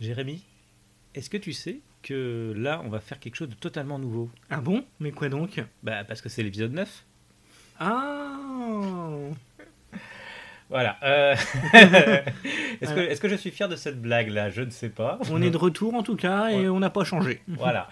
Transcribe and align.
Jérémy, 0.00 0.44
est-ce 1.14 1.30
que 1.30 1.36
tu 1.36 1.52
sais 1.52 1.80
que 2.02 2.52
là, 2.56 2.80
on 2.84 2.88
va 2.88 3.00
faire 3.00 3.18
quelque 3.18 3.36
chose 3.36 3.48
de 3.48 3.54
totalement 3.54 3.98
nouveau? 3.98 4.30
Ah 4.50 4.60
bon? 4.60 4.84
Mais 5.00 5.10
quoi 5.12 5.28
donc? 5.28 5.62
Bah, 5.82 6.04
parce 6.04 6.20
que 6.20 6.28
c'est 6.28 6.42
l'épisode 6.42 6.72
9. 6.72 7.04
Ah 7.80 8.36
Voilà. 10.68 10.98
euh, 11.02 11.34
est-ce, 11.74 12.94
que, 12.94 13.00
est-ce 13.00 13.20
que 13.20 13.28
je 13.28 13.36
suis 13.36 13.50
fier 13.50 13.68
de 13.68 13.76
cette 13.76 14.00
blague-là? 14.00 14.50
Je 14.50 14.62
ne 14.62 14.70
sais 14.70 14.88
pas. 14.90 15.18
On 15.30 15.40
est 15.42 15.50
de 15.50 15.56
retour 15.56 15.94
en 15.94 16.02
tout 16.02 16.16
cas 16.16 16.48
et 16.50 16.60
Ouais. 16.62 16.68
on 16.68 16.80
n'a 16.80 16.90
pas 16.90 17.04
changé. 17.04 17.40
Voilà. 17.48 17.88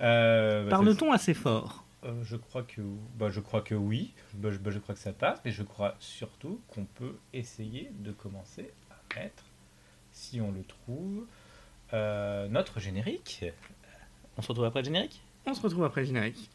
Euh, 0.00 0.64
bah, 0.64 0.70
Parle-t-on 0.70 1.12
assez 1.12 1.34
fort? 1.34 1.84
Euh, 2.04 2.12
je 2.24 2.36
crois 2.36 2.62
que, 2.62 2.80
bah, 3.16 3.30
je 3.30 3.40
crois 3.40 3.60
que 3.62 3.74
oui. 3.74 4.12
Bah, 4.34 4.50
je, 4.50 4.58
bah, 4.58 4.70
je 4.70 4.78
crois 4.78 4.94
que 4.94 5.00
ça 5.00 5.12
passe, 5.12 5.40
mais 5.44 5.50
je 5.52 5.62
crois 5.62 5.94
surtout 6.00 6.60
qu'on 6.68 6.84
peut 6.84 7.16
essayer 7.32 7.90
de 8.00 8.10
commencer 8.12 8.70
à 8.90 9.18
mettre, 9.20 9.44
si 10.12 10.40
on 10.40 10.50
le 10.52 10.62
trouve, 10.64 11.24
euh, 11.92 12.48
notre 12.48 12.80
générique. 12.80 13.44
On 14.36 14.42
se 14.42 14.48
retrouve 14.48 14.64
après 14.64 14.80
le 14.80 14.86
générique? 14.86 15.22
On 15.46 15.54
se 15.54 15.60
retrouve 15.60 15.84
après 15.84 16.00
le 16.02 16.06
générique. 16.06 16.50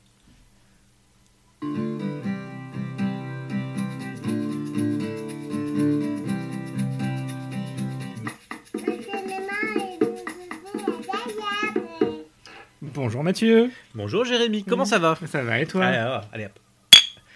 Bonjour 12.82 13.24
Mathieu 13.24 13.72
Bonjour 13.96 14.26
Jérémy, 14.26 14.64
comment 14.64 14.86
ça 14.86 15.00
va? 15.00 15.16
Ça 15.26 15.44
va 15.44 15.60
et 15.60 15.66
toi? 15.66 15.86
Allez, 15.86 15.98
alors, 15.98 16.26
allez, 16.34 16.46
hop. 16.46 16.60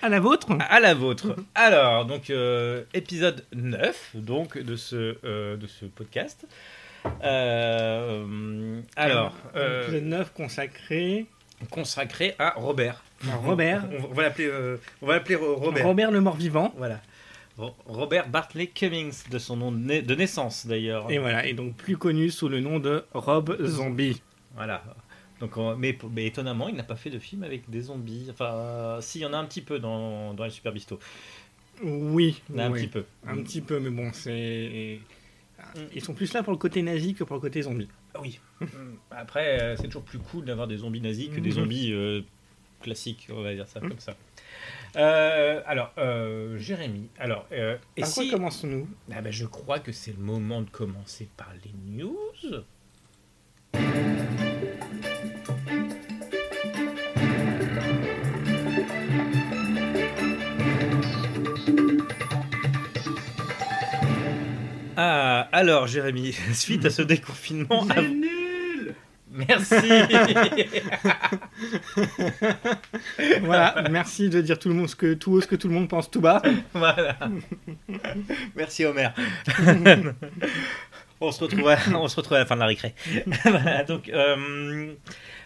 À 0.01 0.09
la 0.09 0.19
vôtre? 0.19 0.47
À 0.59 0.79
la 0.81 0.93
vôtre. 0.93 1.35
Alors, 1.55 2.05
donc, 2.05 2.29
euh, 2.29 2.83
épisode 2.93 3.45
9 3.53 4.11
donc, 4.15 4.57
de, 4.57 4.75
ce, 4.75 5.17
euh, 5.23 5.55
de 5.55 5.65
ce 5.65 5.85
podcast. 5.85 6.45
Euh, 7.23 8.81
alors, 8.95 9.35
euh, 9.55 9.83
Épisode 9.83 10.03
9 10.05 10.33
consacré 10.33 11.25
consacré 11.69 12.35
à 12.39 12.51
Robert. 12.57 13.03
à 13.31 13.35
Robert. 13.37 13.85
On, 14.09 14.13
va 14.13 14.23
l'appeler 14.23 14.47
euh, 14.47 14.77
on 15.01 15.05
va 15.05 15.13
l'appeler 15.13 15.35
Robert. 15.37 15.85
Robert 15.85 16.11
le 16.11 16.19
mort-vivant. 16.21 16.73
Voilà. 16.77 16.99
Ro- 17.57 17.75
Robert 17.85 18.27
Bartley 18.27 18.67
Cummings, 18.67 19.29
de 19.29 19.37
son 19.37 19.55
nom 19.55 19.71
de, 19.71 19.77
na- 19.77 20.01
de 20.01 20.15
naissance 20.15 20.65
d'ailleurs. 20.67 21.09
Et 21.11 21.19
voilà, 21.19 21.45
et 21.45 21.53
donc 21.53 21.75
plus 21.75 21.95
connu 21.97 22.29
sous 22.31 22.49
le 22.49 22.59
nom 22.59 22.79
de 22.79 23.05
Rob 23.13 23.55
Zombie. 23.65 24.21
Voilà. 24.55 24.83
Donc, 25.39 25.55
on- 25.57 25.75
mais, 25.77 25.97
mais 26.11 26.25
étonnamment, 26.25 26.67
il 26.67 26.75
n'a 26.75 26.83
pas 26.83 26.95
fait 26.95 27.09
de 27.09 27.19
film 27.19 27.43
avec 27.43 27.69
des 27.69 27.81
zombies. 27.81 28.27
Enfin, 28.31 28.51
euh, 28.53 29.01
si, 29.01 29.19
il 29.19 29.21
y 29.21 29.25
en 29.25 29.33
a 29.33 29.37
un 29.37 29.45
petit 29.45 29.61
peu 29.61 29.79
dans, 29.79 30.33
dans 30.33 30.43
les 30.43 30.49
Super 30.49 30.71
Bisto. 30.73 30.99
Oui, 31.81 32.41
un 32.57 32.71
petit 32.71 32.87
peu. 32.87 33.05
Un 33.27 33.37
petit 33.37 33.61
peu, 33.61 33.79
mais 33.79 33.89
bon, 33.89 34.11
c'est. 34.13 34.99
Ils 35.93 36.01
sont 36.03 36.13
plus 36.13 36.33
là 36.33 36.43
pour 36.43 36.51
le 36.53 36.57
côté 36.57 36.81
nazi 36.81 37.13
que 37.13 37.23
pour 37.23 37.35
le 37.35 37.41
côté 37.41 37.61
zombie. 37.61 37.87
Oui. 38.21 38.39
Après, 39.11 39.61
euh, 39.61 39.75
c'est 39.77 39.85
toujours 39.87 40.03
plus 40.03 40.19
cool 40.19 40.45
d'avoir 40.45 40.67
des 40.67 40.77
zombies 40.77 41.01
nazis 41.01 41.29
que 41.29 41.39
des 41.39 41.49
Mhm. 41.49 41.55
zombies 41.55 41.91
euh, 41.93 42.21
classiques, 42.81 43.27
on 43.31 43.41
va 43.41 43.53
dire 43.53 43.67
ça 43.67 43.79
comme 43.79 43.99
ça. 43.99 44.15
Euh, 44.95 45.61
alors, 45.65 45.91
euh, 45.97 46.57
Jérémy, 46.59 47.09
alors, 47.17 47.47
euh, 47.51 47.77
et 47.97 48.01
Par 48.01 48.13
quoi 48.13 48.23
si... 48.23 48.29
commençons-nous? 48.29 48.87
Ah 49.11 49.21
ben, 49.21 49.31
je 49.31 49.45
crois 49.45 49.79
que 49.79 49.91
c'est 49.91 50.11
le 50.15 50.21
moment 50.23 50.61
de 50.61 50.69
commencer 50.69 51.27
par 51.35 51.51
les 51.63 51.71
news. 52.03 52.63
Ah, 64.97 65.47
alors 65.51 65.87
Jérémy, 65.87 66.33
suite 66.53 66.85
à 66.85 66.89
ce 66.89 67.01
déconfinement, 67.01 67.85
à- 67.89 68.01
nul 68.01 68.93
merci. 69.31 69.75
Voilà, 73.41 73.83
merci 73.89 74.29
de 74.29 74.41
dire 74.41 74.59
tout 74.59 74.69
le 74.69 74.75
monde 74.75 74.89
ce 74.89 74.95
que 74.95 75.13
tout 75.13 75.31
haut 75.33 75.41
ce 75.41 75.47
que 75.47 75.55
tout 75.55 75.67
le 75.67 75.73
monde 75.73 75.89
pense 75.89 76.09
tout 76.11 76.21
bas. 76.21 76.41
voilà. 76.73 77.17
Merci 78.55 78.85
Homer. 78.85 79.09
on 81.21 81.31
se 81.31 81.43
retrouve 81.43 81.69
à, 81.69 81.77
on 81.95 82.07
se 82.07 82.15
retrouve 82.15 82.35
à 82.35 82.39
la 82.39 82.45
fin 82.45 82.55
de 82.55 82.59
la 82.61 82.67
récré. 82.67 82.93
Voilà, 83.45 83.83
donc, 83.83 84.09
euh, 84.09 84.93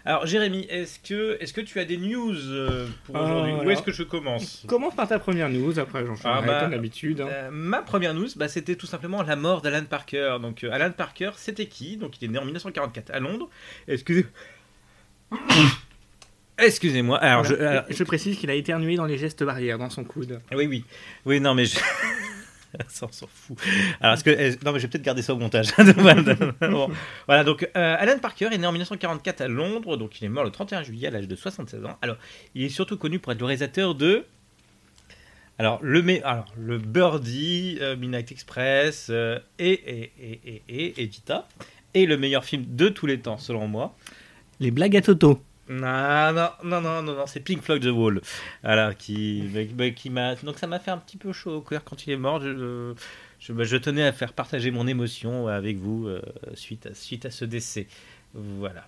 alors 0.08 0.26
Jérémy, 0.26 0.66
est-ce 0.70 1.00
que, 1.00 1.38
est-ce 1.42 1.52
que 1.54 1.62
tu 1.62 1.80
as 1.80 1.86
des 1.86 1.98
news 1.98 2.34
euh, 2.34 2.88
pour 3.06 3.18
Ah, 3.18 3.24
aujourd'hui? 3.24 3.68
Où 3.68 3.70
est-ce 3.72 3.82
que 3.82 3.92
je 3.92 4.04
commence? 4.04 4.64
Commence 4.68 4.96
par 4.96 5.08
ta 5.08 5.20
première 5.20 5.50
news, 5.50 5.78
après 5.80 6.06
j'en 6.06 6.16
Ah, 6.24 6.42
bah, 6.42 6.62
comme 6.62 6.72
d'habitude. 6.72 7.22
hein. 7.22 7.28
Euh, 7.30 7.50
ma 7.52 7.82
première 7.82 8.14
news, 8.14 8.28
bah, 8.38 8.48
c'était 8.48 8.76
tout 8.76 8.86
simplement 8.88 9.22
la 9.22 9.36
mort 9.36 9.62
d'Alan 9.62 9.84
Parker. 9.84 10.38
Donc, 10.42 10.64
euh, 10.64 10.72
Alan 10.72 10.92
Parker, 10.92 11.32
c'était 11.36 11.66
qui? 11.66 11.98
Donc, 11.98 12.22
il 12.22 12.26
est 12.26 12.32
né 12.32 12.40
en 12.40 12.46
1944 12.46 13.12
à 13.14 13.20
Londres. 13.20 13.50
Excusez. 13.88 14.26
Excusez-moi. 16.58 17.18
Alors, 17.20 17.44
je, 17.44 17.54
Voilà. 17.54 17.70
alors, 17.72 17.84
Je 17.90 18.04
précise 18.04 18.38
qu'il 18.38 18.50
a 18.50 18.54
éternué 18.56 18.96
dans 18.96 19.06
les 19.06 19.18
gestes 19.18 19.44
barrières 19.44 19.78
dans 19.78 19.90
son 19.90 20.04
coude. 20.04 20.40
Oui, 20.56 20.66
oui. 20.66 20.84
Oui, 21.26 21.40
non, 21.40 21.54
mais 21.54 21.66
je... 21.66 21.78
ça, 22.88 23.06
on 23.08 23.12
s'en 23.12 23.28
fout. 23.28 23.58
Alors, 24.02 24.16
est-ce 24.16 24.24
que... 24.24 24.64
Non, 24.64 24.72
mais 24.72 24.80
je 24.80 24.84
vais 24.84 24.90
peut-être 24.90 25.04
garder 25.04 25.22
ça 25.22 25.34
au 25.34 25.38
montage. 25.38 25.68
Voilà, 27.28 27.44
donc, 27.44 27.70
euh, 27.76 27.96
Alan 28.00 28.18
Parker 28.20 28.50
est 28.52 28.58
né 28.58 28.68
en 28.68 28.72
1944 28.72 29.42
à 29.42 29.48
Londres, 29.48 29.98
donc 29.98 30.20
il 30.20 30.26
est 30.26 30.30
mort 30.30 30.44
le 30.44 30.52
31 30.52 30.84
juillet 30.84 31.08
à 31.08 31.12
l'âge 31.12 31.28
de 31.28 31.36
76 31.36 31.86
ans. 31.86 31.98
Alors, 32.02 32.18
il 32.56 32.64
est 32.64 32.70
surtout 32.70 32.98
connu 32.98 33.20
pour 33.20 33.32
être 33.32 33.40
le 33.40 33.46
réalisateur 33.46 33.96
de... 33.96 34.26
Alors, 35.60 35.80
le, 35.82 36.04
Alors, 36.26 36.46
le 36.58 36.78
Birdie, 36.78 37.80
euh, 37.82 37.96
Midnight 37.96 38.32
Express, 38.32 39.08
euh, 39.10 39.40
et, 39.58 39.72
et, 39.72 40.12
et, 40.20 40.62
et, 40.70 41.04
et, 41.04 41.12
et 41.94 42.06
le 42.06 42.18
meilleur 42.18 42.46
film 42.46 42.66
de 42.68 42.90
tous 42.90 43.08
les 43.08 43.20
temps, 43.20 43.38
selon 43.38 43.68
moi. 43.68 43.96
Les 44.60 44.72
blagues 44.72 44.98
à 44.98 45.02
Toto. 45.02 45.42
Non, 45.70 46.32
non, 46.34 46.50
non, 46.64 46.82
non, 46.82 47.02
non, 47.02 47.28
c'est 47.28 47.42
Pink 47.42 47.62
Floyd 47.62 47.84
The 47.84 47.88
Wall. 47.88 48.22
Voilà, 48.64 48.94
qui, 48.94 49.42
bah, 49.54 49.62
bah, 49.74 49.90
qui 49.90 50.10
m'a. 50.10 50.36
Donc 50.36 50.58
ça 50.60 50.68
m'a 50.68 50.80
fait 50.80 50.92
un 50.92 50.98
petit 50.98 51.18
peu 51.18 51.34
chaud 51.34 51.56
au 51.58 51.62
cœur 51.62 51.84
quand 51.84 52.08
il 52.08 52.14
est 52.14 52.18
mort. 52.18 52.42
Je, 52.42 52.94
je, 53.40 53.54
bah, 53.54 53.64
je 53.64 53.78
tenais 53.78 54.04
à 54.04 54.14
faire 54.14 54.34
partager 54.34 54.72
mon 54.72 54.88
émotion 54.88 55.48
avec 55.48 55.78
vous 55.78 56.08
euh, 56.08 56.22
suite, 56.54 56.88
à, 56.88 56.94
suite 56.94 57.26
à 57.26 57.32
ce 57.32 57.46
décès. 57.46 57.88
Voilà. 58.34 58.88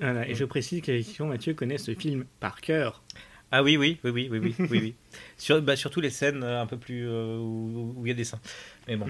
Voilà, 0.00 0.28
et 0.28 0.34
je 0.34 0.44
précise 0.44 0.80
qu'effectivement 0.82 1.28
Mathieu 1.28 1.54
connaît 1.54 1.78
ce 1.78 1.94
film 1.94 2.24
par 2.40 2.60
cœur. 2.60 3.02
Ah 3.50 3.62
oui, 3.62 3.76
oui, 3.76 3.98
oui, 4.04 4.10
oui, 4.10 4.28
oui, 4.30 4.38
oui, 4.38 4.54
oui, 4.58 4.68
oui. 4.70 4.94
Sur, 5.38 5.62
bah, 5.62 5.76
surtout 5.76 6.00
les 6.00 6.10
scènes 6.10 6.42
euh, 6.42 6.60
un 6.60 6.66
peu 6.66 6.76
plus 6.76 7.06
euh, 7.08 7.38
où 7.38 7.94
où 7.96 8.06
il 8.06 8.08
y 8.08 8.12
a 8.12 8.14
des 8.14 8.24
seins. 8.24 8.40
Mais 8.86 8.96
bon, 8.96 9.08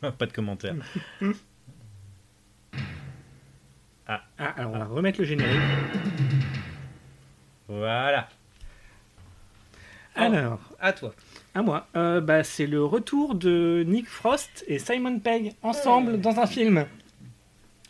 pas 0.18 0.26
de 0.26 0.32
commentaires. 0.32 0.76
Ah, 4.08 4.22
alors 4.38 4.72
on 4.72 4.78
va 4.78 4.84
remettre 4.84 5.18
le 5.20 5.26
générique. 5.26 5.60
Voilà. 7.68 8.28
Alors, 10.14 10.60
À 10.80 10.92
toi. 10.92 11.12
à 11.54 11.62
moi. 11.62 11.88
Euh, 11.96 12.20
bah, 12.20 12.42
c'est 12.44 12.66
le 12.66 12.82
retour 12.84 13.34
de 13.34 13.84
Nick 13.86 14.08
Frost 14.08 14.64
et 14.66 14.78
Simon 14.78 15.18
Pegg 15.18 15.52
ensemble 15.62 16.20
dans 16.20 16.38
un 16.38 16.46
film. 16.46 16.86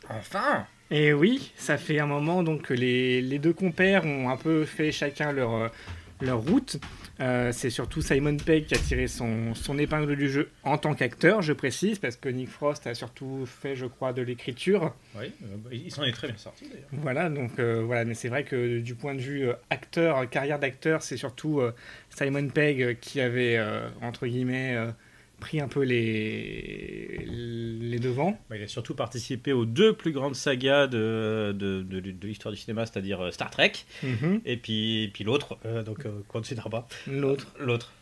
Enfin. 0.08 0.66
Et 0.90 1.12
oui, 1.12 1.52
ça 1.56 1.76
fait 1.78 1.98
un 1.98 2.06
moment 2.06 2.42
donc 2.42 2.62
que 2.62 2.74
les, 2.74 3.20
les 3.20 3.38
deux 3.38 3.52
compères 3.52 4.04
ont 4.04 4.28
un 4.30 4.36
peu 4.36 4.64
fait 4.64 4.92
chacun 4.92 5.32
leur, 5.32 5.54
euh, 5.54 5.68
leur 6.20 6.40
route. 6.40 6.78
Euh, 7.20 7.50
c'est 7.52 7.70
surtout 7.70 8.02
Simon 8.02 8.36
Pegg 8.36 8.66
qui 8.66 8.74
a 8.74 8.78
tiré 8.78 9.06
son, 9.06 9.54
son 9.54 9.78
épingle 9.78 10.16
du 10.16 10.28
jeu 10.28 10.50
en 10.64 10.76
tant 10.76 10.94
qu'acteur, 10.94 11.42
je 11.42 11.52
précise, 11.52 11.98
parce 11.98 12.16
que 12.16 12.28
Nick 12.28 12.48
Frost 12.48 12.86
a 12.86 12.94
surtout 12.94 13.46
fait, 13.46 13.74
je 13.74 13.86
crois, 13.86 14.12
de 14.12 14.22
l'écriture. 14.22 14.94
Oui, 15.18 15.32
euh, 15.42 15.68
il 15.72 15.90
s'en 15.90 16.04
est 16.04 16.12
très 16.12 16.28
bien 16.28 16.36
sorti 16.36 16.68
d'ailleurs. 16.68 16.88
Voilà, 16.92 17.30
donc 17.30 17.58
euh, 17.58 17.82
voilà, 17.84 18.04
mais 18.04 18.14
c'est 18.14 18.28
vrai 18.28 18.44
que 18.44 18.80
du 18.80 18.94
point 18.94 19.14
de 19.14 19.20
vue 19.20 19.48
acteur, 19.70 20.28
carrière 20.28 20.58
d'acteur, 20.58 21.02
c'est 21.02 21.16
surtout 21.16 21.62
Simon 22.10 22.48
Pegg 22.48 22.98
qui 23.00 23.20
avait, 23.20 23.58
entre 24.02 24.26
guillemets, 24.26 24.76
pris 25.40 25.60
un 25.60 25.68
peu 25.68 25.82
les, 25.82 27.24
les 27.26 27.98
devants. 27.98 28.38
Bah, 28.50 28.56
il 28.56 28.62
a 28.62 28.68
surtout 28.68 28.94
participé 28.94 29.52
aux 29.52 29.64
deux 29.66 29.92
plus 29.92 30.12
grandes 30.12 30.34
sagas 30.34 30.86
de, 30.86 31.54
de, 31.56 31.82
de- 31.82 32.00
de 32.00 32.26
l'histoire 32.26 32.52
du 32.52 32.58
cinéma, 32.60 32.86
c'est-à-dire 32.86 33.20
euh, 33.20 33.30
Star 33.30 33.50
Trek, 33.50 33.72
Mhm. 34.02 34.40
et 34.44 34.56
puis, 34.56 35.04
et 35.04 35.08
puis 35.08 35.24
l'autre, 35.24 35.58
euh, 35.66 35.82
donc 35.82 36.06
euh, 36.06 36.20
qu'on 36.28 36.40
ne 36.40 36.44
citera 36.44 36.70
pas. 36.70 36.88
L'autre, 37.06 37.54
L'autre. 37.58 37.92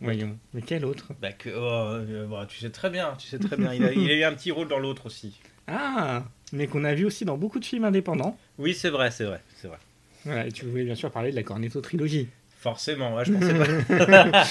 voyons. 0.00 0.36
Mais 0.54 0.62
quel 0.62 0.84
autre? 0.84 1.12
Bah, 1.20 1.32
que, 1.32 1.50
oh, 1.50 1.60
euh, 1.94 2.26
bah, 2.26 2.46
tu 2.48 2.58
sais 2.58 2.70
très 2.70 2.90
bien, 2.90 3.14
tu 3.18 3.28
sais 3.28 3.38
très 3.38 3.56
bien. 3.56 3.72
Il 3.74 3.84
a, 3.84 3.92
il 3.92 4.10
a 4.10 4.14
eu 4.16 4.22
un 4.24 4.34
petit 4.34 4.50
rôle 4.50 4.68
dans 4.68 4.78
l'autre 4.78 5.06
aussi. 5.06 5.38
Ah 5.66 6.24
Mais 6.52 6.66
qu'on 6.66 6.84
a 6.84 6.94
vu 6.94 7.04
aussi 7.04 7.24
dans 7.24 7.38
beaucoup 7.38 7.60
de 7.60 7.64
films 7.64 7.84
indépendants. 7.84 8.36
Oui, 8.58 8.74
c'est 8.74 8.90
vrai, 8.90 9.10
c'est 9.10 9.24
vrai, 9.24 9.40
c'est 9.56 9.68
vrai. 9.68 9.78
Voilà, 10.24 10.46
et 10.46 10.52
tu 10.52 10.66
voulais 10.66 10.84
bien 10.84 10.94
sûr 10.96 11.10
parler 11.10 11.30
de 11.30 11.36
la 11.36 11.42
Cornetto 11.42 11.80
trilogie. 11.80 12.28
Forcément, 12.60 13.14
ouais, 13.16 13.24
je 13.24 13.32
pensais 13.32 13.54
pas. 13.54 14.44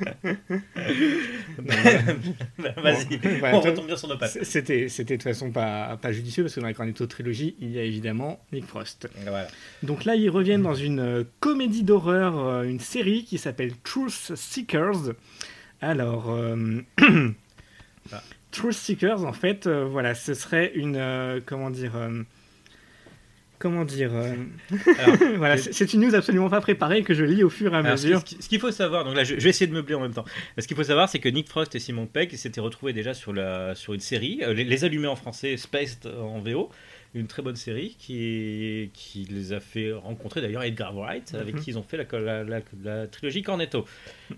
Bah, 2.58 2.74
Vas-y, 2.82 3.16
Bon, 3.18 3.48
on 3.54 3.60
retombe 3.60 3.86
bien 3.86 3.96
sur 3.96 4.08
nos 4.08 4.16
pattes. 4.18 4.38
C'était, 4.42 4.88
c'était 4.88 5.16
de 5.16 5.22
toute 5.22 5.30
façon 5.32 5.50
pas, 5.50 5.96
pas 5.96 6.12
judicieux 6.12 6.42
parce 6.44 6.54
que 6.54 6.60
dans 6.60 6.66
la 6.66 6.74
Cornetto 6.74 7.06
trilogie, 7.06 7.56
il 7.60 7.70
y 7.70 7.78
a 7.78 7.82
évidemment 7.82 8.40
Nick 8.52 8.66
Frost. 8.66 9.08
Voilà. 9.22 9.48
Donc 9.82 10.04
là, 10.04 10.14
ils 10.14 10.28
reviennent 10.30 10.62
dans 10.62 10.74
une 10.74 11.00
euh, 11.00 11.24
comédie 11.40 11.82
d'horreur, 11.82 12.38
euh, 12.38 12.62
une 12.64 12.80
série 12.80 13.24
qui 13.24 13.38
s'appelle 13.38 13.72
Truth 13.82 14.32
Seekers. 14.34 15.12
Alors, 15.80 16.30
euh, 16.30 16.82
Ah. 18.12 18.22
Truth 18.50 18.72
Seekers, 18.74 19.24
en 19.24 19.32
fait, 19.32 19.66
euh, 19.66 19.84
voilà, 19.84 20.14
ce 20.14 20.34
serait 20.34 20.72
une. 20.74 20.96
euh, 20.96 21.40
comment 21.44 21.70
dire. 21.70 21.92
Comment 23.60 23.84
dire. 23.84 24.10
euh, 24.12 24.34
Alors, 24.98 25.16
voilà, 25.36 25.56
c'est 25.56 25.92
une 25.94 26.00
news 26.00 26.14
absolument 26.16 26.50
pas 26.50 26.60
préparée 26.60 27.02
que 27.04 27.14
je 27.14 27.22
lis 27.24 27.44
au 27.44 27.50
fur 27.50 27.72
et 27.72 27.76
à 27.76 27.78
Alors, 27.78 27.96
ce 27.96 28.06
mesure. 28.08 28.22
ce 28.26 28.48
qu'il 28.48 28.58
faut 28.58 28.72
savoir, 28.72 29.04
donc 29.04 29.14
là 29.14 29.22
je, 29.22 29.36
je 29.36 29.40
vais 29.40 29.50
essayer 29.50 29.68
de 29.68 29.72
meubler 29.72 29.94
en 29.94 30.00
même 30.00 30.12
temps. 30.14 30.24
Ce 30.58 30.66
qu'il 30.66 30.76
faut 30.76 30.82
savoir, 30.82 31.08
c'est 31.08 31.20
que 31.20 31.28
Nick 31.28 31.48
Frost 31.48 31.74
et 31.76 31.78
Simon 31.78 32.06
Pegg 32.06 32.34
s'étaient 32.34 32.60
retrouvés 32.60 32.92
déjà 32.92 33.14
sur, 33.14 33.32
la, 33.32 33.76
sur 33.76 33.92
une 33.94 34.00
série, 34.00 34.40
euh, 34.42 34.52
les, 34.52 34.64
Les 34.64 34.84
Allumés 34.84 35.06
en 35.06 35.14
français, 35.16 35.56
Spaced 35.56 36.06
en 36.06 36.40
VO, 36.40 36.70
une 37.12 37.26
très 37.26 37.42
bonne 37.42 37.56
série 37.56 37.96
qui, 37.98 38.90
qui 38.94 39.24
les 39.30 39.52
a 39.52 39.58
fait 39.58 39.92
rencontrer 39.92 40.40
d'ailleurs 40.40 40.62
Edgar 40.62 40.94
Wright, 40.96 41.34
avec 41.34 41.56
Mhm. 41.56 41.60
qui 41.60 41.70
ils 41.70 41.78
ont 41.78 41.82
fait 41.82 41.96
la, 41.96 42.04
la, 42.20 42.44
la- 42.44 42.60
la 42.84 43.06
trilogie 43.08 43.42
Cornetto. 43.42 43.84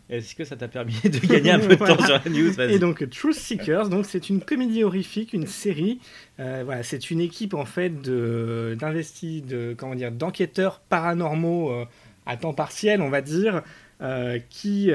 Est-ce 0.08 0.34
que 0.34 0.44
ça 0.44 0.56
t'a 0.56 0.68
permis 0.68 0.94
de 1.04 1.18
gagner 1.26 1.50
un 1.50 1.58
peu 1.58 1.76
de 1.76 1.84
temps 1.84 1.98
sur 2.02 2.20
la 2.24 2.30
news. 2.30 2.58
Et 2.60 2.78
donc 2.78 3.08
Truth 3.10 3.34
Seekers, 3.34 3.88
donc 3.90 4.06
c'est 4.06 4.30
une 4.30 4.40
comédie 4.40 4.84
horrifique, 4.84 5.32
une 5.34 5.46
série. 5.46 5.98
Euh, 6.40 6.62
voilà, 6.64 6.82
c'est 6.82 7.10
une 7.10 7.20
équipe 7.20 7.52
en 7.54 7.66
fait 7.66 8.00
de 8.00 8.74
d'investis, 8.80 9.42
de 9.44 9.74
comment 9.76 9.94
dire, 9.94 10.10
d'enquêteurs 10.10 10.80
paranormaux 10.80 11.70
euh, 11.72 11.84
à 12.24 12.36
temps 12.38 12.54
partiel, 12.54 13.02
on 13.02 13.10
va 13.10 13.20
dire, 13.20 13.62
euh, 14.00 14.38
qui 14.48 14.86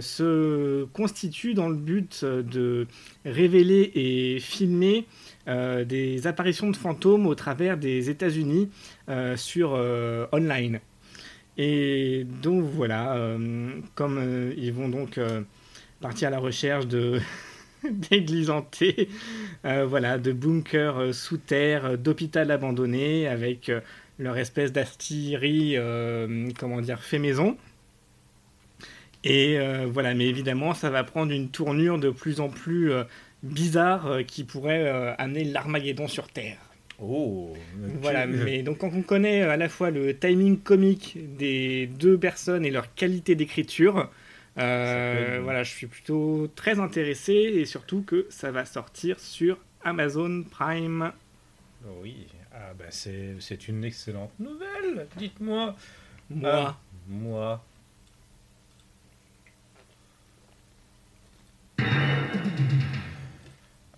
se 0.00 0.84
constituent 0.92 1.54
dans 1.54 1.68
le 1.68 1.76
but 1.76 2.24
de 2.24 2.86
révéler 3.24 3.90
et 3.94 4.40
filmer 4.40 5.04
euh, 5.48 5.84
des 5.84 6.26
apparitions 6.26 6.70
de 6.70 6.76
fantômes 6.76 7.26
au 7.26 7.34
travers 7.34 7.76
des 7.76 8.10
États-Unis 8.10 8.68
euh, 9.08 9.36
sur 9.36 9.74
euh, 9.74 10.26
online. 10.32 10.80
Et 11.56 12.24
donc 12.40 12.64
voilà, 12.64 13.16
comme 13.96 14.52
ils 14.56 14.72
vont 14.72 14.88
donc 14.88 15.18
partir 16.00 16.28
à 16.28 16.30
la 16.30 16.38
recherche 16.38 16.86
de 16.86 17.20
d'églises 17.90 18.52
voilà, 19.62 20.18
de 20.18 20.32
bunkers 20.32 21.14
sous 21.14 21.38
terre, 21.38 21.84
euh, 21.84 21.96
d'hôpital 21.96 22.50
abandonné 22.50 23.26
avec 23.26 23.70
leur 24.18 24.36
espèce 24.36 24.72
d'artillerie, 24.72 25.76
comment 26.58 26.80
dire, 26.80 27.00
fait 27.00 27.18
maison. 27.18 27.56
Et 29.24 29.58
voilà, 29.86 30.14
mais 30.14 30.26
évidemment, 30.26 30.74
ça 30.74 30.90
va 30.90 31.04
prendre 31.04 31.32
une 31.32 31.50
tournure 31.50 31.98
de 31.98 32.10
plus 32.10 32.40
en 32.40 32.48
plus 32.48 32.92
bizarre 33.42 34.06
euh, 34.06 34.22
qui 34.22 34.44
pourrait 34.44 34.86
euh, 34.86 35.14
amener 35.18 35.44
l'Armageddon 35.44 36.08
sur 36.08 36.28
Terre. 36.28 36.58
Oh, 37.00 37.54
Voilà, 38.02 38.26
mais 38.26 38.62
donc 38.62 38.78
quand 38.78 38.90
on 38.92 39.02
connaît 39.02 39.42
euh, 39.42 39.50
à 39.52 39.56
la 39.56 39.68
fois 39.68 39.90
le 39.90 40.18
timing 40.18 40.58
comique 40.58 41.16
des 41.36 41.86
deux 41.86 42.18
personnes 42.18 42.64
et 42.64 42.70
leur 42.70 42.92
qualité 42.94 43.36
d'écriture, 43.36 44.10
euh, 44.58 45.38
voilà, 45.42 45.62
je 45.62 45.70
suis 45.70 45.86
plutôt 45.86 46.50
très 46.56 46.80
intéressé 46.80 47.32
et 47.34 47.64
surtout 47.66 48.02
que 48.02 48.26
ça 48.30 48.50
va 48.50 48.64
sortir 48.64 49.20
sur 49.20 49.58
Amazon 49.84 50.42
Prime. 50.50 51.12
Oui, 52.02 52.26
ah, 52.52 52.74
bah, 52.76 52.86
c'est 52.90 53.36
c'est 53.38 53.68
une 53.68 53.84
excellente 53.84 54.32
nouvelle, 54.40 55.06
dites-moi. 55.16 55.76
Moi, 56.30 56.50
Ah, 56.52 56.76
moi. 57.08 57.64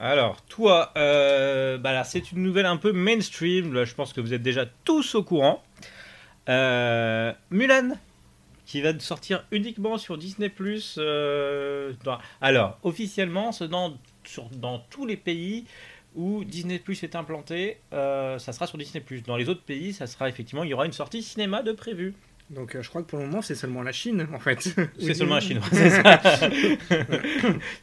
Alors, 0.03 0.41
toi, 0.47 0.93
euh, 0.97 1.77
bah 1.77 2.05
c'est 2.05 2.33
une 2.33 2.43
nouvelle 2.43 2.65
un 2.65 2.79
peu 2.79 2.91
mainstream. 2.91 3.75
Là, 3.75 3.85
je 3.85 3.95
pense 3.95 4.15
que 4.15 4.23
vous 4.23 4.33
êtes 4.33 4.43
déjà 4.43 4.65
tous 4.85 5.15
au 5.15 5.23
courant. 5.23 5.63
Euh, 6.49 7.35
Mulan, 7.51 7.99
qui 8.65 8.81
va 8.81 8.99
sortir 8.99 9.45
uniquement 9.51 9.99
sur 9.99 10.17
Disney+. 10.17 10.51
euh, 10.97 11.93
alors, 12.41 12.79
officiellement, 12.83 13.53
c'est 13.53 13.69
dans, 13.69 13.99
dans 14.53 14.79
tous 14.79 15.05
les 15.05 15.19
pays 15.19 15.67
où 16.17 16.45
Disney 16.45 16.83
est 17.03 17.15
implanté, 17.15 17.77
euh, 17.93 18.39
ça 18.39 18.55
sera 18.55 18.67
sur 18.67 18.79
Disney. 18.79 19.05
Dans 19.27 19.37
les 19.37 19.51
autres 19.51 19.63
pays, 19.63 19.93
ça 19.93 20.07
sera 20.07 20.31
effectivement, 20.31 20.65
il 20.65 20.71
y 20.71 20.75
aura 20.75 20.87
une 20.87 20.93
sortie 20.93 21.23
cinéma 21.23 21.63
de 21.63 21.73
prévu. 21.73 22.15
Donc 22.51 22.75
euh, 22.77 22.83
je 22.83 22.89
crois 22.89 23.03
que 23.03 23.07
pour 23.09 23.19
le 23.19 23.27
moment 23.27 23.41
c'est 23.43 23.55
seulement 23.55 23.83
la 23.83 23.93
Chine 23.93 24.27
en 24.35 24.39
fait. 24.39 24.61
C'est 24.99 25.15
seulement 25.15 25.37
la 25.37 25.41
Chine, 25.41 25.61
c'est 25.73 25.91
ça. 25.91 26.03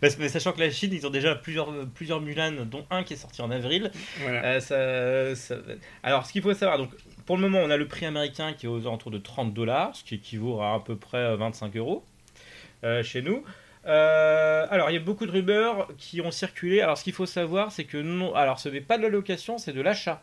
Parce- 0.01 0.17
mais 0.19 0.29
sachant 0.29 0.51
que 0.53 0.59
la 0.59 0.69
Chine, 0.69 0.91
ils 0.93 1.05
ont 1.07 1.09
déjà 1.09 1.35
plusieurs, 1.35 1.71
plusieurs 1.93 2.21
Mulan, 2.21 2.65
dont 2.65 2.85
un 2.91 3.03
qui 3.03 3.13
est 3.13 3.17
sorti 3.17 3.41
en 3.41 3.51
avril. 3.51 3.91
Voilà. 4.21 4.43
Euh, 4.43 4.59
ça- 4.59 5.35
ça- 5.35 5.61
Alors, 6.03 6.25
ce 6.25 6.31
qu'il 6.33 6.41
faut 6.41 6.53
savoir, 6.53 6.77
donc, 6.77 6.91
pour 7.25 7.35
le 7.37 7.41
moment, 7.41 7.59
on 7.59 7.69
a 7.69 7.77
le 7.77 7.87
prix 7.87 8.05
américain 8.05 8.53
qui 8.53 8.65
est 8.65 8.69
aux 8.69 8.81
alentours 8.81 9.11
de 9.11 9.17
30 9.17 9.53
dollars, 9.53 9.95
ce 9.95 10.03
qui 10.03 10.15
équivaut 10.15 10.61
à 10.61 10.75
à 10.75 10.79
peu 10.79 10.95
près 10.95 11.35
25 11.35 11.75
euros 11.77 12.03
euh, 12.83 13.03
chez 13.03 13.21
nous. 13.21 13.43
Euh, 13.85 14.67
alors, 14.69 14.89
il 14.89 14.93
y 14.93 14.97
a 14.97 15.01
beaucoup 15.01 15.25
de 15.25 15.31
rumeurs 15.31 15.87
qui 15.97 16.19
ont 16.21 16.31
circulé. 16.31 16.81
Alors, 16.81 16.97
ce 16.97 17.03
qu'il 17.03 17.13
faut 17.13 17.25
savoir, 17.25 17.71
c'est 17.71 17.85
que 17.85 17.97
non, 17.97 18.35
alors 18.35 18.59
ce 18.59 18.69
n'est 18.69 18.81
pas 18.81 18.97
de 18.97 19.03
la 19.03 19.09
location, 19.09 19.57
c'est 19.57 19.73
de 19.73 19.81
l'achat. 19.81 20.21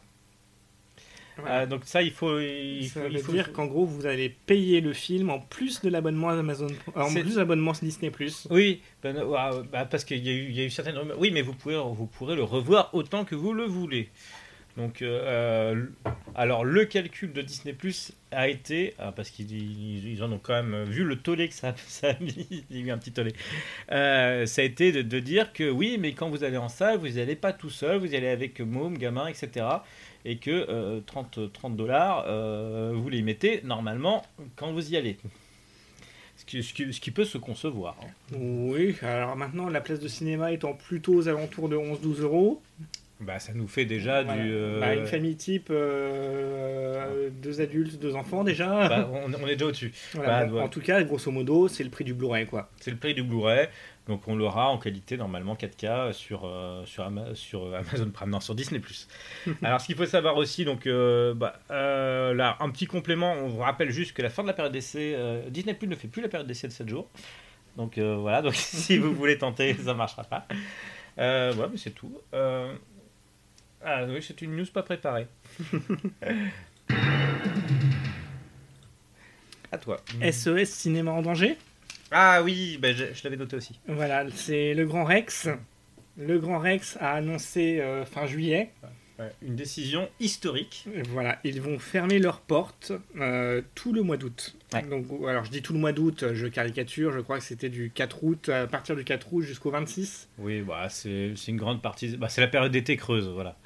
Voilà. 1.36 1.62
Euh, 1.62 1.66
donc 1.66 1.82
ça, 1.84 2.00
il 2.02 2.12
faut, 2.12 2.38
il 2.40 2.86
ça 2.88 3.00
faut, 3.00 3.06
veut 3.08 3.12
il 3.12 3.18
faut- 3.18 3.32
dire 3.32 3.52
qu'en 3.52 3.66
gros 3.66 3.84
vous 3.84 4.06
allez 4.06 4.28
payer 4.28 4.80
le 4.80 4.92
film 4.92 5.30
en 5.30 5.40
plus 5.40 5.80
de 5.82 5.88
l'abonnement 5.88 6.28
Amazon, 6.28 6.68
en 6.94 7.12
plus 7.12 7.34
de 7.34 7.38
l'abonnement 7.38 7.72
Disney+. 7.72 8.12
Oui, 8.50 8.80
ben, 9.02 9.16
euh, 9.16 9.34
ah, 9.36 9.50
bah, 9.72 9.84
parce 9.84 10.04
qu'il 10.04 10.24
y, 10.24 10.28
a 10.28 10.32
eu- 10.32 10.46
il 10.48 10.56
y 10.56 10.60
a 10.60 10.64
eu 10.64 10.70
certaines. 10.70 10.98
Oui, 11.18 11.30
mais 11.32 11.42
vous 11.42 11.52
pouvez, 11.54 11.76
vous 11.76 12.06
pourrez 12.06 12.36
le 12.36 12.44
revoir 12.44 12.90
autant 12.94 13.24
que 13.24 13.34
vous 13.34 13.52
le 13.52 13.64
voulez. 13.64 14.08
Donc, 14.76 15.02
euh, 15.02 15.86
alors 16.34 16.64
le 16.64 16.84
calcul 16.84 17.32
de 17.32 17.42
Disney 17.42 17.72
Plus 17.74 18.12
a 18.32 18.48
été, 18.48 18.94
ah, 18.98 19.12
parce 19.12 19.30
qu'ils 19.30 19.52
ils- 19.52 20.08
ils 20.14 20.22
en 20.24 20.32
ont 20.32 20.40
quand 20.42 20.60
même 20.60 20.82
vu 20.82 21.04
le 21.04 21.14
tollé 21.16 21.46
que 21.48 21.54
ça, 21.54 21.74
ça 21.86 22.10
a 22.10 22.18
mis, 22.20 22.64
il 22.70 22.78
y 22.78 22.82
a 22.82 22.86
eu 22.86 22.90
un 22.90 22.98
petit 22.98 23.12
tollé, 23.12 23.32
euh, 23.92 24.46
ça 24.46 24.62
a 24.62 24.64
été 24.64 24.90
de, 24.90 25.02
de 25.02 25.20
dire 25.20 25.52
que 25.52 25.70
oui, 25.70 25.96
mais 26.00 26.12
quand 26.12 26.28
vous 26.28 26.42
allez 26.42 26.56
en 26.56 26.68
salle, 26.68 26.98
vous 26.98 27.06
n'y 27.08 27.20
allez 27.20 27.36
pas 27.36 27.52
tout 27.52 27.70
seul, 27.70 27.98
vous 27.98 28.12
y 28.12 28.16
allez 28.16 28.26
avec 28.28 28.58
môme, 28.60 28.98
gamin, 28.98 29.28
etc. 29.28 29.64
Et 30.26 30.36
que 30.38 30.50
euh, 30.50 31.00
30, 31.06 31.52
30 31.52 31.76
dollars, 31.76 32.24
euh, 32.26 32.92
vous 32.94 33.08
les 33.10 33.22
mettez 33.22 33.60
normalement 33.64 34.24
quand 34.56 34.72
vous 34.72 34.90
y 34.92 34.96
allez. 34.96 35.18
Ce 36.36 36.44
qui, 36.44 36.62
ce 36.62 36.74
qui- 36.74 36.92
ce 36.92 37.00
qui 37.00 37.10
peut 37.10 37.24
se 37.24 37.38
concevoir. 37.38 37.96
hein. 38.02 38.36
Oui, 38.40 38.96
alors 39.02 39.36
maintenant 39.36 39.68
la 39.68 39.80
place 39.80 40.00
de 40.00 40.08
cinéma 40.08 40.50
étant 40.52 40.72
plutôt 40.72 41.14
aux 41.14 41.28
alentours 41.28 41.68
de 41.68 41.76
11-12 41.76 42.20
euros. 42.22 42.60
Bah, 43.20 43.38
ça 43.38 43.52
nous 43.54 43.68
fait 43.68 43.84
déjà 43.84 44.22
Voilà. 44.24 44.42
du. 44.42 44.50
euh, 44.52 44.80
Bah, 44.80 44.94
une 44.94 45.06
famille 45.06 45.36
type, 45.36 45.68
euh, 45.70 47.30
deux 47.42 47.60
adultes, 47.60 47.98
deux 48.00 48.14
enfants 48.16 48.44
déjà. 48.44 48.88
bah, 48.88 49.08
on, 49.12 49.32
on 49.32 49.46
est 49.46 49.52
déjà 49.52 49.66
au-dessus. 49.66 49.92
Voilà, 50.14 50.40
bah, 50.44 50.46
bon, 50.50 50.56
ouais. 50.56 50.62
En 50.62 50.68
tout 50.68 50.80
cas, 50.80 51.02
grosso 51.04 51.30
modo, 51.30 51.68
c'est 51.68 51.84
le 51.84 51.90
prix 51.90 52.04
du 52.04 52.14
Blu-ray 52.14 52.46
quoi. 52.46 52.68
C'est 52.80 52.90
le 52.90 52.96
prix 52.96 53.14
du 53.14 53.22
Blu-ray. 53.22 53.68
Donc 54.06 54.28
on 54.28 54.36
l'aura 54.36 54.68
en 54.68 54.76
qualité 54.78 55.16
normalement 55.16 55.54
4K 55.54 56.12
sur, 56.12 56.44
euh, 56.44 56.84
sur, 56.84 57.04
Ama- 57.04 57.34
sur 57.34 57.74
Amazon 57.74 58.10
Prime, 58.10 58.28
non, 58.30 58.40
sur 58.40 58.54
Disney+. 58.54 58.82
Alors 59.62 59.80
ce 59.80 59.86
qu'il 59.86 59.96
faut 59.96 60.04
savoir 60.04 60.36
aussi, 60.36 60.64
donc 60.66 60.86
euh, 60.86 61.32
bah, 61.32 61.58
euh, 61.70 62.34
là, 62.34 62.56
un 62.60 62.68
petit 62.70 62.86
complément, 62.86 63.32
on 63.32 63.48
vous 63.48 63.60
rappelle 63.60 63.90
juste 63.90 64.12
que 64.12 64.20
la 64.20 64.28
fin 64.28 64.42
de 64.42 64.48
la 64.48 64.52
période 64.54 64.72
d'essai, 64.74 65.16
Disney+, 65.48 65.76
ne 65.86 65.94
fait 65.94 66.08
plus 66.08 66.20
la 66.20 66.28
période 66.28 66.46
d'essai 66.46 66.68
de 66.68 66.72
7 66.72 66.88
jours. 66.88 67.08
Donc 67.76 67.98
voilà, 67.98 68.42
donc 68.42 68.54
si 68.56 68.98
vous 68.98 69.14
voulez 69.14 69.38
tenter, 69.38 69.72
ça 69.74 69.92
ne 69.92 69.98
marchera 69.98 70.24
pas. 70.24 70.46
Voilà, 71.16 71.68
mais 71.70 71.78
c'est 71.78 71.92
tout. 71.94 72.12
Ah 73.86 74.04
oui, 74.08 74.22
c'est 74.22 74.40
une 74.42 74.56
news 74.56 74.66
pas 74.72 74.82
préparée. 74.82 75.26
à 79.72 79.78
toi. 79.78 79.96
SES 80.30 80.64
Cinéma 80.66 81.10
en 81.12 81.22
danger? 81.22 81.56
Ah 82.16 82.42
oui, 82.44 82.78
bah, 82.80 82.92
je, 82.92 83.06
je 83.12 83.24
l'avais 83.24 83.36
noté 83.36 83.56
aussi. 83.56 83.78
Voilà, 83.88 84.24
c'est 84.34 84.72
le 84.72 84.86
Grand 84.86 85.04
Rex. 85.04 85.48
Le 86.16 86.38
Grand 86.38 86.60
Rex 86.60 86.96
a 87.00 87.14
annoncé 87.14 87.80
euh, 87.80 88.04
fin 88.04 88.24
juillet. 88.26 88.70
Ouais, 89.18 89.30
une 89.42 89.56
décision 89.56 90.08
historique. 90.20 90.86
Voilà, 91.10 91.38
ils 91.44 91.60
vont 91.60 91.78
fermer 91.78 92.18
leurs 92.20 92.40
portes 92.40 92.92
euh, 93.20 93.62
tout 93.74 93.92
le 93.92 94.02
mois 94.02 94.16
d'août. 94.16 94.56
Ouais. 94.72 94.82
Donc, 94.82 95.06
alors 95.28 95.44
je 95.44 95.50
dis 95.50 95.60
tout 95.62 95.72
le 95.72 95.78
mois 95.78 95.92
d'août, 95.92 96.32
je 96.32 96.46
caricature, 96.46 97.12
je 97.12 97.20
crois 97.20 97.38
que 97.38 97.44
c'était 97.44 97.68
du 97.68 97.90
4 97.94 98.24
août, 98.24 98.48
à 98.48 98.66
partir 98.66 98.94
du 98.96 99.04
4 99.04 99.32
août 99.32 99.42
jusqu'au 99.42 99.70
26. 99.70 100.28
Oui, 100.38 100.62
bah, 100.62 100.88
c'est 100.88 101.32
c'est 101.36 101.50
une 101.52 101.56
grande 101.58 101.82
partie. 101.82 102.16
Bah, 102.16 102.28
c'est 102.28 102.40
la 102.40 102.48
période 102.48 102.72
d'été 102.72 102.96
creuse, 102.96 103.28
voilà. 103.28 103.56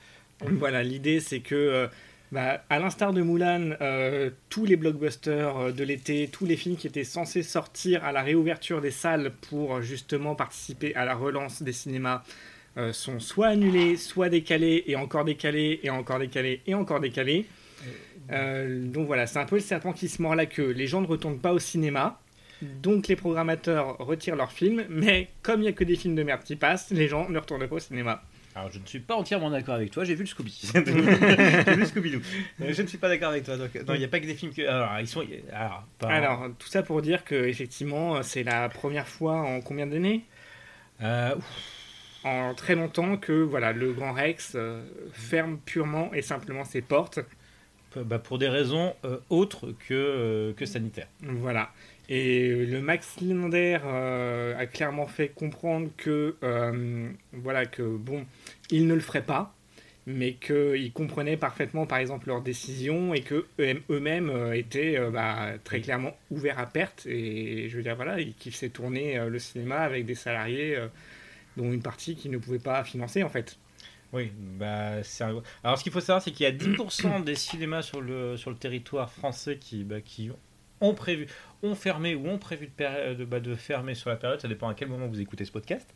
Voilà, 0.41 0.83
l'idée 0.83 1.21
c'est 1.21 1.41
que, 1.41 1.55
euh, 1.55 1.89
bah, 2.33 2.63
à 2.69 2.79
l'instar 2.79 3.13
de 3.13 3.23
Mulan, 3.23 3.71
euh, 3.81 4.31
tous 4.49 4.67
les 4.67 4.77
blockbusters 4.77 5.57
euh, 5.57 5.73
de 5.73 5.85
l'été, 5.85 6.29
tous 6.31 6.47
les 6.47 6.57
films 6.57 6.77
qui 6.77 6.87
étaient 6.87 7.05
censés 7.05 7.43
sortir 7.43 8.05
à 8.05 8.13
la 8.13 8.23
réouverture 8.23 8.81
des 8.81 8.91
salles 8.91 9.33
pour 9.49 9.77
euh, 9.77 9.83
justement 9.83 10.35
participer 10.35 10.95
à 10.95 11.05
la 11.05 11.15
relance 11.15 11.63
des 11.63 11.73
cinémas 11.73 12.23
euh, 12.79 12.93
sont 12.93 13.19
soit 13.19 13.49
annulés, 13.49 13.97
soit 13.97 14.29
décalés, 14.29 14.85
et 14.87 14.95
encore 14.95 15.25
décalés, 15.25 15.81
et 15.83 15.91
encore 15.91 16.21
décalés, 16.21 16.61
et 16.67 16.75
encore 16.75 17.01
décalés. 17.01 17.47
Euh, 18.31 18.87
donc 18.87 19.07
voilà, 19.07 19.27
c'est 19.27 19.41
un 19.41 19.47
peu 19.47 19.57
le 19.57 19.63
serpent 19.63 19.93
qui 19.93 20.09
se 20.09 20.23
mord 20.23 20.37
la 20.37 20.47
queue. 20.47 20.71
Les 20.71 20.87
gens 20.87 21.01
ne 21.01 21.07
retournent 21.07 21.41
pas 21.41 21.53
au 21.53 21.59
cinéma. 21.59 22.21
Donc 22.83 23.09
les 23.09 23.17
programmateurs 23.17 23.97
retirent 23.99 24.37
leurs 24.37 24.53
films, 24.53 24.85
mais 24.89 25.29
comme 25.43 25.61
il 25.61 25.63
n'y 25.63 25.69
a 25.69 25.73
que 25.73 25.85
des 25.85 25.97
films 25.97 26.17
de 26.17 26.25
merde 26.25 26.43
qui 26.43 26.57
passent, 26.57 26.91
les 26.91 27.09
gens 27.09 27.29
ne 27.29 27.39
retournent 27.39 27.67
pas 27.67 27.77
au 27.77 27.81
cinéma. 27.81 28.23
Alors, 28.59 28.73
je 28.73 28.79
ne 28.79 28.87
suis 28.87 28.99
pas 29.01 29.15
entièrement 29.15 29.51
d'accord 29.51 29.75
avec 29.77 29.91
toi. 29.91 30.05
J'ai 30.05 30.15
vu 30.15 30.23
le 30.25 30.27
Scooby. 30.29 30.61
j'ai 30.75 30.81
vu 30.83 31.85
Scooby-Doo. 31.85 32.21
Euh, 32.61 32.73
Je 32.73 32.83
ne 32.83 32.87
suis 32.89 32.99
pas 32.99 33.09
d'accord 33.09 33.31
avec 33.31 33.45
toi. 33.45 33.57
Donc, 33.57 33.75
non, 33.87 33.95
il 33.95 33.99
n'y 33.99 34.05
a 34.05 34.09
pas 34.09 34.19
que 34.21 34.27
des 34.27 34.35
films 34.35 34.53
que. 34.53 34.63
Alors, 34.67 34.99
ils 35.01 35.07
sont. 35.07 35.25
Alors, 35.53 35.85
pas- 35.99 36.09
Alors, 36.09 36.49
tout 36.59 36.69
ça 36.69 36.83
pour 36.83 37.01
dire 37.03 37.25
que 37.25 37.35
effectivement, 37.37 38.23
c'est 38.23 38.43
la 38.43 38.69
première 38.69 39.07
fois 39.07 39.37
en 39.37 39.61
combien 39.61 39.87
d'années? 39.87 40.25
Euh, 41.03 41.35
en 42.25 42.53
très 42.55 42.75
longtemps 42.75 43.17
que 43.17 43.33
voilà, 43.33 43.73
le 43.73 43.93
Grand 43.93 44.13
Rex 44.13 44.53
euh, 44.57 44.83
ferme 45.13 45.59
purement 45.59 46.13
et 46.13 46.23
simplement 46.23 46.65
ses 46.65 46.81
portes. 46.83 47.21
Bah, 47.97 48.19
pour 48.19 48.39
des 48.39 48.49
raisons 48.49 48.95
euh, 49.05 49.19
autres 49.31 49.73
que, 49.89 49.95
euh, 49.95 50.53
que 50.53 50.67
sanitaires. 50.67 51.09
Voilà. 51.23 51.71
Et 52.09 52.65
le 52.65 52.81
Max 52.81 53.21
Linder 53.21 53.79
a 53.85 54.67
clairement 54.67 55.07
fait 55.07 55.29
comprendre 55.29 55.91
que, 55.97 56.37
voilà, 57.33 57.67
que 57.67 57.83
bon, 57.83 58.25
il 58.71 58.87
ne 58.87 58.95
le 58.95 59.01
ferait 59.01 59.23
pas, 59.23 59.55
mais 60.07 60.33
qu'ils 60.35 60.93
comprenaient 60.93 61.37
parfaitement, 61.37 61.85
par 61.85 61.99
exemple, 61.99 62.29
leurs 62.29 62.41
décisions 62.41 63.13
et 63.13 63.21
que 63.21 63.47
eux-mêmes 63.91 64.53
étaient 64.55 64.99
bah, 65.11 65.51
très 65.65 65.83
clairement 65.83 66.17
ouverts 66.31 66.59
à 66.59 66.67
perte. 66.67 67.05
Et 67.07 67.69
je 67.69 67.77
veux 67.77 67.83
dire, 67.83 67.97
voilà, 67.97 68.19
ils 68.21 68.35
kiffaient 68.35 68.71
tourner 68.71 69.19
le 69.29 69.39
cinéma 69.39 69.81
avec 69.81 70.07
des 70.07 70.15
salariés 70.15 70.79
dont 71.59 71.71
une 71.73 71.83
partie 71.83 72.17
qui 72.17 72.31
ne 72.31 72.39
pouvait 72.39 72.59
pas 72.59 72.85
financer 72.85 73.23
en 73.23 73.29
fait. 73.29 73.59
Oui, 74.13 74.33
bah, 74.59 75.03
c'est 75.03 75.25
alors 75.25 75.43
ce 75.77 75.83
qu'il 75.83 75.93
faut 75.93 76.01
savoir, 76.01 76.23
c'est 76.23 76.31
qu'il 76.31 76.45
y 76.45 76.47
a 76.47 76.53
10% 76.53 77.25
des 77.25 77.35
cinémas 77.35 77.83
sur 77.83 78.01
le, 78.01 78.39
sur 78.39 78.51
le 78.51 78.57
territoire 78.57 79.13
français 79.13 79.59
qui, 79.59 79.85
bah, 79.85 80.01
qui 80.01 80.31
ont 80.81 80.95
prévu, 80.95 81.27
ont 81.63 81.75
fermé 81.75 82.15
ou 82.15 82.29
ont 82.29 82.39
prévu 82.39 82.67
de, 82.67 83.15
de, 83.15 83.25
bah, 83.25 83.41
de, 83.41 83.55
fermer 83.55 83.95
sur 83.95 84.11
la 84.11 84.17
période, 84.17 84.41
ça 84.41 84.49
dépend 84.49 84.69
à 84.69 84.75
quel 84.75 84.89
moment 84.89 85.07
vous 85.07 85.21
écoutez 85.21 85.45
ce 85.45 85.53
podcast. 85.53 85.93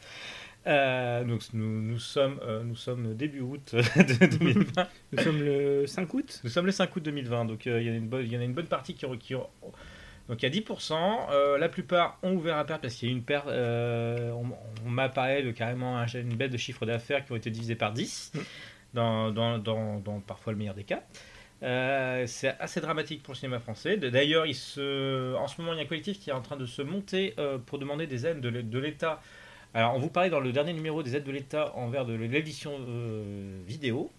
Euh, 0.67 1.25
donc 1.25 1.43
nous, 1.55 1.83
nous, 1.83 1.99
sommes, 1.99 2.39
euh, 2.43 2.63
nous 2.63 2.77
sommes 2.77 3.15
début 3.15 3.41
août 3.41 3.75
2020. 3.97 4.89
nous 5.13 5.19
sommes 5.23 5.43
le 5.43 5.87
5 5.89 6.15
août 6.15 6.41
Nous 6.45 6.51
sommes 6.51 6.67
le 6.67 6.73
5 6.73 6.95
août 6.95 7.03
2020, 7.03 7.47
donc 7.47 7.67
euh, 7.67 7.81
il 7.81 7.89
y, 7.89 8.33
y, 8.33 8.37
en 8.37 8.41
a 8.41 8.45
une 8.45 8.55
bonne 8.55 8.67
partie 8.67 8.95
qui, 8.95 9.07
qui, 9.19 9.35
donc 9.35 10.41
il 10.41 10.55
y 10.55 10.59
a 10.59 10.63
10%, 10.63 11.31
euh, 11.33 11.59
la 11.59 11.69
plupart 11.69 12.19
ont 12.23 12.35
ouvert 12.35 12.57
à 12.59 12.65
perte 12.65 12.83
parce 12.83 12.95
qu'il 12.95 13.09
y 13.09 13.13
a 13.13 13.15
une 13.15 13.25
perte, 13.25 13.49
on, 13.49 14.89
m'a 14.89 15.09
parlé 15.09 15.43
de 15.43 15.51
carrément 15.51 16.01
une 16.15 16.37
baisse 16.37 16.51
de 16.51 16.57
chiffre 16.57 16.87
d'affaires 16.87 17.25
qui 17.25 17.33
ont 17.33 17.37
été 17.37 17.51
divisés 17.51 17.75
par 17.75 17.93
10, 17.93 18.33
mm. 18.35 18.39
dans, 18.95 19.33
dans, 19.33 19.59
dans, 19.59 20.21
parfois 20.21 20.53
le 20.53 20.59
meilleur 20.59 20.75
des 20.75 20.85
cas. 20.85 21.03
Euh, 21.63 22.25
c'est 22.27 22.57
assez 22.59 22.81
dramatique 22.81 23.23
pour 23.23 23.35
le 23.35 23.39
cinéma 23.39 23.61
français. 23.61 23.97
D'ailleurs, 23.97 24.45
en 24.45 24.53
ce 24.53 25.61
moment, 25.61 25.73
il 25.73 25.77
y 25.77 25.81
a 25.81 25.83
un 25.83 25.87
collectif 25.87 26.19
qui 26.19 26.31
est 26.31 26.35
en 26.35 26.43
train 26.43 26.57
de 26.57 26.67
se 26.67 26.83
monter 26.83 27.35
pour 27.67 27.79
demander 27.79 28.07
des 28.07 28.27
aides 28.27 28.41
de 28.41 28.79
l'État. 28.79 29.21
Alors, 29.75 29.95
on 29.95 29.99
vous 29.99 30.11
parlait 30.11 30.31
dans 30.31 30.41
le 30.41 30.53
dernier 30.53 30.73
numéro 30.73 31.03
des 31.03 31.17
aides 31.17 31.25
de 31.25 31.33
l'État 31.33 31.73
envers 31.77 32.05
de 32.05 32.15
l'édition 32.15 32.79
vidéo, 33.67 34.11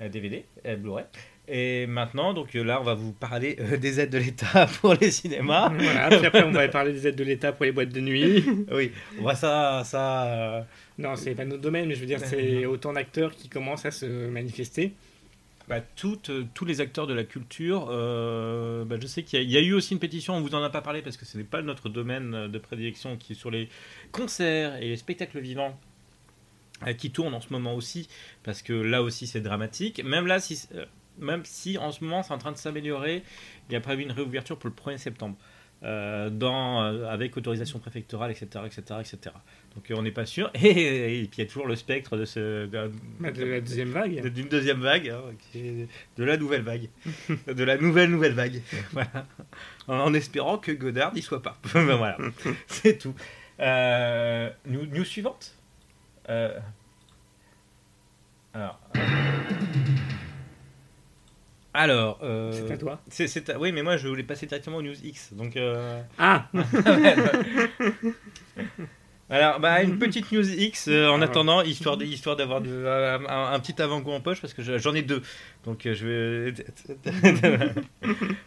DVD, 0.00 0.44
mm. 0.64 0.74
Blu-ray. 0.76 1.04
Et 1.48 1.86
maintenant, 1.86 2.34
donc 2.34 2.54
là, 2.54 2.80
on 2.80 2.84
va 2.84 2.94
vous 2.94 3.12
parler 3.12 3.56
euh, 3.60 3.76
des 3.76 4.00
aides 4.00 4.10
de 4.10 4.18
l'État 4.18 4.66
pour 4.80 4.94
les 4.94 5.10
cinémas. 5.10 5.68
Voilà, 5.68 6.08
puis 6.08 6.26
après, 6.26 6.42
on 6.42 6.50
va 6.50 6.66
parler 6.68 6.92
des 6.92 7.06
aides 7.06 7.16
de 7.16 7.22
l'État 7.22 7.52
pour 7.52 7.64
les 7.64 7.72
boîtes 7.72 7.90
de 7.90 8.00
nuit. 8.00 8.44
oui, 8.72 8.90
on 9.18 9.22
voit 9.22 9.36
ça. 9.36 9.82
ça 9.84 10.24
euh, 10.24 10.62
Non, 10.98 11.14
c'est 11.14 11.34
pas 11.34 11.44
notre 11.44 11.62
domaine, 11.62 11.86
mais 11.86 11.94
je 11.94 12.00
veux 12.00 12.06
dire, 12.06 12.18
c'est 12.20 12.66
autant 12.66 12.92
d'acteurs 12.92 13.32
qui 13.32 13.48
commencent 13.48 13.86
à 13.86 13.92
se 13.92 14.06
manifester. 14.28 14.92
Bah, 15.68 15.80
toutes, 15.80 16.30
euh, 16.30 16.46
tous 16.54 16.64
les 16.64 16.80
acteurs 16.80 17.08
de 17.08 17.14
la 17.14 17.24
culture, 17.24 17.86
bah, 17.86 18.96
je 19.00 19.06
sais 19.06 19.22
qu'il 19.22 19.50
y, 19.50 19.56
a 19.56 19.60
eu 19.60 19.72
aussi 19.72 19.94
une 19.94 19.98
pétition, 19.98 20.34
on 20.34 20.40
vous 20.40 20.54
en 20.54 20.62
a 20.62 20.70
pas 20.70 20.82
parlé 20.82 21.02
parce 21.02 21.16
que 21.16 21.24
ce 21.24 21.36
n'est 21.36 21.44
pas 21.44 21.62
notre 21.62 21.88
domaine 21.88 22.48
de 22.48 22.58
prédilection 22.58 23.16
qui 23.16 23.32
est 23.32 23.36
sur 23.36 23.50
les 23.50 23.68
concerts 24.12 24.76
et 24.76 24.88
les 24.88 24.96
spectacles 24.96 25.40
vivants 25.40 25.78
qui 26.98 27.10
tournent 27.10 27.34
en 27.34 27.40
ce 27.40 27.52
moment 27.52 27.74
aussi, 27.74 28.08
parce 28.42 28.62
que 28.62 28.74
là 28.74 29.02
aussi 29.02 29.26
c'est 29.26 29.40
dramatique. 29.40 30.04
Même 30.04 30.26
là, 30.26 30.38
si, 30.40 30.68
même 31.18 31.44
si 31.44 31.78
en 31.78 31.90
ce 31.90 32.04
moment 32.04 32.22
c'est 32.22 32.34
en 32.34 32.38
train 32.38 32.52
de 32.52 32.58
s'améliorer. 32.58 33.22
Il 33.68 33.72
y 33.72 33.76
a 33.76 33.80
prévu 33.80 34.02
une 34.02 34.12
réouverture 34.12 34.58
pour 34.58 34.70
le 34.70 34.74
1er 34.74 34.98
septembre. 34.98 35.36
Euh, 35.82 36.30
dans, 36.30 36.82
euh, 36.82 37.06
avec 37.06 37.36
autorisation 37.36 37.78
préfectorale, 37.78 38.30
etc. 38.30 38.64
etc., 38.64 38.82
etc. 38.98 39.18
Donc 39.74 39.90
euh, 39.90 39.94
on 39.96 40.02
n'est 40.02 40.10
pas 40.10 40.24
sûr. 40.24 40.50
Et, 40.54 41.28
puis 41.30 41.36
il 41.36 41.38
y 41.38 41.42
a 41.42 41.46
toujours 41.46 41.66
le 41.66 41.76
spectre 41.76 42.16
de, 42.16 42.24
ce, 42.24 42.64
de, 42.64 42.90
la 43.20 43.60
deuxième 43.60 43.90
vague. 43.90 44.26
D'une 44.32 44.48
deuxième 44.48 44.80
vague, 44.80 45.10
hein, 45.10 45.20
de 45.54 46.24
la 46.24 46.38
nouvelle 46.38 46.62
vague. 46.62 46.88
de 47.46 47.62
la 47.62 47.76
nouvelle 47.76 48.10
nouvelle 48.10 48.32
vague. 48.32 48.62
voilà. 48.92 49.26
En, 49.86 50.14
espérant 50.14 50.56
que 50.56 50.72
Godard 50.72 51.12
n'y 51.12 51.20
soit 51.20 51.42
pas. 51.42 51.58
Ben 51.74 51.96
voilà, 51.96 52.16
c'est 52.68 52.96
tout. 52.96 53.14
news, 53.58 54.86
news 54.86 55.04
suivante 55.04 55.54
Alors. 58.54 58.80
Alors, 61.76 62.18
euh, 62.22 62.52
c'est 62.52 62.72
à 62.72 62.78
toi. 62.78 63.00
C'est, 63.08 63.54
oui, 63.56 63.70
mais 63.70 63.82
moi 63.82 63.98
je 63.98 64.08
voulais 64.08 64.22
passer 64.22 64.46
directement 64.46 64.78
aux 64.78 64.82
news 64.82 64.96
X, 65.04 65.34
donc. 65.34 65.56
Euh... 65.56 66.00
Ah. 66.18 66.48
Alors, 69.28 69.58
bah, 69.58 69.82
une 69.82 69.98
petite 69.98 70.30
news 70.32 70.48
X 70.48 70.86
euh, 70.88 71.08
en 71.08 71.20
ah, 71.20 71.24
attendant, 71.24 71.60
histoire, 71.60 72.00
histoire 72.00 72.36
d'avoir 72.36 72.62
un, 72.62 73.60
petit 73.60 73.82
avant-goût 73.82 74.12
en 74.12 74.20
poche, 74.20 74.40
parce 74.40 74.54
que 74.54 74.62
j'en 74.78 74.94
ai 74.94 75.02
deux. 75.02 75.20
Donc, 75.64 75.80
je 75.82 76.06
vais. 76.06 76.54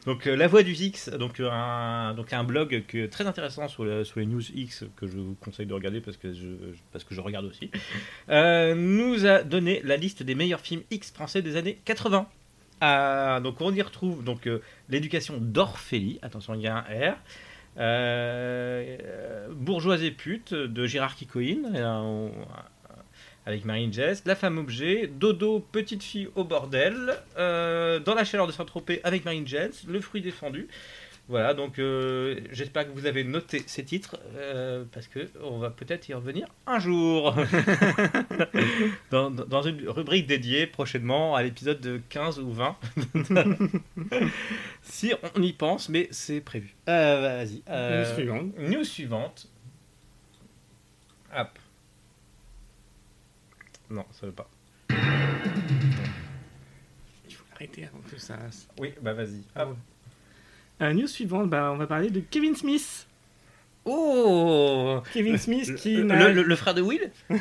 donc, 0.08 0.26
La 0.26 0.48
Voix 0.48 0.64
du 0.64 0.72
X, 0.72 1.10
donc 1.10 1.40
un, 1.40 2.16
donc 2.16 2.34
un 2.34 2.44
blog 2.44 2.84
que, 2.88 3.06
très 3.06 3.28
intéressant 3.28 3.68
sur, 3.68 4.06
sur, 4.08 4.20
les 4.22 4.26
news 4.26 4.42
X 4.56 4.86
que 4.96 5.06
je 5.06 5.18
vous 5.18 5.36
conseille 5.40 5.68
de 5.68 5.74
regarder 5.74 6.02
parce 6.02 6.18
que 6.18 6.34
je, 6.34 6.48
parce 6.92 7.04
que 7.04 7.14
je 7.14 7.22
regarde 7.22 7.46
aussi, 7.46 7.70
nous 8.30 9.26
a 9.28 9.44
donné 9.44 9.82
la 9.84 9.98
liste 9.98 10.24
des 10.24 10.34
meilleurs 10.34 10.62
films 10.62 10.82
X 10.90 11.12
français 11.12 11.44
des 11.44 11.58
années 11.58 11.78
80. 11.86 12.28
Euh, 12.82 13.40
donc 13.40 13.60
on 13.62 13.74
y 13.74 13.82
retrouve 13.82 14.24
donc 14.24 14.48
euh, 14.48 14.62
l'éducation 14.88 15.38
d'Orphélie, 15.40 16.20
attention 16.22 16.54
il 16.54 16.62
y 16.62 16.68
a 16.68 16.78
un 16.78 17.12
R, 17.12 17.18
euh, 17.78 19.48
Bourgeoise 19.52 20.04
et 20.04 20.12
pute 20.12 20.54
de 20.54 20.86
Gérard 20.86 21.16
Kikoïn 21.16 21.74
avec 23.46 23.66
Marine 23.66 23.92
Jess, 23.92 24.24
La 24.26 24.36
femme 24.36 24.58
objet, 24.58 25.08
Dodo 25.08 25.60
petite 25.60 26.04
fille 26.04 26.30
au 26.36 26.44
bordel, 26.44 27.18
Dans 27.36 28.16
la 28.16 28.24
chaleur 28.24 28.48
de 28.48 28.52
Saint-Tropez 28.52 29.02
avec 29.04 29.26
Marine 29.26 29.48
Jess, 29.48 29.86
Le 29.88 30.00
fruit 30.02 30.22
défendu. 30.22 30.68
Voilà, 31.30 31.54
donc 31.54 31.78
euh, 31.78 32.42
j'espère 32.52 32.88
que 32.88 32.92
vous 32.92 33.06
avez 33.06 33.24
noté 33.24 33.62
ces 33.68 33.86
titres, 33.86 34.18
euh, 34.34 34.84
parce 34.92 35.08
que 35.08 35.30
on 35.44 35.60
va 35.60 35.70
peut-être 35.70 36.10
y 36.10 36.16
revenir 36.16 36.48
un 36.66 36.80
jour, 36.80 37.36
dans, 39.12 39.62
une 39.62 39.88
rubrique 39.88 40.26
dédiée 40.26 40.66
prochainement 40.66 41.36
à 41.36 41.44
l'épisode 41.44 41.80
de 41.82 42.02
15 42.10 42.40
ou 42.40 42.52
20, 42.52 42.76
si 44.82 45.14
on 45.36 45.44
y 45.44 45.54
pense, 45.54 45.88
mais 45.90 46.08
c'est 46.10 46.42
prévu. 46.42 46.74
Euh, 46.88 47.46
vas-y. 47.46 47.62
news 47.68 48.16
suivante. 48.16 48.58
News 48.58 48.84
suivante. 48.84 49.48
Hop. 51.38 51.60
Non, 53.92 54.06
ça 54.10 54.26
ne 54.26 54.32
veut 54.32 54.36
pas. 54.36 54.50
Il 57.28 57.36
faut 57.36 57.46
arrêter 57.54 57.86
avant 57.86 58.02
que 58.12 58.18
ça... 58.18 58.40
Oui, 58.80 58.96
bah 59.00 59.14
vas-y. 59.14 59.44
Hop. 59.56 59.78
Euh, 60.82 60.94
news 60.94 61.08
suivante, 61.08 61.50
bah, 61.50 61.72
on 61.74 61.78
va 61.78 61.88
parler 61.88 62.10
de 62.10 62.22
Kevin 62.22 62.56
Smith. 62.56 63.08
Oh 63.86 65.02
Kevin 65.14 65.38
Smith 65.38 65.76
qui 65.76 65.96
le, 65.96 66.44
le, 66.44 66.56
frère 66.56 66.74
de 66.74 66.82
Will 66.82 67.12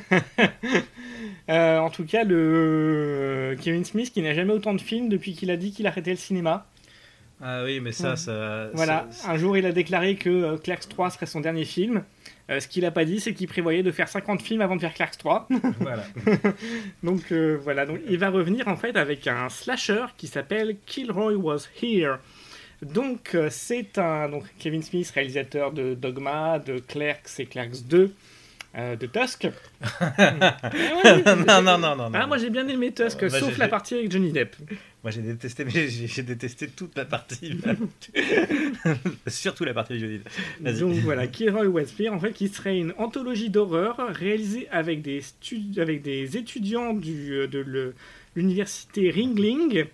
euh, 1.50 1.78
En 1.78 1.90
tout 1.90 2.04
cas, 2.04 2.24
le 2.24 3.56
Kevin 3.60 3.84
Smith 3.84 4.12
qui 4.12 4.22
n'a 4.22 4.34
jamais 4.34 4.52
autant 4.52 4.74
de 4.74 4.80
films 4.80 5.08
depuis 5.08 5.34
qu'il 5.34 5.50
a 5.50 5.56
dit 5.56 5.72
qu'il 5.72 5.86
arrêtait 5.86 6.12
le 6.12 6.16
cinéma. 6.16 6.66
Ah 7.40 7.62
oui, 7.64 7.80
mais 7.80 7.92
ça, 7.92 8.16
ça. 8.16 8.68
Voilà, 8.74 9.06
un 9.26 9.36
jour 9.36 9.56
il 9.56 9.66
a 9.66 9.72
déclaré 9.72 10.16
que 10.16 10.28
euh, 10.28 10.56
Clerks 10.56 10.88
3 10.88 11.10
serait 11.10 11.26
son 11.26 11.40
dernier 11.40 11.64
film. 11.64 12.02
Euh, 12.50 12.58
ce 12.58 12.66
qu'il 12.66 12.82
n'a 12.82 12.90
pas 12.90 13.04
dit, 13.04 13.20
c'est 13.20 13.34
qu'il 13.34 13.46
prévoyait 13.46 13.84
de 13.84 13.92
faire 13.92 14.08
50 14.08 14.42
films 14.42 14.60
avant 14.60 14.74
de 14.74 14.80
faire 14.80 14.94
Clerks 14.94 15.18
3. 15.18 15.48
Voilà. 15.80 16.04
donc 17.04 17.32
voilà, 17.62 17.86
donc 17.86 18.00
il 18.08 18.18
va 18.18 18.30
revenir 18.30 18.66
en 18.66 18.76
fait 18.76 18.96
avec 18.96 19.26
un 19.26 19.48
slasher 19.50 20.06
qui 20.16 20.26
s'appelle 20.26 20.76
Kilroy 20.86 21.34
Was 21.34 21.68
Here. 21.80 22.16
Donc, 22.82 23.34
euh, 23.34 23.48
c'est 23.50 23.98
un 23.98 24.28
donc, 24.28 24.44
Kevin 24.58 24.82
Smith, 24.82 25.10
réalisateur 25.10 25.72
de 25.72 25.94
Dogma, 25.94 26.58
de 26.58 26.78
Clerks 26.78 27.40
et 27.40 27.46
Clerks 27.46 27.82
2, 27.88 28.12
euh, 28.76 28.96
de 28.96 29.06
Tusk. 29.06 29.48
non, 31.46 31.62
non, 31.62 31.78
non, 31.78 31.96
non, 31.96 32.10
Ah, 32.14 32.26
moi 32.26 32.38
j'ai 32.38 32.50
bien 32.50 32.68
aimé 32.68 32.92
Tusk, 32.92 33.22
bah, 33.22 33.30
sauf 33.30 33.58
la 33.58 33.66
partie 33.66 33.94
avec 33.94 34.12
Johnny 34.12 34.30
Depp. 34.30 34.54
Moi 35.02 35.10
j'ai 35.10 35.22
détesté, 35.22 35.64
mais 35.64 35.88
j'ai 35.88 36.22
détesté 36.22 36.68
toute 36.68 36.96
la 36.96 37.04
partie. 37.04 37.58
Surtout 39.26 39.64
la 39.64 39.74
partie 39.74 39.94
avec 39.94 40.04
Johnny 40.04 40.18
Depp. 40.18 40.78
Donc 40.78 40.94
voilà, 40.96 41.26
Kira 41.26 41.62
Westfield, 41.62 42.12
en 42.14 42.20
fait, 42.20 42.32
qui 42.32 42.48
serait 42.48 42.78
une 42.78 42.94
anthologie 42.98 43.50
d'horreur 43.50 43.96
réalisée 44.10 44.68
avec 44.70 45.02
des, 45.02 45.22
avec 45.78 46.02
des 46.02 46.36
étudiants 46.36 46.94
du, 46.94 47.32
euh, 47.32 47.46
de 47.48 47.94
l'université 48.36 49.10
Ringling 49.10 49.86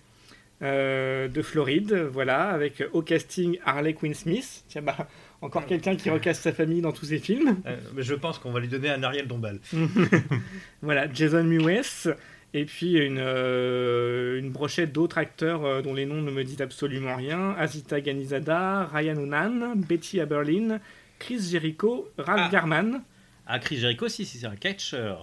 euh, 0.61 1.27
de 1.27 1.41
Floride, 1.41 1.93
voilà, 2.11 2.49
avec 2.49 2.83
au 2.93 3.01
casting 3.01 3.59
Harley 3.65 3.93
Quinn 3.93 4.13
Smith. 4.13 4.63
Tiens, 4.67 4.81
bah, 4.81 5.07
encore 5.41 5.65
quelqu'un 5.65 5.95
qui 5.95 6.09
recasse 6.09 6.39
sa 6.39 6.53
famille 6.53 6.81
dans 6.81 6.93
tous 6.93 7.05
ses 7.07 7.19
films. 7.19 7.57
Euh, 7.65 7.75
mais 7.93 8.03
je 8.03 8.13
pense 8.13 8.39
qu'on 8.39 8.51
va 8.51 8.59
lui 8.59 8.67
donner 8.67 8.89
un 8.89 9.03
Ariel 9.03 9.27
Dombal. 9.27 9.59
voilà, 10.81 11.11
Jason 11.11 11.43
Mewes. 11.43 12.15
Et 12.53 12.63
puis 12.63 12.93
une, 12.93 13.17
euh, 13.19 14.39
une 14.39 14.49
brochette 14.49 14.93
d'autres 14.93 15.17
acteurs 15.17 15.83
dont 15.83 15.93
les 15.93 16.05
noms 16.05 16.21
ne 16.21 16.31
me 16.31 16.43
disent 16.45 16.61
absolument 16.61 17.17
rien. 17.17 17.51
Azita 17.57 17.99
Ganizada, 17.99 18.85
Ryan 18.85 19.17
Onan, 19.17 19.75
Betty 19.75 20.21
Aberlin, 20.21 20.79
Chris 21.19 21.49
Jericho, 21.51 22.09
Ralph 22.17 22.43
ah. 22.45 22.49
Garman. 22.49 23.01
Ah, 23.45 23.59
Chris 23.59 23.77
Jericho, 23.77 24.07
si, 24.07 24.23
si, 24.25 24.37
c'est 24.37 24.47
un 24.47 24.55
catcher. 24.55 25.15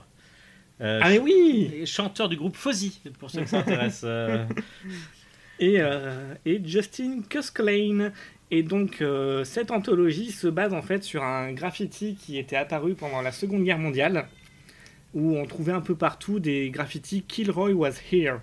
Euh, 0.82 1.00
Ah 1.02 1.08
mais 1.08 1.18
oui 1.18 1.70
ch- 1.70 1.90
chanteur 1.90 2.28
du 2.28 2.36
groupe 2.36 2.56
Fozzy, 2.56 3.00
pour 3.18 3.30
ceux 3.30 3.42
qui 3.42 3.48
s'intéressent. 3.48 4.04
et, 5.58 5.80
euh, 5.80 6.34
et 6.44 6.60
Justin 6.64 7.22
Cusklane. 7.28 8.12
Et 8.50 8.62
donc, 8.62 9.00
euh, 9.00 9.44
cette 9.44 9.70
anthologie 9.70 10.30
se 10.30 10.46
base 10.46 10.74
en 10.74 10.82
fait 10.82 11.02
sur 11.02 11.22
un 11.22 11.52
graffiti 11.52 12.16
qui 12.16 12.36
était 12.38 12.56
apparu 12.56 12.94
pendant 12.94 13.22
la 13.22 13.32
Seconde 13.32 13.64
Guerre 13.64 13.78
mondiale, 13.78 14.28
où 15.14 15.36
on 15.38 15.46
trouvait 15.46 15.72
un 15.72 15.80
peu 15.80 15.94
partout 15.94 16.38
des 16.38 16.68
graffitis 16.70 17.22
Kilroy 17.22 17.72
was 17.72 17.92
here, 18.12 18.40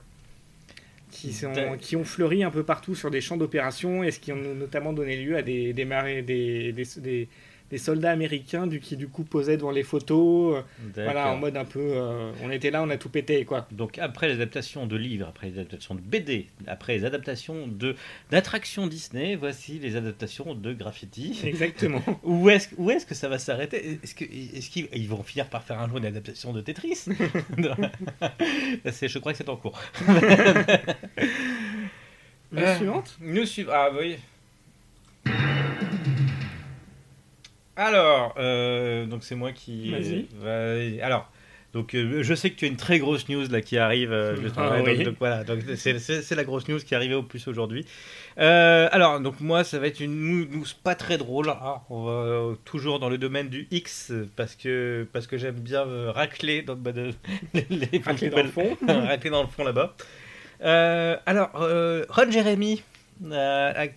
qui, 1.12 1.32
sont- 1.34 1.52
D'ac- 1.54 1.78
qui 1.80 1.96
ont 1.96 2.04
fleuri 2.04 2.44
un 2.44 2.50
peu 2.50 2.64
partout 2.64 2.96
sur 2.96 3.12
des 3.12 3.22
champs 3.22 3.38
d'opération 3.38 4.04
et 4.04 4.10
ce 4.12 4.20
qui 4.20 4.32
ont 4.32 4.56
notamment 4.56 4.94
donné 4.94 5.16
lieu 5.16 5.36
à 5.38 5.42
des, 5.44 5.74
des, 5.74 5.86
marées- 5.86 6.24
des, 6.24 6.72
des, 6.74 6.86
des- 6.98 7.28
des 7.72 7.78
soldats 7.78 8.12
américains 8.12 8.66
du, 8.68 8.80
qui 8.80 8.98
du 8.98 9.08
coup 9.08 9.24
posaient 9.24 9.58
devant 9.58 9.72
les 9.72 9.84
photos. 9.84 10.58
euh, 10.58 10.62
Voilà, 11.04 11.32
en 11.32 11.38
mode 11.38 11.56
un 11.58 11.66
peu. 11.66 11.80
euh, 11.80 12.32
on 12.44 12.50
était 12.52 12.72
là, 12.72 12.82
on 12.84 12.90
a 12.90 12.98
tout 12.98 13.10
pété, 13.10 13.46
quoi. 13.46 13.68
Donc 13.72 13.98
après 14.00 14.28
les 14.28 14.34
adaptations 14.36 14.86
de 14.88 14.96
livres, 14.96 15.28
après 15.28 15.48
les 15.50 15.54
adaptations 15.60 15.96
de 15.96 16.02
BD, 16.02 16.48
après 16.68 16.98
les 16.98 17.06
adaptations 17.06 17.68
de 17.68 17.96
d'attractions 18.32 18.88
Disney, 18.88 19.36
voici 19.36 19.80
les 19.80 19.96
adaptations 19.96 20.56
de 20.56 20.74
graffiti. 20.74 21.40
Exactement. 21.44 22.02
Où 22.24 22.50
est-ce 22.50 22.70
où 22.78 22.90
est-ce 22.92 23.06
que 23.06 23.16
ça 23.16 23.28
va 23.30 23.38
s'arrêter? 23.40 24.00
Est-ce 24.04 24.16
que 24.16 24.24
est-ce 24.26 24.70
qu'ils 24.70 24.88
ils 24.94 25.08
vont 25.10 25.24
finir 25.24 25.48
par 25.48 25.64
faire 25.64 25.80
un 25.80 25.88
jour 25.88 25.98
une 25.98 26.06
adaptation 26.06 26.54
de 26.54 26.62
Tetris? 26.62 27.06
Je 29.10 29.20
crois 29.20 29.32
que 29.34 29.38
c'est 29.38 29.50
en 29.50 29.56
cours. 29.58 29.80
La 32.52 32.62
Euh, 32.62 32.76
suivante 32.78 33.18
Nous 33.22 33.46
suivons. 33.46 33.72
Ah 33.74 33.90
oui. 33.98 34.18
Alors, 37.80 38.36
euh, 38.38 39.06
donc 39.06 39.24
c'est 39.24 39.36
moi 39.36 39.54
qui. 39.54 39.90
Vas-y. 39.92 40.26
va- 40.42 41.06
Alors, 41.06 41.32
donc 41.74 41.96
euh, 41.96 42.22
je 42.24 42.34
sais 42.34 42.50
que 42.50 42.56
tu 42.58 42.66
as 42.66 42.68
une 42.68 42.76
très 42.76 43.00
grosse 43.00 43.30
news 43.30 43.48
là 43.50 43.62
qui 43.62 43.78
arrive. 43.78 44.12
euh. 44.12 44.36
Ah 44.58 44.80
donc, 44.80 44.88
oui. 44.88 45.04
donc 45.06 45.16
voilà, 45.18 45.46
donc 45.46 45.60
c'est 45.78 46.36
la 46.36 46.44
grosse 46.44 46.68
news 46.68 46.80
qui 46.80 46.94
est 46.94 46.98
arrivée 46.98 47.16
au 47.16 47.24
plus 47.24 47.48
aujourd'hui. 47.48 47.86
Alors, 48.36 49.22
donc 49.22 49.40
moi, 49.40 49.64
ça 49.64 49.80
va 49.80 49.88
être 49.88 50.02
une 50.02 50.14
news 50.20 50.66
pas 50.84 50.96
très 50.96 51.18
drôle. 51.18 51.48
Ah, 51.50 51.82
on 51.90 52.04
va 52.04 52.56
toujours 52.66 53.00
dans 53.00 53.08
le 53.10 53.18
domaine 53.18 53.48
du 53.48 53.66
X 53.72 54.12
parce 54.36 54.56
que 54.56 55.08
parce 55.14 55.26
que 55.26 55.38
j'aime 55.38 55.56
bien 55.56 55.86
racler 56.12 56.62
dans 56.64 56.76
bah, 56.76 56.92
de- 56.92 57.14
les, 57.54 57.66
les 57.70 58.02
Racler 58.06 58.30
dans 58.30 58.44
le 58.44 58.50
fond. 58.50 58.78
racler 58.88 59.30
dans 59.30 59.44
le 59.44 59.48
fond 59.48 59.64
là-bas. 59.64 59.96
Alors, 61.26 61.52
Ron 62.10 62.30
Jeremy 62.30 62.84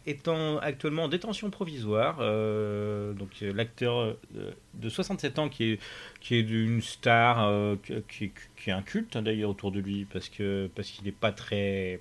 étant 0.07 0.59
actuellement 0.59 1.05
en 1.05 1.09
détention 1.09 1.51
provisoire, 1.51 2.19
euh, 2.21 3.13
donc 3.13 3.31
euh, 3.43 3.53
l'acteur 3.53 4.01
euh, 4.01 4.19
de 4.75 4.89
67 4.89 5.39
ans 5.39 5.49
qui 5.49 5.73
est, 5.73 5.81
qui 6.21 6.37
est 6.37 6.43
d'une 6.43 6.83
star, 6.83 7.47
euh, 7.47 7.77
qui, 8.09 8.33
est 8.67 8.71
un 8.71 8.83
culte 8.83 9.17
hein, 9.17 9.23
d'ailleurs 9.23 9.51
autour 9.51 9.71
de 9.73 9.81
lui, 9.81 10.07
parce 10.13 10.29
que 10.29 10.69
parce 10.75 10.89
qu'il 10.91 11.05
n'est 11.05 11.13
pas 11.13 11.33
très... 11.33 12.01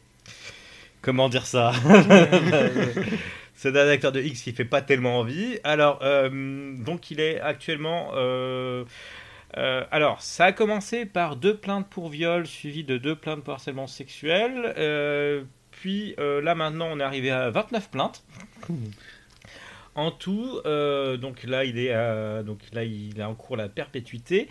Comment 1.01 1.29
dire 1.29 1.45
ça 1.47 1.73
C'est 3.61 3.77
un 3.77 3.87
acteur 3.89 4.11
de 4.11 4.19
X 4.19 4.41
qui 4.41 4.53
fait 4.53 4.65
pas 4.65 4.81
tellement 4.81 5.19
envie. 5.19 5.59
Alors, 5.63 5.99
euh, 6.01 6.75
donc 6.77 7.11
il 7.11 7.19
est 7.19 7.39
actuellement... 7.39 8.09
euh, 8.15 8.85
euh, 9.55 9.83
alors, 9.91 10.21
ça 10.23 10.45
a 10.45 10.51
commencé 10.51 11.05
par 11.05 11.35
deux 11.35 11.55
plaintes 11.55 11.87
pour 11.87 12.09
viol 12.09 12.47
suivies 12.47 12.83
de 12.83 12.97
deux 12.97 13.15
plaintes 13.15 13.43
pour 13.43 13.53
harcèlement 13.53 13.85
sexuel. 13.85 14.73
Puis 15.81 16.13
euh, 16.19 16.43
là 16.43 16.53
maintenant, 16.53 16.89
on 16.91 16.99
est 16.99 17.03
arrivé 17.03 17.31
à 17.31 17.49
29 17.49 17.89
plaintes. 17.89 18.23
En 19.93 20.09
tout, 20.09 20.59
euh, 20.65 21.17
donc 21.17 21.43
là 21.43 21.65
il 21.65 21.77
est 21.77 21.91
à- 21.91 22.43
donc 22.43 22.59
là 22.71 22.85
il 22.85 23.19
est 23.19 23.23
en 23.23 23.35
cours 23.35 23.57
la 23.57 23.67
perpétuité. 23.67 24.47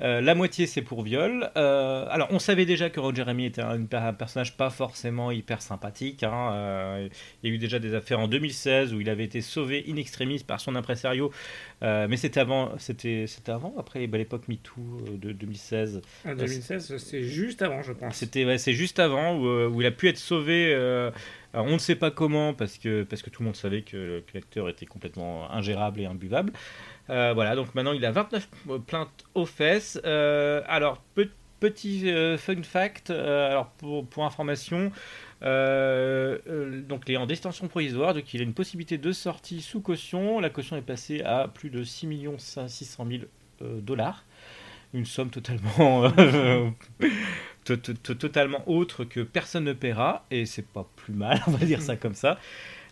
Euh, 0.00 0.20
la 0.20 0.34
moitié 0.34 0.66
c'est 0.66 0.82
pour 0.82 1.02
viol. 1.02 1.50
Euh, 1.56 2.04
alors 2.10 2.28
on 2.30 2.38
savait 2.38 2.66
déjà 2.66 2.90
que 2.90 3.00
Ron 3.00 3.14
Jeremy 3.14 3.46
était 3.46 3.62
un, 3.62 3.86
un 3.90 4.12
personnage 4.12 4.54
pas 4.56 4.68
forcément 4.68 5.30
hyper 5.30 5.62
sympathique. 5.62 6.22
hein. 6.24 7.08
Il 7.42 7.48
y 7.48 7.52
a 7.52 7.54
eu 7.54 7.58
déjà 7.58 7.78
des 7.78 7.94
affaires 7.94 8.20
en 8.20 8.28
2016 8.28 8.92
où 8.92 9.00
il 9.00 9.08
avait 9.08 9.24
été 9.24 9.40
sauvé 9.40 9.82
in 9.88 9.96
extremis 9.96 10.40
par 10.46 10.60
son 10.60 10.74
impresario, 10.76 11.30
mais 11.80 12.16
c'était 12.18 12.40
avant, 12.40 12.72
c'était 12.78 13.24
avant, 13.48 13.74
après 13.78 14.06
bah, 14.06 14.18
l'époque 14.18 14.46
MeToo 14.48 15.04
de 15.16 15.32
2016. 15.32 16.02
En 16.26 16.34
2016, 16.34 16.96
c'est 16.98 17.22
juste 17.22 17.62
avant, 17.62 17.82
je 17.82 17.92
pense. 17.92 18.14
C'était 18.16 18.44
ouais, 18.44 18.58
c'est 18.58 18.72
juste 18.74 18.98
avant 18.98 19.36
où, 19.36 19.46
où 19.68 19.80
il 19.80 19.86
a 19.86 19.90
pu 19.90 20.08
être 20.08 20.18
sauvé. 20.18 20.74
On 21.54 21.72
ne 21.72 21.78
sait 21.78 21.96
pas 21.96 22.10
comment 22.10 22.54
parce 22.54 22.78
que 22.78 23.04
tout 23.04 23.42
le 23.42 23.46
monde 23.46 23.56
savait 23.56 23.82
que, 23.82 24.20
que 24.20 24.34
l'acteur 24.34 24.68
était 24.68 24.86
complètement 24.86 25.50
ingérable 25.50 26.00
et 26.00 26.06
imbuvable. 26.06 26.52
Euh, 27.10 27.32
voilà, 27.34 27.56
donc 27.56 27.74
maintenant 27.74 27.92
il 27.92 28.04
a 28.04 28.12
29 28.12 28.48
plaintes 28.86 29.24
aux 29.34 29.46
fesses. 29.46 30.00
Euh, 30.04 30.62
alors 30.66 30.98
pe- 31.14 31.28
petit 31.60 32.10
euh, 32.10 32.36
fun 32.38 32.62
fact, 32.62 33.12
pour, 33.78 34.24
information. 34.24 34.90
donc 35.42 37.02
il 37.06 37.14
est 37.14 37.16
en 37.16 37.26
détention 37.26 37.68
provisoire, 37.68 38.14
donc 38.14 38.32
il 38.34 38.40
a 38.40 38.44
une 38.44 38.54
possibilité 38.54 38.98
de 38.98 39.12
sortie 39.12 39.60
sous 39.60 39.80
caution. 39.80 40.40
La 40.40 40.50
caution 40.50 40.76
est 40.76 40.82
passée 40.82 41.22
à 41.22 41.48
plus 41.48 41.70
de 41.70 41.84
6 41.84 42.08
600 42.38 43.06
000 43.08 43.22
euh, 43.62 43.80
dollars. 43.80 44.24
Une 44.94 45.06
somme 45.06 45.30
totalement 45.30 46.04
euh, 47.70 47.76
to- 47.76 47.76
to- 47.76 47.94
to- 47.94 48.14
totalement 48.14 48.62
autre 48.68 49.04
que 49.04 49.20
personne 49.20 49.64
ne 49.64 49.72
paiera, 49.72 50.24
et 50.30 50.46
c'est 50.46 50.66
pas 50.66 50.88
plus 50.96 51.14
mal, 51.14 51.40
on 51.46 51.52
va 51.52 51.64
dire 51.66 51.80
ça 51.82 51.96
comme 51.96 52.14
ça. 52.14 52.38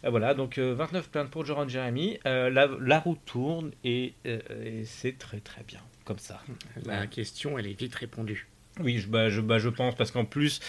Euh, 0.05 0.11
voilà, 0.11 0.35
donc 0.35 0.59
euh, 0.59 0.75
29 0.75 1.09
plaintes 1.11 1.31
pour 1.31 1.45
Joran 1.45 1.69
Jeremy. 1.69 2.19
Euh, 2.27 2.49
la, 2.51 2.69
la 2.81 3.01
roue 3.01 3.19
tourne 3.27 3.73
et, 3.85 4.15
euh, 4.27 4.41
et 4.65 4.85
c'est 4.85 5.19
très 5.19 5.41
très 5.41 5.63
bien, 5.63 5.81
comme 6.05 6.19
ça. 6.19 6.41
La 6.87 7.07
question, 7.07 7.59
elle 7.59 7.67
est 7.67 7.79
vite 7.79 7.95
répondue. 7.95 8.49
Oui, 8.79 8.99
je, 8.99 9.09
bah, 9.09 9.29
je, 9.29 9.41
bah, 9.43 9.59
je 9.59 9.69
pense, 9.69 9.95
parce 9.97 10.11
qu'en 10.11 10.25
plus, 10.25 10.61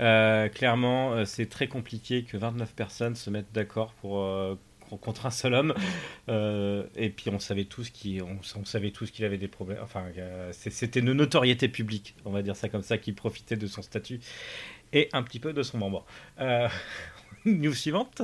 euh, 0.00 0.48
clairement, 0.48 1.12
euh, 1.12 1.24
c'est 1.26 1.46
très 1.46 1.66
compliqué 1.66 2.22
que 2.22 2.36
29 2.38 2.72
personnes 2.74 3.14
se 3.16 3.28
mettent 3.30 3.52
d'accord 3.52 3.92
pour. 4.00 4.22
euh, 4.22 4.54
contre 4.96 5.26
un 5.26 5.30
seul 5.30 5.54
homme. 5.54 5.74
Euh, 6.28 6.84
et 6.94 7.08
puis 7.08 7.30
on 7.30 7.38
savait 7.38 7.64
tous 7.64 7.88
qu'il 7.88 8.22
on, 8.22 8.38
on 8.56 8.64
savait 8.66 8.90
tous 8.90 9.10
qu'il 9.10 9.24
avait 9.24 9.38
des 9.38 9.48
problèmes. 9.48 9.78
Enfin 9.82 10.04
euh, 10.18 10.50
c'était 10.52 11.00
une 11.00 11.14
notoriété 11.14 11.68
publique 11.68 12.14
on 12.26 12.30
va 12.30 12.42
dire 12.42 12.54
ça 12.54 12.68
comme 12.68 12.82
ça 12.82 12.98
qui 12.98 13.12
profitait 13.12 13.56
de 13.56 13.66
son 13.66 13.80
statut 13.80 14.20
et 14.92 15.08
un 15.14 15.22
petit 15.22 15.40
peu 15.40 15.54
de 15.54 15.62
son 15.62 15.78
membre. 15.78 16.04
Euh, 16.38 16.68
news 17.46 17.72
suivante. 17.72 18.22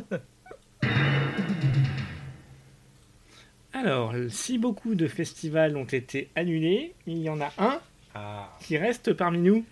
Alors, 3.72 4.14
si 4.28 4.58
beaucoup 4.58 4.94
de 4.94 5.08
festivals 5.08 5.76
ont 5.76 5.84
été 5.84 6.28
annulés, 6.36 6.94
il 7.06 7.18
y 7.18 7.28
en 7.28 7.40
a 7.40 7.52
un 7.58 7.80
ah, 8.14 8.56
qui 8.60 8.76
reste 8.76 9.12
parmi 9.14 9.38
nous. 9.38 9.64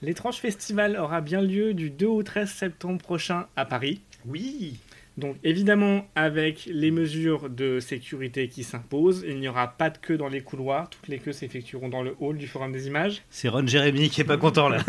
L'étrange 0.00 0.36
festival 0.36 0.96
aura 0.96 1.20
bien 1.20 1.42
lieu 1.42 1.74
du 1.74 1.90
2 1.90 2.06
au 2.06 2.22
13 2.22 2.50
septembre 2.50 3.02
prochain 3.02 3.46
à 3.56 3.64
Paris. 3.64 4.00
oui 4.26 4.78
Donc 5.16 5.36
évidemment, 5.44 6.08
avec 6.16 6.66
les 6.66 6.90
mesures 6.90 7.48
de 7.48 7.78
sécurité 7.78 8.48
qui 8.48 8.64
s'imposent, 8.64 9.24
il 9.26 9.38
n'y 9.38 9.46
aura 9.46 9.68
pas 9.68 9.90
de 9.90 9.98
queue 9.98 10.16
dans 10.16 10.28
les 10.28 10.40
couloirs. 10.40 10.90
Toutes 10.90 11.06
les 11.06 11.18
queues 11.18 11.32
s'effectueront 11.32 11.88
dans 11.88 12.02
le 12.02 12.16
hall 12.18 12.36
du 12.36 12.48
Forum 12.48 12.72
des 12.72 12.88
images. 12.88 13.22
c'est 13.30 13.48
Ron 13.48 13.66
Jeremy 13.66 14.10
qui 14.10 14.22
est 14.22 14.24
pas 14.24 14.36
content 14.36 14.68
là 14.68 14.78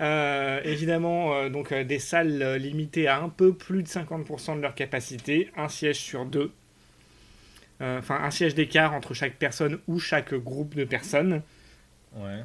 Euh, 0.00 0.60
évidemment, 0.64 1.34
euh, 1.34 1.48
donc 1.48 1.70
euh, 1.70 1.84
des 1.84 1.98
salles 1.98 2.56
limitées 2.56 3.06
à 3.06 3.22
un 3.22 3.28
peu 3.28 3.52
plus 3.52 3.82
de 3.82 3.88
50% 3.88 4.56
de 4.56 4.62
leur 4.62 4.74
capacité, 4.74 5.50
un 5.56 5.68
siège 5.68 5.98
sur 5.98 6.24
deux. 6.24 6.50
Euh, 7.80 7.98
Enfin, 7.98 8.18
un 8.22 8.30
siège 8.30 8.54
d'écart 8.54 8.94
entre 8.94 9.14
chaque 9.14 9.34
personne 9.34 9.78
ou 9.86 9.98
chaque 9.98 10.34
groupe 10.34 10.74
de 10.74 10.84
personnes. 10.84 11.42
ouais 12.16 12.40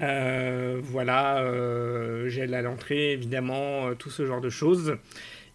Euh, 0.00 0.78
voilà, 0.82 1.38
euh, 1.38 2.28
gel 2.28 2.54
à 2.54 2.62
l'entrée, 2.62 3.12
évidemment, 3.12 3.88
euh, 3.88 3.94
tout 3.94 4.10
ce 4.10 4.26
genre 4.26 4.40
de 4.40 4.50
choses. 4.50 4.96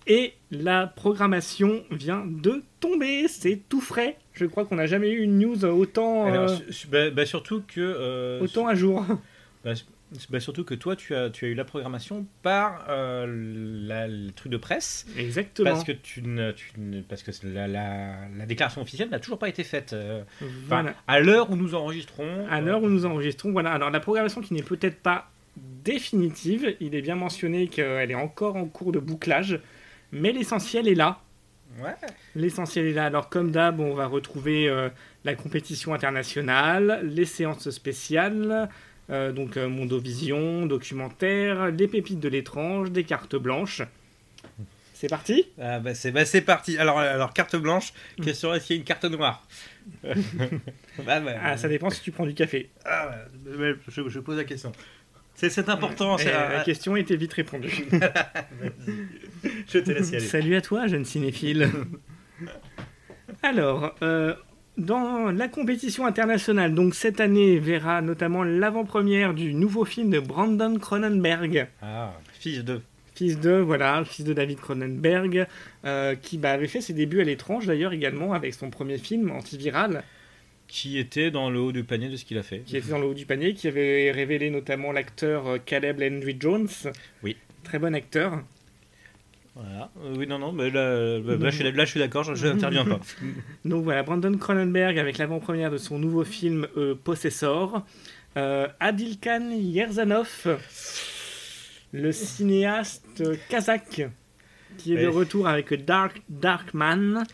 Et 0.07 0.33
la 0.51 0.87
programmation 0.87 1.83
vient 1.91 2.25
de 2.25 2.61
tomber, 2.79 3.27
c'est 3.27 3.61
tout 3.69 3.81
frais. 3.81 4.17
Je 4.33 4.45
crois 4.45 4.65
qu'on 4.65 4.75
n'a 4.75 4.85
jamais 4.87 5.09
eu 5.11 5.19
une 5.21 5.39
news 5.39 5.63
autant, 5.65 6.25
Alors, 6.25 6.49
euh, 6.51 6.57
bah, 6.91 7.09
bah, 7.11 7.25
surtout 7.25 7.61
que 7.67 7.79
euh, 7.79 8.41
autant 8.41 8.67
à 8.67 8.75
jour. 8.75 9.05
Bah, 9.65 9.75
su- 9.75 9.85
bah, 10.29 10.41
surtout 10.41 10.65
que 10.65 10.73
toi, 10.75 10.97
tu 10.97 11.15
as, 11.15 11.29
tu 11.29 11.45
as 11.45 11.47
eu 11.47 11.53
la 11.53 11.63
programmation 11.63 12.25
par 12.41 12.85
euh, 12.89 13.25
la- 13.87 14.09
le 14.09 14.31
truc 14.31 14.51
de 14.51 14.57
presse, 14.57 15.05
Exactement. 15.17 15.69
parce 15.69 15.85
que 15.85 15.93
tu 15.93 16.21
ne, 16.21 16.51
tu 16.51 16.71
ne- 16.77 16.99
parce 17.01 17.23
que 17.23 17.31
la, 17.47 17.69
la, 17.69 18.13
la 18.37 18.45
déclaration 18.45 18.81
officielle 18.81 19.09
n'a 19.09 19.19
toujours 19.19 19.39
pas 19.39 19.47
été 19.47 19.63
faite. 19.63 19.93
euh, 19.93 20.21
Voilà. 20.67 20.95
À 21.07 21.21
l'heure 21.21 21.49
où 21.49 21.55
nous 21.55 21.75
enregistrons. 21.75 22.45
À 22.49 22.57
euh, 22.57 22.61
l'heure 22.61 22.83
où 22.83 22.89
nous 22.89 23.05
enregistrons, 23.05 23.53
voilà. 23.53 23.71
Alors 23.71 23.89
la 23.89 24.01
programmation 24.01 24.41
qui 24.41 24.53
n'est 24.53 24.63
peut-être 24.63 24.97
pas 24.99 25.31
définitive, 25.85 26.75
il 26.79 26.95
est 26.95 27.01
bien 27.01 27.15
mentionné 27.15 27.67
qu'elle 27.67 28.11
est 28.11 28.15
encore 28.15 28.55
en 28.55 28.65
cours 28.65 28.91
de 28.91 28.99
bouclage, 28.99 29.59
mais 30.13 30.32
l'essentiel 30.32 30.88
est 30.88 30.95
là. 30.95 31.19
Ouais. 31.80 31.95
L'essentiel 32.36 32.86
est 32.86 32.93
là. 32.93 33.06
Alors 33.06 33.30
comme 33.30 33.52
d'hab, 33.52 33.80
on 33.80 33.95
va 33.95 34.06
retrouver 34.06 34.69
euh, 34.69 34.89
la 35.26 35.34
compétition 35.36 35.93
internationale, 35.93 37.02
les 37.04 37.26
séances 37.26 37.69
spéciales, 37.71 38.69
euh, 39.10 39.32
donc 39.32 39.58
euh, 39.58 39.67
Mondovision, 39.67 40.65
documentaire, 40.67 41.71
les 41.71 41.88
pépites 41.88 42.19
de 42.19 42.30
l'étrange, 42.30 42.91
des 42.91 43.04
cartes 43.04 43.36
blanches. 43.36 43.82
C'est 44.93 45.10
parti? 45.10 45.47
Ah 45.60 45.80
bah 45.80 45.95
c'est 45.95 46.12
bah 46.12 46.23
c'est 46.23 46.41
parti. 46.41 46.78
Alors, 46.78 46.99
alors 46.99 47.34
carte 47.34 47.58
blanche, 47.58 47.91
question 48.23 48.54
est-ce 48.54 48.67
qu'il 48.67 48.76
y 48.76 48.80
a 48.80 48.82
une 48.82 48.86
carte 48.86 49.06
noire? 49.06 49.45
Bah, 51.06 51.19
bah, 51.19 51.32
Ah, 51.41 51.58
ça 51.58 51.67
dépend 51.67 51.89
si 51.89 52.02
tu 52.02 52.12
prends 52.12 52.26
du 52.26 52.36
café. 52.36 52.69
ah, 52.86 53.15
je 53.89 54.19
pose 54.19 54.38
la 54.38 54.43
question. 54.45 54.71
C'est 55.35 55.69
important. 55.69 56.17
C'est- 56.17 56.31
la 56.31 56.59
ah, 56.59 56.63
question 56.63 56.95
était 56.95 57.15
vite 57.15 57.33
répondue. 57.33 57.85
je 59.67 59.79
te 59.79 59.91
laisse 59.91 60.11
y 60.11 60.15
aller. 60.15 60.25
Salut 60.25 60.55
à 60.55 60.61
toi, 60.61 60.87
jeune 60.87 61.05
cinéphile. 61.05 61.69
Alors, 63.41 63.95
euh, 64.01 64.35
dans 64.77 65.31
la 65.31 65.47
compétition 65.47 66.05
internationale, 66.05 66.73
donc 66.73 66.95
cette 66.95 67.19
année 67.19 67.59
verra 67.59 68.01
notamment 68.01 68.43
l'avant-première 68.43 69.33
du 69.33 69.53
nouveau 69.53 69.85
film 69.85 70.09
de 70.09 70.19
Brandon 70.19 70.77
Cronenberg, 70.79 71.67
Ah, 71.81 72.13
fils 72.39 72.63
de. 72.63 72.81
fils 73.15 73.39
de 73.39 73.51
voilà, 73.51 74.03
fils 74.05 74.25
de 74.25 74.33
David 74.33 74.59
Cronenberg, 74.59 75.47
euh, 75.85 76.15
qui 76.15 76.37
bah, 76.37 76.51
avait 76.51 76.67
fait 76.67 76.81
ses 76.81 76.93
débuts 76.93 77.21
à 77.21 77.23
l'étrange 77.23 77.65
d'ailleurs 77.65 77.93
également 77.93 78.33
avec 78.33 78.53
son 78.53 78.69
premier 78.69 78.97
film 78.97 79.31
antiviral, 79.31 80.03
Qui 80.73 80.97
était 80.97 81.29
dans 81.29 81.51
le 81.51 81.59
haut 81.59 81.71
du 81.71 81.83
panier 81.83 82.09
de 82.09 82.15
ce 82.15 82.25
qu'il 82.25 82.39
a 82.39 82.41
fait. 82.41 82.62
qui 82.62 82.77
était 82.77 82.89
dans 82.89 82.97
le 82.97 83.05
haut 83.05 83.13
du 83.13 83.27
panier, 83.27 83.53
qui 83.53 83.67
avait 83.67 84.09
révélé 84.09 84.49
notamment 84.49 84.91
l'acteur 84.91 85.45
euh, 85.47 85.57
Caleb 85.63 85.99
Landry 85.99 86.36
Jones. 86.39 86.67
Oui. 87.21 87.38
Très 87.63 87.77
bon 87.77 87.93
acteur. 87.93 88.41
Voilà. 89.53 89.91
Euh, 90.03 90.15
oui, 90.17 90.25
non, 90.25 90.39
non, 90.39 90.51
mais 90.51 90.71
là, 90.71 91.19
bah, 91.19 91.36
là, 91.36 91.49
je 91.51 91.55
suis, 91.57 91.71
là, 91.71 91.86
je 91.86 91.89
suis 91.91 91.99
d'accord, 91.99 92.23
je 92.23 92.47
n'interviens 92.47 92.86
pas. 92.86 92.99
Donc 93.65 93.83
voilà, 93.83 94.01
Brandon 94.01 94.36
Cronenberg 94.36 94.97
avec 94.97 95.19
l'avant-première 95.19 95.69
de 95.69 95.77
son 95.77 95.99
nouveau 95.99 96.23
film 96.23 96.67
euh, 96.75 96.95
Possessor. 96.95 97.86
Euh, 98.36 98.67
Adilkan 98.79 99.51
Yerzanov, 99.51 100.59
le 101.91 102.12
cinéaste 102.12 103.21
euh, 103.21 103.36
kazakh, 103.47 104.07
qui 104.79 104.95
est 104.95 105.03
de 105.03 105.07
retour 105.07 105.47
avec 105.47 105.86
Dark 105.86 106.23
Darkman. 106.29 107.25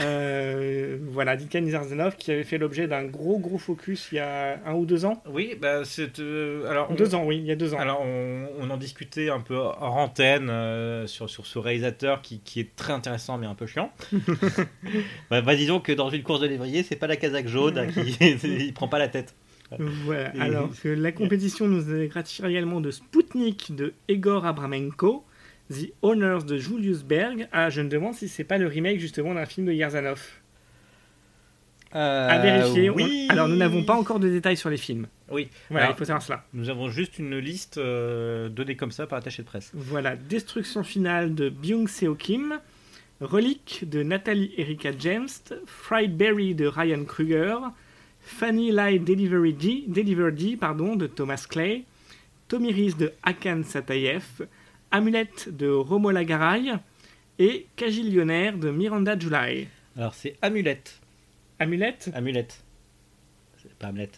Euh, 0.00 0.98
voilà, 1.10 1.32
Adilkan 1.32 1.64
Yerzanov 1.64 2.16
qui 2.16 2.30
avait 2.30 2.44
fait 2.44 2.58
l'objet 2.58 2.86
d'un 2.88 3.04
gros 3.04 3.38
gros 3.38 3.58
focus 3.58 4.08
il 4.12 4.16
y 4.16 4.18
a 4.18 4.58
un 4.66 4.74
ou 4.74 4.86
deux 4.86 5.04
ans. 5.04 5.22
Oui, 5.30 5.56
bah, 5.60 5.84
c'est. 5.84 6.18
euh, 6.20 6.68
alors, 6.70 6.88
on- 6.90 6.94
Deux 6.94 7.14
ans, 7.14 7.24
oui, 7.24 7.36
il 7.38 7.44
y 7.46 7.50
a 7.52 7.56
deux 7.56 7.74
ans. 7.74 7.78
Alors, 7.78 8.00
on, 8.02 8.46
on 8.60 8.70
en 8.70 8.76
discutait 8.76 9.28
un 9.30 9.40
peu 9.40 9.56
hors 9.56 9.96
antenne 9.96 10.48
euh, 10.50 11.06
sur, 11.06 11.28
sur 11.28 11.46
ce 11.46 11.58
réalisateur 11.58 12.22
qui, 12.22 12.40
qui 12.40 12.60
est 12.60 12.74
très 12.76 12.92
intéressant 12.92 13.38
mais 13.38 13.46
un 13.46 13.54
peu 13.54 13.66
chiant. 13.66 13.92
bah, 15.30 15.40
bah, 15.42 15.54
disons 15.56 15.80
que 15.80 15.92
dans 15.92 16.10
une 16.10 16.22
course 16.22 16.40
de 16.40 16.46
lévrier, 16.46 16.82
c'est 16.82 16.96
pas 16.96 17.06
la 17.06 17.16
casaque 17.16 17.48
jaune 17.48 17.78
hein, 17.78 17.86
qui 17.86 18.16
il 18.44 18.72
prend 18.74 18.88
pas 18.88 18.98
la 18.98 19.08
tête. 19.08 19.34
Voilà, 19.78 20.34
Et- 20.34 20.40
alors 20.40 20.70
que 20.82 20.88
la 20.88 21.12
compétition 21.12 21.66
nous 21.68 21.94
est 21.94 22.08
gratifiée 22.08 22.46
également 22.48 22.80
de 22.80 22.90
Sputnik 22.90 23.74
de 23.74 23.92
Egor 24.08 24.46
Abramenko, 24.46 25.24
The 25.70 25.92
Honors 26.02 26.44
de 26.44 26.56
Julius 26.56 27.02
Berg. 27.02 27.48
Ah, 27.52 27.68
je 27.70 27.80
me 27.82 27.88
demande 27.88 28.14
si 28.14 28.28
c'est 28.28 28.44
pas 28.44 28.58
le 28.58 28.66
remake 28.66 29.00
justement 29.00 29.34
d'un 29.34 29.44
film 29.46 29.66
de 29.66 29.72
Yerzanov. 29.72 30.20
À 31.90 32.38
vérifier. 32.42 32.88
Euh, 32.88 32.92
oui. 32.92 33.26
On- 33.28 33.32
Alors 33.32 33.48
nous 33.48 33.56
n'avons 33.56 33.82
pas 33.82 33.94
encore 33.94 34.20
de 34.20 34.28
détails 34.28 34.56
sur 34.58 34.68
les 34.68 34.76
films. 34.76 35.06
Oui. 35.30 35.48
Voilà, 35.70 35.86
Alors, 35.86 35.96
il 35.96 35.98
faut 35.98 36.04
savoir 36.04 36.22
cela. 36.22 36.44
Nous 36.52 36.68
avons 36.68 36.90
juste 36.90 37.18
une 37.18 37.38
liste 37.38 37.78
euh, 37.78 38.48
donnée 38.50 38.76
comme 38.76 38.90
ça 38.90 39.06
par 39.06 39.18
attaché 39.18 39.42
de 39.42 39.46
presse. 39.48 39.70
Voilà, 39.74 40.16
Destruction 40.16 40.82
finale 40.84 41.34
de 41.34 41.48
Byung 41.48 41.88
Seo 41.88 42.14
Kim, 42.14 42.60
Relique 43.20 43.84
de 43.88 44.02
Nathalie 44.02 44.52
Erika 44.58 44.90
James, 44.98 45.28
Fried 45.66 46.14
Berry 46.16 46.54
de 46.54 46.66
Ryan 46.66 47.04
Kruger, 47.04 47.56
Fanny 48.20 48.70
Lie 48.70 49.00
Delivery 49.00 49.54
D, 49.54 49.84
Deliver 49.88 50.30
D 50.32 50.56
pardon, 50.58 50.94
de 50.94 51.06
Thomas 51.06 51.46
Clay, 51.48 51.84
Tomiris 52.48 52.94
de 52.96 53.12
Hakan 53.22 53.62
Satayev, 53.64 54.46
Amulette 54.90 55.48
de 55.54 55.68
Romola 55.70 56.24
Garay 56.24 56.72
et 57.38 57.66
Cagillionnaire 57.76 58.56
de 58.56 58.70
Miranda 58.70 59.18
July. 59.18 59.68
Alors, 59.96 60.14
c'est 60.14 60.36
Amulette. 60.42 61.00
Amulette 61.58 62.10
Amulette. 62.14 62.64
C'est 63.62 63.74
pas 63.74 63.88
Hamlet. 63.88 64.10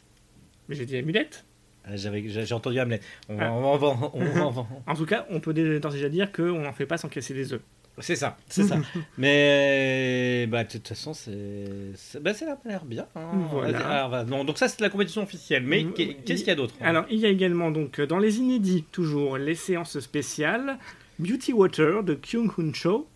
Mais 0.68 0.74
j'ai 0.76 0.87
dit 0.87 0.96
Amulette 0.96 1.44
Ah, 1.85 1.96
J'avais, 1.96 2.22
j'ai 2.28 2.52
entendu 2.54 2.78
Hamlet. 2.78 3.00
On 3.28 3.38
Ah. 3.40 3.52
on 3.52 4.66
En 4.87 4.94
tout 4.94 5.06
cas, 5.06 5.26
on 5.30 5.40
peut 5.40 5.54
déjà 5.54 6.09
dire 6.09 6.30
qu'on 6.33 6.61
n'en 6.61 6.72
fait 6.72 6.87
pas 6.87 6.98
sans 6.98 7.09
casser 7.09 7.35
des 7.35 7.52
œufs. 7.52 7.62
C'est 8.01 8.17
ça, 8.17 8.37
c'est 8.49 8.65
ça. 8.65 8.79
Mais 9.19 10.47
bah, 10.49 10.65
de 10.65 10.71
toute 10.71 10.89
façon, 10.89 11.15
c'est, 11.15 11.93
bah, 12.21 12.35
ça 12.35 12.53
a 12.65 12.69
l'air 12.69 12.85
bien. 12.85 13.07
hein. 13.15 13.31
Voilà. 13.51 13.79
Vas-y, 13.79 13.83
alors, 13.93 14.09
va- 14.11 14.25
non, 14.25 14.45
donc 14.45 14.59
ça, 14.59 14.69
c'est 14.69 14.81
la 14.81 14.89
compétition 14.91 15.23
officielle. 15.23 15.63
Mais 15.65 15.85
qu'est- 15.85 16.15
qu'est-ce 16.25 16.41
qu'il 16.41 16.49
y 16.49 16.53
a 16.53 16.57
d'autre 16.57 16.75
hein? 16.81 16.87
Alors, 16.87 17.07
il 17.11 17.19
y 17.19 17.27
a 17.27 17.29
également 17.29 17.71
donc 17.71 18.01
dans 18.01 18.19
les 18.19 18.39
inédits 18.39 18.85
toujours 18.93 19.39
les 19.39 19.55
séances 19.55 19.99
spéciales 20.01 20.79
Beauty 21.19 21.53
Water 21.53 22.03
de 22.03 22.15
Kyung 22.15 22.51
Hoon 22.57 22.73
Cho, 22.75 23.07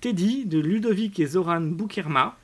Teddy 0.00 0.46
de 0.46 0.58
Ludovic 0.58 1.18
et 1.20 1.26
Zoran 1.26 1.60
Boukerma, 1.60 2.36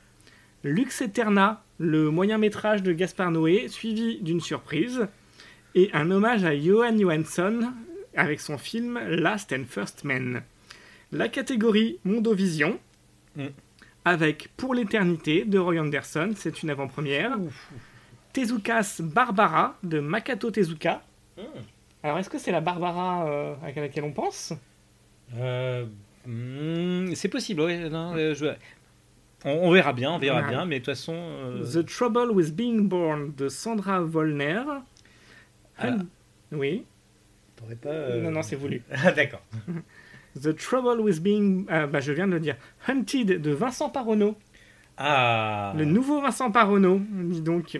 Lux 0.63 1.01
Eterna, 1.01 1.63
le 1.77 2.09
moyen 2.11 2.37
métrage 2.37 2.83
de 2.83 2.91
Gaspard 2.91 3.31
Noé, 3.31 3.67
suivi 3.69 4.17
d'une 4.21 4.41
surprise, 4.41 5.07
et 5.75 5.89
un 5.93 6.11
hommage 6.11 6.43
à 6.43 6.57
Johan 6.59 6.97
Johansson 6.97 7.71
avec 8.15 8.39
son 8.41 8.57
film 8.57 8.99
Last 9.07 9.53
and 9.53 9.63
First 9.69 10.03
Men. 10.03 10.41
La 11.11 11.27
catégorie 11.29 11.99
Mondovision, 12.03 12.79
Mm. 13.35 13.45
avec 14.05 14.49
Pour 14.57 14.73
l'éternité 14.73 15.45
de 15.45 15.57
Roy 15.59 15.79
Anderson, 15.79 16.31
c'est 16.35 16.63
une 16.63 16.69
avant-première. 16.69 17.37
Tezuka's 18.33 19.01
Barbara 19.01 19.77
de 19.83 19.99
Makato 19.99 20.51
Tezuka. 20.51 21.03
Mm. 21.37 21.41
Alors, 22.03 22.17
est-ce 22.19 22.29
que 22.29 22.37
c'est 22.39 22.51
la 22.51 22.61
Barbara 22.61 23.27
euh, 23.27 23.53
à 23.63 23.71
laquelle 23.79 24.03
on 24.03 24.11
pense? 24.13 24.53
Euh, 25.37 25.85
hmm, 26.25 27.13
c'est 27.13 27.27
possible, 27.29 27.61
oui. 27.61 27.89
non, 27.89 28.15
euh, 28.15 28.33
je- 28.33 28.45
on, 29.45 29.51
on 29.51 29.71
verra 29.71 29.93
bien, 29.93 30.11
on 30.13 30.19
verra 30.19 30.41
bien. 30.43 30.65
Mais 30.65 30.79
de 30.79 30.85
toute 30.85 30.93
façon, 30.95 31.13
euh, 31.15 31.63
The 31.63 31.85
Trouble 31.85 32.31
with 32.31 32.55
Being 32.55 32.87
Born 32.87 33.33
de 33.35 33.47
Sandra 33.49 33.99
Vollner. 34.01 34.63
Ah. 35.77 35.95
Oui, 36.51 36.85
pas. 37.81 37.89
euh, 37.89 38.21
non, 38.21 38.31
non, 38.31 38.41
c'est 38.43 38.55
voulu. 38.55 38.81
Ah, 38.91 39.11
D'accord. 39.11 39.41
The 40.41 40.55
Trouble 40.55 41.01
with 41.01 41.21
Being. 41.21 41.65
ah, 41.69 41.87
bah, 41.87 41.99
je 41.99 42.11
viens 42.11 42.27
de 42.27 42.33
le 42.33 42.39
dire. 42.39 42.55
Hunted 42.87 43.41
de 43.41 43.51
Vincent 43.51 43.89
Paronneau. 43.89 44.37
Ah. 44.97 45.73
Le 45.77 45.85
nouveau 45.85 46.21
Vincent 46.21 46.51
Paronneau, 46.51 47.01
dis 47.09 47.41
donc. 47.41 47.79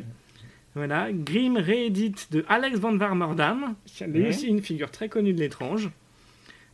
Voilà. 0.76 1.12
Grimm 1.12 1.58
réédit 1.58 2.14
de 2.32 2.46
Alex 2.48 2.80
van 2.80 2.96
Warmerdam, 2.98 3.76
qui 3.86 4.04
est 4.04 4.30
aussi 4.30 4.48
une 4.48 4.62
figure 4.62 4.92
très 4.92 5.10
connue 5.10 5.34
de 5.34 5.40
l'étrange. 5.40 5.90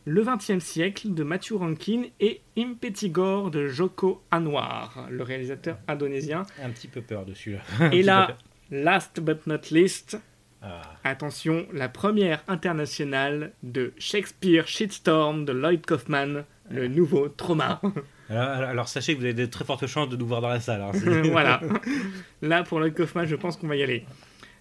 Le 0.04 0.22
XXe 0.22 0.64
siècle 0.64 1.14
de 1.14 1.24
Matthew 1.24 1.54
Rankin 1.54 2.02
et 2.20 2.40
Impetigore 2.56 3.50
de 3.50 3.66
Joko 3.66 4.22
Anwar, 4.30 5.08
le 5.10 5.24
réalisateur 5.24 5.78
indonésien. 5.88 6.44
Un 6.62 6.70
petit 6.70 6.86
peu 6.86 7.00
peur 7.00 7.24
dessus. 7.24 7.56
Là. 7.80 7.90
Et 7.92 8.04
là, 8.04 8.36
last 8.70 9.18
but 9.20 9.44
not 9.48 9.72
least, 9.72 10.16
Ah. 10.62 10.82
attention, 11.04 11.66
la 11.72 11.88
première 11.88 12.42
internationale 12.48 13.52
de 13.62 13.92
Shakespeare 13.98 14.66
Shitstorm 14.66 15.44
de 15.44 15.52
Lloyd 15.52 15.84
Kaufman, 15.86 16.44
le 16.70 16.88
nouveau 16.88 17.28
trauma. 17.28 17.80
Alors, 18.28 18.88
sachez 18.88 19.14
que 19.14 19.18
vous 19.20 19.24
avez 19.24 19.34
de 19.34 19.46
très 19.46 19.64
fortes 19.64 19.86
chances 19.86 20.08
de 20.08 20.16
nous 20.16 20.26
voir 20.26 20.40
dans 20.40 20.48
la 20.48 20.58
salle. 20.60 20.80
hein. 20.82 20.90
Voilà. 21.30 21.60
Là, 22.42 22.64
pour 22.64 22.80
Lloyd 22.80 22.94
Kaufman, 22.94 23.26
je 23.26 23.36
pense 23.36 23.56
qu'on 23.56 23.68
va 23.68 23.76
y 23.76 23.82
aller. 23.82 24.04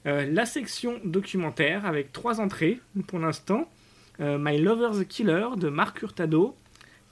Euh, 0.06 0.28
la 0.32 0.46
section 0.46 1.00
documentaire 1.04 1.86
avec 1.86 2.12
trois 2.12 2.40
entrées 2.40 2.80
pour 3.08 3.18
l'instant. 3.18 3.68
Euh, 4.20 4.38
My 4.40 4.60
Lover 4.60 5.04
the 5.04 5.08
Killer 5.08 5.48
de 5.58 5.68
Marc 5.70 6.02
Hurtado, 6.02 6.56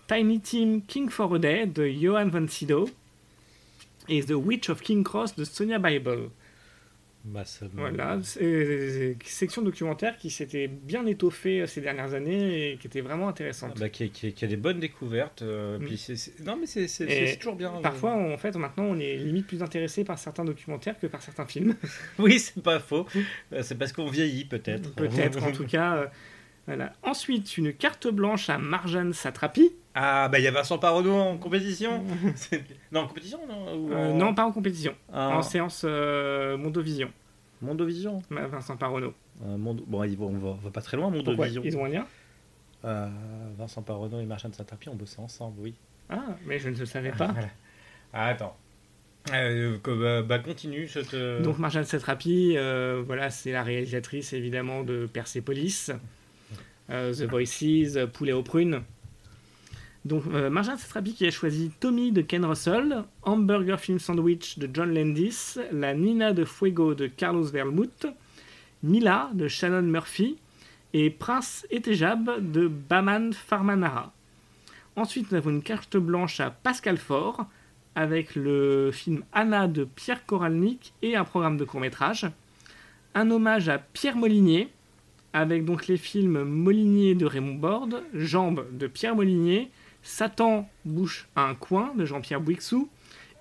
Tiny 0.07 0.39
Tim 0.41 0.81
King 0.87 1.09
for 1.09 1.33
a 1.33 1.39
Day 1.39 1.65
de 1.65 1.87
Johan 1.87 2.27
Van 2.27 2.47
Sido 2.47 2.87
et 4.07 4.21
The 4.23 4.33
Witch 4.35 4.69
of 4.69 4.81
King 4.81 5.03
Cross 5.03 5.35
de 5.35 5.43
Sonia 5.43 5.79
Bible. 5.79 6.29
Voilà, 7.73 8.19
section 9.23 9.61
documentaire 9.61 10.17
qui 10.17 10.29
s'était 10.29 10.67
bien 10.67 11.05
étoffée 11.05 11.61
euh, 11.61 11.67
ces 11.67 11.79
dernières 11.79 12.13
années 12.13 12.71
et 12.73 12.77
qui 12.77 12.87
était 12.87 12.99
vraiment 13.01 13.27
Ah 13.27 13.29
intéressante. 13.31 13.79
bah, 13.79 13.87
qui, 13.89 14.09
qui- 14.09 14.33
qui 14.33 14.45
a 14.45 14.47
des 14.47 14.57
bonnes 14.57 14.79
découvertes. 14.79 15.41
euh, 15.41 15.79
Mm. 15.79 15.85
puis 15.85 16.05
non, 16.45 16.57
mais 16.59 16.65
c'est 16.65 17.37
toujours 17.37 17.55
bien. 17.55 17.71
Parfois, 17.81 18.13
en 18.13 18.37
fait, 18.37 18.55
maintenant, 18.57 18.83
on 18.85 18.99
est 18.99 19.15
limite 19.15 19.47
plus 19.47 19.63
intéressé 19.63 20.03
par 20.03 20.19
certains 20.19 20.43
documentaires 20.45 20.99
que 20.99 21.07
par 21.07 21.21
certains 21.21 21.45
films. 21.45 21.75
Oui, 22.19 22.39
c'est 22.39 22.61
pas 22.61 22.79
faux. 22.79 23.05
Euh, 23.53 23.61
C'est 23.63 23.77
parce 23.77 23.93
qu'on 23.93 24.07
vieillit, 24.07 24.45
peut-être. 24.45 24.93
Peut-être, 24.93 25.41
en 25.43 25.51
tout 25.51 25.65
cas. 25.65 26.11
Voilà. 26.67 26.93
Ensuite, 27.03 27.57
une 27.57 27.73
carte 27.73 28.07
blanche 28.07 28.49
à 28.49 28.57
Marjane 28.57 29.13
Satrapi. 29.13 29.71
Ah, 29.95 30.27
bah, 30.29 30.39
il 30.39 30.43
y 30.45 30.47
a 30.47 30.51
Vincent 30.51 30.77
Paronneau 30.79 31.13
en 31.13 31.37
compétition. 31.37 32.03
Non, 32.91 33.01
en 33.01 33.07
compétition, 33.07 33.39
non 33.47 33.75
ou 33.75 33.91
Euh, 33.93 34.13
non, 34.13 34.33
pas 34.33 34.45
en 34.45 34.51
compétition. 34.51 34.95
en- 35.11 35.35
En 35.35 35.41
séance 35.41 35.83
euh, 35.85 36.57
Mondovision, 36.57 37.11
Mondovision? 37.61 38.21
Ma- 38.29 38.47
Vincent 38.47 38.75
Paronneau. 38.77 39.13
Euh, 39.45 39.57
Mondo- 39.57 39.83
Bon, 39.87 40.03
ils 40.03 40.17
vont- 40.17 40.27
on 40.29 40.37
va, 40.37 40.49
on 40.49 40.53
va 40.55 40.71
pas 40.71 40.81
très 40.81 40.97
loin, 40.97 41.09
Mondovision. 41.09 41.61
Ils 41.65 41.77
ont 41.77 41.85
un 41.85 41.89
lien? 41.89 42.05
Vincent 43.57 43.81
Paronneau 43.81 44.19
et 44.19 44.25
Marchand 44.25 44.49
de 44.49 44.55
Saint-Tapie 44.55 44.89
ont 44.89 44.95
bossé 44.95 45.19
ensemble, 45.19 45.57
oui. 45.61 45.73
Ah, 46.09 46.35
mais 46.45 46.59
je 46.59 46.69
ne 46.69 46.75
le 46.77 46.85
savais 46.85 47.11
pas. 47.17 47.33
Ah, 48.13 48.27
attends. 48.27 48.57
Euh, 49.33 49.77
bah, 49.85 50.21
bah, 50.21 50.39
continue. 50.39 50.85
Je 50.87 50.99
te... 50.99 51.41
Donc 51.41 51.57
Marjane 51.59 51.85
Satrapi, 51.85 52.55
euh, 52.57 53.01
voilà, 53.05 53.29
c'est 53.29 53.51
la 53.53 53.63
réalisatrice 53.63 54.33
évidemment 54.33 54.83
de 54.83 55.05
Persepolis, 55.05 55.91
The 56.89 57.23
Voices, 57.23 57.95
euh, 57.97 58.07
Poulet 58.07 58.33
aux 58.33 58.43
prunes. 58.43 58.83
Donc, 60.05 60.23
euh, 60.33 60.49
Marjane 60.49 60.77
Satrapi 60.77 61.13
qui 61.13 61.25
a 61.25 61.31
choisi 61.31 61.71
Tommy 61.79 62.11
de 62.11 62.21
Ken 62.21 62.43
Russell, 62.43 63.03
Hamburger 63.21 63.79
Film 63.79 63.99
Sandwich 63.99 64.59
de 64.59 64.69
John 64.71 64.93
Landis, 64.93 65.55
La 65.71 65.93
Nina 65.93 66.33
de 66.33 66.43
Fuego 66.43 66.93
de 66.93 67.07
Carlos 67.07 67.45
Vermouth, 67.45 68.07
Mila 68.83 69.29
de 69.33 69.47
Shannon 69.47 69.83
Murphy 69.83 70.37
et 70.91 71.09
Prince 71.09 71.65
et 71.71 71.79
Tejab 71.79 72.51
de 72.51 72.67
Baman 72.67 73.31
Farmanara. 73.31 74.11
Ensuite, 74.97 75.31
nous 75.31 75.37
avons 75.37 75.51
une 75.51 75.63
carte 75.63 75.95
blanche 75.95 76.41
à 76.41 76.51
Pascal 76.51 76.97
Faure 76.97 77.45
avec 77.95 78.35
le 78.35 78.91
film 78.91 79.23
Anna 79.31 79.67
de 79.67 79.85
Pierre 79.85 80.25
Koralnik 80.25 80.93
et 81.01 81.15
un 81.15 81.23
programme 81.23 81.57
de 81.57 81.63
court-métrage. 81.63 82.27
Un 83.15 83.31
hommage 83.31 83.69
à 83.69 83.77
Pierre 83.77 84.17
Molinier 84.17 84.69
avec 85.33 85.65
donc 85.65 85.87
les 85.87 85.97
films 85.97 86.43
Molinier 86.43 87.15
de 87.15 87.25
Raymond 87.25 87.55
Borde, 87.55 88.03
Jambes 88.13 88.65
de 88.71 88.87
Pierre 88.87 89.15
Molinier, 89.15 89.71
Satan 90.03 90.69
bouche 90.85 91.27
à 91.35 91.43
un 91.47 91.55
coin 91.55 91.93
de 91.95 92.05
Jean-Pierre 92.05 92.41
Bouixou 92.41 92.89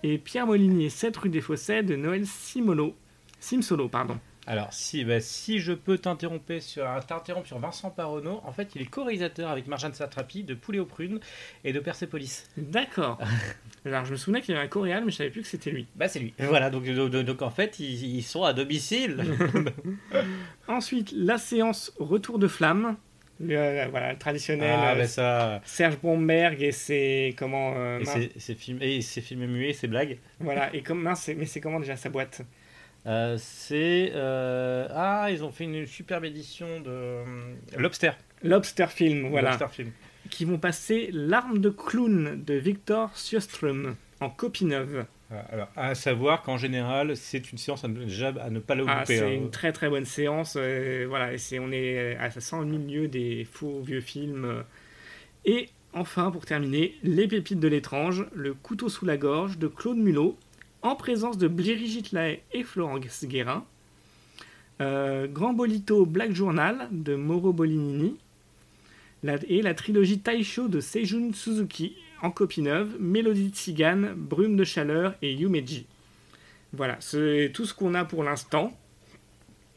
et 0.03 0.19
Pierre 0.19 0.47
Molinier 0.47 0.89
7 0.89 1.17
rue 1.17 1.29
des 1.29 1.41
Fossés 1.41 1.83
de 1.83 1.97
Noël 1.97 2.27
Simolo. 2.27 2.95
Simsolo. 3.39 3.89
Pardon. 3.89 4.19
Alors, 4.47 4.73
si, 4.73 5.05
bah, 5.05 5.21
si 5.21 5.61
je 5.61 5.73
peux 5.73 5.99
t'interrompre 5.99 6.59
sur, 6.61 6.85
t'interrompre 7.07 7.47
sur 7.47 7.59
Vincent 7.59 7.91
Paronneau, 7.91 8.41
en 8.45 8.53
fait, 8.53 8.73
il 8.75 8.83
est 8.83 8.87
co-réalisateur 8.87 9.49
avec 9.49 9.69
Marjane 9.69 9.95
Satrapi 9.95 10.43
de 10.43 10.55
Poulet 10.55 10.81
aux 10.81 10.85
prunes 10.85 11.21
et 11.63 11.73
de 11.73 11.79
Persepolis. 11.79 12.47
D'accord. 12.57 13.19
Alors, 13.85 14.05
je 14.05 14.11
me 14.13 14.17
souvenais 14.17 14.41
qu'il 14.41 14.55
y 14.55 14.57
avait 14.57 14.67
un 14.67 14.69
coréal, 14.69 15.05
mais 15.05 15.13
je 15.13 15.17
savais 15.19 15.31
plus 15.31 15.43
que 15.43 15.47
c'était 15.49 15.71
lui. 15.71 15.87
Bah, 15.95 16.09
c'est 16.09 16.19
lui. 16.19 16.35
Voilà, 16.41 16.71
donc, 16.71 16.85
donc, 16.89 17.11
donc, 17.13 17.41
en 17.43 17.51
fait, 17.51 17.79
ils, 17.79 18.17
ils 18.17 18.23
sont 18.23 18.43
à 18.43 18.53
domicile. 18.53 19.17
Ensuite, 20.69 21.13
la 21.17 21.39
séance 21.39 21.93
Retour 21.99 22.39
de 22.39 22.49
flamme. 22.49 22.97
Le, 23.41 23.57
euh, 23.57 23.87
voilà, 23.91 24.13
le 24.13 24.19
traditionnel. 24.19 24.79
ah, 24.83 24.93
euh, 24.93 24.99
bah 24.99 25.07
ça. 25.07 25.61
Serge 25.65 25.99
Bromberg 25.99 26.63
et 26.63 26.71
ses 26.71 27.35
comment 27.37 27.75
euh, 27.77 27.99
Et 27.99 28.05
mince, 28.05 28.15
c'est- 28.15 28.31
c'est 28.39 28.55
film, 28.55 28.79
et 28.81 29.01
c'est 29.03 29.21
filmé 29.21 29.47
muet, 29.47 29.73
c'est 29.73 29.89
blague. 29.89 30.19
voilà 30.39 30.73
et 30.75 30.83
comme 30.83 31.03
mais 31.03 31.47
c'est 31.47 31.61
comment 31.61 31.81
déjà 31.81 31.97
sa 31.97 32.09
boîte? 32.09 32.43
Euh, 33.07 33.37
c'est 33.37 34.13
euh, 34.15 34.87
ah 34.91 35.27
ils 35.31 35.43
ont 35.43 35.51
fait 35.51 35.65
une 35.65 35.87
superbe 35.87 36.25
édition 36.25 36.81
de 36.81 36.91
euh, 36.91 37.25
Lobster. 37.77 38.13
Lobster 38.45 38.87
Film 38.87 39.29
voilà 39.29 39.51
Lobster 39.51 39.67
film. 39.73 39.91
qui 40.31 40.45
vont 40.45 40.59
passer 40.59 41.11
l'arme 41.13 41.59
de 41.59 41.69
clown 41.69 42.41
de 42.45 42.55
Victor 42.55 43.11
Sjöström 43.17 43.97
en 44.21 44.31
copie 44.31 44.67
neuve 44.67 45.05
Voilà, 45.31 45.45
Alors 45.51 45.69
à 45.75 45.97
savoir 45.97 46.43
qu'en 46.43 46.59
général 46.59 47.17
c'est 47.17 47.51
une 47.51 47.59
séance 47.59 47.83
à 47.85 47.89
ne, 47.89 48.05
déjà 48.05 48.29
à 48.41 48.51
ne 48.51 48.61
pas 48.61 48.77
le 48.77 48.85
ah, 48.87 49.03
c'est 49.05 49.21
hein. 49.21 49.33
une 49.33 49.51
très 49.51 49.73
très 49.73 49.89
bonne 49.89 50.07
séance 50.07 50.55
euh, 50.57 51.05
voilà 51.09 51.37
c'est 51.39 51.59
on 51.59 51.73
est 51.73 52.15
à 52.19 52.31
100 52.31 52.67
milieu 52.67 53.09
des 53.09 53.45
faux 53.51 53.81
vieux 53.81 54.01
films 54.01 54.63
et 55.45 55.71
enfin 55.93 56.31
pour 56.31 56.47
terminer 56.47 56.95
les 57.03 57.27
pépites 57.27 57.59
de 57.59 57.67
l'étrange 57.67 58.27
le 58.33 58.55
couteau 58.55 58.89
sous 58.89 59.07
la 59.07 59.17
gorge 59.17 59.59
de 59.59 59.67
Claude 59.67 59.99
Mulot 59.99 60.39
en 60.83 60.97
présence 60.97 61.39
de 61.39 61.49
Brigitte 61.49 62.13
Lahaye 62.13 62.41
et 62.53 62.63
Florence 62.63 63.25
Guérin 63.25 63.65
Euh, 64.81 65.29
Grand 65.29 65.53
Bolito 65.53 66.07
Black 66.07 66.33
Journal 66.33 66.89
de 66.91 67.15
Moro 67.15 67.53
Bolinini 67.53 68.17
et 69.47 69.63
la 69.63 69.75
trilogie 69.75 70.19
Taisho 70.19 70.67
de 70.67 70.81
Seijun 70.81 71.33
Suzuki 71.33 71.95
en 72.21 72.31
copie 72.31 72.63
neuve, 72.63 72.97
Mélodie 72.99 73.51
de 73.51 73.57
Cigane, 73.57 74.15
Brume 74.17 74.57
de 74.57 74.65
chaleur 74.65 75.15
et 75.23 75.33
Yumeji. 75.33 75.87
Voilà, 76.73 76.97
c'est 77.01 77.51
tout 77.55 77.65
ce 77.65 77.75
qu'on 77.75 77.95
a 77.95 78.05
pour 78.05 78.25
l'instant. 78.25 78.73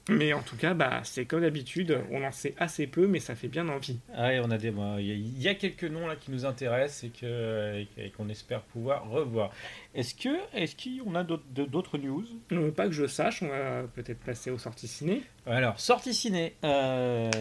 Mais 0.08 0.34
en 0.34 0.42
tout 0.44 0.56
cas, 0.56 0.76
bah, 0.76 1.02
c'est 1.04 1.26
comme 1.26 1.42
d'habitude, 1.42 2.00
on 2.12 2.24
en 2.24 2.32
sait 2.32 2.54
assez 2.60 2.86
peu, 2.86 3.08
mais 3.08 3.20
ça 3.20 3.34
fait 3.34 3.48
bien 3.48 3.68
envie. 3.70 3.98
Ah 4.16 4.28
ouais, 4.28 4.40
on 4.44 4.52
a 4.52 4.58
des, 4.60 4.70
bah, 4.70 4.98
il 5.00 5.08
y 5.08 5.12
a- 5.12 5.16
il 5.16 5.42
y, 5.42 5.48
a 5.48 5.56
quelques 5.56 5.84
noms 5.86 6.06
là 6.08 6.16
qui 6.16 6.30
nous 6.32 6.46
intéressent 6.46 7.06
et 7.06 7.10
que 7.10 7.84
et 7.98 8.10
qu'on 8.12 8.30
espère 8.30 8.62
pouvoir 8.62 9.10
revoir. 9.10 9.52
Est-ce 9.96 10.14
que 10.14 10.30
est-ce 10.54 10.76
qu'on 10.76 11.16
a 11.16 11.24
d'autres 11.24 11.98
news? 11.98 12.24
Euh, 12.52 12.70
pas 12.72 12.86
que 12.86 12.92
je 12.94 13.08
sache, 13.08 13.42
on 13.42 13.48
va 13.48 13.84
peut-être 13.96 14.20
passer 14.20 14.52
aux 14.52 14.60
sorties 14.60 14.88
ciné. 14.88 15.24
Alors 15.48 15.80
sortie 15.80 16.14
ciné. 16.14 16.54
euh, 16.64 17.32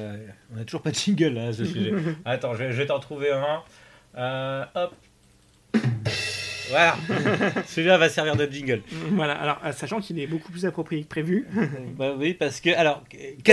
on 0.54 0.58
a 0.60 0.64
toujours 0.64 0.80
pas 0.82 0.90
de 0.90 0.96
jingle 0.96 1.34
là 1.34 1.48
à 1.48 1.52
ce 1.52 1.66
sujet. 1.66 1.92
Attends, 2.24 2.54
je, 2.54 2.64
vais- 2.64 2.72
je 2.72 2.76
vais 2.78 2.86
t'en 2.86 2.98
trouver 3.00 3.30
un. 3.30 3.62
Euh, 4.16 4.64
hop. 4.74 4.94
Voilà. 6.74 6.96
Celui-là 7.66 7.98
va 7.98 8.08
servir 8.08 8.34
de 8.34 8.46
jingle. 8.50 8.82
voilà, 9.12 9.34
alors 9.34 9.60
euh, 9.64 9.70
sachant 9.70 10.00
qu'il 10.00 10.18
est 10.18 10.26
beaucoup 10.26 10.50
plus 10.50 10.66
approprié 10.66 11.04
que 11.04 11.08
prévu. 11.08 11.46
bah 11.96 12.14
oui, 12.18 12.34
parce 12.34 12.60
que 12.60 12.70
alors, 12.70 13.04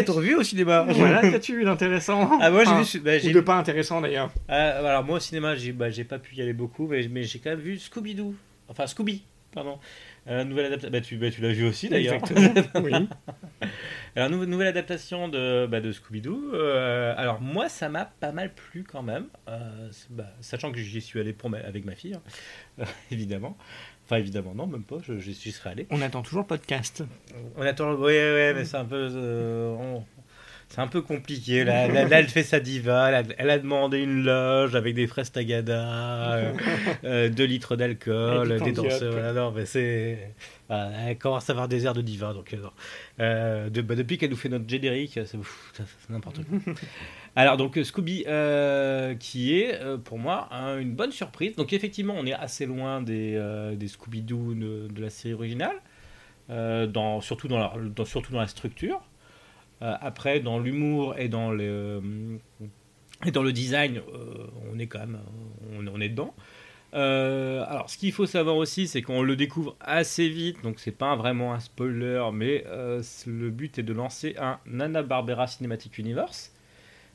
revu 0.09 0.35
au 0.35 0.43
cinéma? 0.43 0.87
Voilà, 0.89 1.21
qu'as-tu 1.21 1.55
vu 1.55 1.63
d'intéressant? 1.63 2.39
Ah 2.41 2.49
moi 2.49 2.63
j'ai 2.63 2.71
Enfin, 2.71 2.81
vu, 2.81 2.99
bah, 2.99 3.11
Ou 3.17 3.19
j'ai 3.19 3.31
de 3.31 3.39
pas 3.41 3.55
intéressant 3.55 4.01
d'ailleurs. 4.01 4.31
Ah, 4.47 4.69
alors 4.79 5.03
moi 5.03 5.17
au 5.17 5.19
cinéma, 5.19 5.55
j'ai 5.55 5.71
bah, 5.71 5.87
pas 6.09 6.17
pu 6.17 6.35
y 6.35 6.41
aller 6.41 6.53
beaucoup, 6.53 6.87
mais, 6.87 7.07
mais 7.09 7.23
j'ai 7.23 7.37
quand 7.37 7.51
même 7.51 7.59
vu 7.59 7.77
Scooby 7.77 8.15
Doo, 8.15 8.33
enfin 8.67 8.87
Scooby, 8.87 9.23
pardon. 9.53 9.77
Euh, 10.27 10.43
nouvelle 10.43 10.65
adaptation. 10.67 10.91
Bah, 10.91 11.01
tu, 11.01 11.17
bah, 11.17 11.31
tu 11.31 11.41
l'as 11.41 11.51
vu 11.51 11.65
aussi 11.67 11.89
d'ailleurs. 11.89 12.21
Oui. 12.75 12.91
Alors 14.15 14.29
nou- 14.29 14.45
nouvelle 14.45 14.67
adaptation 14.67 15.29
de, 15.29 15.65
bah, 15.67 15.79
de 15.81 15.91
Scooby 15.91 16.21
Doo. 16.21 16.51
Euh, 16.53 17.13
alors 17.17 17.39
moi 17.41 17.69
ça 17.69 17.87
m'a 17.89 18.05
pas 18.05 18.31
mal 18.33 18.53
plu 18.53 18.83
quand 18.83 19.01
même, 19.03 19.27
Euh, 19.47 19.89
sachant 20.41 20.71
que 20.71 20.79
j'y 20.79 20.99
suis 21.01 21.19
allé 21.19 21.31
pour 21.33 21.49
ma- 21.49 21.59
avec 21.59 21.85
ma 21.85 21.95
fille, 21.95 22.15
hein, 22.15 22.83
évidemment. 23.11 23.57
Enfin 24.05 24.17
évidemment 24.17 24.53
non, 24.53 24.67
même 24.67 24.83
pas, 24.83 24.97
je- 25.01 25.17
j'y 25.17 25.33
serais 25.51 25.69
allé. 25.71 25.87
On 25.91 26.01
attend 26.01 26.21
toujours 26.23 26.41
le 26.41 26.47
podcast. 26.47 27.03
On 27.55 27.61
attend, 27.61 27.93
ouais, 27.93 28.03
ouais, 28.33 28.53
mais 28.53 28.65
c'est 28.65 28.77
un 28.77 28.85
peu, 28.85 29.07
on- 29.79 30.03
c'est 30.71 30.81
un 30.81 30.87
peu 30.87 31.01
compliqué. 31.01 31.63
Là, 31.63 31.87
là, 31.87 32.05
là, 32.07 32.19
elle 32.19 32.27
fait 32.29 32.43
sa 32.43 32.59
diva, 32.59 33.09
elle 33.09 33.15
a, 33.15 33.23
elle 33.37 33.49
a 33.49 33.59
demandé 33.59 33.99
une 33.99 34.23
loge 34.23 34.75
avec 34.75 34.95
des 34.95 35.05
fraises 35.05 35.31
tagada, 35.31 36.33
euh, 36.33 36.53
euh, 37.03 37.29
deux 37.29 37.43
litres 37.45 37.75
d'alcool, 37.75 38.47
des 38.63 38.71
danseurs. 38.89 39.11
Voilà, 39.13 39.33
non, 39.33 39.51
mais 39.51 39.65
c'est, 39.65 40.33
voilà, 40.69 40.91
elle 41.09 41.17
commence 41.17 41.49
à 41.49 41.53
avoir 41.53 41.67
des 41.67 41.85
airs 41.85 41.93
de 41.93 42.01
diva, 42.01 42.33
donc 42.33 42.53
euh. 42.53 42.57
Euh, 43.19 43.69
de- 43.69 43.81
bah, 43.81 43.95
depuis 43.95 44.17
qu'elle 44.17 44.29
nous 44.31 44.35
fait 44.35 44.49
notre 44.49 44.67
générique, 44.67 45.19
c'est 45.25 45.37
n'importe 46.09 46.37
quoi. 46.45 46.73
Alors 47.35 47.55
donc 47.55 47.77
euh, 47.77 47.83
Scooby, 47.85 48.25
euh, 48.27 49.15
qui 49.15 49.57
est 49.57 49.75
euh, 49.81 49.97
pour 49.97 50.19
moi 50.19 50.49
un- 50.51 50.79
une 50.79 50.93
bonne 50.93 51.11
surprise. 51.11 51.55
Donc 51.55 51.71
effectivement, 51.73 52.15
on 52.17 52.25
est 52.25 52.33
assez 52.33 52.65
loin 52.65 53.01
des, 53.01 53.35
euh, 53.35 53.75
des 53.75 53.87
Scooby 53.87 54.21
Doo 54.21 54.53
de, 54.53 54.87
de 54.89 55.01
la 55.01 55.09
série 55.09 55.33
originale, 55.33 55.75
euh, 56.49 56.87
dans, 56.87 57.21
surtout 57.21 57.47
dans 57.47 57.59
la, 57.59 57.73
dans- 57.95 58.03
surtout 58.05 58.33
dans 58.33 58.41
la 58.41 58.47
structure. 58.47 59.01
Euh, 59.81 59.95
après, 59.99 60.39
dans 60.39 60.59
l'humour 60.59 61.15
et 61.17 61.27
dans 61.27 61.51
le 61.51 61.63
euh, 61.63 62.01
et 63.25 63.31
dans 63.31 63.43
le 63.43 63.51
design, 63.51 63.97
euh, 63.97 64.47
on 64.71 64.79
est 64.79 64.87
quand 64.87 64.99
même, 64.99 65.19
on, 65.77 66.01
est 66.01 66.09
dedans. 66.09 66.33
Alors, 66.93 67.89
ce 67.89 67.97
qu'il 67.97 68.11
faut 68.11 68.25
savoir 68.25 68.55
aussi, 68.55 68.87
c'est 68.87 69.01
qu'on 69.01 69.21
le 69.21 69.35
découvre 69.35 69.75
assez 69.79 70.27
vite, 70.27 70.63
donc 70.63 70.79
c'est 70.79 70.91
pas 70.91 71.15
vraiment 71.15 71.53
un 71.53 71.59
spoiler, 71.59 72.23
mais 72.33 72.65
le 73.27 73.49
but 73.49 73.77
est 73.77 73.83
de 73.83 73.93
lancer 73.93 74.35
un 74.39 74.59
Nana 74.65 75.03
Barbera 75.03 75.47
Cinematic 75.47 75.97
Universe. 75.99 76.51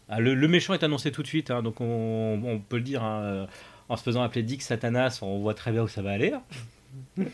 Ah, 0.09 0.21
le, 0.21 0.35
méchant 0.47 0.75
est 0.75 0.85
annoncé 0.85 1.11
tout 1.11 1.23
de 1.23 1.27
suite, 1.27 1.51
hein, 1.51 1.63
donc 1.63 1.81
on, 1.81 2.63
peut 2.69 2.77
le 2.77 2.83
dire 2.83 3.03
hein, 3.03 3.49
en 3.89 3.97
se 3.97 4.05
faisant 4.05 4.23
appeler 4.23 4.45
Dick 4.45 4.63
Satanas, 4.63 5.19
on 5.23 5.41
voit 5.41 5.55
très 5.55 5.73
bien 5.73 5.83
où 5.83 5.89
ça 5.89 6.03
va 6.03 6.13
aller. 6.13 6.33
hein. 6.33 7.25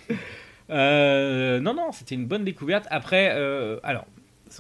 Non, 1.61 1.75
non, 1.75 1.93
c'était 1.93 2.15
une 2.15 2.27
bonne 2.27 2.45
découverte. 2.45 2.87
Après, 2.91 3.29
alors, 3.83 4.07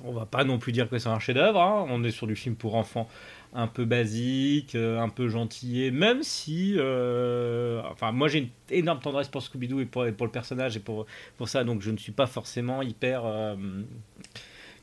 on 0.05 0.12
va 0.12 0.26
pas 0.26 0.44
non 0.44 0.59
plus 0.59 0.72
dire 0.72 0.88
que 0.88 0.98
c'est 0.98 1.09
un 1.09 1.18
chef-d'œuvre. 1.18 1.61
hein. 1.61 1.87
On 1.88 2.02
est 2.05 2.11
sur 2.11 2.26
du 2.26 2.37
film 2.37 2.55
pour 2.57 2.74
enfants 2.74 3.09
un 3.55 3.66
peu 3.66 3.85
basique, 3.85 4.74
euh, 4.74 4.98
un 4.98 5.11
peu 5.11 5.28
gentillet, 5.28 5.90
même 5.90 6.22
si, 6.22 6.74
euh, 6.78 7.83
enfin, 7.90 8.11
moi 8.11 8.28
j'ai 8.28 8.38
une 8.38 8.48
énorme 8.70 9.00
tendresse 9.00 9.28
pour 9.28 9.42
Scooby-Doo 9.42 9.81
et 9.81 9.85
pour, 9.85 10.07
et 10.07 10.12
pour 10.12 10.26
le 10.26 10.33
personnage 10.33 10.76
et 10.76 10.81
pour, 10.81 11.07
pour 11.37 11.48
ça, 11.50 11.62
donc 11.62 11.83
je 11.83 11.90
ne 11.90 11.98
suis 11.98 12.12
pas 12.12 12.26
forcément 12.26 12.81
hyper, 12.81 13.26
euh, 13.26 13.55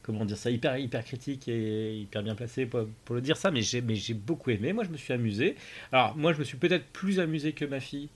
comment 0.04 0.24
dire 0.26 0.38
ça, 0.38 0.52
hyper, 0.52 0.78
hyper 0.78 1.04
critique 1.04 1.48
et 1.48 1.96
hyper 1.98 2.22
bien 2.22 2.36
placé 2.36 2.66
pour, 2.68 2.82
pour 3.06 3.16
le 3.16 3.22
dire 3.22 3.38
ça, 3.38 3.50
mais 3.52 3.62
j'ai, 3.62 3.82
mais 3.82 3.96
j'ai 3.96 4.14
beaucoup 4.14 4.52
aimé. 4.52 4.72
Moi, 4.74 4.84
je 4.84 4.90
me 4.90 4.98
suis 4.98 5.14
amusé. 5.14 5.56
Alors, 5.92 6.16
moi, 6.16 6.34
je 6.34 6.40
me 6.40 6.44
suis 6.44 6.58
peut-être 6.58 6.86
plus 6.94 7.20
amusé 7.20 7.54
que 7.54 7.66
ma 7.66 7.80
fille 7.80 8.10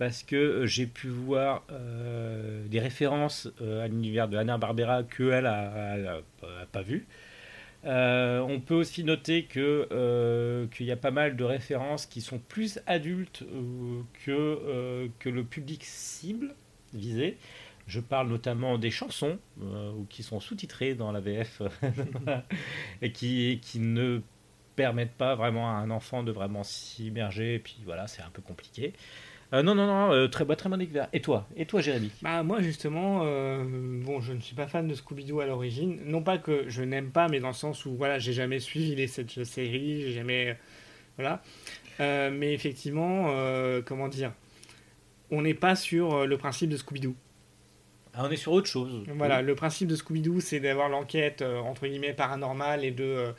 parce 0.00 0.24
que 0.24 0.36
euh, 0.36 0.66
j'ai 0.66 0.88
pu 0.88 1.08
voir 1.10 1.64
euh, 1.72 2.66
des 2.68 2.80
références 2.80 3.48
euh, 3.62 3.84
à 3.84 3.88
l'univers 3.88 4.28
de 4.28 4.38
Hanna-Barbera 4.38 5.04
qu'elle 5.04 5.46
a, 5.46 5.70
a- 5.70 6.14
a- 6.16 6.62
a 6.62 6.66
pas 6.72 6.82
vu. 6.82 7.06
Euh, 7.86 8.40
on 8.40 8.60
peut 8.60 8.74
aussi 8.74 9.04
noter 9.04 9.44
que 9.44 9.88
euh, 9.92 10.66
qu'il 10.68 10.86
y 10.86 10.92
a 10.92 10.96
pas 10.96 11.10
mal 11.10 11.36
de 11.36 11.44
références 11.44 12.06
qui 12.06 12.20
sont 12.20 12.38
plus 12.38 12.80
adultes 12.86 13.42
euh, 13.42 14.02
que, 14.26 15.08
que 15.18 15.28
le 15.30 15.44
public 15.44 15.84
cible 15.84 16.54
visé. 16.94 17.38
Je 17.86 18.00
parle 18.00 18.28
notamment 18.28 18.78
des 18.78 18.90
chansons 18.90 19.38
ou 19.60 20.06
qui 20.10 20.22
sont 20.22 20.40
sous-titrées 20.40 20.94
dans 20.94 21.12
la 21.12 21.20
VF 21.20 21.62
et 23.02 23.12
qui, 23.12 23.58
qui 23.62 23.80
ne 23.80 24.20
permettent 24.76 25.14
pas 25.16 25.34
vraiment 25.34 25.68
à 25.70 25.74
un 25.74 25.90
enfant 25.90 26.22
de 26.22 26.32
vraiment 26.32 26.62
s'immerger. 26.64 27.54
Et 27.54 27.58
puis 27.58 27.78
voilà, 27.84 28.06
c'est 28.06 28.22
un 28.22 28.30
peu 28.32 28.42
compliqué. 28.42 28.92
Euh, 29.52 29.62
non, 29.62 29.74
non, 29.74 29.86
non, 29.86 30.12
euh, 30.12 30.28
très, 30.28 30.44
bah, 30.44 30.54
très 30.54 30.68
bonne 30.68 30.78
découverte. 30.78 31.10
Et 31.12 31.20
toi? 31.20 31.48
Et 31.56 31.66
toi, 31.66 31.80
Jérémy? 31.80 32.10
Bah 32.22 32.42
moi 32.44 32.60
justement, 32.60 33.22
euh, 33.24 33.64
bon 34.04 34.20
je 34.20 34.32
ne 34.32 34.40
suis 34.40 34.54
pas 34.54 34.68
fan 34.68 34.86
de 34.86 34.94
Scooby-Doo 34.94 35.40
à 35.40 35.46
l'origine. 35.46 35.98
Non 36.06 36.22
pas 36.22 36.38
que 36.38 36.68
je 36.68 36.82
n'aime 36.82 37.10
pas, 37.10 37.26
mais 37.28 37.40
dans 37.40 37.48
le 37.48 37.54
sens 37.54 37.84
où 37.84 37.96
voilà, 37.96 38.18
j'ai 38.20 38.32
jamais 38.32 38.60
suivi 38.60 38.94
les, 38.94 39.06
cette 39.08 39.44
série, 39.44 40.02
j'ai 40.02 40.12
jamais... 40.12 40.56
Voilà. 41.18 41.42
Mais 41.98 42.54
effectivement, 42.54 43.26
comment 43.84 44.08
dire, 44.08 44.32
on 45.30 45.42
n'est 45.42 45.52
pas 45.54 45.74
sur 45.76 46.26
le 46.26 46.38
principe 46.38 46.70
de 46.70 46.76
Scooby-Doo. 46.78 47.14
Ah, 48.14 48.24
on 48.26 48.30
est 48.30 48.36
sur 48.36 48.52
autre 48.52 48.68
chose. 48.68 49.04
Voilà, 49.16 49.42
le 49.42 49.54
principe 49.54 49.88
de 49.88 49.96
Scooby-Doo, 49.96 50.40
c'est 50.40 50.60
d'avoir 50.60 50.88
l'enquête 50.88 51.42
entre 51.42 51.86
guillemets 51.86 52.14
paranormale 52.14 52.84
et 52.84 52.90
de 52.90 53.34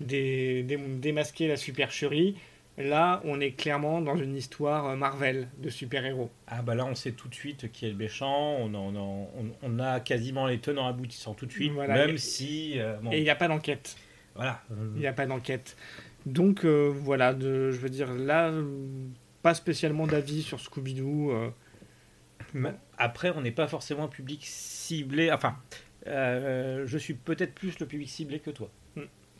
dé- 0.00 0.62
dé- 0.64 0.76
démasquer 0.76 1.48
la 1.48 1.56
supercherie. 1.56 2.36
Là, 2.78 3.20
on 3.24 3.38
est 3.40 3.52
clairement 3.52 4.00
dans 4.00 4.16
une 4.16 4.34
histoire 4.34 4.86
euh, 4.86 4.96
Marvel 4.96 5.48
de 5.58 5.68
super-héros. 5.68 6.30
Ah 6.46 6.62
bah 6.62 6.74
là 6.74 6.86
on 6.86 6.94
sait 6.94 7.12
tout 7.12 7.28
de 7.28 7.34
suite 7.34 7.70
qui 7.70 7.84
est 7.86 7.90
le 7.90 7.96
méchant, 7.96 8.56
on 8.58 8.72
a, 8.74 8.78
on 8.78 8.94
a, 8.96 8.98
on- 8.98 9.52
on 9.62 9.78
a 9.78 10.00
quasiment 10.00 10.46
les 10.46 10.58
tenants 10.58 10.86
aboutissants 10.86 11.34
tout 11.34 11.44
de 11.44 11.52
suite, 11.52 11.72
Voilà, 11.72 11.94
même 12.06 12.14
et- 12.14 12.18
si... 12.18 12.78
euh, 12.80 12.96
bon, 13.02 13.12
Et 13.12 13.18
il 13.18 13.24
n'y 13.24 13.30
a 13.30 13.36
pas 13.36 13.48
d'enquête. 13.48 13.96
voilà. 14.34 14.62
Il 14.94 15.00
n'y 15.00 15.06
a 15.06 15.12
pas 15.12 15.26
d'enquête. 15.26 15.76
Donc 16.24 16.64
euh, 16.64 16.90
voilà, 16.94 17.34
de, 17.34 17.70
je 17.72 17.76
veux 17.78 17.90
dire, 17.90 18.10
là, 18.14 18.50
pas 19.42 19.52
spécialement 19.54 20.06
d'avis 20.06 20.42
sur 20.42 20.58
Scooby-Doo. 20.58 21.30
euh. 21.32 21.50
Après, 22.98 23.30
on 23.36 23.40
n'est 23.42 23.50
pas 23.50 23.66
forcément 23.68 24.04
un 24.04 24.08
public 24.08 24.40
ciblé. 24.44 25.30
Enfin, 25.32 25.56
je 26.06 26.96
suis 26.98 27.14
peut-être 27.14 27.54
plus 27.54 27.78
le 27.80 27.86
public 27.86 28.08
ciblé 28.08 28.38
que 28.40 28.50
toi. 28.50 28.70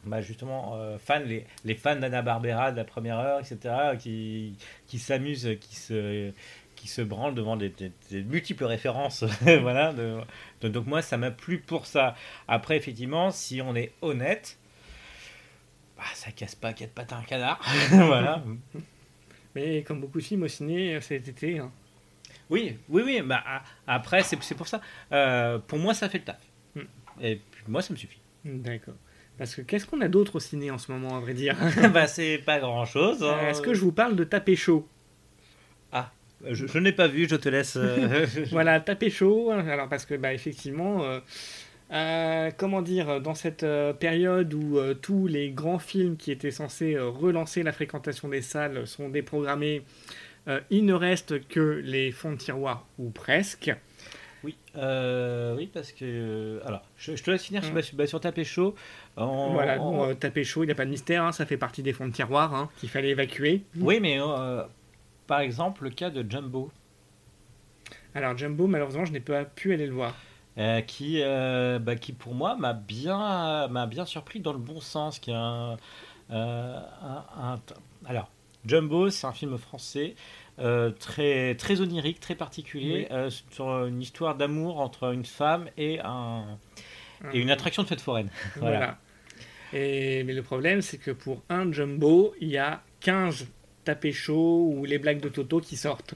Bah 0.05 0.21
justement, 0.21 0.75
euh, 0.77 0.99
fans, 0.99 1.21
les, 1.21 1.47
les 1.65 1.75
fans 1.77 1.95
d'Anna 1.97 2.23
Barbera 2.23 2.73
de 2.73 2.77
la 2.77 2.85
première 2.85 3.19
heure, 3.19 3.39
etc., 3.41 3.97
qui, 3.99 4.57
qui 4.89 4.99
s'amusent, 4.99 5.49
qui 5.61 5.77
se, 5.77 6.33
qui 6.75 6.89
se 6.89 7.03
branlent 7.03 7.37
devant 7.37 7.57
des, 7.57 7.69
des- 7.69 7.93
des 8.11 8.23
multiples 8.25 8.65
références. 8.65 9.23
voilà. 9.61 9.93
de- 9.93 10.19
de- 10.61 10.69
donc 10.69 10.87
moi, 10.87 11.03
ça 11.03 11.17
m'a 11.19 11.31
plu 11.31 11.59
pour 11.59 11.87
ça. 11.87 12.17
Après, 12.49 12.77
effectivement, 12.77 13.31
si 13.31 13.63
on 13.63 13.77
est 13.77 13.93
honnête, 14.03 14.59
bah, 15.97 16.03
ça 16.15 16.33
casse 16.33 16.55
pas 16.57 16.73
quatre 16.73 16.93
pattes 16.93 17.13
à 17.13 17.19
un 17.19 17.23
canard. 17.23 17.61
voilà. 17.91 18.43
Mais 19.55 19.83
comme 19.85 20.01
beaucoup 20.01 20.19
de 20.19 20.25
films 20.25 20.43
au 20.45 20.49
ciné 20.49 21.01
cet 21.01 21.29
été. 21.29 21.59
hein. 21.61 21.71
Oui, 22.51 22.77
oui, 22.89 23.03
oui. 23.05 23.23
Bah, 23.23 23.45
après, 23.87 24.23
c'est 24.25 24.43
c'est 24.43 24.55
pour 24.57 24.67
ça. 24.67 24.81
Euh, 25.13 25.59
pour 25.59 25.79
moi, 25.79 25.95
ça 25.95 26.09
fait 26.09 26.19
le 26.19 26.25
taf. 26.25 26.41
Hmm. 26.75 26.81
Et 27.21 27.37
puis, 27.37 27.63
moi, 27.69 27.83
ça 27.83 27.93
me 27.93 27.99
suffit. 27.99 28.19
D'accord. 28.45 28.95
Parce 29.39 29.55
que 29.55 29.63
qu'est-ce 29.63 29.87
qu'on 29.87 30.01
a 30.03 30.09
d'autre 30.09 30.37
au 30.37 30.41
ciné 30.41 30.71
en 30.71 30.79
ce 30.79 30.93
moment, 30.93 31.17
à 31.17 31.21
vrai 31.21 31.35
dire 31.35 31.57
bah, 31.93 32.07
c'est 32.07 32.39
pas 32.39 32.59
grand 32.61 32.85
chose. 32.85 33.19
Euh, 33.23 33.51
Est-ce 33.51 33.63
que 33.63 33.75
je 33.75 33.81
vous 33.81 33.93
parle 33.93 34.15
de 34.17 34.25
Taper 34.25 34.57
chaud? 34.57 34.87
Je, 36.51 36.67
je 36.67 36.79
n'ai 36.81 36.91
pas 36.91 37.07
vu, 37.07 37.29
je 37.29 37.37
te 37.37 37.49
laisse. 37.49 37.77
euh, 37.77 38.27
Voilà, 38.51 38.81
Taper 38.81 39.11
chaud. 39.11 39.51
Alors 39.53 39.89
parce 39.89 40.05
que 40.05 40.15
bah 40.17 40.35
effectivement, 40.35 41.05
euh, 41.05 41.21
euh, 41.93 42.51
comment 42.57 42.83
dire, 42.83 43.21
dans 43.21 43.37
cette 43.37 43.63
euh, 43.63 43.93
période 43.93 44.53
où 44.53 44.77
euh, 44.77 44.93
tous 44.95 45.29
les 45.29 45.51
grands 45.51 45.79
films 45.79 46.17
qui 46.17 46.33
étaient 46.33 46.51
censés 46.51 46.95
euh, 46.97 47.09
relancer 47.09 47.63
la 47.63 47.71
fréquentation 47.71 48.29
des 48.29 48.43
salles 48.43 48.89
sont 48.89 49.09
déprogrammés, 49.09 49.83
euh, 50.49 50.59
il 50.71 50.85
ne 50.85 50.95
reste 50.95 51.47
que 51.47 51.81
les 51.85 52.11
fonds 52.11 52.33
de 52.33 52.39
tiroir 52.39 52.89
ou 52.99 53.11
presque. 53.11 53.73
Oui, 54.75 54.81
euh, 54.83 55.55
oui, 55.57 55.71
parce 55.73 55.93
que. 55.93 56.05
euh, 56.05 56.61
alors, 56.67 56.83
je, 56.97 57.15
je 57.17 57.23
te 57.23 57.31
laisse 57.31 57.45
finir 57.45 57.63
sur, 57.65 57.85
sur- 57.85 58.09
sur 58.09 58.21
Taper 58.21 58.45
Chaud. 58.45 58.75
En- 59.17 59.53
Voilà, 59.53 59.81
en- 59.81 59.93
bon, 59.93 60.09
euh, 60.09 60.15
Taper 60.15 60.45
chaud, 60.45 60.63
il 60.63 60.67
n'y 60.67 60.73
a 60.73 60.75
pas 60.75 60.85
de 60.85 60.91
mystère, 60.91 61.25
hein, 61.25 61.33
ça 61.33 61.45
fait 61.47 61.57
partie 61.59 61.83
des 61.83 61.93
fonds 61.93 62.07
de 62.07 62.13
tiroir 62.13 62.55
hein, 62.55 62.71
qu'il 62.79 62.89
fallait 62.89 63.11
évacuer. 63.11 63.63
Oui, 63.79 64.01
mais 64.01 64.19
euh, 64.21 64.63
par 65.27 65.41
exemple, 65.41 65.85
le 65.85 65.91
cas 65.91 66.11
de 66.11 66.25
Jumbo, 66.29 66.71
Alors 68.15 68.37
Jumbo, 68.37 68.67
malheureusement, 68.67 69.05
je 69.05 69.13
n'ai 69.13 69.21
pas 69.21 69.45
pu 69.45 69.73
aller 69.73 69.87
le 69.87 69.93
voir. 69.95 70.15
qui, 70.87 71.21
bah, 71.81 71.97
qui 71.97 72.13
pour 72.13 72.35
moi 72.35 72.57
m'a 72.57 72.73
bien, 72.73 73.69
m'a 73.69 73.87
bien 73.87 74.05
surpris 74.05 74.41
dans 74.41 74.53
le 74.53 74.59
bon 74.59 74.81
sens. 74.81 75.19
Qui 75.19 75.31
est 75.31 75.35
un, 75.35 75.77
un- 76.31 76.85
un- 77.39 77.61
alors, 78.07 78.31
Jumbo, 78.67 79.11
c'est 79.11 79.27
un 79.27 79.33
film 79.33 79.59
français 79.59 80.15
euh, 80.59 80.91
très, 80.91 81.55
très 81.55 81.81
onirique, 81.81 82.21
très 82.21 82.35
particulier, 82.35 83.07
Oui. 83.11 83.17
euh, 83.17 83.31
sur 83.51 83.69
une 83.87 84.01
histoire 84.03 84.37
d'amour 84.37 84.81
entre 84.81 85.13
une 85.13 85.25
femme 85.25 85.67
et, 85.79 85.99
un, 86.05 86.59
et 87.33 87.39
une 87.41 87.51
attraction 87.51 87.83
de 87.83 87.89
fête 87.89 88.01
foraine. 88.01 88.29
Voilà. 88.57 88.77
Voilà. 88.79 88.99
Et, 89.75 90.23
mais 90.25 90.35
le 90.35 90.43
problème, 90.43 90.83
c'est 90.83 90.99
que 90.99 91.11
pour 91.11 91.43
un 91.49 91.73
jumbo, 91.73 92.35
il 92.41 92.49
y 92.49 92.59
a 92.59 92.83
15 93.01 93.47
tapés 93.85 94.13
chauds 94.13 94.71
ou 94.77 94.85
les 94.85 94.99
blagues 94.99 95.21
de 95.21 95.29
Toto 95.31 95.61
qui 95.61 95.77
sortent. 95.77 96.15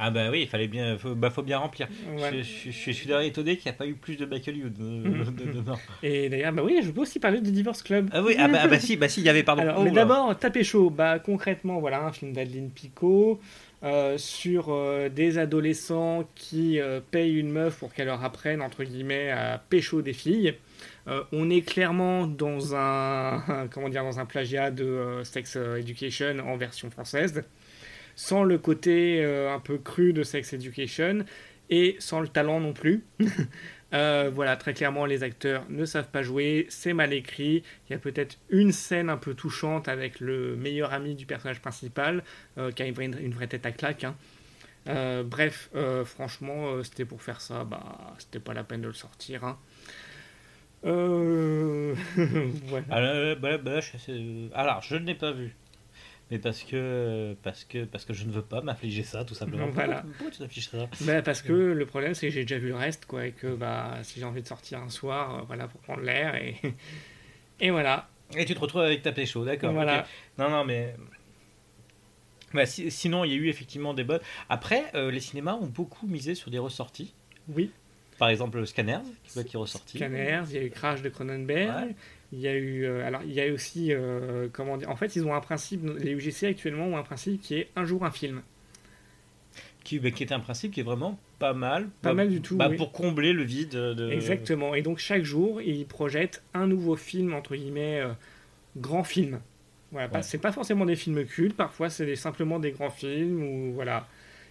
Ah 0.00 0.10
bah 0.12 0.30
oui, 0.30 0.42
il 0.42 0.46
fallait 0.48 0.68
bien, 0.68 0.96
faut, 0.96 1.16
bah, 1.16 1.28
faut 1.30 1.42
bien 1.42 1.58
remplir. 1.58 1.88
Je, 2.30 2.42
je- 2.42 2.70
je- 2.70 2.90
suis 2.92 3.08
d'ailleurs 3.08 3.22
étonné 3.22 3.56
qu'il 3.56 3.64
n'y 3.68 3.74
a 3.74 3.78
pas 3.78 3.86
eu 3.86 3.94
plus 3.94 4.14
de 4.16 4.24
Hollywood 4.26 4.76
euh, 4.80 5.24
dedans. 5.52 5.76
Et 6.04 6.28
d'ailleurs, 6.28 6.52
bah 6.52 6.62
oui, 6.64 6.78
je 6.84 6.90
peux 6.92 7.00
aussi 7.00 7.18
parler 7.18 7.40
de 7.40 7.50
Divorce 7.50 7.82
Club. 7.82 8.08
Ah 8.12 8.22
oui, 8.22 8.36
ah 8.38 8.46
bah, 8.46 8.60
ah 8.62 8.68
bah 8.68 8.78
si, 8.78 8.96
bah 8.96 9.08
si, 9.08 9.22
il 9.22 9.26
y 9.26 9.28
avait, 9.28 9.42
pardon. 9.42 9.62
Alors, 9.62 9.78
Oh 9.80 9.82
mais 9.82 9.90
d'abord, 9.90 10.38
Tapé 10.38 10.62
chaud, 10.62 10.90
bah, 10.90 11.18
concrètement, 11.18 11.80
voilà, 11.80 12.04
un 12.04 12.12
film 12.12 12.32
d'Adeline 12.32 12.70
Picot 12.70 13.40
euh, 13.84 14.18
sur 14.18 14.70
euh, 14.70 15.08
des 15.08 15.38
adolescents 15.38 16.28
qui 16.34 16.80
euh, 16.80 17.00
payent 17.00 17.38
une 17.38 17.52
meuf 17.52 17.78
pour 17.78 17.94
qu'elle 17.94 18.06
leur 18.08 18.24
apprenne, 18.24 18.60
entre 18.60 18.82
guillemets, 18.82 19.30
à 19.30 19.62
pécho 19.68 20.02
des 20.02 20.12
filles. 20.12 20.54
On 21.32 21.48
est 21.48 21.62
clairement 21.62 22.26
dans 22.26 22.74
un, 22.74 23.66
comment 23.70 23.88
dire, 23.88 24.04
dans 24.04 24.20
un 24.20 24.26
plagiat 24.26 24.70
de 24.70 25.22
Sex 25.24 25.56
Education 25.56 26.38
en 26.40 26.58
version 26.58 26.90
française, 26.90 27.44
sans 28.14 28.44
le 28.44 28.58
côté 28.58 29.24
un 29.24 29.58
peu 29.58 29.78
cru 29.78 30.12
de 30.12 30.22
Sex 30.22 30.52
Education 30.52 31.24
et 31.70 31.96
sans 31.98 32.20
le 32.20 32.28
talent 32.28 32.60
non 32.60 32.74
plus. 32.74 33.06
Euh, 33.94 34.30
voilà, 34.34 34.56
très 34.56 34.74
clairement, 34.74 35.06
les 35.06 35.22
acteurs 35.22 35.64
ne 35.70 35.84
savent 35.84 36.10
pas 36.10 36.22
jouer, 36.22 36.66
c'est 36.68 36.92
mal 36.92 37.12
écrit. 37.12 37.62
Il 37.88 37.92
y 37.92 37.96
a 37.96 37.98
peut-être 37.98 38.36
une 38.50 38.72
scène 38.72 39.08
un 39.08 39.16
peu 39.16 39.34
touchante 39.34 39.88
avec 39.88 40.20
le 40.20 40.56
meilleur 40.56 40.92
ami 40.92 41.14
du 41.14 41.24
personnage 41.26 41.60
principal, 41.60 42.22
euh, 42.58 42.70
qui 42.70 42.82
a 42.82 42.86
une 42.86 43.32
vraie, 43.32 43.46
tête 43.46 43.64
à 43.66 43.72
claque. 43.72 44.04
hein. 44.04 44.14
Euh, 44.88 45.22
bref, 45.22 45.70
euh, 45.74 46.04
franchement, 46.04 46.82
c'était 46.82 47.04
pour 47.04 47.22
faire 47.22 47.40
ça, 47.40 47.64
bah, 47.64 48.14
c'était 48.18 48.40
pas 48.40 48.54
la 48.54 48.64
peine 48.64 48.82
de 48.82 48.88
le 48.88 48.94
sortir. 48.94 49.44
Alors, 54.54 54.82
je 54.82 54.96
ne 54.96 55.06
l'ai 55.06 55.14
pas 55.14 55.32
vu. 55.32 55.54
Mais 56.30 56.38
parce 56.38 56.62
que, 56.62 57.34
parce 57.42 57.64
que, 57.64 57.84
parce 57.84 58.04
que 58.04 58.12
je 58.12 58.24
ne 58.26 58.30
veux 58.32 58.42
pas 58.42 58.60
m'affliger 58.60 59.02
ça, 59.02 59.24
tout 59.24 59.34
simplement. 59.34 59.68
Voilà. 59.72 60.02
Pourquoi, 60.02 60.12
pourquoi 60.18 60.30
tu 60.30 60.38
t'affiches 60.38 60.68
ça 60.68 60.88
Bah, 61.02 61.22
parce 61.22 61.40
que 61.42 61.52
le 61.52 61.86
problème, 61.86 62.14
c'est 62.14 62.28
que 62.28 62.32
j'ai 62.34 62.42
déjà 62.42 62.58
vu 62.58 62.68
le 62.68 62.76
reste, 62.76 63.06
quoi, 63.06 63.26
et 63.26 63.32
que 63.32 63.54
bah, 63.54 63.98
si 64.02 64.20
j'ai 64.20 64.26
envie 64.26 64.42
de 64.42 64.46
sortir 64.46 64.80
un 64.80 64.90
soir, 64.90 65.34
euh, 65.38 65.42
voilà, 65.46 65.68
pour 65.68 65.80
prendre 65.80 66.02
l'air, 66.02 66.34
et... 66.34 66.56
et 67.60 67.70
voilà. 67.70 68.08
Et 68.36 68.44
tu 68.44 68.54
te 68.54 68.60
retrouves 68.60 68.82
avec 68.82 69.02
ta 69.02 69.24
chaud, 69.24 69.44
d'accord. 69.44 69.72
Voilà. 69.72 70.06
Non, 70.36 70.50
non, 70.50 70.64
mais. 70.64 70.94
Bah, 72.52 72.66
si- 72.66 72.90
sinon, 72.90 73.24
il 73.24 73.32
y 73.32 73.34
a 73.34 73.36
eu 73.36 73.48
effectivement 73.48 73.94
des 73.94 74.04
bonnes. 74.04 74.20
Après, 74.48 74.84
euh, 74.94 75.10
les 75.10 75.20
cinémas 75.20 75.54
ont 75.54 75.66
beaucoup 75.66 76.06
misé 76.06 76.34
sur 76.34 76.50
des 76.50 76.58
ressorties. 76.58 77.14
Oui, 77.48 77.70
Par 78.18 78.28
exemple, 78.28 78.66
Scanners, 78.66 79.00
qui, 79.24 79.44
qui 79.44 79.56
est 79.56 79.58
ressorti. 79.58 79.96
Scanners, 79.98 80.42
il 80.50 80.56
y 80.56 80.58
a 80.58 80.62
eu 80.62 80.70
Crash 80.70 81.02
de 81.02 81.08
Cronenberg, 81.08 81.88
Ouais. 81.88 81.96
Il 82.32 82.40
y 82.40 82.48
a 82.48 82.54
eu, 82.54 82.84
euh, 82.84 83.06
alors 83.06 83.22
il 83.24 83.32
y 83.32 83.40
a 83.40 83.52
aussi, 83.52 83.92
euh, 83.92 84.48
comment 84.52 84.76
dire, 84.76 84.90
en 84.90 84.96
fait 84.96 85.16
ils 85.16 85.24
ont 85.26 85.34
un 85.34 85.40
principe, 85.40 85.82
les 85.98 86.12
UGC 86.12 86.44
actuellement 86.44 86.86
ont 86.86 86.96
un 86.96 87.02
principe 87.02 87.40
qui 87.40 87.54
est 87.56 87.68
un 87.76 87.84
jour 87.84 88.04
un 88.04 88.10
film. 88.10 88.42
Qui, 89.84 89.98
bah, 89.98 90.10
qui 90.10 90.22
était 90.22 90.34
un 90.34 90.40
principe 90.40 90.72
qui 90.72 90.80
est 90.80 90.84
vraiment 90.84 91.18
pas 91.38 91.54
mal. 91.54 91.84
Pas 92.02 92.10
Bah, 92.10 92.14
mal 92.14 92.28
du 92.28 92.42
tout, 92.42 92.56
bah, 92.56 92.68
oui. 92.68 92.76
Pour 92.76 92.92
combler 92.92 93.32
le 93.32 93.42
vide. 93.42 93.70
De... 93.70 94.10
Exactement, 94.10 94.74
et 94.74 94.82
donc 94.82 94.98
chaque 94.98 95.22
jour 95.22 95.62
ils 95.62 95.86
projettent 95.86 96.42
un 96.52 96.66
nouveau 96.66 96.96
film, 96.96 97.32
entre 97.32 97.56
guillemets, 97.56 98.00
euh, 98.00 98.12
grand 98.76 99.04
film. 99.04 99.40
Voilà, 99.90 100.12
Ouais. 100.12 100.22
c'est 100.22 100.36
pas 100.38 100.52
forcément 100.52 100.84
des 100.84 100.96
films 100.96 101.24
cultes, 101.24 101.56
parfois 101.56 101.88
c'est 101.88 102.14
simplement 102.16 102.58
des 102.58 102.72
grands 102.72 102.90
films, 102.90 103.42
ou 103.42 103.72
voilà, 103.72 104.06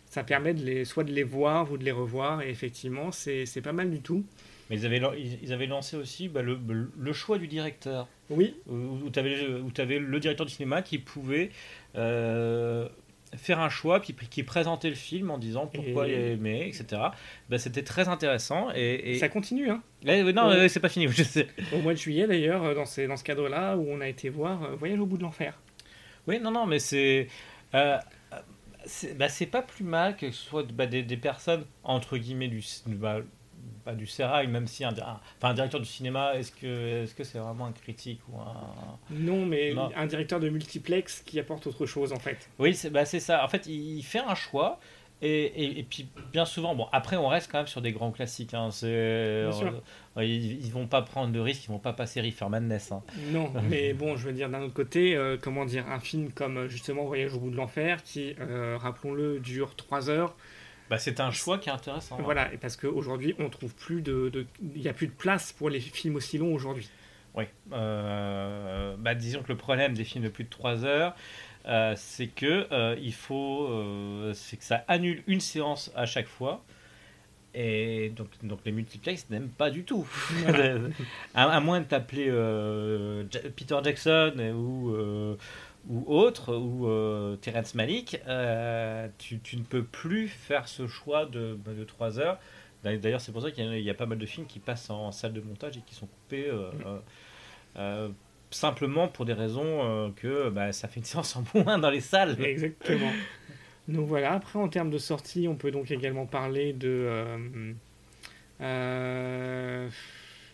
ça 0.07 0.23
permet 0.23 0.55
de 0.55 0.65
les, 0.65 0.83
soit 0.85 1.03
de 1.03 1.11
les 1.11 1.21
voir 1.23 1.71
ou 1.71 1.77
de 1.77 1.83
les 1.83 1.91
revoir, 1.91 2.41
et 2.41 2.49
effectivement 2.49 3.11
c'est 3.11 3.45
c'est 3.45 3.61
pas 3.61 3.73
mal 3.73 3.91
du 3.91 3.99
tout. 4.01 4.25
Mais 4.69 4.77
ils 4.79 4.85
avaient, 4.85 5.01
ils 5.43 5.53
avaient 5.53 5.65
lancé 5.67 5.95
aussi 5.97 6.27
bah, 6.27 6.41
le, 6.41 6.59
le 6.97 7.13
choix 7.13 7.37
du 7.37 7.47
directeur. 7.47 8.07
Oui, 8.29 8.55
où 8.67 9.09
tu 9.09 9.19
avais, 9.19 9.99
le 9.99 10.19
directeur 10.19 10.45
du 10.45 10.51
cinéma 10.51 10.81
qui 10.81 10.97
pouvait 10.97 11.51
euh, 11.95 12.87
faire 13.35 13.59
un 13.59 13.69
choix, 13.69 14.01
puis 14.01 14.13
qui 14.13 14.43
présentait 14.43 14.89
le 14.89 14.95
film 14.95 15.31
en 15.31 15.37
disant 15.37 15.67
pourquoi 15.67 16.07
Et- 16.07 16.11
il 16.11 16.17
aimait, 16.33 16.67
etc. 16.67 17.01
Ben, 17.49 17.57
C'était 17.57 17.83
très 17.83 18.07
intéressant. 18.09 18.69
Et, 18.75 19.11
et- 19.13 19.19
ça 19.19 19.29
continue, 19.29 19.69
hein. 19.69 19.81
Eh, 20.05 20.23
non, 20.33 20.47
Ouais. 20.49 20.69
c'est 20.69 20.79
pas 20.79 20.89
fini. 20.89 21.07
Je 21.09 21.23
sais. 21.23 21.47
Au 21.73 21.79
mois 21.79 21.93
de 21.93 21.97
juillet 21.99 22.27
d'ailleurs, 22.27 22.63
euh, 22.63 22.73
dans, 22.75 22.85
ces- 22.85 23.07
dans 23.07 23.17
ce 23.17 23.23
cadre-là, 23.23 23.77
où 23.77 23.85
on 23.89 24.01
a 24.01 24.07
été 24.07 24.29
voir 24.29 24.63
euh, 24.63 24.75
Voyage 24.75 24.99
au 24.99 25.05
bout 25.05 25.17
de 25.17 25.23
l'enfer. 25.23 25.57
Oui, 26.27 26.39
non, 26.41 26.51
non, 26.51 26.65
mais 26.65 26.79
c'est. 26.79 27.27
euh, 27.73 27.97
c'est 28.85 29.17
bah, 29.17 29.27
c'est 29.29 29.45
pas 29.47 29.61
plus 29.61 29.83
mal 29.83 30.15
que 30.15 30.31
ce 30.31 30.43
soit 30.43 30.63
bah, 30.71 30.85
des, 30.85 31.03
des 31.03 31.17
personnes, 31.17 31.65
entre 31.83 32.17
guillemets, 32.17 32.47
du, 32.47 32.61
bah, 32.87 33.19
bah, 33.85 33.93
du 33.95 34.05
sérail, 34.07 34.47
même 34.47 34.67
si 34.67 34.83
un, 34.83 34.93
un- 35.41 35.53
directeur 35.53 35.79
du 35.79 35.85
cinéma, 35.87 36.35
est-ce 36.35 36.51
que 36.51 37.23
c'est 37.23 37.39
vraiment 37.39 37.65
un 37.65 37.71
critique 37.71 38.21
ou 38.29 38.37
un. 38.39 38.97
Non, 39.11 39.45
mais 39.45 39.73
Non. 39.73 39.89
un 39.95 40.05
directeur 40.05 40.39
de 40.39 40.49
multiplex 40.49 41.21
qui 41.25 41.39
apporte 41.39 41.67
autre 41.67 41.85
chose 41.85 42.11
en 42.13 42.19
fait. 42.19 42.49
Oui, 42.59 42.73
c'est 42.73 42.89
bah, 42.89 43.05
c'est 43.05 43.19
ça. 43.19 43.43
En 43.43 43.47
fait, 43.47 43.65
il, 43.67 43.97
il 43.97 44.03
fait 44.03 44.19
un 44.19 44.35
choix 44.35 44.79
Et, 45.21 45.45
et, 45.45 45.79
et, 45.79 45.83
puis 45.83 46.07
bien 46.31 46.45
souvent, 46.45 46.75
bon 46.75 46.85
après 46.91 47.17
on 47.17 47.27
reste 47.27 47.51
quand 47.51 47.57
même 47.57 47.67
sur 47.67 47.81
des 47.81 47.91
grands 47.91 48.11
classiques. 48.11 48.53
Hein, 48.53 48.69
euh, 48.83 49.51
ils, 50.17 50.63
ils, 50.63 50.71
vont 50.71 50.85
pas 50.87 51.01
prendre 51.01 51.31
de 51.33 51.39
risques, 51.39 51.65
ils 51.65 51.69
vont 51.71 51.79
pas 51.79 51.93
passer 51.93 52.21
Reefer 52.21 52.49
Madness. 52.49 52.91
Hein. 52.91 53.01
Non, 53.31 53.51
mais 53.69 53.93
bon, 53.93 54.15
je 54.15 54.27
veux 54.27 54.33
dire 54.33 54.47
d'un 54.49 54.61
autre 54.61 54.73
côté, 54.75 55.15
euh, 55.15 55.35
comment 55.41 55.65
dire, 55.65 55.87
un 55.89 55.99
film 55.99 56.31
comme 56.31 56.67
justement 56.67 57.05
Voyage 57.05 57.33
au 57.33 57.39
bout 57.39 57.49
de 57.49 57.55
l'enfer, 57.55 58.03
qui, 58.03 58.35
euh, 58.39 58.77
rappelons-le, 58.79 59.39
dure 59.39 59.75
3 59.75 60.09
heures. 60.11 60.35
Bah, 60.89 60.97
c'est 60.97 61.19
un 61.19 61.31
choix 61.31 61.57
qui 61.57 61.69
est 61.69 61.73
intéressant. 61.73 62.17
Voilà, 62.21 62.53
et 62.53 62.57
parce 62.57 62.77
qu'aujourd'hui 62.77 63.35
on 63.39 63.49
trouve 63.49 63.75
plus 63.75 64.01
de, 64.01 64.45
il 64.61 64.81
n'y 64.81 64.87
a 64.87 64.93
plus 64.93 65.07
de 65.07 65.13
place 65.13 65.51
pour 65.51 65.69
les 65.69 65.79
films 65.79 66.15
aussi 66.15 66.37
longs 66.37 66.53
aujourd'hui. 66.53 66.89
Oui, 67.35 67.45
bah, 67.69 69.15
disons 69.15 69.43
que 69.43 69.49
le 69.49 69.57
problème 69.57 69.93
des 69.93 70.03
films 70.03 70.23
de 70.23 70.29
plus 70.29 70.43
de 70.43 70.49
3 70.49 70.85
heures 70.85 71.15
euh, 71.67 71.93
c'est 71.97 72.27
que 72.27 72.67
euh, 72.71 72.95
il 73.01 73.13
faut, 73.13 73.67
euh, 73.67 74.31
c'est 74.33 74.55
que 74.55 74.63
ça 74.63 74.85
annule 74.87 75.21
une 75.27 75.41
séance 75.41 75.91
à 75.95 76.05
chaque 76.05 76.27
fois. 76.27 76.63
Et 77.53 78.09
donc, 78.15 78.27
donc 78.43 78.59
les 78.65 78.71
multiplex 78.71 79.29
n'aiment 79.29 79.49
pas 79.49 79.69
du 79.69 79.83
tout. 79.83 80.07
à, 81.35 81.59
moins 81.59 81.79
de 81.81 81.85
t'appeler 81.85 82.25
Peter 83.55 83.77
Jackson 83.83 84.33
ou, 84.55 84.95
ou 85.89 86.03
autre, 86.07 86.55
ou 86.55 87.37
Terrence 87.37 87.75
Malick, 87.75 88.19
tu, 89.17 89.39
tu, 89.39 89.57
ne 89.57 89.63
peux 89.63 89.83
plus 89.83 90.27
faire 90.27 90.67
ce 90.67 90.87
choix 90.87 91.25
de, 91.25 91.57
de 91.65 91.83
3 91.83 92.19
heures. 92.19 92.39
D'ailleurs, 92.83 93.21
c'est 93.21 93.31
pour 93.31 93.41
ça 93.41 93.51
qu'il 93.51 93.65
y, 93.73 93.83
y, 93.83 93.89
a 93.89 93.93
pas 93.93 94.05
mal 94.05 94.17
de 94.17 94.25
films 94.25 94.47
qui 94.47 94.59
passent 94.59 94.89
en, 94.89 95.11
salle 95.11 95.33
de 95.33 95.41
montage 95.41 95.77
et 95.77 95.81
qui 95.81 95.95
sont 95.95 96.07
coupés 96.07 96.51
simplement 98.51 99.07
pour 99.07 99.25
des 99.25 99.33
raisons 99.33 99.83
euh, 99.83 100.09
que 100.15 100.49
bah, 100.49 100.71
ça 100.71 100.87
fait 100.87 100.99
une 100.99 101.05
séance 101.05 101.35
en 101.35 101.43
moins 101.53 101.77
dans 101.77 101.89
les 101.89 102.01
salles. 102.01 102.37
Exactement. 102.43 103.11
Donc 103.87 104.07
voilà, 104.07 104.33
après 104.33 104.59
en 104.59 104.67
termes 104.67 104.89
de 104.89 104.97
sortie, 104.97 105.47
on 105.47 105.55
peut 105.55 105.71
donc 105.71 105.91
également 105.91 106.25
parler 106.25 106.73
de 106.73 106.89
euh, 106.89 107.73
euh, 108.61 109.89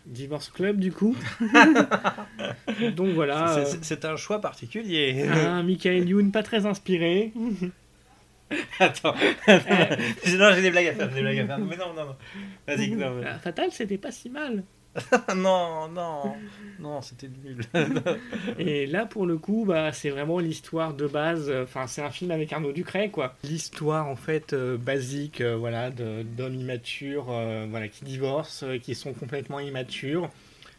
Divorce 0.06 0.50
Club 0.50 0.80
du 0.80 0.92
coup. 0.92 1.16
donc 2.96 3.10
voilà. 3.10 3.64
C'est 3.82 4.06
un 4.06 4.16
choix 4.16 4.42
particulier. 4.42 5.28
Un 5.28 5.64
Michael 5.64 6.08
Youn 6.08 6.32
pas 6.32 6.44
très 6.44 6.66
inspiré. 6.66 7.32
Attends, 8.80 9.16
non, 9.48 10.52
j'ai 10.54 10.62
des 10.62 10.72
blagues 10.72 10.88
à 10.88 10.94
faire, 10.94 11.10
des 11.10 11.22
blagues 11.22 11.40
à 11.40 11.48
faire. 11.48 11.60
Mais 11.60 11.78
non, 11.78 11.94
non, 11.94 12.06
non. 12.06 12.16
Vas-y. 12.68 12.96
Fatal, 13.44 13.72
c'était 13.72 13.98
pas 13.98 14.12
si 14.12 14.30
mal. 14.30 14.64
non, 15.36 15.88
non, 15.88 16.36
non, 16.80 17.02
c'était 17.02 17.28
nul. 17.28 17.62
et 18.60 18.86
là, 18.86 19.06
pour 19.06 19.26
le 19.26 19.38
coup, 19.38 19.66
bah, 19.66 19.92
c'est 19.92 20.12
vraiment 20.12 20.40
l'histoire 20.40 20.94
de 20.94 21.08
base. 21.08 21.52
Enfin, 21.64 21.88
c'est 21.88 22.02
un 22.02 22.12
film 22.12 22.30
avec 22.32 22.54
Arnaud 22.54 22.72
Ducret, 22.72 23.10
quoi. 23.10 23.36
L'histoire, 23.44 24.08
en 24.08 24.16
fait, 24.16 24.54
euh, 24.54 24.78
basique, 24.78 25.42
euh, 25.42 25.56
voilà, 25.56 25.90
d'hommes 25.90 26.56
immatures, 26.56 27.28
euh, 27.30 27.66
voilà, 27.70 27.88
qui 27.88 28.06
divorcent, 28.06 28.78
qui 28.84 28.94
sont 28.94 29.14
complètement 29.14 29.60
immatures, 29.60 30.30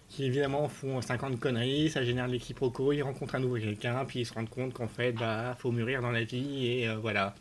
qui 0.09 0.27
évidemment 0.27 0.69
font 0.69 1.03
50 1.03 1.41
conneries, 1.41 1.91
ça 1.91 2.05
génère 2.05 2.29
les 2.29 2.39
quiproquos, 2.39 2.93
ils 2.93 3.03
rencontrent 3.03 3.35
à 3.35 3.41
nouveau 3.41 3.57
quelqu'un, 3.57 4.05
puis 4.05 4.21
ils 4.21 4.27
se 4.27 4.35
rendent 4.35 4.49
compte 4.49 4.75
qu'en 4.75 4.89
fait, 4.89 5.13
bah, 5.13 5.57
faut 5.59 5.73
mûrir 5.73 6.03
dans 6.03 6.13
la 6.13 6.23
vie, 6.23 6.67
et 6.67 6.89
voilà. 7.01 7.35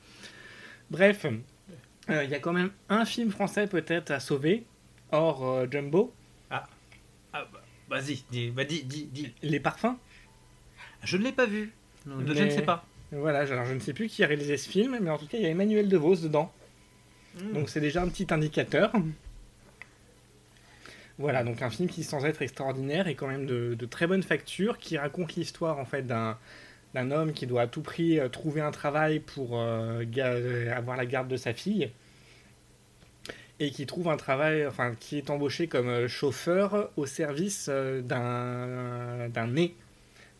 Bref, 0.89 1.27
il 2.09 2.29
y 2.29 2.35
a 2.35 2.39
quand 2.39 2.53
même 2.53 2.71
un 2.89 3.05
film 3.05 3.29
français 3.29 3.67
peut-être 3.67 4.09
à 4.09 4.19
sauver, 4.19 4.65
hors 5.11 5.69
Jumbo. 5.71 6.13
Ah, 7.33 7.47
bah, 7.51 7.61
vas-y, 7.89 8.23
dis, 8.31 8.51
bah, 8.51 8.63
dis, 8.63 8.83
dis, 8.83 9.33
Les 9.41 9.59
parfums 9.59 9.97
Je 11.03 11.17
ne 11.17 11.23
l'ai 11.23 11.31
pas 11.31 11.45
vu. 11.45 11.73
je 12.05 12.11
ne 12.11 12.49
sais 12.49 12.61
pas. 12.61 12.85
Voilà, 13.11 13.39
alors 13.39 13.65
je 13.65 13.73
ne 13.73 13.79
sais 13.79 13.93
plus 13.93 14.07
qui 14.07 14.23
a 14.23 14.27
réalisé 14.27 14.57
ce 14.57 14.69
film, 14.69 14.97
mais 15.01 15.09
en 15.09 15.17
tout 15.17 15.27
cas, 15.27 15.37
il 15.37 15.43
y 15.43 15.45
a 15.45 15.49
Emmanuel 15.49 15.87
DeVos 15.87 16.17
dedans. 16.17 16.51
Hmm. 17.37 17.53
Donc 17.53 17.69
c'est 17.69 17.81
déjà 17.81 18.01
un 18.01 18.07
petit 18.07 18.27
indicateur. 18.31 18.91
Voilà, 21.19 21.43
donc 21.43 21.61
un 21.61 21.69
film 21.69 21.89
qui, 21.89 22.03
sans 22.03 22.25
être 22.25 22.41
extraordinaire, 22.41 23.07
est 23.07 23.13
quand 23.13 23.27
même 23.27 23.45
de, 23.45 23.85
très 23.85 24.07
bonne 24.07 24.23
facture, 24.23 24.79
qui 24.79 24.97
raconte 24.97 25.35
l'histoire 25.35 25.77
en 25.77 25.85
fait 25.85 26.05
d'un 26.05 26.37
d'un 26.93 27.09
homme 27.09 27.33
qui 27.33 27.47
doit 27.47 27.63
à 27.63 27.67
tout 27.67 27.81
prix 27.81 28.19
euh, 28.19 28.29
trouver 28.29 28.61
un 28.61 28.69
travail 28.69 29.19
pour 29.19 29.59
euh, 29.59 30.05
avoir 30.75 30.95
la 30.95 31.07
garde 31.07 31.27
de 31.27 31.37
sa 31.37 31.51
fille 31.51 31.89
et 33.63 33.71
qui 33.71 33.85
trouve 33.85 34.09
un 34.09 34.17
travail, 34.17 34.67
enfin, 34.67 34.93
qui 34.99 35.17
est 35.17 35.29
embauché 35.29 35.67
comme 35.67 35.87
euh, 35.87 36.07
chauffeur 36.09 36.89
au 36.97 37.05
service 37.05 37.67
euh, 37.69 38.01
d'un 38.01 39.47
nez. 39.47 39.75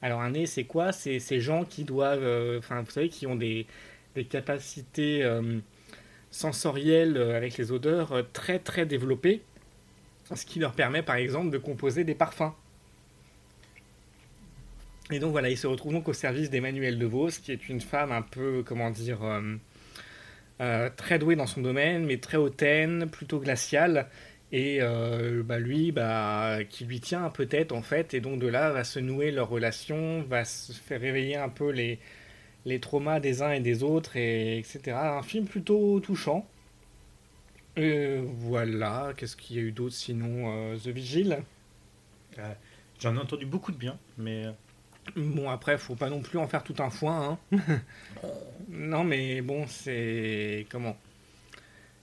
Alors 0.01 0.21
un 0.21 0.31
nez, 0.31 0.45
c'est 0.45 0.65
quoi? 0.65 0.91
C'est 0.91 1.19
ces 1.19 1.39
gens 1.39 1.63
qui 1.63 1.85
doivent, 1.85 2.23
euh, 2.23 2.59
enfin, 2.59 2.81
vous 2.81 2.91
savez, 2.91 3.07
qui 3.07 3.25
ont 3.25 3.37
des, 3.37 3.65
des 4.15 4.25
capacités 4.25 5.25
sensorielles 6.31 7.17
avec 7.17 7.57
les 7.57 7.71
odeurs 7.71 8.25
très 8.33 8.59
très 8.59 8.85
développées, 8.85 9.41
ce 10.35 10.45
qui 10.45 10.59
leur 10.59 10.73
permet 10.73 11.03
par 11.03 11.15
exemple 11.15 11.49
de 11.51 11.57
composer 11.57 12.03
des 12.03 12.15
parfums. 12.15 12.53
Et 15.11 15.19
donc 15.19 15.31
voilà, 15.31 15.49
il 15.49 15.57
se 15.57 15.67
retrouve 15.67 15.93
donc 15.93 16.07
au 16.09 16.13
service 16.13 16.49
d'Emmanuel 16.49 16.99
DeVos, 16.99 17.29
qui 17.41 17.51
est 17.51 17.69
une 17.69 17.81
femme 17.81 18.11
un 18.11 18.21
peu, 18.21 18.63
comment 18.65 18.89
dire, 18.89 19.19
très 20.95 21.19
doué 21.19 21.35
dans 21.35 21.47
son 21.47 21.61
domaine, 21.61 22.05
mais 22.05 22.17
très 22.17 22.37
hautaine, 22.37 23.09
plutôt 23.09 23.39
glaciale. 23.39 24.07
Et 24.53 24.77
euh, 24.81 25.41
bah, 25.43 25.57
lui, 25.57 25.91
bah, 25.91 26.59
qui 26.69 26.85
lui 26.85 26.99
tient 26.99 27.29
peut-être 27.31 27.71
en 27.71 27.81
fait, 27.81 28.13
et 28.13 28.21
donc 28.21 28.39
de 28.39 28.45
là 28.45 28.71
va 28.71 28.83
se 28.83 28.99
nouer 28.99 29.31
leur 29.31 29.49
relation, 29.49 30.21
va 30.21 30.45
se 30.45 30.73
faire 30.73 31.01
réveiller 31.01 31.37
un 31.37 31.49
peu 31.49 31.71
les, 31.71 31.97
les 32.65 32.79
traumas 32.79 33.19
des 33.19 33.41
uns 33.41 33.51
et 33.51 33.61
des 33.61 33.81
autres, 33.81 34.15
et, 34.15 34.59
etc. 34.59 34.95
Un 34.95 35.23
film 35.23 35.47
plutôt 35.47 35.99
touchant. 35.99 36.47
voilà, 37.75 39.13
qu'est-ce 39.17 39.35
qu'il 39.35 39.55
y 39.57 39.59
a 39.59 39.63
eu 39.63 39.71
d'autre 39.71 39.95
sinon 39.95 40.53
euh, 40.53 40.77
The 40.77 40.89
Vigil? 40.89 41.39
J'en 42.99 43.15
ai 43.15 43.19
entendu 43.19 43.47
beaucoup 43.47 43.71
de 43.71 43.77
bien, 43.77 43.97
mais 44.19 44.45
Bon, 45.15 45.49
après, 45.49 45.77
faut 45.77 45.95
pas 45.95 46.09
non 46.09 46.21
plus 46.21 46.39
en 46.39 46.47
faire 46.47 46.63
tout 46.63 46.75
un 46.79 46.89
foin. 46.89 47.37
Hein. 47.51 47.59
non, 48.69 49.03
mais 49.03 49.41
bon, 49.41 49.67
c'est. 49.67 50.65
Comment? 50.69 50.97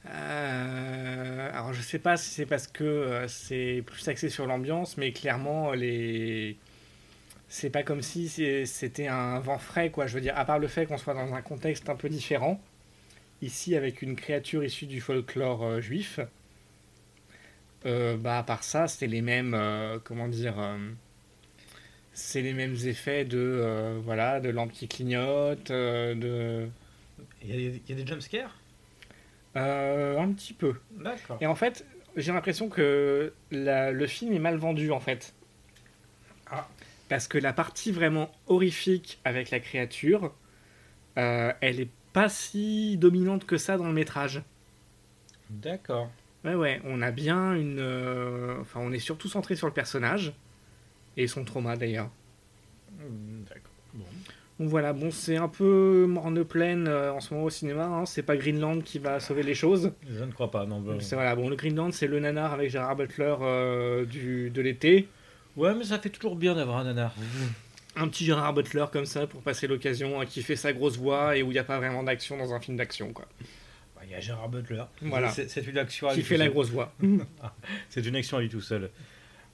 Euh, 0.06 1.50
Alors, 1.52 1.72
je 1.72 1.82
sais 1.82 1.98
pas 1.98 2.16
si 2.16 2.30
c'est 2.30 2.46
parce 2.46 2.66
que 2.66 2.84
euh, 2.84 3.28
c'est 3.28 3.82
plus 3.86 4.06
axé 4.08 4.28
sur 4.28 4.46
l'ambiance, 4.46 4.96
mais 4.96 5.12
clairement, 5.12 5.72
les. 5.72 6.56
C'est 7.48 7.70
pas 7.70 7.82
comme 7.82 8.02
si 8.02 8.28
c'était 8.66 9.08
un 9.08 9.40
vent 9.40 9.58
frais, 9.58 9.90
quoi. 9.90 10.06
Je 10.06 10.14
veux 10.14 10.20
dire, 10.20 10.38
à 10.38 10.44
part 10.44 10.58
le 10.60 10.68
fait 10.68 10.86
qu'on 10.86 10.98
soit 10.98 11.14
dans 11.14 11.34
un 11.34 11.42
contexte 11.42 11.88
un 11.88 11.96
peu 11.96 12.08
différent, 12.08 12.60
ici 13.42 13.76
avec 13.76 14.02
une 14.02 14.14
créature 14.16 14.62
issue 14.64 14.86
du 14.86 15.00
folklore 15.00 15.64
euh, 15.64 15.80
juif, 15.80 16.20
bah, 17.84 18.38
à 18.38 18.42
part 18.44 18.62
ça, 18.62 18.86
c'était 18.88 19.08
les 19.08 19.22
mêmes. 19.22 19.56
comment 20.04 20.28
dire 20.28 20.56
c'est 22.12 22.42
les 22.42 22.52
mêmes 22.52 22.76
effets 22.84 23.24
de 23.24 23.38
euh, 23.38 24.00
voilà 24.04 24.40
de 24.40 24.48
lampes 24.48 24.72
qui 24.72 24.88
clignotent 24.88 25.70
euh, 25.70 26.14
de 26.14 26.68
il 27.42 27.80
y, 27.88 27.92
a 27.92 27.94
des 27.94 28.06
jumpscares? 28.06 28.54
Euh, 29.56 30.18
un 30.18 30.30
petit 30.32 30.52
peu. 30.52 30.74
D'accord. 30.92 31.38
Et 31.40 31.46
en 31.46 31.54
fait 31.54 31.86
j'ai 32.16 32.32
l'impression 32.32 32.68
que 32.68 33.32
le 33.50 34.06
film 34.06 34.32
est 34.32 34.38
mal 34.38 34.56
vendu 34.56 34.90
en 34.90 35.00
fait. 35.00 35.34
Ah. 36.52 36.66
parce 37.08 37.28
que 37.28 37.38
la 37.38 37.52
partie 37.52 37.92
vraiment 37.92 38.28
horrifique 38.48 39.20
avec 39.24 39.52
la 39.52 39.60
créature 39.60 40.34
elle 41.14 41.80
est 41.80 41.90
pas 42.12 42.28
si 42.28 42.96
dominante 42.96 43.46
que 43.46 43.56
ça 43.56 43.76
dans 43.76 43.86
le 43.86 43.92
métrage. 43.92 44.42
D'accord. 45.48 46.10
Ouais 46.44 46.54
ouais 46.54 46.80
on 46.84 47.02
a 47.02 47.12
bien 47.12 47.54
une 47.54 47.80
enfin 48.60 48.80
on 48.82 48.90
est 48.92 48.98
surtout 48.98 49.28
centré 49.28 49.54
sur 49.54 49.68
le 49.68 49.72
personnage 49.72 50.32
et 51.16 51.26
son 51.26 51.44
trauma 51.44 51.76
d'ailleurs. 51.76 52.10
Hmm, 52.98 53.44
d'accord. 53.48 53.72
Bon. 53.94 54.04
Donc 54.60 54.68
voilà, 54.68 54.92
bon, 54.92 55.10
c'est 55.10 55.38
un 55.38 55.48
peu 55.48 56.04
morne 56.06 56.44
pleine 56.44 56.86
euh, 56.86 57.14
en 57.14 57.20
ce 57.20 57.32
moment 57.32 57.46
au 57.46 57.50
cinéma. 57.50 57.86
Hein. 57.86 58.04
C'est 58.04 58.22
pas 58.22 58.36
Greenland 58.36 58.82
qui 58.82 58.98
va 58.98 59.18
sauver 59.18 59.42
les 59.42 59.54
choses. 59.54 59.92
Je 60.06 60.22
ne 60.22 60.32
crois 60.32 60.50
pas, 60.50 60.66
non. 60.66 60.80
Bah, 60.80 60.92
c'est 61.00 61.14
voilà, 61.14 61.34
bon, 61.34 61.48
le 61.48 61.56
Greenland, 61.56 61.92
c'est 61.92 62.06
le 62.06 62.20
nanar 62.20 62.52
avec 62.52 62.70
Gérard 62.70 62.94
Butler 62.94 63.36
euh, 63.40 64.04
du, 64.04 64.50
de 64.50 64.60
l'été. 64.60 65.08
Ouais, 65.56 65.74
mais 65.74 65.84
ça 65.84 65.98
fait 65.98 66.10
toujours 66.10 66.36
bien 66.36 66.54
d'avoir 66.54 66.76
un 66.76 66.84
nanar. 66.84 67.14
Un 67.96 68.08
petit 68.08 68.26
Gérard 68.26 68.52
Butler 68.52 68.84
comme 68.92 69.06
ça 69.06 69.26
pour 69.26 69.40
passer 69.40 69.66
l'occasion, 69.66 70.20
hein, 70.20 70.26
qui 70.26 70.42
fait 70.42 70.56
sa 70.56 70.74
grosse 70.74 70.98
voix 70.98 71.38
et 71.38 71.42
où 71.42 71.46
il 71.46 71.54
n'y 71.54 71.58
a 71.58 71.64
pas 71.64 71.78
vraiment 71.78 72.02
d'action 72.02 72.36
dans 72.36 72.52
un 72.52 72.60
film 72.60 72.76
d'action, 72.76 73.14
quoi. 73.14 73.24
Bah, 73.96 74.02
il 74.04 74.10
y 74.10 74.14
a 74.14 74.20
Gérard 74.20 74.50
Butler. 74.50 74.84
Voilà. 75.00 75.30
C'est 75.30 75.66
une 75.66 75.78
action. 75.78 76.08
Qui 76.10 76.22
fait 76.22 76.36
la 76.36 76.48
grosse 76.48 76.68
voix. 76.68 76.92
c'est 77.88 78.04
une 78.04 78.16
action 78.16 78.36
à 78.36 78.42
lui 78.42 78.50
tout 78.50 78.60
seul. 78.60 78.90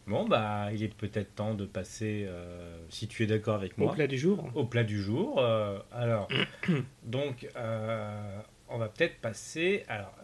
Bon, 0.07 0.25
bah, 0.25 0.69
il 0.73 0.85
est 0.85 0.95
peut-être 0.95 1.35
temps 1.35 1.55
de 1.55 1.67
passer, 1.67 2.27
euh, 2.29 2.79
si 2.91 3.09
tu 3.09 3.25
es 3.25 3.27
d'accord 3.27 3.57
avec 3.57 3.77
moi. 3.77 3.91
Au 3.91 3.95
plat 3.95 4.07
du 4.07 4.17
jour. 4.17 4.49
Au 4.55 4.65
plat 4.65 4.85
du 4.85 5.03
jour. 5.03 5.41
Euh, 5.41 5.81
alors, 5.91 6.29
donc, 7.03 7.49
euh, 7.57 8.41
on 8.69 8.79
va 8.79 8.89
peut-être 8.89 9.21
passer. 9.21 9.85
Alors, 9.89 10.15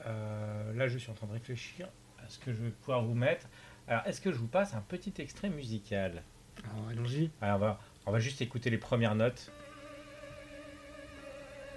là, 0.74 0.86
je 0.86 0.98
suis 0.98 1.10
en 1.10 1.14
train 1.14 1.26
de 1.26 1.32
réfléchir 1.32 1.88
à 2.24 2.28
ce 2.28 2.38
que 2.38 2.52
je 2.52 2.62
vais 2.62 2.70
pouvoir 2.70 3.02
vous 3.02 3.14
mettre. 3.14 3.48
Alors, 3.88 4.06
est-ce 4.06 4.20
que 4.20 4.30
je 4.30 4.36
vous 4.36 4.46
passe 4.46 4.72
un 4.74 4.82
petit 4.82 5.14
extrait 5.18 5.50
musical? 5.50 6.22
Alors, 6.62 6.88
allons-y. 6.88 7.30
Alors, 7.40 7.56
on 7.56 7.60
va, 7.60 7.80
on 8.06 8.12
va 8.12 8.18
juste 8.20 8.40
écouter 8.40 8.70
les 8.70 8.78
premières 8.78 9.16
notes. 9.16 9.50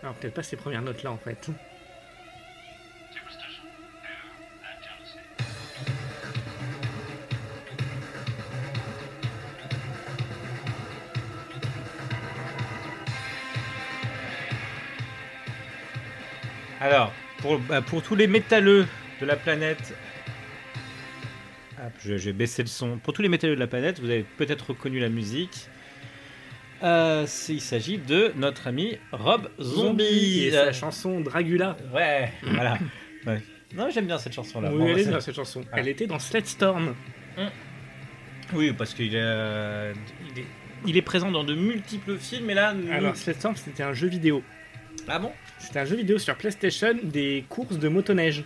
Alors, 0.04 0.14
peut-être 0.14 0.36
pas 0.36 0.44
ces 0.44 0.58
premières 0.58 0.84
notes-là, 0.84 1.12
en 1.12 1.18
fait. 1.18 1.50
Alors, 16.86 17.12
pour, 17.40 17.58
bah, 17.58 17.82
pour 17.82 18.04
tous 18.04 18.16
les 18.16 18.28
métalleux 18.28 18.86
de 19.20 19.26
la 19.26 19.36
planète. 19.36 19.96
Hop, 21.80 21.92
je, 22.04 22.18
je 22.18 22.26
vais 22.26 22.34
baisser 22.34 22.62
le 22.62 22.68
son. 22.68 23.00
Pour 23.00 23.12
tous 23.12 23.24
les 23.24 23.28
métalleux 23.28 23.56
de 23.56 23.60
la 23.60 23.66
planète, 23.66 24.00
vous 24.00 24.10
avez 24.10 24.24
peut-être 24.38 24.70
reconnu 24.70 25.00
la 25.00 25.10
musique. 25.10 25.68
Euh, 26.84 27.26
il 27.50 27.62
s'agit 27.62 27.98
de 27.98 28.34
notre 28.36 28.68
ami 28.68 29.00
Rob 29.12 29.50
Zombie. 29.60 30.44
Et 30.44 30.52
c'est 30.52 30.66
la 30.66 30.74
chanson 30.74 31.22
Dragula. 31.22 31.76
Ouais, 31.92 32.32
voilà. 32.44 32.78
Ouais. 33.26 33.42
Non, 33.74 33.90
j'aime 33.90 34.06
bien 34.06 34.20
cette 34.20 34.34
chanson-là. 34.34 34.70
Oui, 34.72 34.78
Bon, 34.78 34.88
elle 34.88 35.00
est 35.00 35.08
bien 35.08 35.20
cette 35.20 35.36
chanson. 35.36 35.66
Ah. 35.72 35.80
Elle 35.80 35.88
était 35.88 36.06
dans 36.06 36.20
Sledstorm. 36.20 36.94
Oui, 38.54 38.74
parce 38.74 38.94
qu'il 38.94 39.16
est, 39.16 39.20
euh, 39.20 39.92
il 40.30 40.42
est, 40.42 40.46
il 40.86 40.98
est 40.98 41.02
présent 41.02 41.32
dans 41.32 41.44
de 41.44 41.56
multiples 41.56 42.18
films, 42.18 42.52
et 42.52 42.54
là. 42.54 42.76
Alors, 42.92 43.16
Sledstorm, 43.16 43.56
c'était 43.56 43.82
un 43.82 43.94
jeu 43.94 44.08
vidéo. 44.08 44.44
Ah 45.08 45.18
bon? 45.18 45.32
C'était 45.60 45.80
un 45.80 45.86
jeu 45.86 45.96
vidéo 45.96 46.18
sur 46.18 46.36
PlayStation 46.36 46.94
des 47.04 47.44
courses 47.50 47.78
de 47.80 47.88
motoneige. 47.88 48.44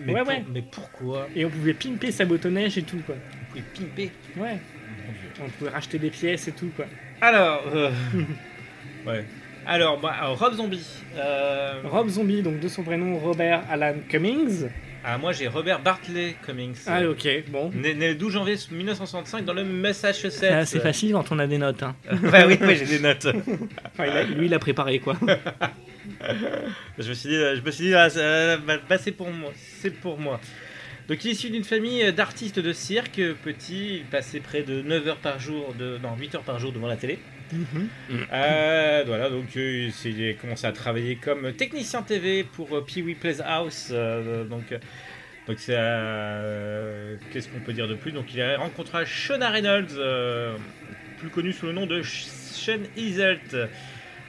mais, 0.00 0.12
Ouais, 0.12 0.20
pour- 0.20 0.28
ouais. 0.28 0.44
mais 0.52 0.62
pourquoi 0.62 1.28
Et 1.34 1.44
on 1.44 1.50
pouvait 1.50 1.74
pimper 1.74 2.10
sa 2.12 2.24
motoneige 2.24 2.78
et 2.78 2.82
tout, 2.82 3.00
quoi. 3.06 3.14
Vous 3.54 3.60
pouvez 3.60 3.62
pimper. 3.86 4.10
Ouais. 4.36 4.58
On 5.40 5.48
pouvait 5.50 5.70
racheter 5.70 5.98
des 5.98 6.10
pièces 6.10 6.48
et 6.48 6.52
tout, 6.52 6.70
quoi. 6.76 6.86
Alors, 7.20 7.62
euh, 7.74 7.90
ouais. 9.06 9.24
Alors, 9.66 9.98
bah, 10.00 10.14
alors, 10.20 10.38
Rob 10.38 10.54
Zombie. 10.54 10.86
Euh, 11.16 11.80
Rob 11.84 12.08
Zombie, 12.08 12.42
donc 12.42 12.60
de 12.60 12.68
son 12.68 12.82
vrai 12.82 12.96
nom 12.96 13.18
Robert 13.18 13.62
Alan 13.70 13.94
Cummings. 14.08 14.68
Ah, 15.04 15.18
moi 15.18 15.32
j'ai 15.32 15.48
Robert 15.48 15.80
Bartley 15.80 16.36
Cummings. 16.44 16.76
Ah, 16.86 17.02
ok, 17.06 17.28
bon. 17.48 17.70
Né, 17.74 17.94
né 17.94 18.08
le 18.08 18.14
12 18.14 18.32
janvier 18.32 18.56
1965 18.70 19.44
dans 19.44 19.52
le 19.52 19.64
Massachusetts. 19.64 20.50
Ah, 20.50 20.64
c'est 20.64 20.80
facile 20.80 21.12
quand 21.12 21.30
on 21.30 21.38
a 21.38 21.46
des 21.46 21.58
notes. 21.58 21.82
Hein. 21.82 21.94
ouais, 22.22 22.44
oui, 22.46 22.58
oui, 22.60 22.76
j'ai 22.76 22.86
des 22.86 23.00
notes. 23.00 23.26
Enfin, 23.92 24.06
il 24.06 24.16
a- 24.16 24.24
lui, 24.24 24.46
il 24.46 24.54
a 24.54 24.58
préparé, 24.58 24.98
quoi. 24.98 25.16
Je 26.98 27.08
me 27.08 27.14
suis 27.14 27.28
dit, 27.28 27.34
je 27.34 27.60
me 27.60 27.70
suis 27.70 27.84
dit 27.84 27.94
ah, 27.94 28.08
bah, 28.66 28.74
bah, 28.88 28.98
c'est 28.98 29.12
pour 29.12 29.30
moi, 29.30 29.52
c'est 29.80 29.90
pour 29.90 30.18
moi. 30.18 30.40
Donc 31.08 31.22
il 31.24 31.28
est 31.28 31.32
issu 31.32 31.50
d'une 31.50 31.64
famille 31.64 32.12
d'artistes 32.12 32.58
de 32.58 32.72
cirque. 32.72 33.20
Petit, 33.44 33.96
il 33.98 34.04
passait 34.04 34.40
près 34.40 34.62
de 34.62 34.80
9 34.82 35.08
heures 35.08 35.16
par 35.18 35.38
jour, 35.38 35.74
de, 35.78 35.98
non 36.02 36.10
8 36.18 36.36
heures 36.36 36.42
par 36.42 36.58
jour 36.58 36.72
devant 36.72 36.88
la 36.88 36.96
télé. 36.96 37.18
Euh, 38.32 39.04
voilà, 39.06 39.30
donc 39.30 39.56
euh, 39.56 39.90
il 40.04 40.30
a 40.30 40.32
commencé 40.34 40.66
à 40.66 40.72
travailler 40.72 41.16
comme 41.16 41.52
technicien 41.52 42.02
TV 42.02 42.44
pour 42.44 42.76
euh, 42.76 42.80
Pee-wee 42.82 43.14
Playhouse. 43.14 43.88
euh, 43.90 44.44
donc, 44.44 44.72
donc 45.46 45.58
c'est 45.58 45.74
qu'est-ce 47.32 47.48
qu'on 47.48 47.60
peut 47.60 47.72
dire 47.72 47.88
de 47.88 47.94
plus? 47.94 48.12
Donc 48.12 48.32
il 48.34 48.40
a 48.42 48.56
rencontré 48.58 49.04
Shona 49.06 49.50
Reynolds, 49.50 49.98
plus 51.18 51.28
connu 51.30 51.52
sous 51.52 51.66
le 51.66 51.72
nom 51.72 51.86
de 51.86 52.02
Sh- 52.02 52.26
Sean 52.26 52.80
Iselt, 52.96 53.56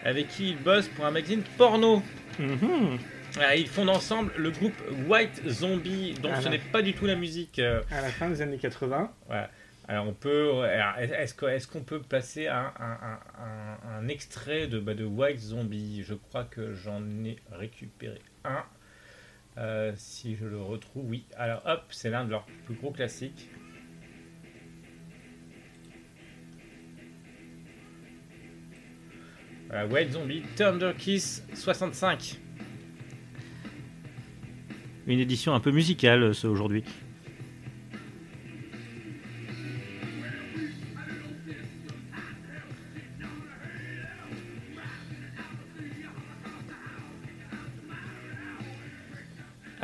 avec 0.03 0.27
qui 0.29 0.49
il 0.51 0.57
bosse 0.57 0.87
pour 0.89 1.05
un 1.05 1.11
magazine 1.11 1.41
porno. 1.57 2.03
Mhm. 2.39 2.97
Ah, 3.41 3.55
ils 3.55 3.67
fondent 3.67 3.89
ensemble 3.89 4.31
le 4.37 4.49
groupe 4.49 4.75
White 5.07 5.41
Zombie, 5.47 6.13
dont 6.21 6.31
Ah 6.33 6.41
ce 6.41 6.47
n'est 6.47 6.57
pas 6.57 6.81
du 6.81 6.93
tout 6.93 7.05
la 7.05 7.15
musique. 7.15 7.59
À 7.59 8.01
la 8.01 8.07
fin 8.09 8.29
des 8.29 8.41
années 8.41 8.57
80. 8.57 9.11
voilà. 9.27 9.49
Alors 9.87 10.07
on 10.07 10.13
peut, 10.13 10.63
est-ce 10.97 11.67
qu'on 11.67 11.83
peut 11.83 12.01
passer 12.01 12.47
un, 12.47 12.73
un- 12.79 14.07
extrait 14.07 14.67
de, 14.67 14.79
bah, 14.79 14.95
de 14.95 15.05
White 15.05 15.39
Zombie? 15.39 16.01
Je 16.03 16.15
crois 16.15 16.43
que 16.43 16.73
j'en 16.73 17.01
ai 17.23 17.35
récupéré 17.51 18.19
un. 18.43 18.63
Euh, 19.57 19.93
si 19.95 20.35
je 20.35 20.45
le 20.45 20.61
retrouve, 20.61 21.05
oui. 21.07 21.25
Alors 21.37 21.61
hop, 21.65 21.83
c'est 21.91 22.09
l'un 22.09 22.25
de 22.25 22.31
leurs 22.31 22.45
plus 22.65 22.75
gros 22.75 22.91
classiques. 22.91 23.47
Voilà, 29.67 29.87
White 29.87 30.11
Zombie, 30.11 30.43
Thunder 30.55 30.91
Kiss 30.97 31.43
65. 31.53 32.39
Une 35.07 35.19
édition 35.19 35.53
un 35.53 35.59
peu 35.59 35.71
musicale, 35.71 36.23
aujourd'hui. 36.23 36.83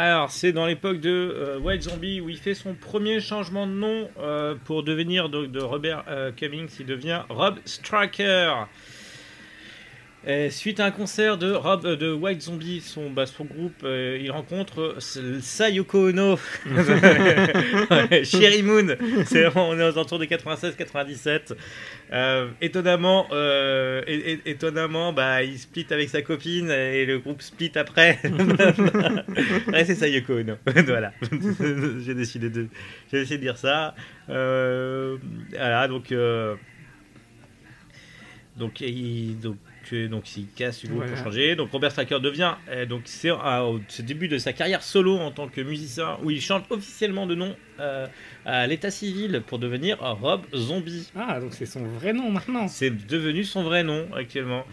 Alors, 0.04 0.32
c'est 0.32 0.52
dans 0.52 0.66
l'époque 0.66 1.00
de 1.00 1.12
euh, 1.12 1.60
White 1.60 1.84
Zombie 1.84 2.22
où 2.22 2.30
il 2.30 2.40
fait 2.40 2.56
son 2.56 2.74
premier 2.74 3.20
changement 3.20 3.68
de 3.68 3.72
nom 3.72 4.10
euh, 4.20 4.56
pour 4.66 4.82
devenir 4.82 5.30
donc, 5.30 5.52
de 5.52 5.62
Robert 5.62 6.06
euh, 6.08 6.32
Cummings, 6.32 6.72
il 6.80 6.88
devient 6.88 7.22
Rob 7.30 7.60
Striker. 7.66 8.52
Et 10.26 10.50
suite 10.50 10.80
à 10.80 10.86
un 10.86 10.92
concert 10.92 11.38
de 11.38 11.52
Rob 11.52 11.86
de 11.86 12.12
White 12.12 12.42
Zombie, 12.42 12.82
son, 12.82 13.12
bah, 13.12 13.26
groupe, 13.42 13.84
il 13.84 14.32
rencontre 14.32 14.96
Sayoko 15.00 16.10
Ono, 16.10 16.40
Sherry 18.24 18.64
Moon. 18.64 18.96
On 19.56 19.80
est 19.80 19.84
aux 19.84 19.94
alentours 19.94 20.18
des 20.18 20.26
96-97. 20.26 21.54
Euh, 22.14 22.50
étonnamment, 22.60 23.28
euh, 23.32 24.02
é- 24.06 24.34
é- 24.34 24.42
étonnamment, 24.52 25.14
bah, 25.14 25.44
il 25.44 25.58
split 25.58 25.86
avec 25.92 26.10
sa 26.10 26.22
copine 26.22 26.70
et 26.70 27.06
le 27.06 27.20
groupe 27.20 27.42
split 27.42 27.72
après. 27.76 28.20
ouais, 29.72 29.86
c'est 29.86 29.96
Sayoko 29.96 30.34
Ono. 30.40 30.56
voilà. 30.88 31.14
j'ai 32.06 32.14
décidé 32.14 32.50
de, 32.50 32.68
j'ai 33.12 33.20
décidé 33.20 33.38
de 33.38 33.44
dire 33.44 33.58
ça. 33.58 33.96
Euh, 34.30 35.18
voilà, 35.52 35.88
donc. 35.88 36.14
donc, 38.58 38.82
il, 38.82 39.40
donc, 39.40 39.56
donc 40.10 40.38
il 40.38 40.48
casse 40.56 40.80
du 40.82 40.88
groupe 40.88 41.00
Voilà. 41.02 41.14
pour 41.14 41.24
changer. 41.26 41.56
Donc 41.56 41.72
Robert 41.72 41.92
Stracker 41.92 42.20
devient, 42.20 42.54
euh, 42.70 42.86
donc 42.86 43.02
c'est 43.06 43.30
à- 43.30 43.66
au 43.66 43.80
ce 43.88 44.02
début 44.02 44.28
de 44.28 44.38
sa 44.38 44.54
carrière 44.54 44.84
solo 44.84 45.18
en 45.18 45.32
tant 45.32 45.48
que 45.48 45.62
musicien, 45.62 46.18
où 46.24 46.32
il 46.32 46.42
change 46.42 46.62
officiellement 46.70 47.26
de 47.28 47.36
nom 47.36 47.56
euh, 47.80 48.08
à 48.46 48.68
l'état 48.68 48.92
civil 48.92 49.42
pour 49.46 49.60
devenir 49.60 49.98
Rob 50.00 50.42
Zombie. 50.56 51.10
Ah, 51.16 51.40
donc 51.40 51.54
c'est 51.54 51.66
son 51.66 51.84
vrai 51.86 52.14
nom 52.14 52.30
maintenant. 52.32 52.68
C'est 52.68 52.90
devenu 53.08 53.44
son 53.44 53.64
vrai 53.64 53.84
nom 53.84 54.08
actuellement. 54.16 54.66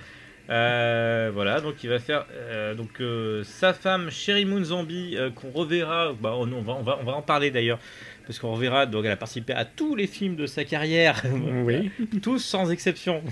Euh, 0.50 1.30
voilà, 1.34 1.60
donc 1.60 1.84
il 1.84 1.90
va 1.90 1.98
faire 1.98 2.24
euh, 2.32 2.74
donc 2.74 3.02
euh, 3.02 3.44
sa 3.44 3.74
femme 3.74 4.10
Sherry 4.10 4.46
Moon 4.46 4.64
Zombie 4.64 5.16
qu'on 5.34 5.50
reverra. 5.50 6.14
Bah, 6.18 6.32
on, 6.36 6.50
on 6.52 6.62
va, 6.62 6.72
on 6.74 6.82
va 6.82 6.98
on 7.00 7.04
va 7.04 7.12
en 7.12 7.22
parler 7.22 7.50
d'ailleurs 7.50 7.78
parce 8.26 8.38
qu'on 8.38 8.52
reverra. 8.52 8.86
Donc 8.86 9.04
elle 9.04 9.10
a 9.10 9.16
participé 9.16 9.52
à 9.52 9.64
tous 9.66 9.94
les 9.94 10.06
films 10.06 10.36
de 10.36 10.46
sa 10.46 10.64
carrière, 10.64 11.22
Oui. 11.64 11.90
tous 12.22 12.38
sans 12.38 12.70
exception. 12.70 13.22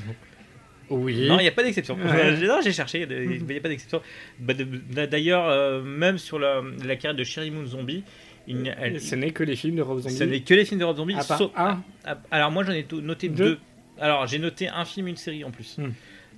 Oui. 0.90 1.26
Non, 1.28 1.38
il 1.38 1.42
n'y 1.42 1.48
a 1.48 1.52
pas 1.52 1.62
d'exception. 1.62 1.96
Non, 2.46 2.60
j'ai 2.62 2.72
cherché, 2.72 3.06
il 3.10 3.44
n'y 3.46 3.56
a 3.56 3.60
pas 3.60 3.68
d'exception. 3.68 4.00
Bah, 4.38 4.54
de- 4.54 5.06
D'ailleurs, 5.06 5.48
euh, 5.48 5.82
même 5.82 6.18
sur 6.18 6.38
la, 6.38 6.62
la 6.84 6.96
carrière 6.96 7.14
de 7.16 7.24
Sherry 7.24 7.50
Moon 7.50 7.66
Zombie, 7.66 8.04
il 8.46 8.72
elle- 8.80 9.00
Ce 9.00 9.14
n'est 9.16 9.32
que 9.32 9.42
les 9.42 9.56
films 9.56 9.76
de 9.76 9.82
Rob 9.82 9.98
Zombie. 10.00 10.14
ce 10.14 10.24
n'est 10.24 10.40
que 10.40 10.54
les 10.54 10.64
films 10.64 10.78
de 10.80 10.84
Rob 10.84 10.96
Zombie. 10.96 11.14
À 11.14 11.24
part 11.24 11.38
sauf- 11.38 11.50
un. 11.56 11.82
alors 12.30 12.50
moi 12.52 12.62
j'en 12.64 12.72
ai 12.72 12.86
noté 13.02 13.28
Deux. 13.28 13.44
deux. 13.44 13.58
Alors 13.98 14.26
j'ai 14.28 14.38
noté 14.38 14.68
un 14.68 14.84
film, 14.84 15.08
une 15.08 15.16
série 15.16 15.42
en 15.42 15.50
plus. 15.50 15.78
Hmm. 15.78 15.90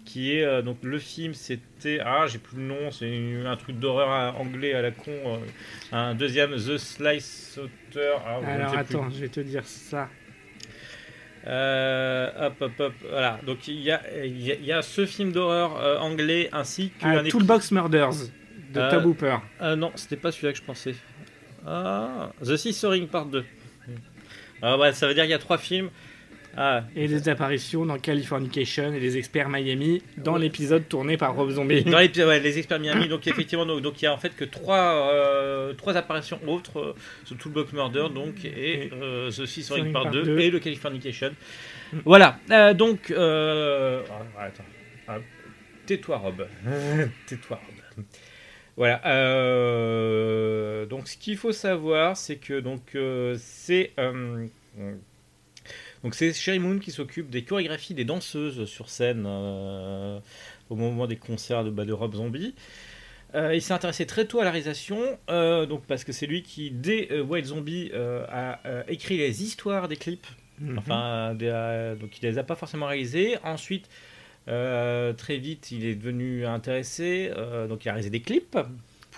Qui 0.07 0.32
est 0.32 0.42
euh, 0.44 0.62
donc 0.62 0.78
le 0.82 0.99
film, 0.99 1.34
c'était 1.34 1.99
ah 2.03 2.24
j'ai 2.26 2.38
plus 2.38 2.57
le 2.57 2.62
nom, 2.62 2.90
c'est 2.90 3.12
un 3.44 3.57
truc 3.57 3.78
d'horreur 3.78 4.09
à- 4.09 4.34
anglais 4.40 4.72
à 4.72 4.80
la 4.80 4.90
con. 4.92 5.11
euh, 5.12 5.36
un 5.92 6.14
deuxième 6.14 6.53
The 6.53 6.78
Slice 6.78 7.53
Sauter. 7.55 8.14
Ah, 8.24 8.38
Alors 8.46 8.70
plus. 8.70 8.78
attends, 8.78 9.11
je 9.11 9.20
vais 9.20 9.28
te 9.28 9.40
dire 9.40 9.66
ça. 9.66 10.09
Euh, 11.47 12.47
hop 12.49 12.55
hop 12.61 12.72
hop. 12.80 12.93
Voilà. 13.11 13.39
Donc 13.47 13.68
il 13.68 13.80
y 13.80 13.91
a 13.91 14.03
il 14.24 14.41
y, 14.43 14.53
a- 14.53 14.55
il 14.57 14.64
y 14.64 14.72
a 14.72 14.82
ce 14.82 15.07
film 15.07 15.32
d'horreur 15.32 15.76
euh, 15.80 15.99
anglais 15.99 16.49
ainsi 16.53 16.93
Ah, 17.03 17.14
qu'un 17.16 17.24
Toolbox 17.28 17.70
Murders 17.70 18.11
de 18.74 18.80
Euh, 18.80 18.91
Tob 18.91 19.07
Hooper. 19.07 19.36
Ah 19.61 19.76
non, 19.76 19.93
c'était 19.95 20.16
pas 20.16 20.30
celui-là 20.32 20.53
que 20.53 20.59
je 20.59 20.64
pensais. 20.64 20.95
Ah, 21.66 22.30
The 22.45 22.57
Scissoring 22.57 23.07
Part 23.09 23.26
2. 23.26 23.45
Ah 24.61 24.76
ouais, 24.76 24.93
ça 24.93 25.07
veut 25.07 25.14
dire 25.14 25.22
qu'il 25.24 25.30
y 25.30 25.34
a 25.34 25.39
trois 25.39 25.59
films. 25.59 25.91
Ah, 26.61 26.82
Et 26.96 27.06
des 27.06 27.28
apparitions 27.28 27.86
dans 27.86 27.98
Californication 28.00 28.92
et 28.92 28.98
les 28.98 29.16
experts 29.16 29.48
Miami 29.48 30.02
dans 30.16 30.36
l'épisode 30.36 30.88
tourné 30.88 31.16
par 31.16 31.36
Rob 31.36 31.50
Zombie. 31.50 31.84
dans 31.84 32.00
l'épisode, 32.00 32.26
ouais, 32.26 32.40
les 32.40 32.59
experts 32.59 32.80
Miami, 32.80 33.06
donc 33.06 33.28
effectivement, 33.28 33.64
donc, 33.64 33.80
donc 33.80 34.02
il 34.02 34.06
y 34.06 34.09
a 34.09 34.12
en 34.12 34.16
fait 34.16 34.34
que 34.34 34.44
trois, 34.44 35.09
euh, 35.12 35.72
trois 35.74 35.96
apparitions 35.96 36.40
autres, 36.48 36.80
euh, 36.80 36.94
The 37.30 37.38
Toolbox 37.38 37.72
Murder, 37.72 38.06
donc, 38.12 38.44
et 38.44 38.90
euh, 38.92 39.30
The 39.30 39.46
Scissoring 39.46 39.92
Part 39.92 40.11
2, 40.11 40.36
et 40.40 40.50
le 40.50 40.59
Californication. 40.59 41.30
Voilà, 42.04 42.40
euh, 42.50 42.74
donc, 42.74 43.12
euh, 43.12 44.02
ah, 44.36 44.42
attends, 44.42 44.64
Ah, 45.06 45.18
tais-toi 45.86 46.16
Rob, 46.16 46.44
tais-toi 47.26 47.61
Rob. 47.64 48.04
Voilà, 48.76 49.00
euh, 49.06 50.86
donc 50.86 51.06
ce 51.06 51.16
qu'il 51.16 51.36
faut 51.36 51.52
savoir, 51.52 52.16
c'est 52.16 52.36
que 52.36 52.59
donc 52.59 52.96
euh, 52.96 53.36
c'est 53.38 53.92
euh, 54.00 54.46
donc 56.05 56.14
c'est 56.14 56.32
Sherry 56.32 56.59
Moon 56.59 56.78
qui 56.78 56.90
s'occupe 56.90 57.30
des 57.30 57.44
chorégraphies 57.44 57.94
des 57.94 58.05
danseuses 58.05 58.64
sur 58.66 58.88
scène 58.88 59.24
euh, 59.26 60.18
au 60.70 60.76
moment 60.76 61.07
des 61.07 61.16
concerts 61.16 61.64
de, 61.64 61.70
bah, 61.70 61.84
de 61.84 61.92
Rob 61.92 62.14
Zombie. 62.14 62.55
Euh, 63.34 63.55
il 63.55 63.61
s'est 63.61 63.74
intéressé 63.74 64.07
très 64.07 64.24
tôt 64.24 64.40
à 64.40 64.44
la 64.44 64.51
réalisation, 64.51 64.99
euh, 65.28 65.66
donc 65.66 65.84
parce 65.86 66.05
que 66.05 66.12
c'est 66.12 66.26
lui 66.26 66.42
qui, 66.42 66.70
dès 66.70 67.20
White 67.20 67.46
Zombie, 67.46 67.90
a 67.94 68.61
écrit 68.88 69.18
les 69.18 69.42
histoires 69.42 69.88
des 69.88 69.96
clips. 69.96 70.26
Mhm. 70.61 70.78
Enfin, 70.78 71.34
des, 71.34 71.94
donc 72.01 72.18
il 72.18 72.26
les 72.26 72.38
a 72.38 72.42
pas 72.42 72.57
forcément 72.57 72.86
réalisés. 72.86 73.36
Ensuite, 73.44 73.88
très 74.46 75.36
vite, 75.36 75.70
il 75.72 75.84
est 75.84 75.94
devenu 75.94 76.46
intéressé, 76.46 77.30
donc 77.68 77.84
il 77.84 77.88
a 77.88 77.92
réalisé 77.92 78.11
des 78.11 78.22
clips 78.22 78.57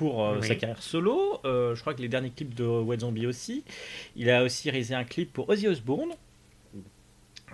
pour 0.00 0.24
euh, 0.26 0.38
Oui. 0.40 0.48
sa 0.48 0.54
carrière 0.54 0.82
solo. 0.82 1.40
Euh, 1.44 1.74
je 1.74 1.80
crois 1.82 1.92
que 1.92 2.00
les 2.00 2.08
derniers 2.08 2.30
clips 2.30 2.54
de 2.54 2.64
White 2.64 3.00
Zombie 3.00 3.26
aussi. 3.26 3.64
Il 4.16 4.30
a 4.30 4.42
aussi 4.42 4.70
réalisé 4.70 4.94
un 4.94 5.04
clip 5.04 5.30
pour 5.30 5.50
Ozzy 5.50 5.68
Osbourne. 5.68 6.12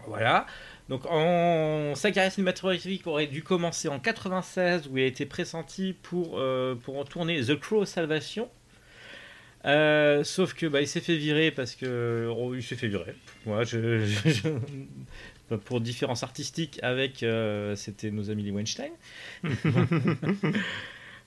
Voilà. 0.07 0.47
Donc 0.89 1.05
en... 1.07 1.95
sa 1.97 2.13
carrière 2.13 2.33
cinématographique 2.33 3.07
aurait 3.07 3.27
dû 3.27 3.43
commencer 3.43 3.89
en 3.89 3.99
96 3.99 4.89
où 4.89 4.97
il 4.99 5.03
a 5.05 5.07
été 5.07 5.27
pressenti 5.27 5.95
pour, 6.03 6.39
euh, 6.39 6.75
pour 6.77 6.99
en 6.99 7.05
tourner 7.05 7.41
The 7.43 7.59
Crow 7.59 7.85
Salvation. 7.85 8.49
Euh, 9.65 10.23
sauf 10.23 10.55
que 10.55 10.67
bah, 10.67 10.81
il 10.81 10.87
s'est 10.87 11.01
fait 11.01 11.17
virer 11.17 11.51
parce 11.51 11.75
que 11.75 12.31
oh, 12.37 12.55
il 12.55 12.63
s'est 12.63 12.77
fait 12.77 12.87
virer. 12.89 13.15
Moi, 13.47 13.65
je, 13.65 14.05
je- 14.07 14.29
je- 14.31 15.57
pour 15.57 15.81
différences 15.81 16.23
artistiques 16.23 16.79
avec 16.83 17.23
euh, 17.23 17.75
c'était 17.77 18.11
nos 18.11 18.31
amis 18.31 18.45
les 18.45 18.51
Weinstein. 18.53 18.91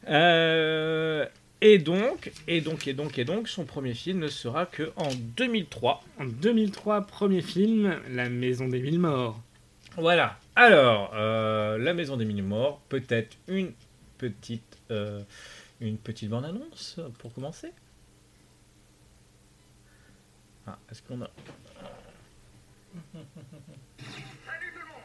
Euh, 0.07 1.25
et 1.61 1.77
donc 1.77 2.31
et 2.47 2.61
donc 2.61 2.87
et 2.87 2.93
donc 2.93 3.17
et 3.17 3.25
donc 3.25 3.49
son 3.49 3.65
premier 3.65 3.93
film 3.93 4.19
ne 4.19 4.27
sera 4.27 4.65
que 4.65 4.91
en 4.95 5.13
2003. 5.13 6.03
En 6.19 6.25
2003, 6.25 7.01
premier 7.07 7.41
film, 7.41 7.99
La 8.09 8.29
Maison 8.29 8.67
des 8.67 8.79
Mille 8.79 8.99
Morts. 8.99 9.39
Voilà. 9.97 10.39
Alors, 10.55 11.11
euh, 11.15 11.77
La 11.77 11.93
Maison 11.93 12.17
des 12.17 12.25
Mille 12.25 12.43
Morts, 12.43 12.81
peut-être 12.89 13.35
une 13.47 13.73
petite, 14.17 14.77
euh, 14.91 15.21
une 15.81 15.97
petite 15.97 16.29
bande-annonce 16.29 16.99
pour 17.17 17.33
commencer? 17.33 17.71
Ah, 20.67 20.77
est-ce 20.91 21.01
qu'on 21.01 21.21
a... 21.21 21.29
Salut 23.13 23.23
tout 24.73 24.79
le 24.79 24.85
monde 24.85 25.01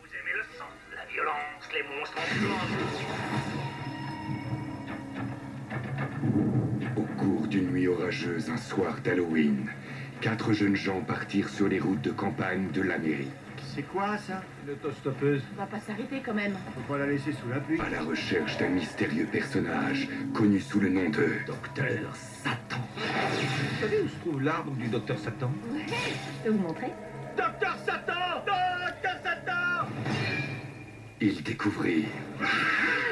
Vous 0.00 0.08
aimez 0.08 0.34
le 0.36 0.42
sang, 0.56 0.64
la 0.94 1.04
violence, 1.06 1.64
les 1.74 1.82
monstres 1.82 2.18
ambulants 2.18 3.39
orageuse 7.90 8.50
un 8.50 8.56
soir 8.56 8.96
d'Halloween, 9.04 9.68
quatre 10.20 10.52
jeunes 10.52 10.76
gens 10.76 11.00
partirent 11.00 11.48
sur 11.48 11.68
les 11.68 11.78
routes 11.80 12.02
de 12.02 12.10
campagne 12.10 12.70
de 12.72 12.82
l'Amérique. 12.82 13.30
C'est 13.74 13.82
quoi 13.82 14.18
ça? 14.18 14.42
Une 14.66 14.72
autostoppeuse, 14.72 15.42
On 15.56 15.60
va 15.60 15.66
pas 15.66 15.78
s'arrêter 15.80 16.20
quand 16.24 16.34
même. 16.34 16.54
Faut 16.74 16.92
pas 16.92 16.98
la 16.98 17.06
laisser 17.06 17.32
sous 17.32 17.48
la 17.48 17.60
pluie. 17.60 17.80
à 17.80 17.88
la 17.88 18.02
recherche 18.02 18.58
d'un 18.58 18.68
mystérieux 18.68 19.26
personnage 19.30 20.08
connu 20.34 20.60
sous 20.60 20.80
le 20.80 20.88
nom 20.88 21.08
de 21.08 21.28
Docteur 21.46 22.14
Satan. 22.16 22.80
Vous 22.96 23.80
savez 23.80 24.00
où 24.02 24.08
se 24.08 24.16
trouve 24.20 24.42
l'arbre 24.42 24.72
du 24.72 24.88
docteur 24.88 25.18
Satan? 25.18 25.50
Je 25.86 26.44
peux 26.44 26.50
vous 26.50 26.58
montrer. 26.62 26.88
Docteur 27.36 27.76
Satan! 27.86 28.44
Docteur 28.44 29.16
Satan! 29.22 29.86
Ils 31.20 31.42
découvrirent 31.42 32.06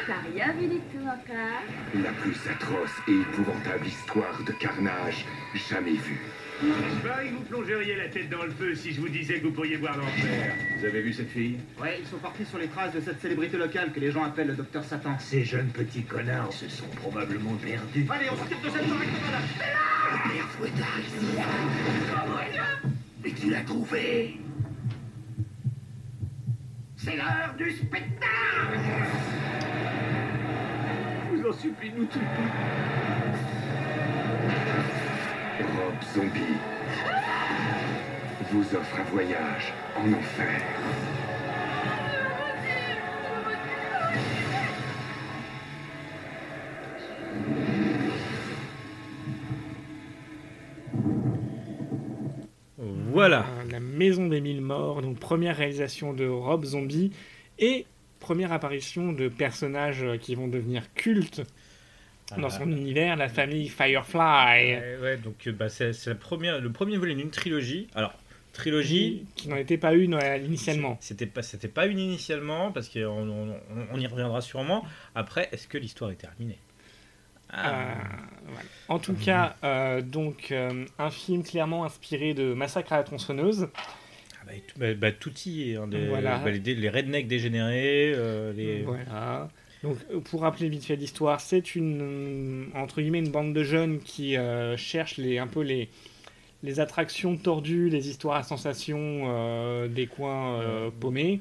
T'as 0.09 0.23
rien 0.33 0.55
vu 0.55 0.67
du 0.69 0.79
tout 0.91 1.05
encore 1.05 2.03
la 2.03 2.11
plus 2.13 2.35
atroce 2.51 2.97
et 3.09 3.13
épouvantable 3.13 3.87
histoire 3.87 4.43
de 4.43 4.53
carnage 4.53 5.27
jamais 5.69 5.93
vue. 5.93 6.19
Je 6.63 7.07
parie 7.07 7.29
que 7.29 7.35
vous 7.35 7.43
plongeriez 7.43 7.95
la 7.95 8.09
tête 8.09 8.31
dans 8.31 8.43
le 8.43 8.51
feu 8.51 8.75
si 8.75 8.95
je 8.95 9.03
vous 9.03 9.11
disais 9.11 9.39
que 9.39 9.49
vous 9.49 9.53
pourriez 9.53 9.77
voir 9.77 9.99
l'enfer. 9.99 10.55
Vous 10.79 10.87
avez 10.87 11.03
vu 11.03 11.13
cette 11.13 11.29
fille? 11.29 11.59
Ouais, 11.79 11.99
ils 12.01 12.07
sont 12.07 12.17
partis 12.17 12.47
sur 12.47 12.57
les 12.57 12.69
traces 12.69 12.95
de 12.95 13.01
cette 13.01 13.21
célébrité 13.21 13.59
locale 13.59 13.93
que 13.93 14.01
les 14.01 14.11
gens 14.11 14.25
appellent 14.25 14.47
le 14.47 14.55
docteur 14.55 14.83
Satan. 14.83 15.19
Ces 15.19 15.45
jeunes 15.45 15.69
petits 15.69 16.05
connards 16.05 16.55
se 16.55 16.71
sont 16.71 16.89
probablement 16.89 17.55
perdus. 17.57 18.07
Allez, 18.09 18.31
on 18.33 18.37
s'occupe 18.37 18.63
de 18.63 18.71
cette 18.71 18.87
Fouettard 20.57 21.01
ici. 21.01 21.37
Et 23.27 23.33
tu 23.33 23.51
l'as 23.51 23.61
trouvé? 23.61 24.41
C'est 26.97 27.17
l'heure 27.17 27.55
du 27.59 27.71
spectacle 27.73 28.79
Je 31.39 31.43
vous 31.45 31.51
en 31.51 31.53
supplie, 31.53 31.93
nous 31.97 32.05
tuez 32.07 32.21
Rob 35.61 35.95
Zombie 36.15 36.41
vous 38.51 38.77
offre 38.77 38.99
un 38.99 39.05
voyage 39.05 39.73
en 39.97 40.13
enfer. 40.13 40.63
Voilà. 53.13 53.47
La 53.71 53.79
Maison 53.81 54.27
des 54.27 54.41
Mille 54.41 54.61
Morts, 54.61 55.03
donc 55.03 55.19
première 55.19 55.57
réalisation 55.57 56.13
de 56.15 56.27
Rob 56.27 56.65
Zombie 56.65 57.13
et 57.59 57.87
première 58.21 58.53
apparition 58.53 59.13
de 59.13 59.29
personnages 59.29 60.03
euh, 60.03 60.17
qui 60.17 60.35
vont 60.35 60.49
devenir 60.49 60.93
cultes 60.95 61.43
dans 62.37 62.51
son 62.51 62.71
univers, 62.71 63.17
la 63.17 63.29
famille 63.29 63.69
Firefly, 63.69 64.19
Ouais, 64.21 64.99
ouais, 65.01 65.17
donc 65.17 65.47
euh, 65.47 65.53
bah, 65.53 65.71
c'est 65.71 65.93
le 66.07 66.15
premier 66.19 66.97
volet 66.99 67.15
d'une 67.15 67.31
trilogie. 67.31 67.89
Alors, 67.95 68.13
trilogie, 68.53 69.25
qui, 69.35 69.49
n'en 69.49 69.57
était 69.57 69.79
pas 69.79 69.95
une 69.95 70.15
euh, 70.15 70.37
initialement. 70.37 70.99
C'était 71.01 71.27
pas, 71.27 71.43
c'était 71.43 71.69
pas 71.69 71.87
une 71.87 71.99
initialement, 71.99 72.73
parce 72.73 72.89
qu'on 72.89 73.57
on, 73.93 73.99
y 73.99 74.07
reviendra 74.07 74.41
sûrement. 74.41 74.85
Après, 75.15 75.49
est-ce 75.53 75.69
que 75.69 75.79
l'histoire 75.79 76.11
est 76.11 76.17
terminée? 76.17 76.59
Ah. 77.51 77.71
Euh, 77.71 77.95
voilà. 78.47 78.69
En 78.89 78.99
tout 78.99 79.15
cas, 79.15 79.57
euh, 79.65 80.03
donc 80.03 80.53
un 80.99 81.11
film 81.11 81.43
clairement 81.43 81.85
inspiré 81.85 82.35
de 82.35 82.53
Massacre 82.53 82.93
à 82.93 82.99
la 82.99 83.05
tronçonneuse. 83.05 83.69
Ah 84.49 84.53
bah, 84.77 84.87
bah, 84.87 84.95
bah, 84.95 85.13
tout 85.13 85.33
y 85.47 85.71
est. 85.71 85.77
hein, 85.77 85.89
Voilà. 86.09 86.39
bah, 86.39 86.51
les, 86.51 86.75
les 86.75 86.89
rednecks 86.89 87.29
dégénérés, 87.29 88.13
euh, 88.15 88.53
les... 88.53 88.83
Voilà. 88.83 89.51
Donc, 89.83 89.97
euh, 90.11 90.21
pour 90.21 90.41
rappeler 90.41 90.69
vite 90.69 90.85
fait 90.85 90.97
l'histoire, 90.97 91.41
c'est 91.41 91.75
une 91.77 92.01
euh, 92.03 92.65
entre 92.75 93.01
guillemets 93.01 93.21
une 93.21 93.31
bande 93.31 93.55
de 93.55 93.63
jeunes 93.63 94.01
qui 94.01 94.37
euh, 94.37 94.77
cherchent 94.77 95.19
les 95.19 95.39
un 95.39 95.47
peu 95.47 95.63
les 95.63 95.89
les 96.65 96.81
attractions 96.81 97.37
tordues, 97.37 97.89
les 97.89 98.09
histoires 98.09 98.39
à 98.39 98.43
sensations 98.43 99.23
euh, 99.27 99.87
des 99.87 100.09
coins 100.09 100.91
paumés, 100.99 101.41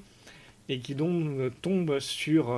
et 0.69 0.79
qui 0.79 0.93
donc 0.93 1.51
tombent 1.63 1.99
sur 1.99 2.51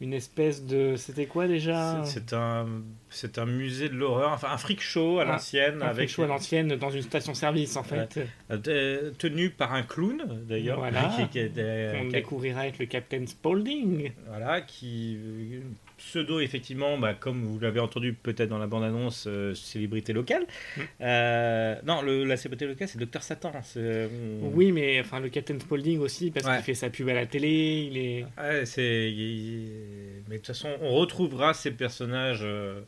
une 0.00 0.12
espèce 0.12 0.64
de 0.64 0.94
c'était 0.96 1.26
quoi 1.26 1.48
déjà 1.48 2.02
C'est 2.04 2.32
un, 2.32 2.66
c'est 3.10 3.36
un 3.38 3.46
musée 3.46 3.88
de 3.88 3.94
l'horreur, 3.94 4.30
enfin 4.32 4.48
un 4.52 4.56
freak 4.56 4.80
show 4.80 5.18
à 5.18 5.22
Un- 5.22 5.26
l'ancienne, 5.26 5.82
un 5.82 5.86
avec 5.86 6.08
freak 6.08 6.10
show 6.10 6.22
à 6.22 6.26
l'ancienne 6.28 6.76
dans 6.76 6.90
une 6.90 7.02
station-service 7.02 7.76
en 7.76 7.82
fait. 7.82 8.20
euh, 8.50 9.10
tenu 9.18 9.50
par 9.50 9.72
un 9.74 9.82
clown 9.82 10.22
d'ailleurs, 10.48 10.78
Voilà. 10.78 11.12
qui, 11.32 11.40
qui 11.40 11.48
On 11.48 12.04
qui- 12.06 12.08
découvrira 12.12 12.60
avec 12.60 12.78
le 12.78 12.86
Captain 12.86 13.26
Spaulding. 13.26 14.12
voilà, 14.28 14.60
qui 14.60 15.18
euh, 15.20 15.60
pseudo 15.98 16.40
effectivement, 16.40 16.96
bah, 16.98 17.12
comme 17.14 17.44
vous 17.44 17.58
l'avez 17.60 17.80
entendu 17.80 18.12
peut-être 18.14 18.48
dans 18.48 18.58
la 18.58 18.66
bande-annonce, 18.66 19.26
euh, 19.28 19.54
célébrité 19.54 20.12
locale. 20.12 20.44
Mm. 20.76 20.80
Euh, 21.02 21.74
non, 21.84 22.02
le, 22.02 22.24
la 22.24 22.36
célébrité 22.36 22.66
locale, 22.66 22.88
c'est 22.88 22.98
Docteur 22.98 23.22
Satan. 23.22 23.52
c'est- 23.62 24.08
Oui, 24.40 24.72
mais 24.72 25.00
enfin 25.00 25.20
le 25.20 25.28
Captain 25.28 25.58
Spaulding 25.60 25.98
aussi 26.00 26.30
parce 26.30 26.46
Ouais. 26.46 26.56
qu'il 26.56 26.64
fait 26.64 26.74
sa 26.74 26.88
pub 26.90 27.08
à 27.08 27.14
la 27.14 27.26
télé. 27.26 27.88
Il 27.90 27.96
est 27.98 28.24
Ouais, 28.38 28.64
c'est. 28.64 29.10
il- 29.12 30.22
Mais 30.28 30.34
de 30.34 30.38
toute 30.38 30.46
façon, 30.48 30.70
on 30.80 30.90
retrouvera 30.94 31.52
ces 31.54 31.70
personnages 31.70 32.40
euh, 32.42 32.80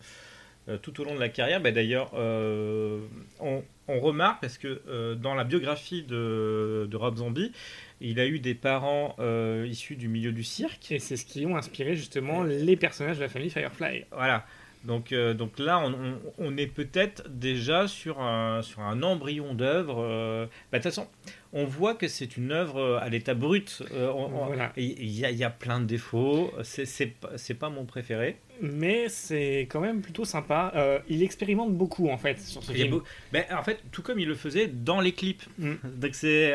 euh, 0.68 0.76
tout 0.78 1.00
au 1.00 1.04
long 1.04 1.14
de 1.14 1.20
la 1.20 1.28
carrière. 1.28 1.60
Bah, 1.60 1.70
D'ailleurs, 1.72 2.12
euh, 2.14 3.00
on, 3.40 3.62
on 3.88 4.00
remarque 4.00 4.40
parce 4.40 4.58
que 4.58 4.80
euh, 4.88 5.14
dans 5.14 5.34
la 5.34 5.44
biographie 5.44 6.02
de, 6.02 6.86
de 6.90 6.96
Rob 6.96 7.16
Zombie, 7.16 7.52
il 8.00 8.18
a 8.20 8.26
eu 8.26 8.38
des 8.38 8.54
parents 8.54 9.14
euh, 9.18 9.66
issus 9.68 9.96
du 9.96 10.08
milieu 10.08 10.32
du 10.32 10.42
cirque. 10.42 10.90
Et 10.92 10.98
c'est 10.98 11.16
ce 11.16 11.24
qui 11.24 11.46
ont 11.46 11.56
inspiré 11.56 11.96
justement 11.96 12.42
les 12.42 12.76
personnages 12.76 13.18
de 13.18 13.22
la 13.22 13.28
famille 13.28 13.50
Firefly. 13.50 14.06
Voilà. 14.12 14.46
Donc, 14.84 15.12
euh, 15.12 15.34
donc 15.34 15.58
là, 15.58 15.78
on, 15.78 15.92
on- 15.92 16.18
on 16.38 16.56
est 16.56 16.66
peut-être 16.66 17.28
déjà 17.28 17.86
sur 17.86 18.20
un, 18.22 18.62
sur 18.62 18.80
un 18.80 19.02
embryon 19.02 19.52
d'œuvre. 19.54 19.98
euh, 20.02 20.46
bah, 20.72 20.78
De 20.78 20.82
toute 20.82 20.92
façon, 20.92 21.06
on 21.52 21.64
voit 21.66 21.94
que 21.94 22.08
c'est 22.08 22.36
une 22.38 22.50
œuvre 22.50 22.78
euh, 22.80 22.98
à 22.98 23.10
l'état 23.10 23.34
brut. 23.34 23.82
Euh, 23.92 24.10
on- 24.10 24.28
Voilà. 24.46 24.72
Il 24.78 25.10
y, 25.10 25.24
a- 25.26 25.30
il 25.30 25.36
y 25.36 25.44
a 25.44 25.50
plein 25.50 25.80
de 25.80 25.84
défauts. 25.84 26.50
C'est- 26.62 27.14
pas, 27.58 27.68
mon 27.68 27.84
préféré. 27.84 28.36
Mais 28.62 29.08
c'est 29.10 29.66
quand 29.70 29.80
même 29.80 30.00
plutôt 30.00 30.24
sympa. 30.24 30.72
Il 31.08 31.22
expérimente 31.22 31.74
beaucoup 31.74 32.08
en 32.08 32.16
fait 32.18 32.40
sur 32.40 32.62
ce 32.62 32.72
Il 32.72 32.78
film. 32.82 33.00
ben, 33.32 33.44
en 33.52 33.62
fait, 33.62 33.80
tout 33.92 34.02
comme 34.02 34.18
il 34.18 34.28
le 34.28 34.34
faisait 34.34 34.66
dans 34.66 35.00
les 35.00 35.12
clips. 35.12 35.42
Mm. 35.58 35.74
Donc 35.96 36.14
c'est. 36.14 36.54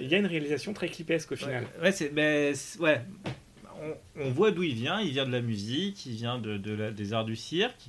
Il 0.00 0.08
y 0.08 0.14
a 0.14 0.18
une 0.18 0.26
réalisation 0.26 0.72
très 0.72 0.88
clipesque 0.88 1.32
au 1.32 1.36
final. 1.36 1.64
Ouais, 1.82 1.92
c'est, 1.92 2.12
ben, 2.12 2.54
ouais. 2.80 3.00
On, 3.84 4.22
on 4.22 4.30
voit 4.30 4.50
d'où 4.50 4.62
il 4.62 4.74
vient. 4.74 5.00
Il 5.00 5.10
vient 5.10 5.26
de 5.26 5.32
la 5.32 5.40
musique, 5.42 6.06
il 6.06 6.12
vient 6.14 6.38
de, 6.38 6.56
de 6.56 6.72
la- 6.72 6.90
des 6.90 7.12
arts 7.12 7.24
du 7.26 7.36
cirque. 7.36 7.80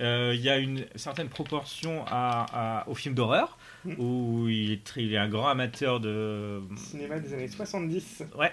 Euh, 0.00 0.32
il 0.34 0.40
y 0.40 0.50
a 0.50 0.58
une 0.58 0.84
certaine 0.96 1.28
proportion 1.28 2.04
à, 2.06 2.80
à- 2.82 2.88
au 2.88 2.94
film 2.94 3.14
d'horreur, 3.14 3.56
Mm. 3.84 3.94
où 3.98 4.48
il 4.48 4.72
est, 4.72 4.82
très- 4.84 5.04
il 5.04 5.12
est 5.14 5.18
un 5.18 5.28
grand 5.28 5.48
amateur 5.48 6.00
de. 6.00 6.60
Cinéma 6.76 7.18
des 7.20 7.32
années 7.34 7.48
70. 7.48 8.24
Ouais. 8.36 8.50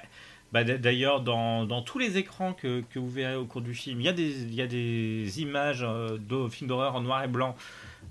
Bah, 0.52 0.64
D'ailleurs, 0.64 1.22
dans, 1.22 1.66
dans 1.66 1.82
tous 1.82 1.98
les 1.98 2.18
écrans 2.20 2.54
que, 2.54 2.82
que 2.92 3.00
vous 3.00 3.10
verrez 3.10 3.36
au 3.36 3.46
cours 3.46 3.62
du 3.62 3.74
film, 3.74 4.00
il 4.02 4.06
y 4.06 4.10
a 4.10 4.14
des, 4.14 4.44
il 4.44 4.54
y 4.54 4.62
a 4.62 4.68
des 4.68 5.42
images 5.42 5.82
euh, 5.84 6.20
de 6.20 6.48
films 6.48 6.68
d'horreur 6.68 6.94
en 6.96 7.02
noir 7.02 7.24
et 7.24 7.28
blanc 7.28 7.56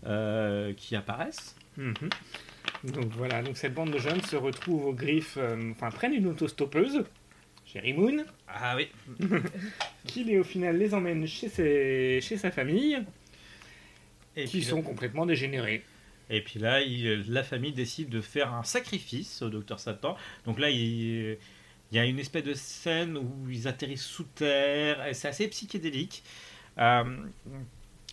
euh, 0.07 0.73
qui 0.75 0.97
apparaissent. 0.97 1.55
Mhm. 1.77 1.95
Donc 2.85 3.07
voilà, 3.17 3.43
donc 3.43 3.57
cette 3.57 3.75
bande 3.75 3.93
de 3.93 3.99
jeunes 3.99 4.21
se 4.23 4.35
retrouve 4.35 4.87
aux 4.87 4.93
griffes, 4.93 5.37
euh, 5.39 5.71
enfin 5.71 5.91
prennent 5.91 6.15
une 6.15 6.27
autostoppeuse, 6.27 7.05
Sherry 7.73 7.93
Moon, 7.95 8.25
Ah 8.49 8.77
oui. 8.77 8.89
qui 10.07 10.25
les, 10.25 10.39
au 10.39 10.45
final 10.45 10.77
les 10.77 10.93
emmène 10.95 11.27
chez, 11.27 11.49
ses- 11.49 12.21
chez 12.21 12.37
sa 12.37 12.51
famille, 12.51 12.99
Et 14.37 14.45
qui 14.45 14.63
sont 14.63 14.83
complètement 14.83 15.25
dégénérés. 15.27 15.83
et 16.31 16.41
puis 16.43 16.59
là, 16.61 16.81
il- 16.83 17.25
la 17.33 17.43
famille 17.43 17.73
décide 17.73 18.09
de 18.11 18.21
faire 18.21 18.53
un 18.53 18.63
sacrifice 18.65 19.43
au 19.43 19.49
docteur 19.49 19.81
Satan. 19.81 20.17
Donc 20.45 20.59
là, 20.59 20.69
il, 20.71 21.39
il 21.91 21.97
y 21.97 21.99
a 21.99 22.05
une 22.05 22.19
espèce 22.19 22.45
de 22.45 22.55
scène 22.55 23.17
où 23.17 23.49
ils 23.51 23.67
atterrissent 23.69 24.05
sous 24.07 24.25
terre. 24.25 25.05
C'est 25.13 25.29
assez 25.29 25.49
psychédélique. 25.49 26.23
Euh, 26.79 27.05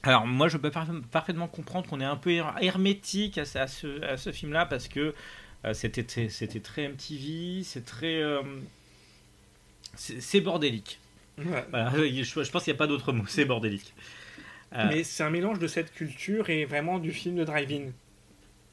alors 0.03 0.25
moi, 0.27 0.47
je 0.47 0.57
peux 0.57 0.71
par- 0.71 0.87
parfaitement 1.11 1.47
comprendre 1.47 1.87
qu'on 1.89 1.99
est 1.99 2.05
un 2.05 2.15
peu 2.17 2.31
her- 2.31 2.55
hermétique 2.61 3.37
à, 3.37 3.67
ce- 3.67 4.01
à 4.03 4.15
film-là 4.31 4.65
parce 4.65 4.87
que 4.87 5.13
euh, 5.65 5.73
c'était 5.73 6.03
très- 6.03 6.29
c'était 6.29 6.61
très 6.61 6.83
MTV, 6.87 7.63
c'est 7.63 7.83
très 7.85 8.21
euh, 8.21 8.41
c'est 9.99 10.41
bordélique. 10.41 10.99
Voilà, 11.37 11.91
je, 11.95 12.23
je 12.23 12.51
pense 12.51 12.63
qu'il 12.63 12.73
n'y 12.73 12.77
a 12.77 12.79
pas 12.79 12.87
d'autre 12.87 13.11
mot, 13.13 13.23
c'est 13.27 13.45
bordélique. 13.45 13.93
Euh, 14.73 14.85
Mais 14.89 15.03
c'est 15.03 15.23
un 15.23 15.29
mélange 15.29 15.59
de 15.59 15.67
cette 15.67 15.91
culture 15.93 16.49
et 16.49 16.65
vraiment 16.65 16.99
du 16.99 17.11
film 17.11 17.35
de 17.35 17.43
drive-in. 17.43 17.91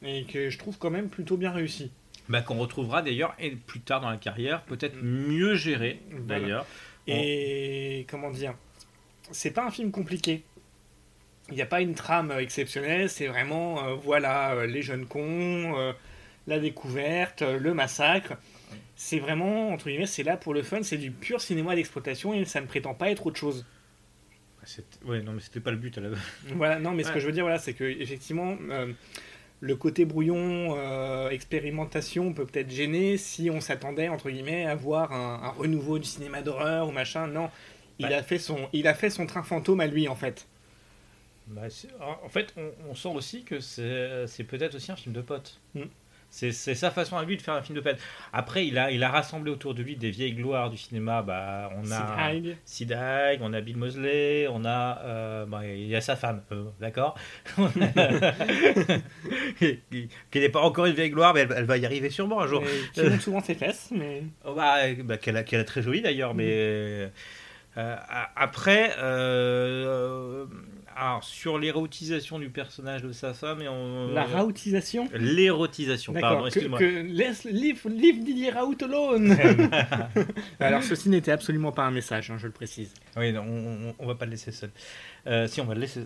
Et 0.03 0.25
que 0.25 0.49
je 0.49 0.57
trouve 0.59 0.77
quand 0.77 0.91
même 0.91 1.09
plutôt 1.09 1.37
bien 1.37 1.51
réussi. 1.51 1.91
bah, 2.29 2.41
qu'on 2.41 2.57
retrouvera 2.57 3.01
d'ailleurs 3.01 3.33
et 3.39 3.51
plus 3.51 3.79
tard 3.79 4.01
dans 4.01 4.09
la 4.09 4.17
carrière, 4.17 4.61
peut-être 4.63 4.95
Mm. 5.01 5.27
mieux 5.27 5.55
géré 5.55 6.01
Voilà. 6.11 6.25
d'ailleurs. 6.39 6.65
Et 7.07 8.05
comment 8.09 8.29
dire 8.31 8.53
C'est 9.31 9.51
pas 9.51 9.65
un 9.65 9.71
film 9.71 9.91
compliqué. 9.91 10.43
Il 11.49 11.55
n'y 11.55 11.61
a 11.61 11.65
pas 11.65 11.79
une 11.81 11.95
trame 11.95 12.31
exceptionnelle, 12.37 13.09
c'est 13.09 13.27
vraiment, 13.27 13.81
euh, 13.85 13.93
voilà, 13.95 14.51
euh, 14.53 14.67
les 14.67 14.81
jeunes 14.81 15.05
cons, 15.05 15.93
la 16.47 16.59
découverte, 16.59 17.41
le 17.41 17.73
massacre. 17.73 18.33
C'est 18.99 19.19
vraiment, 19.19 19.69
entre 19.69 19.89
guillemets, 19.89 20.07
c'est 20.07 20.23
là 20.23 20.37
pour 20.37 20.55
le 20.55 20.63
fun, 20.63 20.81
c'est 20.81 20.97
du 20.97 21.11
pur 21.11 21.39
cinéma 21.39 21.75
d'exploitation 21.75 22.33
et 22.33 22.43
ça 22.45 22.59
ne 22.61 22.65
prétend 22.65 22.95
pas 22.95 23.11
être 23.11 23.27
autre 23.27 23.37
chose. 23.39 23.63
C'était- 24.63 24.97
Ouais, 25.05 25.21
non, 25.21 25.33
mais 25.33 25.39
c'était 25.39 25.59
pas 25.61 25.69
le 25.71 25.77
but 25.77 25.95
à 25.97 26.01
la 26.01 26.09
Voilà, 26.55 26.79
non, 26.79 26.91
mais 26.91 27.03
ce 27.03 27.11
que 27.11 27.19
je 27.19 27.25
veux 27.27 27.31
dire, 27.31 27.43
voilà, 27.43 27.59
c'est 27.59 27.73
que 27.73 27.83
effectivement, 27.85 28.57
euh, 28.71 28.91
le 29.61 29.75
côté 29.75 30.03
brouillon, 30.03 30.75
euh, 30.77 31.29
expérimentation 31.29 32.33
peut 32.33 32.45
peut-être 32.45 32.69
gêner 32.71 33.17
si 33.17 33.49
on 33.51 33.61
s'attendait 33.61 34.09
entre 34.09 34.29
guillemets 34.31 34.65
à 34.65 34.75
voir 34.75 35.13
un, 35.13 35.41
un 35.43 35.49
renouveau 35.51 35.99
du 35.99 36.05
cinéma 36.07 36.41
d'horreur 36.41 36.89
ou 36.89 36.91
machin. 36.91 37.27
Non, 37.27 37.49
il 37.99 38.07
Ouais. 38.07 38.13
a 38.15 38.23
fait 38.23 38.39
son, 38.39 38.67
il 38.73 38.87
a 38.87 38.93
fait 38.95 39.09
son 39.11 39.25
train 39.27 39.43
fantôme 39.43 39.79
à 39.79 39.87
lui 39.87 40.07
en 40.07 40.15
fait. 40.15 40.47
Bah, 41.47 41.61
en 42.01 42.27
fait, 42.29 42.53
on, 42.57 42.71
on 42.89 42.95
sent 42.95 43.09
aussi 43.15 43.43
que 43.43 43.59
c'est 43.61 44.25
c'est 44.27 44.43
peut-être 44.43 44.75
aussi 44.75 44.91
un 44.91 44.95
film 44.97 45.13
de 45.15 45.21
potes. 45.21 45.61
Mm. 45.75 45.83
C'est 46.29 46.51
c'est 46.51 46.75
sa 46.75 46.91
façon 46.91 47.17
à 47.17 47.23
lui 47.23 47.37
de 47.37 47.41
faire 47.41 47.53
un 47.55 47.61
film 47.61 47.75
de 47.77 47.81
potes. 47.81 47.97
Après, 48.33 48.67
il 48.67 48.77
a, 48.77 48.91
il 48.91 49.01
a 49.03 49.09
rassemblé 49.09 49.49
autour 49.51 49.73
de 49.73 49.81
lui 49.81 49.95
des 49.95 50.11
vieilles 50.11 50.33
gloires 50.33 50.69
du 50.69 50.77
cinéma. 50.77 51.21
Bah, 51.21 51.71
on 51.77 51.89
a 51.91 52.05
Sid 52.65 52.91
Haig. 52.91 53.39
On 53.41 53.53
a 53.53 53.61
Bill 53.61 53.77
Mosley, 53.77 54.47
on 54.51 54.63
a, 54.65 54.99
euh, 55.03 55.45
bah, 55.45 55.61
il 55.65 55.87
y 55.87 55.95
a 55.95 56.01
sa 56.01 56.15
femme, 56.15 56.41
euh, 56.51 56.65
d'accord, 56.79 57.15
qui 59.59 59.79
n'est 60.39 60.49
pas 60.49 60.61
encore 60.61 60.85
une 60.85 60.93
vieille 60.95 61.09
gloire, 61.11 61.33
mais 61.33 61.41
elle, 61.41 61.53
elle 61.55 61.65
va 61.65 61.77
y 61.77 61.85
arriver 61.85 62.09
sûrement 62.09 62.41
un 62.41 62.47
jour. 62.47 62.63
Qui 62.93 63.01
montre 63.03 63.21
souvent 63.21 63.41
ses 63.41 63.55
fesses, 63.55 63.89
mais 63.91 64.23
Oh, 64.45 64.53
bah, 64.53 64.77
euh, 64.85 64.95
bah, 65.03 65.17
qu'elle 65.17 65.37
a, 65.37 65.43
très 65.63 65.81
jolie 65.81 66.01
d'ailleurs, 66.01 66.33
mais 66.33 66.47
euh, 66.49 67.07
a- 67.75 68.31
après, 68.35 68.91
euh, 68.99 70.45
alors, 70.99 71.23
sur 71.23 71.59
l'érotisation 71.59 72.39
du 72.39 72.49
personnage 72.49 73.03
de 73.03 73.11
sa 73.11 73.33
femme, 73.33 73.61
et 73.61 73.67
on, 73.67 74.07
la 74.13 74.23
raoutisation. 74.23 75.07
l'érotisation, 75.13 76.13
pardon, 76.13 76.47
excuse-moi. 76.47 76.79
que 76.79 76.85
laisse 76.85 77.43
leave, 77.43 77.87
leave 77.87 78.23
Didier 78.23 78.49
Raoult 78.49 78.77
alone. 78.81 79.37
Alors 80.59 80.81
ceci 80.81 81.09
n'était 81.09 81.31
absolument 81.31 81.71
pas 81.71 81.83
un 81.83 81.91
message, 81.91 82.31
hein, 82.31 82.37
je 82.39 82.47
le 82.47 82.51
précise. 82.53 82.91
Oui, 83.15 83.31
non, 83.31 83.41
on, 83.47 83.89
on, 83.89 83.95
on 83.99 84.07
va 84.07 84.15
pas 84.15 84.25
le 84.25 84.31
laisser 84.31 84.51
seul. 84.51 84.71
Euh, 85.27 85.47
si, 85.47 85.61
on 85.61 85.65
va 85.65 85.75
le 85.75 85.81
laisser. 85.81 86.01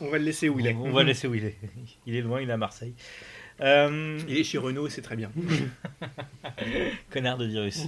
On 0.00 0.08
va 0.08 0.18
le 0.18 0.24
laisser 0.24 0.48
où 0.48 0.60
il 0.60 0.66
est. 0.68 0.74
On, 0.74 0.84
on 0.86 0.92
va 0.92 1.02
le 1.02 1.08
laisser 1.08 1.26
où 1.26 1.34
il 1.34 1.44
est. 1.44 1.56
Il 2.06 2.14
est 2.14 2.22
loin, 2.22 2.40
il 2.40 2.48
est 2.48 2.52
à 2.52 2.56
Marseille. 2.56 2.94
Euh, 3.60 4.18
Il 4.28 4.36
est 4.36 4.44
chez 4.44 4.58
Renault, 4.58 4.88
c'est 4.88 5.02
très 5.02 5.16
bien. 5.16 5.30
Connard 7.10 7.38
de 7.38 7.46
virus. 7.46 7.86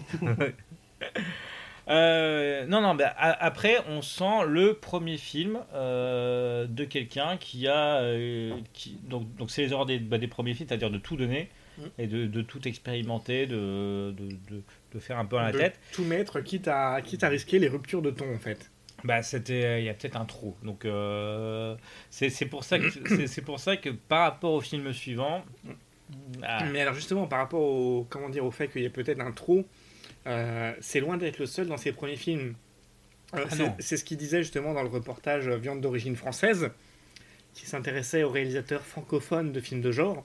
Euh, 1.88 2.64
non, 2.66 2.80
non, 2.80 2.94
bah, 2.94 3.12
a- 3.16 3.44
après, 3.44 3.76
on 3.88 4.00
sent 4.02 4.44
le 4.46 4.74
premier 4.74 5.18
film 5.18 5.58
euh, 5.74 6.66
de 6.66 6.84
quelqu'un 6.84 7.36
qui 7.36 7.68
a. 7.68 7.96
euh, 8.00 8.54
qui, 8.72 8.98
donc, 9.04 9.34
donc 9.36 9.50
c'est 9.50 9.62
les 9.62 9.72
horreurs 9.72 9.86
des, 9.86 9.98
bah, 9.98 10.18
des 10.18 10.28
premiers 10.28 10.54
films, 10.54 10.68
c'est-à-dire 10.68 10.90
de 10.90 10.98
tout 10.98 11.16
donner 11.16 11.48
Mm. 11.76 11.82
et 11.98 12.06
de, 12.06 12.26
de 12.26 12.40
tout 12.40 12.68
expérimenter, 12.68 13.46
de, 13.46 14.14
de, 14.16 14.28
de, 14.48 14.62
de 14.92 14.98
faire 15.00 15.18
un 15.18 15.24
peu 15.24 15.36
à 15.38 15.50
la 15.50 15.52
tête. 15.58 15.80
Tout 15.92 16.04
mettre, 16.04 16.38
quitte 16.40 16.68
à, 16.68 17.00
quitte 17.02 17.24
à 17.24 17.28
risquer 17.28 17.58
les 17.58 17.66
ruptures 17.66 18.00
de 18.00 18.10
ton 18.10 18.32
en 18.32 18.38
fait. 18.38 18.70
Bah, 19.02 19.22
c'était, 19.24 19.82
il 19.82 19.84
y 19.84 19.88
a 19.88 19.94
peut-être 19.94 20.16
un 20.16 20.24
trou. 20.24 20.54
Donc, 20.62 20.86
c'est 22.10 22.30
c'est 22.30 22.46
pour 22.46 22.62
ça 22.62 22.78
que 22.78 22.88
c'est- 22.90 23.26
c'est 23.26 23.42
pour 23.42 23.58
ça 23.58 23.76
que 23.76 23.90
par 23.90 24.20
rapport 24.20 24.52
au 24.52 24.60
film 24.60 24.92
suivant. 24.92 25.44
ah, 26.44 26.64
Mais 26.72 26.80
alors 26.80 26.94
justement, 26.94 27.26
par 27.26 27.40
rapport 27.40 27.60
au, 27.60 28.06
comment 28.08 28.28
dire, 28.28 28.44
au 28.44 28.52
fait 28.52 28.68
qu'il 28.68 28.82
y 28.82 28.84
ait 28.84 28.88
peut-être 28.90 29.20
un 29.20 29.32
trou, 29.32 29.66
c'est 30.80 31.00
loin 31.00 31.16
d'être 31.16 31.38
le 31.38 31.46
seul 31.46 31.66
dans 31.66 31.76
ses 31.76 31.92
premiers 31.92 32.16
films. 32.16 32.54
Euh, 33.34 33.44
Ah 33.50 33.74
c'est- 33.80 33.96
ce 33.96 34.04
qu'il 34.04 34.16
disait 34.16 34.42
justement 34.42 34.74
dans 34.74 34.82
le 34.82 34.88
reportage 34.88 35.48
euh, 35.48 35.56
Viande 35.56 35.80
d'origine 35.80 36.14
française, 36.16 36.70
qui 37.52 37.66
s'intéressait 37.66 38.22
aux 38.22 38.30
réalisateurs 38.30 38.82
francophones 38.82 39.52
de 39.52 39.60
films 39.60 39.80
de 39.80 39.90
genre, 39.92 40.24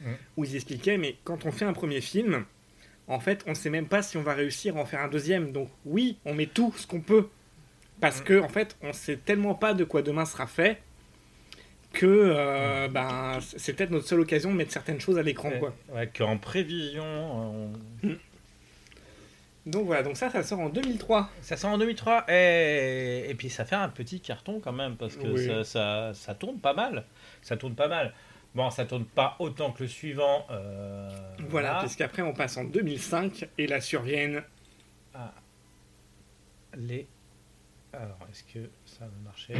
Mm. 0.00 0.12
où 0.36 0.44
ils 0.44 0.54
expliquaient, 0.56 0.96
mais 0.98 1.16
quand 1.24 1.44
on 1.46 1.52
fait 1.52 1.64
un 1.66 1.72
premier 1.72 2.00
film, 2.00 2.44
en 3.06 3.20
fait, 3.20 3.42
on 3.46 3.50
ne 3.50 3.54
sait 3.54 3.70
même 3.70 3.86
pas 3.88 4.02
si 4.02 4.16
on 4.16 4.22
va 4.22 4.34
réussir 4.34 4.76
à 4.76 4.80
en 4.80 4.84
faire 4.86 5.00
un 5.00 5.08
deuxième. 5.08 5.52
Donc 5.52 5.68
oui, 5.84 6.18
on 6.24 6.34
met 6.34 6.46
tout 6.46 6.72
ce 6.76 6.86
qu'on 6.86 7.00
peut. 7.00 7.28
Parce 8.00 8.20
Mm. 8.20 8.24
que, 8.24 8.40
en 8.40 8.48
fait, 8.48 8.76
on 8.82 8.92
sait 8.92 9.16
tellement 9.16 9.54
pas 9.54 9.74
de 9.74 9.84
quoi 9.84 10.02
demain 10.02 10.24
sera 10.24 10.46
fait 10.46 10.80
que 11.92 12.06
euh, 12.06 12.88
ben, 12.88 13.38
c'est 13.56 13.72
peut-être 13.74 13.90
notre 13.90 14.06
seule 14.06 14.20
occasion 14.20 14.50
de 14.52 14.56
mettre 14.56 14.72
certaines 14.72 15.00
choses 15.00 15.18
à 15.18 15.22
l'écran. 15.22 15.50
quoi. 15.58 15.74
ouais, 15.92 16.06
qu'en 16.16 16.36
prévision, 16.38 17.02
on- 17.04 17.72
Donc 19.66 19.84
voilà, 19.86 20.02
donc 20.02 20.16
ça, 20.16 20.30
ça 20.30 20.42
sort 20.42 20.60
en 20.60 20.68
2003. 20.70 21.28
Ça 21.42 21.56
sort 21.56 21.70
en 21.70 21.78
2003 21.78 22.24
et, 22.28 23.26
et 23.28 23.34
puis 23.34 23.50
ça 23.50 23.64
fait 23.64 23.76
un 23.76 23.88
petit 23.90 24.20
carton 24.20 24.58
quand 24.60 24.72
même 24.72 24.96
parce 24.96 25.16
que 25.16 25.26
Oui. 25.26 25.46
ça, 25.46 25.64
ça, 25.64 26.14
ça 26.14 26.34
tourne 26.34 26.58
pas 26.58 26.72
mal. 26.72 27.04
Ça 27.42 27.56
tourne 27.56 27.74
pas 27.74 27.88
mal. 27.88 28.12
Bon, 28.54 28.68
ça 28.70 28.84
tourne 28.84 29.04
pas 29.04 29.36
autant 29.38 29.70
que 29.70 29.82
le 29.84 29.88
suivant. 29.88 30.46
euh, 30.50 31.08
Voilà, 31.50 31.78
puisqu'après 31.80 32.22
on 32.22 32.32
passe 32.32 32.56
en 32.56 32.64
2005 32.64 33.48
et 33.58 33.66
là 33.66 33.80
surviennent. 33.80 34.42
Les. 36.76 37.06
Alors, 37.92 38.18
est-ce 38.30 38.44
que 38.44 38.70
ça 38.86 39.04
va 39.04 39.10
marcher? 39.24 39.54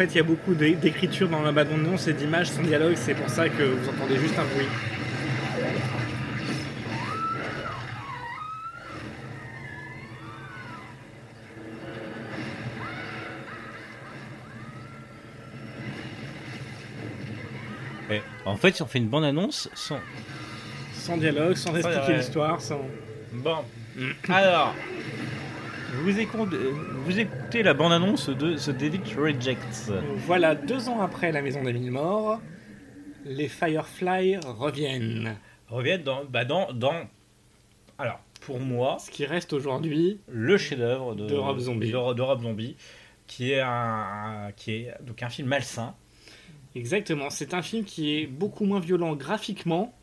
Fait, 0.00 0.14
il 0.14 0.16
y 0.16 0.20
a 0.20 0.22
beaucoup 0.22 0.54
d'é- 0.54 0.74
d'écriture 0.76 1.28
dans 1.28 1.42
la 1.42 1.52
bande-annonce 1.52 2.08
et 2.08 2.12
d'images 2.14 2.48
sans 2.50 2.62
dialogue, 2.62 2.94
c'est 2.96 3.14
pour 3.14 3.28
ça 3.28 3.48
que 3.48 3.62
vous 3.62 3.88
entendez 3.88 4.18
juste 4.18 4.38
un 4.38 4.44
bruit. 4.44 4.66
Et 18.10 18.20
En 18.44 18.56
fait, 18.56 18.74
si 18.74 18.82
on 18.82 18.86
fait 18.86 18.98
une 18.98 19.08
bande 19.08 19.24
annonce, 19.24 19.68
sans. 19.74 20.00
Sans 20.94 21.16
dialogue, 21.16 21.56
sans 21.56 21.74
expliquer 21.76 22.08
ouais. 22.12 22.16
l'histoire, 22.18 22.60
sans. 22.60 22.80
Bon. 23.32 23.58
Alors. 24.28 24.74
Vous 26.02 26.18
écoutez, 26.18 26.56
vous 27.04 27.18
écoutez 27.18 27.62
la 27.62 27.74
bande 27.74 27.92
annonce 27.92 28.30
de 28.30 28.56
The 28.56 28.70
David 28.70 29.02
Rejects. 29.18 29.90
Voilà, 30.26 30.54
deux 30.54 30.88
ans 30.88 31.00
après 31.00 31.30
La 31.30 31.42
Maison 31.42 31.62
des 31.62 31.72
Mille 31.72 31.90
Morts, 31.90 32.40
les 33.24 33.48
Firefly 33.48 34.38
reviennent. 34.38 35.36
Reviennent 35.68 36.02
dans, 36.02 36.24
bah 36.24 36.44
dans, 36.44 36.72
dans. 36.72 36.94
Alors, 37.98 38.20
pour 38.40 38.60
moi, 38.60 38.96
Ce 38.98 39.10
qui 39.10 39.26
reste 39.26 39.52
aujourd'hui, 39.52 40.20
le 40.28 40.56
chef-d'œuvre 40.56 41.14
de, 41.14 41.26
De 41.26 41.34
Rob 41.34 41.58
Zombie. 41.58 41.88
de, 41.92 42.14
de 42.14 42.22
Rob 42.22 42.42
Zombie, 42.42 42.76
qui 43.26 43.52
est 43.52 43.60
un, 43.60 44.50
qui 44.56 44.72
est 44.72 44.94
donc 45.02 45.22
un 45.22 45.28
film 45.28 45.48
malsain. 45.48 45.94
Exactement, 46.74 47.30
c'est 47.30 47.52
un 47.52 47.62
film 47.62 47.84
qui 47.84 48.16
est 48.18 48.26
beaucoup 48.26 48.64
moins 48.64 48.80
violent 48.80 49.14
graphiquement, 49.16 49.94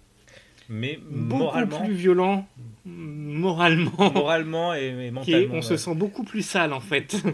Mais 0.69 0.99
beaucoup 1.09 1.43
moralement, 1.43 1.79
plus 1.79 1.93
violent 1.93 2.47
moralement. 2.85 4.11
moralement 4.13 4.73
et, 4.73 5.11
mentalement. 5.11 5.53
on 5.53 5.55
ouais. 5.57 5.61
se 5.61 5.77
sent 5.77 5.95
beaucoup 5.95 6.23
plus 6.23 6.41
sale 6.41 6.73
en 6.73 6.79
fait. 6.79 7.15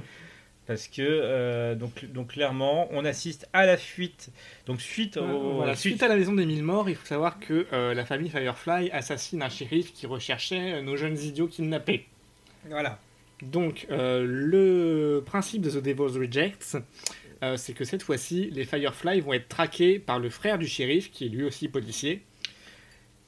Parce 0.66 0.88
que, 0.88 1.02
euh, 1.02 1.76
donc, 1.76 2.06
donc 2.06 2.30
clairement, 2.30 2.88
on 2.92 3.04
assiste 3.04 3.50
à 3.52 3.66
la 3.66 3.76
fuite. 3.76 4.30
Donc, 4.66 4.80
suite 4.80 5.18
au. 5.18 5.56
Voilà, 5.56 5.76
suite 5.76 6.02
à 6.02 6.08
la 6.08 6.16
maison 6.16 6.34
des 6.34 6.46
mille 6.46 6.64
morts, 6.64 6.90
il 6.90 6.96
faut 6.96 7.06
savoir 7.06 7.40
que 7.40 7.68
euh, 7.74 7.94
la 7.94 8.06
famille 8.06 8.30
Firefly 8.30 8.90
assassine 8.92 9.42
un 9.42 9.50
shérif 9.50 9.94
qui 9.94 10.08
recherchait 10.08 10.76
euh, 10.76 10.82
nos 10.82 10.96
jeunes 10.96 11.20
idiots 11.20 11.48
kidnappés. 11.48 12.06
Voilà. 12.70 12.98
Donc, 13.42 13.88
le 13.90 15.22
principe 15.26 15.64
de 15.64 15.70
The 15.70 15.84
Devil's 15.84 16.16
Rejects, 16.16 16.78
c'est 17.58 17.74
que 17.74 17.84
cette 17.84 18.02
fois-ci, 18.02 18.50
les 18.52 18.64
Firefly 18.64 19.20
vont 19.20 19.34
être 19.34 19.50
traqués 19.50 20.00
par 20.00 20.18
le 20.18 20.30
frère 20.30 20.58
du 20.58 20.66
shérif, 20.66 21.12
qui 21.12 21.26
est 21.26 21.30
lui 21.30 21.44
aussi 21.44 21.68
policier, 21.68 22.22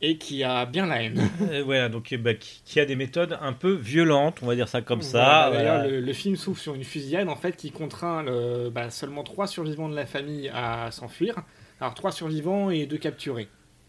et 0.02 0.18
qui 0.18 0.44
a 0.44 0.66
bien 0.66 0.86
la 0.88 1.04
haine. 1.04 1.22
Euh, 1.42 1.64
voilà, 1.64 1.90
donc 1.90 2.12
eh 2.12 2.18
ben, 2.18 2.38
qui, 2.38 2.62
qui 2.66 2.80
a 2.80 2.86
des 2.86 2.96
méthodes 2.96 3.38
un 3.42 3.54
peu 3.54 3.72
violentes, 3.74 4.40
on 4.42 4.46
va 4.48 4.56
dire 4.56 4.68
ça 4.68 4.82
comme 4.82 5.02
ça. 5.02 5.48
Voilà, 5.50 5.52
D'ailleurs, 5.58 5.76
voilà. 5.84 5.88
le, 5.92 6.00
le 6.02 6.14
film 6.14 6.36
s'ouvre 6.36 6.60
sur 6.60 6.74
une 6.76 6.84
fusillade 6.84 7.30
en 7.30 7.36
fait 7.36 7.56
qui 7.56 7.72
contraint 7.72 8.24
le- 8.24 8.70
bah, 8.70 8.90
seulement 8.90 9.24
trois 9.24 9.48
survivants 9.48 9.90
de 9.90 9.96
la 9.96 10.06
famille 10.06 10.50
à 10.54 10.92
s'enfuir. 10.92 11.36
Alors 11.82 11.94
trois 11.94 12.12
survivants 12.12 12.70
et 12.70 12.86
deux 12.86 12.98
capturés. 12.98 13.48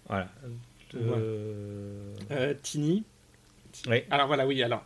Voilà. 0.09 0.29
Euh, 0.95 2.13
Euh, 2.31 2.55
Tini. 2.63 3.05
Oui. 3.89 4.03
Alors 4.11 4.27
voilà, 4.29 4.47
oui. 4.47 4.63
Alors 4.63 4.85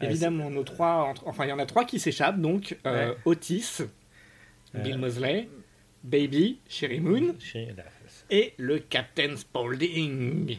évidemment, 0.00 0.50
nos 0.50 0.64
trois, 0.64 1.04
entre- 1.04 1.26
enfin 1.26 1.44
il 1.44 1.48
y 1.48 1.52
en 1.52 1.58
a 1.58 1.66
trois 1.66 1.84
qui 1.84 1.98
s'échappent 1.98 2.40
donc 2.40 2.76
euh, 2.86 3.10
Ouais. 3.10 3.16
Otis, 3.24 3.78
Bill 4.74 4.94
Euh, 4.94 4.98
Mosley, 4.98 5.48
Baby, 6.04 6.58
Sherry 6.68 7.00
Moon 7.00 7.34
et 8.30 8.54
le 8.58 8.78
Captain 8.78 9.36
Spaulding. 9.36 10.58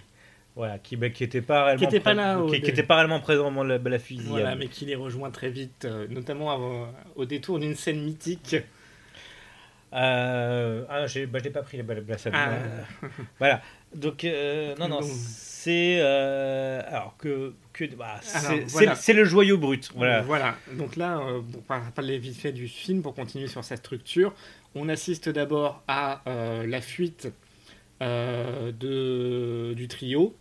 Voilà, 0.55 0.79
qui 0.79 0.97
n'était 0.97 1.11
qui 1.11 1.23
était 1.23 1.41
pas 1.41 1.65
réellement, 1.65 1.87
était 1.87 1.99
pas 1.99 2.13
là 2.15 2.41
qui, 2.49 2.61
qui 2.61 2.69
était 2.71 2.81
pas 2.81 2.95
réellement 2.95 3.19
présent 3.19 3.47
au 3.47 3.51
moment 3.51 3.63
de 3.63 3.69
la, 3.75 3.77
la 3.77 3.99
fusillade. 3.99 4.29
Voilà, 4.29 4.55
mais 4.55 4.67
qui 4.67 4.85
les 4.85 4.95
rejoint 4.95 5.29
très 5.29 5.49
vite, 5.51 5.85
euh, 5.85 6.07
notamment 6.09 6.49
avant- 6.51 6.91
au 7.15 7.25
détour 7.25 7.59
d'une 7.59 7.75
scène 7.75 8.03
mythique. 8.03 8.55
Euh, 9.93 10.83
ah, 10.89 11.07
j'ai 11.07 11.25
bah, 11.25 11.39
je 11.39 11.45
l'ai 11.45 11.49
pas 11.49 11.61
pris 11.61 11.77
la, 11.77 11.83
la. 11.83 12.01
Ah. 12.33 12.49
Euh, 12.51 13.07
voilà. 13.39 13.61
Donc, 13.95 14.25
euh, 14.25 14.75
non, 14.77 14.89
non, 14.89 14.99
c'est. 15.01 15.99
euh, 16.01 16.81
alors 16.87 17.15
que. 17.17 17.53
que 17.71 17.85
bah, 17.95 18.19
c'est 18.21 18.65
voilà. 18.67 18.95
le 19.13 19.25
joyau 19.25 19.57
brut. 19.57 19.89
Voilà. 19.95 20.21
Voilà. 20.23 20.55
Donc 20.73 20.97
là, 20.97 21.19
euh, 21.19 21.39
pour 21.39 21.61
par- 21.63 21.91
parler 21.91 22.17
vite 22.17 22.35
fait 22.35 22.51
du 22.51 22.67
film, 22.67 23.01
pour 23.01 23.15
continuer 23.15 23.47
sur 23.47 23.63
sa 23.63 23.77
structure, 23.77 24.33
on 24.75 24.89
assiste 24.89 25.29
d'abord 25.29 25.83
à 25.87 26.21
euh, 26.27 26.67
la 26.67 26.81
fuite 26.81 27.29
euh, 28.01 28.71
de, 28.71 29.73
du 29.73 29.87
trio 29.87 30.35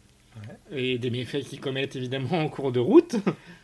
et 0.71 0.99
des 0.99 1.09
méfaits 1.11 1.41
qu'ils 1.45 1.61
commettent 1.61 1.97
évidemment 1.97 2.39
en 2.41 2.49
cours 2.49 2.71
de 2.73 2.81
route. 2.81 3.17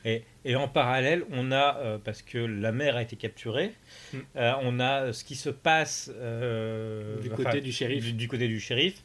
Et, 0.04 0.22
et 0.44 0.56
en 0.56 0.68
parallèle, 0.68 1.24
on 1.30 1.52
a, 1.52 1.76
euh, 1.78 1.98
parce 2.02 2.22
que 2.22 2.38
la 2.38 2.72
mère 2.72 2.96
a 2.96 3.02
été 3.02 3.16
capturée, 3.16 3.72
Mm. 4.14 4.18
euh, 4.36 4.52
on 4.62 4.80
a 4.80 5.12
ce 5.12 5.24
qui 5.24 5.34
se 5.36 5.48
passe 5.50 6.08
Du 6.08 7.30
enfin, 7.32 7.44
côté 7.44 7.60
du 7.60 7.72
shérif. 7.72 8.04
Du, 8.04 8.12
du 8.14 8.28
côté 8.28 8.48
du 8.48 8.60
shérif. 8.60 9.02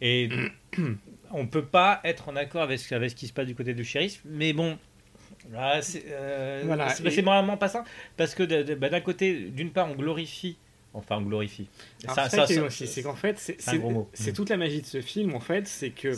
Et 0.00 0.28
on 1.32 1.46
peut 1.46 1.64
pas 1.64 2.00
être 2.04 2.28
en 2.28 2.36
accord 2.36 2.62
avec, 2.62 2.78
ce- 2.78 2.94
avec 2.94 3.10
ce 3.10 3.14
qui 3.16 3.26
se 3.26 3.32
passe 3.32 3.46
du 3.46 3.54
côté 3.56 3.74
du 3.74 3.84
shérif, 3.84 4.20
mais 4.24 4.52
bon. 4.52 4.78
là, 5.52 5.82
c'est 5.82 6.04
euh, 6.08 6.62
Voilà, 6.66 6.88
et- 7.04 7.22
moralement 7.22 7.56
pas 7.56 7.68
ça, 7.68 7.84
parce 8.16 8.34
que 8.36 8.74
bah, 8.74 8.88
d'un 8.90 9.00
côté, 9.00 9.48
d'une 9.50 9.70
part, 9.70 9.90
on 9.90 9.94
glorifie, 9.96 10.56
enfin 10.98 11.16
on 11.18 11.22
glorifie. 11.22 11.68
Ça- 12.14 12.28
c'est 12.28 12.36
ça 12.36 12.46
c'est 12.86 13.02
qu'en 13.02 13.14
fait, 13.14 13.38
c'est 13.38 14.32
toute 14.32 14.50
la 14.50 14.56
magie 14.56 14.80
de 14.82 14.86
ce 14.86 15.00
film, 15.00 15.34
en 15.34 15.40
fait, 15.40 15.66
c'est 15.66 15.90
que 15.90 16.12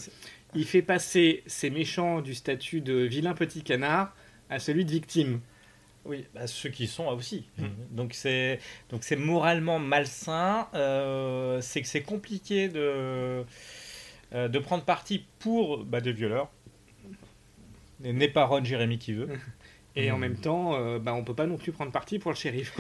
il 0.55 0.65
fait 0.65 0.83
passer 0.83 1.43
ces 1.47 1.71
méchants 1.71 2.21
du 2.21 2.35
statut 2.35 2.81
de 2.81 2.95
vilain 2.95 3.35
petit 3.35 3.63
canard 3.63 4.15
à 4.49 4.59
celui 4.59 4.85
de 4.85 4.91
victime. 4.91 5.41
Oui, 6.07 6.25
bah, 6.35 6.47
ceux 6.47 6.71
qui 6.71 6.87
sont 6.87 7.07
aussi. 7.09 7.45
Mm. 7.59 7.65
Donc 7.93 8.15
c'est 8.15 8.59
donc 8.91 9.05
c'est 9.05 9.17
moralement 9.17 9.79
malsain. 9.79 10.67
euh, 10.75 11.61
c'est 11.61 11.83
que 11.83 11.87
c'est 11.87 12.03
compliqué 12.03 12.69
de 12.69 13.45
euh, 14.33 14.49
de 14.49 14.59
prendre 14.59 14.83
parti 14.85 15.25
pour 15.41 15.85
bah, 15.85 16.01
des 16.01 16.13
violeurs. 16.13 16.51
N'est 18.01 18.29
pas 18.29 18.47
Ron 18.47 18.65
Jérémy 18.65 18.99
qui 18.99 19.13
veut. 19.13 19.29
Et 19.97 20.11
en 20.11 20.17
Mm. 20.17 20.21
même 20.21 20.37
temps, 20.37 20.75
euh, 20.75 20.99
bah, 20.99 21.13
on 21.15 21.23
peut 21.25 21.35
pas 21.35 21.47
non 21.47 21.59
plus 21.59 21.73
prendre 21.73 21.93
parti 21.93 22.19
pour 22.19 22.31
le 22.31 22.37
shérif. 22.37 22.77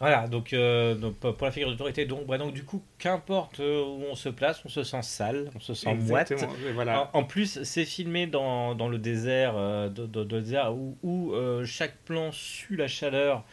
Voilà, 0.00 0.28
donc, 0.28 0.52
euh, 0.52 0.94
donc 0.94 1.16
pour 1.16 1.44
la 1.44 1.50
figure 1.50 1.70
d'autorité, 1.70 2.06
donc, 2.06 2.24
bah, 2.26 2.38
donc 2.38 2.52
du 2.52 2.62
coup, 2.62 2.82
qu'importe 2.98 3.58
euh, 3.58 3.82
où 3.82 4.04
on 4.08 4.14
se 4.14 4.28
place, 4.28 4.62
on 4.64 4.68
se 4.68 4.84
sent 4.84 5.02
sale, 5.02 5.50
on 5.56 5.60
se 5.60 5.74
sent 5.74 5.92
moite. 5.94 6.32
Voilà. 6.74 7.10
En, 7.12 7.18
en 7.20 7.24
plus, 7.24 7.62
c'est 7.64 7.84
filmé 7.84 8.28
dans, 8.28 8.76
dans 8.76 8.88
le 8.88 8.98
désert, 8.98 9.54
euh, 9.56 9.88
de- 9.88 10.06
de- 10.06 10.22
de- 10.22 10.36
le 10.36 10.42
désert 10.42 10.72
où, 10.72 10.96
où, 11.02 11.32
euh, 11.32 11.64
chaque 11.64 11.96
plan 12.04 12.30
sue 12.30 12.76
la 12.76 12.86
chaleur. 12.86 13.44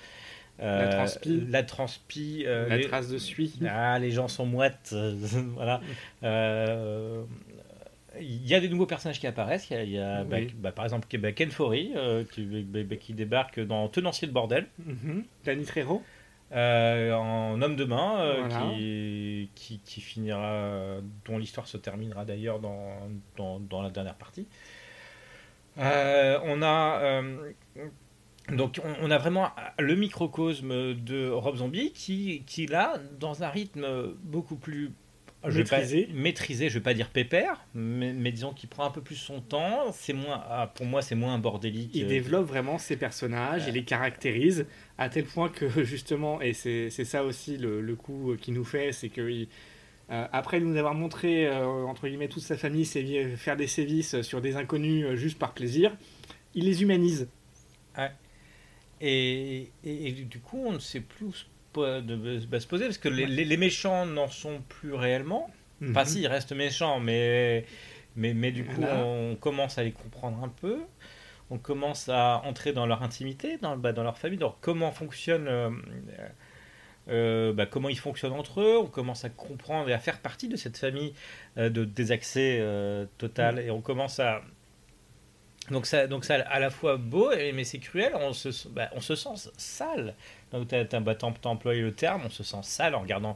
euh, 0.61 0.83
La 0.85 0.87
transpi. 0.95 1.43
La 1.49 1.63
transpi. 1.63 2.43
euh, 2.45 2.69
la 2.69 2.77
les- 2.77 2.83
trace 2.87 3.09
de 3.09 3.17
suie. 3.17 3.53
Ah, 3.67 3.97
les 3.97 4.11
gens 4.11 4.27
sont 4.27 4.45
moites. 4.45 4.91
euh, 4.93 5.15
voilà. 5.55 5.81
Euh, 6.23 7.23
Il 8.19 8.47
y 8.47 8.53
a 8.55 8.59
des 8.61 8.69
nouveaux 8.69 8.85
personnages 8.85 9.19
qui 9.19 9.27
apparaissent. 9.27 9.69
Il 9.71 9.73
y 9.73 9.77
a, 9.77 9.83
il 9.83 9.89
y 9.91 9.99
a, 9.99 10.23
bah, 10.23 10.37
Oui. 10.39 10.53
bah, 10.57 10.71
par 10.71 10.85
exemple 10.85 11.07
bah, 11.17 11.31
Ken 11.33 11.49
Forey 11.51 11.89
euh, 11.95 12.23
qui, 12.31 12.43
bah, 12.45 12.79
bah, 12.85 12.95
qui 12.95 13.13
débarque 13.13 13.59
dans 13.59 13.87
Tenancier 13.89 14.27
de 14.27 14.33
bordel. 14.33 14.67
Mhm. 14.85 15.23
Danny 15.43 15.65
Trejo. 15.65 16.01
Euh, 16.51 17.13
en 17.13 17.61
homme 17.61 17.75
de 17.75 17.85
main, 17.85 18.19
euh, 18.19 18.43
Voilà. 18.47 18.71
qui, 18.75 19.49
qui, 19.55 19.79
qui 19.79 19.99
finira, 20.01 20.97
dont 21.25 21.37
l'histoire 21.37 21.67
se 21.67 21.77
terminera 21.77 22.23
d'ailleurs 22.25 22.59
dans, 22.59 22.97
dans, 23.35 23.59
dans 23.59 23.81
la 23.81 23.89
dernière 23.89 24.15
partie. 24.15 24.47
Euh, 25.77 26.39
on 26.43 26.61
a 26.61 27.21
donc 28.49 28.79
on, 28.83 29.07
on 29.07 29.11
a 29.11 29.17
vraiment 29.17 29.49
le 29.79 29.95
microcosme 29.95 30.93
de 30.93 31.29
Rob 31.29 31.55
Zombie 31.57 31.91
qui, 31.91 32.43
qui 32.45 32.67
là 32.67 32.99
dans 33.19 33.43
un 33.43 33.49
rythme 33.49 34.13
beaucoup 34.23 34.55
plus 34.55 34.91
je 35.49 35.57
vais 35.57 35.63
pas- 35.69 35.77
je 36.69 36.73
vais 36.79 36.83
pas 36.83 36.93
dire 36.93 37.09
pépère, 37.09 37.65
mais, 37.73 38.13
mais 38.13 38.31
disons 38.31 38.53
qu'il 38.53 38.69
prend 38.69 38.85
un 38.85 38.91
peu 38.91 39.01
plus 39.01 39.15
son 39.15 39.41
temps. 39.41 39.91
C'est 39.93 40.13
moins, 40.13 40.43
ah, 40.49 40.71
pour 40.75 40.85
moi, 40.85 41.01
c'est 41.01 41.15
moins 41.15 41.37
bordélique. 41.39 41.91
Il 41.93 42.05
euh, 42.05 42.07
développe 42.07 42.47
vraiment 42.47 42.77
ses 42.77 42.97
personnages, 42.97 43.63
il 43.67 43.73
les 43.75 43.83
caractérise, 43.83 44.65
à 44.97 45.09
tel 45.09 45.25
point 45.25 45.49
que 45.49 45.67
justement, 45.83 46.41
et 46.41 46.53
c'est 46.53 46.89
ça 46.89 47.23
aussi 47.23 47.57
le, 47.57 47.81
le 47.81 47.95
coup 47.95 48.35
qu'il 48.39 48.53
nous 48.53 48.65
fait, 48.65 48.91
c'est 48.91 49.09
que 49.09 49.29
il- 49.29 49.47
euh, 50.11 50.27
après 50.31 50.59
nous 50.59 50.75
avoir 50.77 50.93
montré, 50.93 51.47
euh, 51.47 51.65
entre 51.85 52.07
guillemets, 52.07 52.27
toute 52.27 52.43
sa 52.43 52.57
famille 52.57 52.85
faire 53.37 53.55
des 53.57 53.65
sévices 53.67 54.21
sur 54.21 54.39
des 54.39 54.55
inconnus 54.55 55.03
euh, 55.05 55.15
juste 55.15 55.39
par 55.39 55.53
plaisir, 55.53 55.97
il 56.53 56.65
les 56.65 56.83
humanise. 56.83 57.27
Et, 59.01 59.71
et- 59.83 60.07
et 60.07 60.11
du 60.11 60.39
coup, 60.39 60.61
on 60.65 60.71
ne 60.73 60.79
sait 60.79 61.01
plus 61.01 61.25
où 61.25 61.33
se 61.33 61.45
de, 61.83 62.45
bah, 62.45 62.59
se 62.59 62.67
poser 62.67 62.85
parce 62.85 62.97
que 62.97 63.09
les, 63.09 63.25
les- 63.25 63.45
les 63.45 63.57
méchants 63.57 64.05
n'en 64.05 64.27
sont 64.27 64.61
plus 64.69 64.93
réellement. 64.93 65.49
Enfin, 65.81 66.01
Mhm. 66.01 66.05
si, 66.05 66.21
ils 66.21 66.27
restent 66.27 66.53
méchants, 66.53 66.99
mais, 66.99 67.65
mais, 68.15 68.33
mais 68.33 68.51
du 68.51 68.63
coup, 68.65 68.81
Voilà. 68.81 69.03
on 69.03 69.35
commence 69.35 69.77
à 69.77 69.83
les 69.83 69.91
comprendre 69.91 70.41
un 70.43 70.47
peu. 70.49 70.79
On 71.51 71.57
commence 71.57 72.09
à 72.09 72.41
entrer 72.45 72.73
dans 72.73 72.85
leur 72.85 73.03
intimité, 73.03 73.57
dans, 73.61 73.77
bah, 73.77 73.91
dans 73.93 74.03
leur 74.03 74.17
famille, 74.17 74.39
dans 74.39 74.55
comment 74.61 74.91
fonctionne. 74.91 75.47
euh, 75.47 75.69
euh, 77.07 77.53
bah, 77.53 77.67
comment 77.67 77.89
ils 77.89 77.99
fonctionnent 77.99 78.33
entre 78.33 78.61
eux, 78.61 78.77
on 78.79 78.87
commence 78.87 79.25
à 79.25 79.29
comprendre 79.29 79.87
et 79.89 79.93
à 79.93 79.99
faire 79.99 80.19
partie 80.21 80.47
de 80.47 80.55
cette 80.55 80.77
famille 80.77 81.13
euh, 81.57 81.69
de 81.69 81.85
désaccès 81.85 82.57
euh, 82.61 83.05
total, 83.19 83.59
et 83.59 83.69
on 83.69 83.79
commence 83.81 84.19
à, 84.19 84.41
donc 85.71 85.85
ça, 85.85 86.07
donc 86.07 86.25
ça 86.25 86.35
à 86.35 86.59
la 86.59 86.69
fois 86.69 86.97
beau, 86.97 87.31
mais 87.53 87.63
c'est 87.63 87.79
cruel, 87.79 88.11
on 88.15 88.33
se, 88.33 88.67
bah, 88.69 88.89
on 88.93 88.99
se 89.01 89.15
sent 89.15 89.49
sale. 89.57 90.15
Donc 90.51 90.67
tu 90.67 90.75
as, 90.75 91.47
employé 91.47 91.81
le 91.81 91.93
terme, 91.93 92.23
on 92.25 92.29
se 92.29 92.43
sent 92.43 92.57
sale 92.61 92.93
en 92.95 93.01
regardant, 93.01 93.35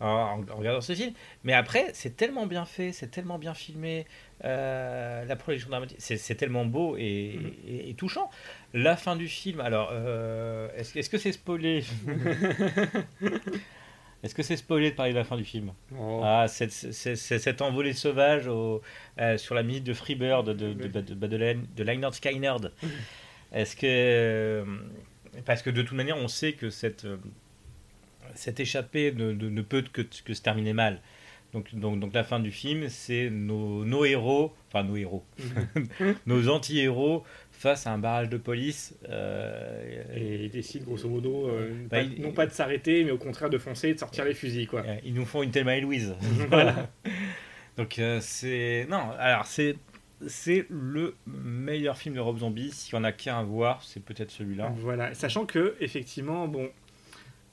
en, 0.00 0.06
en 0.50 0.56
regardant 0.56 0.80
ce 0.80 0.94
film. 0.94 1.12
Mais 1.44 1.54
après, 1.54 1.90
c'est 1.94 2.16
tellement 2.16 2.46
bien 2.46 2.64
fait, 2.66 2.92
c'est 2.92 3.08
tellement 3.10 3.38
bien 3.38 3.54
filmé, 3.54 4.06
euh, 4.44 5.24
la 5.24 5.36
projection 5.36 5.70
dramatique, 5.70 5.96
c'est 6.00 6.34
tellement 6.34 6.64
beau 6.66 6.96
et, 6.98 7.38
et- 7.66 7.90
et 7.90 7.94
touchant. 7.94 8.28
La 8.74 8.96
fin 8.96 9.16
du 9.16 9.28
film, 9.28 9.60
alors, 9.60 9.90
euh, 9.92 10.68
est-ce 10.76 10.98
est-ce 10.98 11.08
que 11.10 11.18
c'est 11.18 11.32
spoilé? 11.32 11.84
Est-ce 14.22 14.34
que 14.34 14.42
c'est 14.42 14.56
spoilé 14.56 14.90
de 14.92 14.96
parler 14.96 15.12
de 15.12 15.18
la 15.18 15.24
fin 15.24 15.36
du 15.36 15.44
film 15.44 15.72
Oh. 15.98 16.20
ah, 16.22 16.46
cette, 16.48 16.70
cette, 16.72 17.60
envolée 17.62 17.92
sauvage 17.92 18.46
au, 18.46 18.80
euh, 19.18 19.36
sur 19.36 19.54
la 19.54 19.62
minute 19.62 19.84
de 19.84 19.94
Freebird 19.94 20.46
de, 20.46 20.52
de, 20.52 20.88
de, 20.88 21.00
de, 21.00 21.14
de. 21.14 22.72
Est-ce 23.52 23.74
que. 23.76 23.86
euh, 23.86 24.64
Parce 25.44 25.62
que 25.62 25.70
de 25.70 25.82
toute 25.82 25.96
manière, 25.96 26.16
on 26.18 26.28
sait 26.28 26.52
que 26.52 26.70
cette, 26.70 27.04
euh, 27.04 27.16
cette 28.34 28.60
échappée 28.60 29.12
ne, 29.12 29.32
ne, 29.32 29.48
ne 29.48 29.62
peut 29.62 29.82
que, 29.92 30.02
que 30.02 30.34
se 30.34 30.42
terminer 30.42 30.72
mal. 30.72 31.00
Donc, 31.52 31.74
donc, 31.74 32.00
donc 32.00 32.14
la 32.14 32.24
fin 32.24 32.40
du 32.40 32.50
film, 32.50 32.88
c'est 32.88 33.28
nos, 33.28 33.84
nos 33.84 34.06
héros, 34.06 34.54
enfin 34.68 34.84
nos 34.84 34.96
héros, 34.96 35.22
nos 36.26 36.48
anti-héros 36.48 37.24
face 37.62 37.86
à 37.86 37.92
un 37.92 37.98
barrage 37.98 38.28
de 38.28 38.36
police. 38.36 38.94
euh, 39.08 40.02
Et 40.16 40.44
ils 40.44 40.50
décident 40.50 40.84
grosso 40.84 41.08
modo, 41.08 41.48
euh, 41.48 41.70
Bah, 41.90 41.98
pas- 41.98 42.02
il- 42.02 42.20
non 42.20 42.32
pas 42.32 42.46
de 42.46 42.52
s'arrêter, 42.52 43.04
mais 43.04 43.10
au 43.10 43.18
contraire 43.18 43.48
de 43.50 43.58
foncer 43.58 43.88
et 43.88 43.94
de 43.94 43.98
sortir 43.98 44.24
les 44.24 44.34
fusils. 44.34 44.66
Quoi. 44.66 44.84
ils 45.04 45.14
nous 45.14 45.24
font 45.24 45.42
une 45.42 45.50
Thelma 45.50 45.76
et 45.76 45.80
Louise. 45.80 46.14
Voilà. 46.50 46.88
Donc 47.76 47.98
euh, 47.98 48.18
c'est 48.20 48.86
non, 48.90 49.10
alors 49.18 49.46
c'est 49.46 49.76
c'est 50.26 50.66
le 50.68 51.14
meilleur 51.26 51.96
film 51.96 52.14
de 52.14 52.20
Rob 52.20 52.38
Zombie. 52.38 52.70
S'il 52.70 52.94
y 52.94 52.98
en 52.98 53.02
a 53.04 53.10
qu'un 53.12 53.38
à 53.38 53.42
voir, 53.42 53.82
c'est 53.82 54.02
peut-être 54.04 54.30
celui-là. 54.30 54.72
Voilà, 54.76 55.14
sachant 55.14 55.46
que 55.46 55.74
effectivement, 55.80 56.46
bon, 56.46 56.68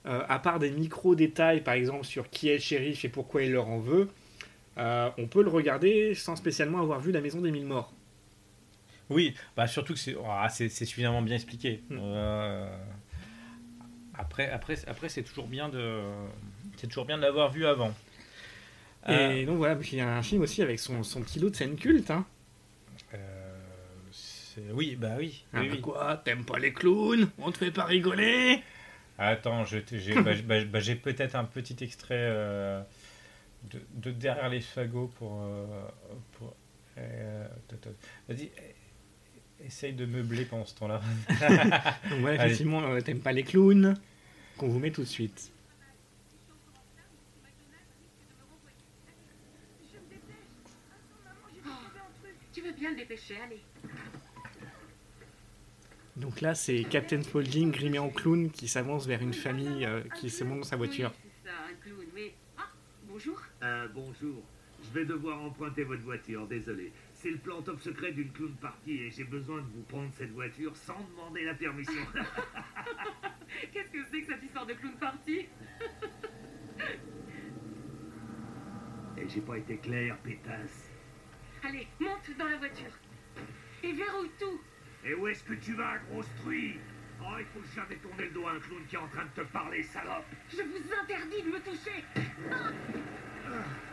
à 0.06 0.38
part 0.40 0.60
des 0.60 0.70
micro 0.72 1.16
détails, 1.16 1.62
par 1.62 1.74
exemple 1.74 2.06
sur 2.06 2.30
qui 2.30 2.50
est 2.50 2.54
le 2.56 2.60
shérif 2.60 3.06
et 3.06 3.10
pourquoi 3.10 3.42
il 3.44 3.54
leur 3.54 3.70
en 3.70 3.80
veut, 3.80 4.08
on 4.78 5.28
peut 5.30 5.42
le 5.42 5.50
regarder 5.50 6.14
sans 6.14 6.36
spécialement 6.36 6.80
avoir 6.82 7.00
vu 7.00 7.12
La 7.12 7.22
Maison 7.22 7.42
des 7.42 7.52
Mille 7.52 7.66
Morts. 7.66 7.92
Oui, 9.10 9.34
bah 9.56 9.68
surtout 9.68 9.94
que 9.94 10.00
c'est 10.00 10.16
ah, 10.26 10.50
suffisamment 10.50 11.22
bien 11.22 11.36
expliqué. 11.36 11.82
Mm. 11.90 11.98
Euh, 12.00 12.70
après 14.14 14.50
après 14.50 14.76
après 14.88 15.10
c'est 15.10 15.24
toujours 15.24 15.48
bien 15.48 15.70
de 15.70 16.02
c'est 16.78 16.88
toujours 16.88 17.06
bien 17.06 17.18
de 17.18 17.24
l'avoir 17.24 17.52
vu 17.52 17.66
avant. 17.66 17.94
Euh, 19.08 19.32
Et 19.32 19.46
donc 19.46 19.58
voilà, 19.58 19.76
puis 19.76 19.92
il 19.94 19.98
y 19.98 20.02
a 20.02 20.18
un 20.18 20.22
film 20.22 20.42
aussi 20.42 20.62
avec 20.62 20.80
son, 20.80 21.04
son 21.04 21.22
petit 21.22 21.40
lot 21.40 21.50
de 21.50 21.56
scènes 21.56 21.76
cultes. 21.78 22.12
Hein. 22.12 22.26
euh, 23.14 24.72
oui, 24.74 24.96
bah 24.96 25.16
oui. 25.18 25.44
Ah, 25.54 25.62
oui, 25.62 25.68
bah 25.70 25.74
oui. 25.76 25.82
quoi 25.82 26.22
T'aimes 26.24 26.46
pas 26.46 26.60
les 26.60 26.74
clowns? 26.74 27.30
On 27.38 27.52
te 27.52 27.58
fait 27.58 27.72
pas 27.72 27.86
rigoler? 27.86 28.62
Attends, 29.18 29.66
j'ai 29.66 29.82
bah, 30.16 30.32
bah, 30.46 30.64
bah, 30.66 30.80
j'ai 30.80 30.96
peut-être 30.96 31.36
un 31.36 31.44
petit 31.46 31.76
extrait 31.84 32.16
euh, 32.18 32.82
de, 33.72 33.82
de 33.96 34.12
derrière 34.12 34.50
les 34.50 34.62
fagots 34.62 35.12
pour. 35.18 35.42
euh, 35.42 35.66
euh, 36.98 37.48
Vas-y, 38.28 38.52
essaye 39.66 39.94
de 39.94 40.06
meubler 40.06 40.46
pendant 40.46 40.66
ce 40.66 40.76
temps-là. 40.76 41.02
Donc 42.10 42.20
voilà, 42.22 42.46
effectivement, 42.46 42.84
euh, 42.84 43.02
t'aimes 43.02 43.20
pas 43.20 43.32
les 43.32 43.44
clowns 43.44 43.96
Qu'on 44.58 44.68
vous 44.68 44.80
met 44.80 44.92
tout 44.92 45.02
de 45.02 45.08
suite. 45.08 45.52
Tu 52.52 52.62
veux 52.62 52.72
bien 52.74 52.90
le 52.92 52.98
dépêcher, 52.98 53.36
allez. 53.46 53.62
Donc 56.16 56.42
là, 56.42 56.54
c'est 56.54 56.84
Captain 56.84 57.22
Spaulding 57.22 57.72
grimé 57.72 58.00
en 58.00 58.10
clown 58.10 58.52
qui 58.52 58.68
s'avance 58.68 59.08
vers 59.08 59.22
une 59.22 59.34
famille 59.34 59.86
euh, 59.86 60.02
qui 60.20 60.30
se 60.30 60.44
monte 60.44 60.60
dans 60.60 60.66
sa 60.66 60.76
voiture. 60.76 61.14
Oui, 61.24 61.32
c'est 61.44 61.50
ça, 61.50 61.56
un 61.70 61.74
clown, 61.82 62.06
mais... 62.14 62.34
Ah, 62.58 62.70
bonjour. 63.08 63.42
Euh, 63.64 63.88
bonjour. 63.94 64.44
Je 64.84 65.00
vais 65.00 65.06
devoir 65.06 65.42
emprunter 65.42 65.84
votre 65.84 66.02
voiture, 66.02 66.46
désolé. 66.48 66.92
C'est 67.22 67.32
le 67.32 67.38
plan 67.38 67.62
top 67.62 67.82
secret 67.82 68.14
d'une 68.14 68.32
clown 68.32 68.56
party 68.62 68.94
et 68.94 69.12
j'ai 69.12 69.26
besoin 69.26 69.58
de 69.58 69.68
vous 69.68 69.84
prendre 69.84 70.10
cette 70.14 70.32
voiture 70.32 70.74
sans 70.78 71.02
demander 71.12 71.44
la 71.44 71.54
permission. 71.54 72.02
Qu'est-ce 73.74 73.90
que 73.90 74.06
c'est 74.10 74.22
que 74.22 74.28
cette 74.28 74.42
histoire 74.42 74.66
de 74.66 74.72
clown 74.72 74.96
party 74.98 75.50
et 79.18 79.28
j'ai 79.28 79.42
pas 79.42 79.58
été 79.58 79.76
clair, 79.76 80.18
pétasse. 80.20 80.90
Allez, 81.62 81.90
monte 82.00 82.32
dans 82.38 82.48
la 82.48 82.56
voiture. 82.56 82.98
Et 83.84 83.92
verrouille 83.92 84.32
tout. 84.40 84.62
Et 85.04 85.14
où 85.14 85.28
est-ce 85.28 85.44
que 85.44 85.56
tu 85.56 85.74
vas, 85.74 85.98
grosse 86.10 86.34
truie 86.42 86.78
Oh, 87.22 87.36
il 87.38 87.46
faut 87.48 87.68
jamais 87.76 87.98
tourner 87.98 88.28
le 88.28 88.32
dos 88.32 88.48
à 88.48 88.52
un 88.54 88.60
clown 88.60 88.82
qui 88.88 88.96
est 88.96 89.00
en 89.00 89.10
train 89.10 89.26
de 89.26 89.42
te 89.42 89.46
parler, 89.52 89.84
salope 89.84 90.24
Je 90.50 90.62
vous 90.62 90.94
interdis 91.04 91.42
de 91.44 91.50
me 91.50 91.60
toucher. 91.60 92.06
Qu'est-ce 92.16 93.89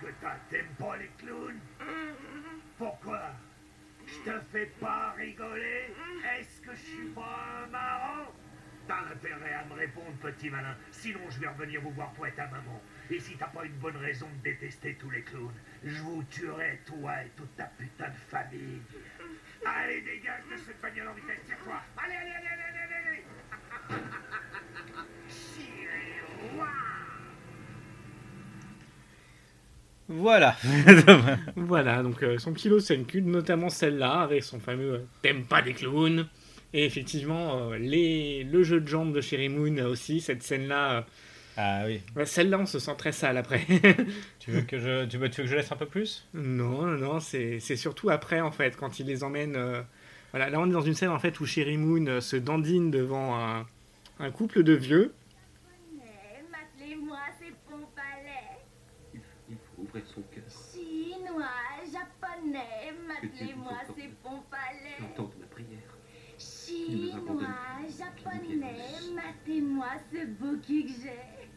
que 0.00 0.06
t'as 0.20 0.36
T'aimes 0.50 0.74
pas 0.78 0.96
les 0.96 1.10
clowns 1.18 1.60
Pourquoi 2.78 3.32
Je 4.06 4.30
te 4.30 4.40
fais 4.52 4.66
pas 4.80 5.12
rigoler? 5.12 5.94
Est-ce 6.38 6.60
que 6.62 6.74
je 6.74 6.80
suis 6.80 7.08
pas 7.08 7.64
un 7.64 7.70
marrant? 7.70 8.32
T'as 8.88 9.12
intérêt 9.12 9.52
à 9.52 9.64
me 9.66 9.74
répondre, 9.74 10.12
petit 10.20 10.50
malin. 10.50 10.74
Sinon, 10.90 11.20
je 11.28 11.38
vais 11.38 11.46
revenir 11.48 11.80
vous 11.80 11.90
voir, 11.90 12.12
toi 12.14 12.28
et 12.28 12.32
ta 12.32 12.46
maman. 12.46 12.82
Et 13.10 13.20
si 13.20 13.36
t'as 13.36 13.46
pas 13.46 13.64
une 13.64 13.76
bonne 13.78 13.96
raison 13.96 14.26
de 14.38 14.42
détester 14.42 14.94
tous 14.94 15.10
les 15.10 15.22
clowns, 15.22 15.54
je 15.84 16.02
vous 16.02 16.24
tuerai, 16.24 16.80
toi 16.86 17.22
et 17.22 17.28
toute 17.36 17.54
ta 17.56 17.66
putain 17.78 18.08
de 18.08 18.16
famille. 18.30 18.82
Allez, 19.64 20.00
dégage 20.00 20.42
de 20.50 20.56
cette 20.56 20.80
bagnole 20.80 21.08
en 21.08 21.14
vitesse, 21.14 21.44
tire-toi 21.46 21.80
Allez, 21.98 22.14
allez, 22.16 22.30
allez, 22.30 22.48
allez, 22.48 22.78
allez, 22.78 23.24
allez 23.90 24.20
Voilà. 30.10 30.56
Voilà, 31.56 32.02
donc 32.02 32.22
euh, 32.22 32.36
son 32.38 32.52
kilo 32.52 32.80
scène 32.80 33.06
culte, 33.06 33.26
notamment 33.26 33.70
celle-là, 33.70 34.20
avec 34.20 34.42
son 34.42 34.58
fameux 34.60 34.94
euh, 34.94 35.04
T'aimes 35.22 35.44
pas 35.44 35.62
des 35.62 35.72
clowns 35.72 36.26
Et 36.72 36.84
effectivement, 36.84 37.70
euh, 37.70 37.78
les, 37.78 38.44
le 38.44 38.62
jeu 38.62 38.80
de 38.80 38.88
jambes 38.88 39.12
de 39.14 39.20
Sherry 39.20 39.48
Moon 39.48 39.76
euh, 39.78 39.88
aussi, 39.88 40.20
cette 40.20 40.42
scène-là, 40.42 41.06
ah 41.56 41.82
oui. 41.86 42.00
ouais, 42.16 42.26
celle-là, 42.26 42.58
on 42.58 42.66
se 42.66 42.78
sent 42.78 42.94
très 42.96 43.12
sale 43.12 43.36
après. 43.36 43.66
Tu 44.38 44.50
veux 44.50 44.62
que 44.62 44.78
je 44.78 45.04
tu 45.06 45.18
veux, 45.18 45.28
tu 45.30 45.42
veux 45.42 45.44
que 45.44 45.50
je 45.50 45.56
laisse 45.56 45.70
un 45.72 45.76
peu 45.76 45.86
plus? 45.86 46.26
Non, 46.34 46.82
non, 46.86 46.96
non, 46.98 47.20
c'est 47.20 47.60
c'est 47.60 47.76
surtout 47.76 48.10
après, 48.10 48.40
en 48.40 48.50
fait, 48.50 48.76
quand 48.76 48.98
il 48.98 49.06
les 49.06 49.22
emmène. 49.24 49.58
voilà, 50.32 50.48
là, 50.50 50.60
on 50.60 50.66
est 50.68 50.72
dans 50.72 50.80
une 50.80 50.94
scène, 50.94 51.10
en 51.10 51.18
fait, 51.18 51.38
où 51.40 51.46
Sherry 51.46 51.76
Moon 51.76 52.20
se 52.20 52.36
dandine 52.36 52.90
devant 52.90 53.36
un, 53.38 53.66
un 54.18 54.30
couple 54.30 54.62
de 54.62 54.72
vieux. 54.72 55.12
Matelez-moi 56.50 57.18
ces 57.38 57.52
pompes 57.68 57.96
à 57.96 58.22
lait. 58.22 59.20
Il 59.50 59.56
faut 59.56 59.82
ouvrir 59.82 60.02
son 60.06 60.22
cœur. 60.22 60.44
Chinois, 60.72 61.46
matelez-moi 63.22 63.72
ces 63.96 64.08
pompes 64.22 64.52
à 64.52 64.72
lait. 64.72 64.96
L'entendre 65.00 65.34
ma 65.40 65.46
prière. 65.46 65.96
Chinois, 66.38 67.46
japonais, 67.98 68.76
matez-moi 69.14 69.88
ce 70.12 70.26
beau 70.26 70.56
cul 70.66 70.84
que 70.84 70.92
j'ai. 71.02 71.50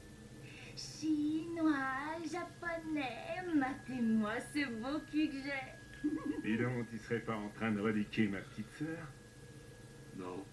Chinois, 0.75 2.17
japonais, 2.31 3.55
matez-moi 3.55 4.33
ce 4.53 4.65
beau 4.81 4.99
cul 5.11 5.29
que 5.29 5.37
j'ai. 5.43 6.09
Dis 6.43 6.57
donc, 6.57 6.89
tu 6.89 6.97
serais 6.99 7.21
pas 7.21 7.35
en 7.35 7.49
train 7.49 7.71
de 7.71 7.79
reliquer 7.79 8.27
ma 8.27 8.39
petite 8.39 8.69
sœur? 8.77 9.07
Non, 10.17 10.43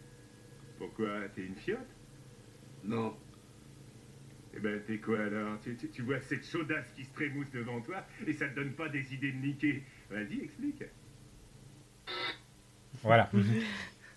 Pourquoi 0.78 1.28
T'es 1.34 1.44
une 1.46 1.56
fiotte? 1.56 1.78
Non. 2.84 3.16
Eh 4.56 4.58
ben, 4.60 4.80
t'es 4.86 4.98
quoi 4.98 5.20
alors 5.20 5.58
tu, 5.62 5.76
tu- 5.76 5.88
tu 5.90 6.02
vois 6.02 6.20
cette 6.20 6.44
chaudasse 6.44 6.86
qui 6.96 7.04
se 7.04 7.12
trémousse 7.14 7.50
devant 7.52 7.80
toi 7.80 8.04
et 8.26 8.32
ça 8.32 8.48
te 8.48 8.56
donne 8.56 8.72
pas 8.72 8.88
des 8.88 9.14
idées 9.14 9.32
de 9.32 9.38
niquer 9.38 9.82
Vas-y, 10.10 10.40
explique. 10.44 10.82
Voilà. 13.02 13.30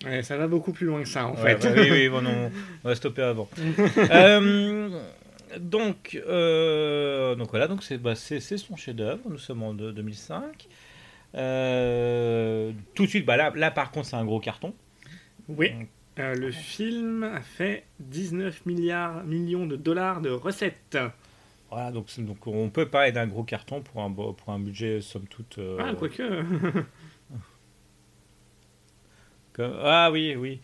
Ouais, 0.04 0.22
ça 0.22 0.36
va 0.36 0.46
beaucoup 0.48 0.72
plus 0.74 0.84
loin 0.86 1.02
que 1.02 1.08
ça, 1.08 1.26
en 1.26 1.34
Ouais, 1.42 1.56
fait. 1.56 1.74
bah 1.74 1.80
oui, 1.80 1.88
oui, 1.90 2.08
bon, 2.10 2.22
on 2.84 2.88
va 2.88 2.94
stopper 2.94 3.22
avant. 3.22 3.48
Euh, 4.10 5.00
donc, 5.58 6.20
euh, 6.26 7.34
donc 7.36 7.48
voilà, 7.48 7.68
donc 7.68 7.82
c'est 7.82 7.96
bah, 7.96 8.14
son 8.14 8.76
chef-d'œuvre. 8.76 9.22
Nous 9.30 9.38
sommes 9.38 9.62
en 9.62 9.72
de- 9.72 9.92
2005. 9.92 10.66
Euh, 11.36 12.72
tout 12.94 13.04
de 13.04 13.08
suite, 13.08 13.24
bah 13.24 13.38
là, 13.38 13.50
là 13.54 13.70
par 13.70 13.92
contre, 13.92 14.08
c'est 14.08 14.16
un 14.16 14.26
gros 14.26 14.40
carton. 14.40 14.74
Oui. 15.48 15.70
Euh, 16.18 16.34
le 16.34 16.52
film 16.52 17.24
a 17.24 17.40
fait 17.40 17.84
19 18.00 18.66
milliards, 18.66 19.24
millions 19.24 19.66
de 19.66 19.76
dollars 19.76 20.20
de 20.20 20.30
recettes. 20.30 20.98
Voilà, 21.70 21.90
donc, 21.90 22.06
donc 22.20 22.46
on 22.46 22.70
peut 22.70 22.86
parler 22.86 23.10
d'un 23.10 23.26
gros 23.26 23.42
carton 23.42 23.82
pour 23.82 24.02
un, 24.02 24.12
pour 24.12 24.48
un 24.48 24.60
budget 24.60 25.00
somme 25.00 25.26
toute. 25.26 25.58
euh, 25.58 25.78
Ah, 25.80 25.94
quoique. 25.98 26.22
ah 29.58 30.10
oui, 30.12 30.36
oui. 30.36 30.60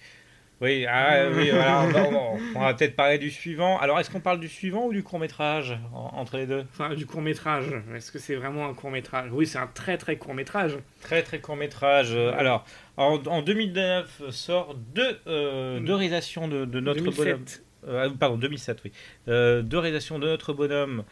Oui, 0.61 0.84
ah, 0.88 1.28
oui 1.34 1.50
voilà, 1.52 1.82
on 1.82 1.88
va, 1.88 2.70
on 2.70 2.74
peut-être 2.74 2.94
parler 2.96 3.18
du 3.18 3.30
suivant. 3.30 3.78
Alors, 3.78 3.98
est-ce 3.98 4.11
qu'on 4.11 4.20
parle 4.20 4.40
du 4.40 4.48
suivant 4.48 4.86
ou 4.86 4.92
du 4.92 5.02
court 5.02 5.18
métrage 5.18 5.78
entre 5.92 6.36
les 6.36 6.46
deux? 6.46 6.64
Enfin, 6.72 6.94
du 6.94 7.06
court 7.06 7.22
métrage. 7.22 7.66
Est-ce 7.94 8.12
que 8.12 8.18
c'est 8.18 8.34
vraiment 8.34 8.68
un 8.68 8.74
court 8.74 8.90
métrage 8.90 9.30
Oui, 9.32 9.46
c'est 9.46 9.58
un 9.58 9.66
très 9.68 9.96
très 9.96 10.16
court 10.16 10.34
métrage. 10.34 10.76
Très 11.00 11.22
très 11.22 11.40
court 11.40 11.56
métrage. 11.56 12.14
Alors, 12.14 12.64
en, 12.96 13.18
en 13.26 13.42
2009 13.42 14.22
sort 14.30 14.74
deux, 14.74 15.18
euh, 15.26 15.80
deux 15.80 15.94
réalisations 15.94 16.48
de, 16.48 16.64
de 16.64 16.80
notre 16.80 17.00
2007. 17.00 17.24
bonhomme. 17.24 17.44
Euh, 17.88 18.11
pardon, 18.11 18.36
2007, 18.36 18.80
oui. 18.84 18.92
Euh, 19.28 19.62
deux 19.62 19.78
réalisations 19.78 20.18
de 20.18 20.26
notre 20.26 20.52
bonhomme. 20.52 21.04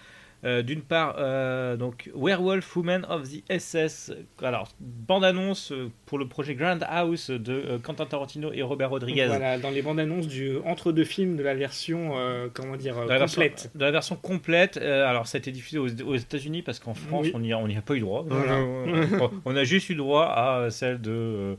Euh, 0.44 0.62
D'une 0.62 0.82
part, 0.82 1.16
euh, 1.18 1.76
donc 1.76 2.10
Werewolf 2.14 2.76
Woman 2.76 3.04
of 3.08 3.28
the 3.28 3.42
SS. 3.50 4.12
Alors, 4.40 4.68
bande-annonce 4.78 5.72
euh, 5.72 5.90
pour 6.06 6.16
le 6.16 6.28
projet 6.28 6.54
Grand 6.54 6.78
House 6.88 7.30
de 7.30 7.52
euh, 7.52 7.78
Quentin 7.80 8.06
Tarantino 8.06 8.52
et 8.52 8.62
Robert 8.62 8.90
Rodriguez. 8.90 9.26
Voilà, 9.26 9.58
dans 9.58 9.70
les 9.70 9.82
bandes 9.82 9.98
annonces 9.98 10.28
du 10.28 10.58
entre 10.64 10.92
deux 10.92 11.04
films 11.04 11.36
de 11.36 11.42
la 11.42 11.54
version, 11.54 12.16
euh, 12.16 12.46
comment 12.54 12.76
dire, 12.76 12.94
De 13.04 13.08
la, 13.08 13.18
version, 13.18 13.42
complète. 13.42 13.70
de 13.74 13.84
la 13.84 13.90
version 13.90 14.14
complète. 14.16 14.76
alors, 14.76 15.26
ça 15.26 15.38
a 15.38 15.40
été 15.40 15.50
diffusé 15.50 15.78
aux, 15.78 15.88
aux 16.02 16.14
États-Unis 16.16 16.62
parce 16.62 16.78
qu'en 16.78 16.94
France, 16.94 17.26
Oui. 17.26 17.32
on 17.34 17.40
n'y 17.40 17.52
a, 17.52 17.58
on 17.58 17.68
a 17.68 17.80
pas 17.80 17.94
eu 17.94 18.00
droit. 18.00 18.24
Voilà. 18.28 18.60
on, 19.44 19.56
a 19.56 19.64
juste 19.64 19.90
eu 19.90 19.96
droit 19.96 20.26
à 20.26 20.70
celle 20.70 21.00
de, 21.00 21.56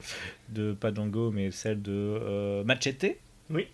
de 0.49 0.71
pas 0.71 0.91
mais 1.34 1.51
celle 1.51 1.82
de 1.82 2.63
Machete. 2.63 3.17
Oui. 3.49 3.67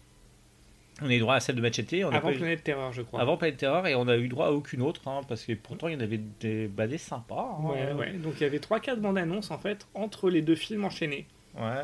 On 1.01 1.09
a 1.09 1.13
eu 1.13 1.19
droit 1.19 1.35
à 1.35 1.39
celle 1.41 1.55
de 1.55 1.61
Machete. 1.61 1.93
On 2.05 2.09
a 2.11 2.15
Avant 2.17 2.29
eu- 2.29 2.37
Planète 2.37 2.63
Terreur, 2.63 2.93
je 2.93 3.01
crois. 3.01 3.19
avant 3.21 3.35
Planet 3.35 3.57
Terror 3.57 3.85
et 3.87 3.95
on 3.95 4.07
a 4.07 4.15
eu 4.17 4.27
droit 4.29 4.47
à 4.47 4.51
aucune 4.51 4.81
autre 4.81 5.07
hein, 5.07 5.21
parce 5.27 5.43
que 5.43 5.51
pourtant 5.53 5.87
il 5.89 5.93
y 5.95 5.97
en 5.97 5.99
avait 5.99 6.21
des, 6.39 6.69
sympas. 6.97 7.57
hein. 7.59 7.63
Ouais, 7.65 7.91
ouais. 7.93 8.13
Donc 8.13 8.35
il 8.37 8.43
y 8.43 8.45
avait 8.45 8.59
3-4 8.59 8.97
bandes 9.01 9.17
annonces 9.17 9.51
en 9.51 9.57
fait 9.57 9.85
entre 9.93 10.29
les 10.29 10.41
deux 10.41 10.55
films 10.55 10.85
enchaînés. 10.85 11.25
Ouais. 11.57 11.81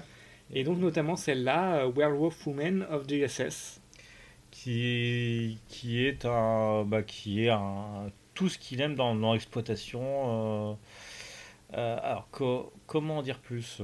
Et 0.53 0.64
donc 0.64 0.78
notamment 0.80 1.16
celle-là, 1.18 1.78
euh, 1.86 1.91
Werewolf 1.93 2.45
Woman 2.47 2.86
of 2.89 3.05
the 3.07 3.28
SS. 3.28 3.82
Qui, 4.51 5.59
qui 5.70 6.05
est 6.05 6.26
un. 6.26 6.84
Bah, 6.86 7.03
qui 7.03 7.45
est 7.45 7.49
un. 7.49 8.12
Tout 8.34 8.49
ce 8.49 8.57
qu'il 8.57 8.82
aime 8.82 8.95
dans, 8.95 9.16
dans 9.16 9.32
l'exploitation. 9.34 10.01
euh, 10.03 10.74
euh, 11.78 11.97
alors, 12.03 12.28
co- 12.32 12.72
comment 12.86 13.20
en 13.20 13.22
dire 13.22 13.39
plus? 13.39 13.82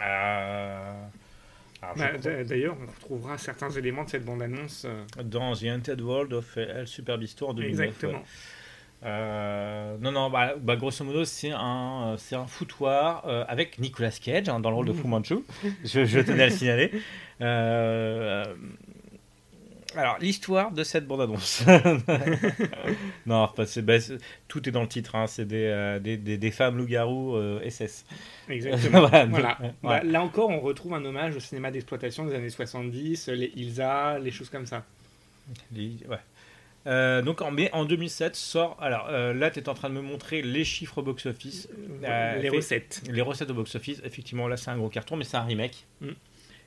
Euh, 0.00 1.04
Bah, 1.96 2.08
crois- 2.08 2.18
d- 2.18 2.44
D'ailleurs, 2.44 2.76
on 2.82 2.86
retrouvera 2.90 3.38
certains 3.38 3.70
éléments 3.70 4.04
de 4.04 4.10
cette 4.10 4.24
bande-annonce. 4.24 4.84
euh, 4.86 5.04
dans 5.22 5.54
The 5.54 5.64
Haunted 5.64 6.00
World 6.00 6.32
of 6.32 6.56
El 6.56 6.86
Super 6.88 7.18
Beasto 7.18 7.48
en 7.48 7.54
2009. 7.54 7.86
exactement. 7.86 8.22
Euh, 9.04 9.96
non, 10.00 10.10
non, 10.10 10.30
bah, 10.30 10.54
bah, 10.58 10.74
grosso 10.76 11.04
modo, 11.04 11.24
c'est 11.24 11.50
un, 11.52 12.12
euh, 12.12 12.16
c'est 12.16 12.34
un 12.34 12.46
foutoir 12.46 13.24
euh, 13.26 13.44
avec 13.46 13.78
Nicolas 13.78 14.10
Cage 14.10 14.48
hein, 14.48 14.58
dans 14.58 14.70
le 14.70 14.76
rôle 14.76 14.86
de 14.86 14.92
Fu 14.94 15.06
Manchu. 15.06 15.36
Je, 15.84 16.04
je 16.04 16.20
tenais 16.20 16.44
à 16.44 16.46
le 16.46 16.52
signaler. 16.52 16.90
Euh, 17.42 18.44
alors, 19.96 20.18
l'histoire 20.20 20.70
de 20.72 20.84
cette 20.84 21.06
bande-annonce. 21.06 21.62
non, 23.26 23.48
pas- 23.48 23.66
c'est- 23.66 23.82
bah, 23.82 24.00
c'est- 24.00 24.18
tout 24.48 24.68
est 24.68 24.72
dans 24.72 24.82
le 24.82 24.88
titre. 24.88 25.14
hein, 25.14 25.26
c'est 25.26 25.44
des, 25.46 25.64
euh, 25.64 25.98
des, 25.98 26.16
des, 26.16 26.38
des 26.38 26.50
femmes 26.50 26.76
loups-garous 26.76 27.36
euh, 27.36 27.68
SS. 27.68 28.04
Exactement. 28.48 29.08
Voilà, 29.28 29.58
Bah, 29.82 30.02
là 30.02 30.22
encore, 30.22 30.50
on 30.50 30.60
retrouve 30.60 30.94
un 30.94 31.04
hommage 31.04 31.36
au 31.36 31.40
cinéma 31.40 31.70
d'exploitation 31.70 32.24
des 32.26 32.34
années 32.34 32.50
70, 32.50 33.28
les 33.28 33.52
Ilsa, 33.56 34.18
les 34.18 34.30
choses 34.30 34.50
comme 34.50 34.66
ça. 34.66 34.84
Les- 35.72 35.96
ouais. 36.08 36.18
Euh, 36.86 37.20
donc 37.20 37.42
en, 37.42 37.50
mais 37.50 37.68
en 37.72 37.84
2007 37.84 38.36
sort. 38.36 38.76
Alors 38.80 39.08
euh, 39.10 39.34
là, 39.34 39.50
tu 39.50 39.58
es 39.58 39.68
en 39.68 39.74
train 39.74 39.88
de 39.88 39.94
me 39.94 40.00
montrer 40.00 40.40
les 40.40 40.62
chiffres 40.64 40.98
au 40.98 41.02
box-office. 41.02 41.68
Euh, 42.04 42.36
les 42.36 42.48
fait- 42.50 42.56
recettes. 42.56 43.02
Les 43.10 43.22
recettes 43.22 43.50
au 43.50 43.54
box-office, 43.54 44.00
effectivement, 44.04 44.46
là 44.46 44.56
c'est 44.56 44.70
un 44.70 44.76
gros 44.76 44.88
carton, 44.88 45.16
mais 45.16 45.24
c'est 45.24 45.36
un 45.36 45.42
remake. 45.42 45.84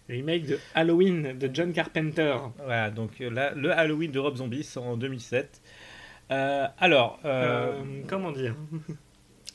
Remake 0.09 0.45
de 0.45 0.59
Halloween 0.75 1.37
de 1.37 1.49
John 1.53 1.71
Carpenter. 1.71 2.35
Voilà, 2.57 2.89
donc 2.89 3.21
euh, 3.21 3.29
là, 3.29 3.53
le 3.55 3.71
Halloween 3.71 4.11
de 4.11 4.19
Rob 4.19 4.35
Zombie 4.35 4.63
sort 4.63 4.85
en 4.85 4.97
2007. 4.97 5.61
Euh, 6.31 6.67
alors, 6.77 7.19
euh, 7.25 7.81
comment 8.07 8.31
dire? 8.31 8.55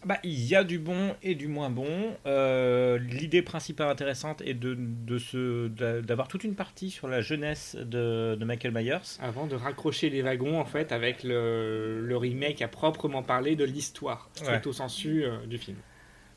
bah, 0.05 0.19
il 0.23 0.45
y 0.45 0.55
a 0.55 0.65
du 0.65 0.79
bon 0.79 1.15
et 1.23 1.35
du 1.35 1.49
moins 1.49 1.71
bon. 1.71 1.89
Euh, 2.27 2.99
L'idée 2.99 3.43
principale 3.43 3.89
intéressante 3.89 4.43
est 4.43 4.55
de, 4.55 4.77
de 4.77 6.01
d'avoir 6.01 6.29
toute 6.29 6.45
une 6.45 6.55
partie 6.55 6.91
sur 6.91 7.09
la 7.09 7.21
jeunesse 7.21 7.77
de, 7.77 8.35
de 8.39 8.45
Michael 8.45 8.73
Myers. 8.73 9.19
Avant 9.21 9.47
de 9.47 9.55
raccrocher 9.57 10.11
les 10.11 10.23
wagons, 10.23 10.59
en 10.61 10.65
fait, 10.65 10.93
avec 10.93 11.23
le, 11.23 12.01
le 12.01 12.17
remake 12.17 12.61
à 12.61 12.69
proprement 12.69 13.23
parler 13.23 13.57
de 13.57 13.65
l'histoire, 13.65 14.29
stricto 14.35 14.73
sensu 14.73 15.25
euh, 15.25 15.47
du 15.47 15.59
film. 15.59 15.77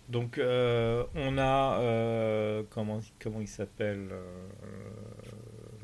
Donc 0.09 0.37
euh, 0.37 1.03
on 1.15 1.37
a 1.37 1.79
euh, 1.81 2.63
comment 2.69 2.99
comment 3.19 3.41
il 3.41 3.47
s'appelle 3.47 4.07
euh, 4.11 4.23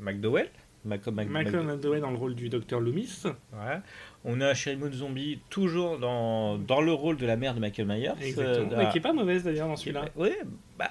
McDowell 0.00 0.48
Mac- 0.86 1.06
Mac- 1.08 1.28
Michael 1.28 1.62
Mac- 1.62 1.76
McDowell 1.76 2.00
dans 2.02 2.10
le 2.10 2.16
rôle 2.16 2.34
du 2.34 2.48
docteur 2.50 2.78
Loomis. 2.80 3.22
ouais. 3.24 3.78
On 4.24 4.40
a 4.40 4.52
Sherry 4.54 4.76
Moon 4.76 4.92
Zombie 4.92 5.40
toujours 5.50 5.98
dans, 5.98 6.58
dans 6.58 6.80
le 6.82 6.92
rôle 6.92 7.16
de 7.16 7.24
la 7.26 7.36
mère 7.36 7.54
de 7.54 7.60
Michael 7.60 7.86
Myers. 7.86 8.12
Exactement. 8.20 8.72
Euh, 8.72 8.76
Mais 8.84 8.88
qui 8.90 8.98
est 8.98 9.02
pas 9.02 9.12
mauvaise 9.14 9.44
d'ailleurs 9.44 9.68
dans 9.68 9.76
celui-là. 9.76 10.06
Oui, 10.16 10.30
bah 10.78 10.90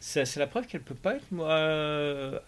c'est 0.00 0.36
la 0.36 0.46
preuve 0.48 0.66
qu'elle 0.66 0.82
peut 0.82 0.94
pas 0.96 1.14
être 1.16 1.24
euh, 1.38 2.38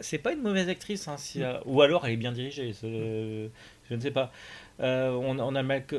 c'est 0.00 0.18
pas 0.18 0.32
une 0.32 0.40
mauvaise 0.42 0.68
actrice 0.70 1.06
hein, 1.08 1.16
si, 1.18 1.42
euh, 1.42 1.58
ou 1.66 1.82
alors 1.82 2.06
elle 2.06 2.12
est 2.12 2.16
bien 2.16 2.32
dirigée. 2.32 2.72
Je 2.82 3.48
ne 3.94 4.00
sais 4.00 4.10
pas. 4.10 4.32
On, 4.78 5.38
on 5.38 5.54
a 5.54 5.62
Mac, 5.62 5.92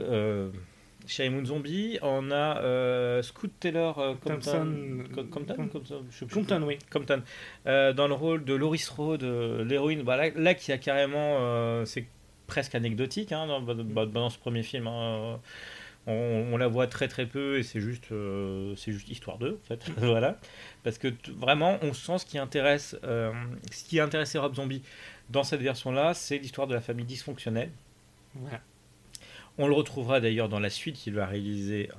Sherry 1.08 1.30
Moon 1.30 1.46
Zombie, 1.46 2.00
on 2.02 2.32
a 2.32 2.60
euh, 2.62 3.22
Scoot 3.22 3.52
Taylor 3.60 4.00
euh, 4.00 4.14
Compton, 4.16 5.04
Compton, 5.56 6.04
je 6.10 6.26
oui. 6.64 6.80
Compton, 6.92 7.22
euh, 7.68 7.94
dans 7.94 8.08
le 8.08 8.14
rôle 8.14 8.46
de 8.46 8.54
Loris 8.54 8.88
Road, 8.90 9.24
euh, 9.24 9.64
l'héroïne, 9.66 10.04
bah, 10.04 10.18
là, 10.18 10.30
là, 10.36 10.54
qui 10.54 10.72
a 10.72 10.78
carrément, 10.78 11.38
c'est 11.86 12.06
presque 12.48 12.76
anecdotique 12.76 13.32
hein, 13.32 13.48
dans, 13.48 13.62
dans- 13.62 14.06
dans 14.06 14.30
ce 14.30 14.38
premier 14.38 14.64
film. 14.64 14.88
hein. 14.88 15.40
On, 16.06 16.50
on 16.52 16.58
la 16.58 16.68
voit 16.68 16.88
très 16.88 17.08
très 17.08 17.26
peu 17.26 17.58
et 17.60 17.64
c'est 17.64 17.80
juste, 17.80 18.08
c'est 18.76 18.92
juste 18.92 19.08
histoire 19.08 19.38
d'eux 19.38 19.58
en 19.64 19.68
fait, 19.68 19.90
voilà. 19.98 20.38
Parce 20.84 20.98
que 20.98 21.08
vraiment, 21.38 21.78
on 21.82 21.94
sent 21.94 22.18
ce 22.18 22.26
qui 22.26 22.38
intéresse, 22.38 22.98
ce 23.02 23.84
qui 23.88 24.02
a 24.02 24.04
intéressé 24.04 24.38
Rob 24.38 24.54
Zombie 24.54 24.82
dans 25.30 25.44
cette 25.44 25.62
version-là, 25.62 26.14
c'est 26.14 26.38
l'histoire 26.40 26.68
de 26.68 26.74
la 26.74 26.82
famille 26.82 27.06
dysfonctionnelle. 27.06 27.70
Voilà. 28.36 28.60
On 29.58 29.68
le 29.68 29.74
retrouvera 29.74 30.20
d'ailleurs 30.20 30.50
dans 30.50 30.60
la 30.60 30.70
suite 30.70 30.96
qu'il 30.96 31.14
va 31.14 31.26
réaliser 31.28 31.90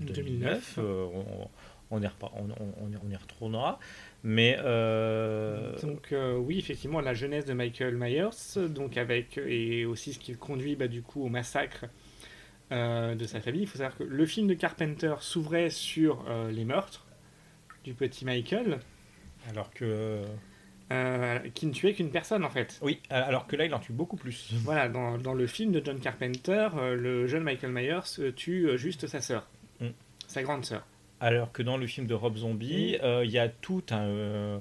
en 0.00 0.04
2009. 0.04 0.24
2009. 0.24 0.78
euh, 0.78 1.04
on, 1.14 1.48
on 1.90 2.02
y 2.02 2.06
on- 2.06 2.48
on- 2.82 3.18
retournera. 3.20 3.78
Mais 4.24 4.56
euh, 4.60 5.78
Donc 5.82 6.12
euh, 6.12 6.36
oui, 6.36 6.58
effectivement, 6.58 7.00
la 7.00 7.14
jeunesse 7.14 7.44
de 7.44 7.52
Michael 7.52 7.96
Myers, 7.96 8.68
donc 8.68 8.96
avec 8.96 9.38
et 9.38 9.84
aussi 9.86 10.12
ce 10.12 10.18
qui 10.18 10.32
le 10.32 10.38
conduit 10.38 10.74
bah, 10.74 10.88
du 10.88 11.02
coup 11.02 11.24
au 11.24 11.28
massacre 11.28 11.86
de 12.72 13.24
sa 13.26 13.40
famille. 13.40 13.62
Il 13.62 13.68
faut 13.68 13.78
savoir 13.78 13.96
que 13.96 14.02
le 14.02 14.26
film 14.26 14.48
de 14.48 14.54
Carpenter 14.54 15.14
s'ouvrait 15.20 15.70
sur 15.70 16.24
les 16.50 16.64
meurtres 16.64 17.06
du 17.84 17.94
petit 17.94 18.24
Michael, 18.24 18.80
alors 19.48 19.70
que 19.70 20.22
euh, 20.92 21.38
qui 21.54 21.66
ne 21.66 21.72
tuait 21.72 21.94
qu'une 21.94 22.10
personne 22.10 22.44
en 22.44 22.50
fait. 22.50 22.78
oui, 22.82 23.00
alors 23.10 23.46
que 23.46 23.56
là 23.56 23.64
il 23.64 23.74
en 23.74 23.78
tue 23.80 23.92
beaucoup 23.92 24.16
plus. 24.16 24.50
Voilà, 24.64 24.88
dans, 24.88 25.18
dans 25.18 25.34
le 25.34 25.46
film 25.46 25.72
de 25.72 25.82
John 25.84 25.98
Carpenter, 25.98 26.68
euh, 26.78 26.94
le 26.94 27.26
jeune 27.26 27.42
Michael 27.42 27.72
Myers 27.72 28.00
euh, 28.20 28.30
tue 28.32 28.68
euh, 28.68 28.76
juste 28.76 29.06
sa 29.06 29.20
sœur, 29.20 29.48
Mm. 29.80 29.88
sa 30.26 30.42
grande 30.42 30.64
sœur. 30.64 30.86
Alors 31.20 31.50
que 31.52 31.62
dans 31.62 31.76
le 31.76 31.86
film 31.86 32.06
de 32.06 32.14
Rob 32.14 32.36
Zombie, 32.36 32.96
euh, 33.02 33.22
il 33.24 33.30
y 33.30 33.38
a 33.38 33.48
tout 33.48 33.82
un 33.90 34.04
euh, 34.06 34.58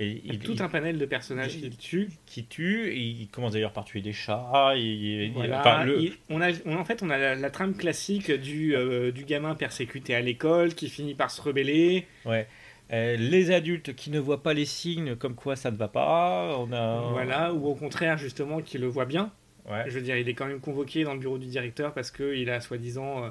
et, 0.00 0.20
Il 0.24 0.38
tout 0.40 0.52
il- 0.54 0.62
un 0.62 0.68
panel 0.68 0.98
de 0.98 1.06
personnages 1.06 1.54
il- 1.54 1.60
qu'il 1.62 1.76
tue. 1.76 2.08
qui 2.26 2.44
tue. 2.44 2.88
et 2.88 2.98
il 3.00 3.28
commence 3.28 3.52
d'ailleurs 3.52 3.72
par 3.72 3.84
tuer 3.84 4.00
des 4.00 4.12
chats. 4.12 4.72
et- 4.76 4.80
et- 5.26 5.30
Voilà, 5.30 5.60
enfin, 5.60 5.84
le- 5.84 6.00
il- 6.00 6.12
on 6.30 6.40
a, 6.40 6.50
on- 6.66 6.76
en 6.76 6.84
fait, 6.84 7.02
on 7.02 7.10
a 7.10 7.16
la, 7.18 7.34
la 7.36 7.50
trame 7.50 7.74
classique 7.76 8.30
du, 8.32 8.74
euh, 8.76 9.12
du 9.12 9.24
gamin 9.24 9.54
persécuté 9.54 10.14
à 10.14 10.20
l'école 10.20 10.74
qui 10.74 10.88
finit 10.88 11.14
par 11.14 11.30
se 11.30 11.40
rebeller. 11.42 12.06
ouais. 12.26 12.46
Euh, 12.94 13.16
les 13.16 13.50
adultes 13.50 13.94
qui 13.96 14.10
ne 14.10 14.20
voient 14.20 14.42
pas 14.42 14.54
les 14.54 14.64
signes 14.66 15.16
comme 15.16 15.34
quoi 15.34 15.56
ça 15.56 15.70
ne 15.70 15.76
va 15.76 15.88
pas. 15.88 16.56
On 16.58 16.72
a 16.72 17.10
Voilà, 17.10 17.52
ou 17.52 17.66
au 17.66 17.74
contraire, 17.74 18.16
justement, 18.18 18.60
qui 18.60 18.78
le 18.78 18.86
voit 18.86 19.04
bien. 19.06 19.30
Ouais. 19.68 19.82
Je 19.88 19.90
veux 19.94 20.00
dire, 20.02 20.16
il 20.16 20.28
est 20.28 20.34
quand 20.34 20.46
même 20.46 20.60
convoqué 20.60 21.04
dans 21.04 21.14
le 21.14 21.18
bureau 21.18 21.38
du 21.38 21.46
directeur 21.46 21.92
parce 21.92 22.10
qu'il 22.10 22.48
a 22.50 22.60
soi-disant 22.60 23.24
euh, 23.24 23.28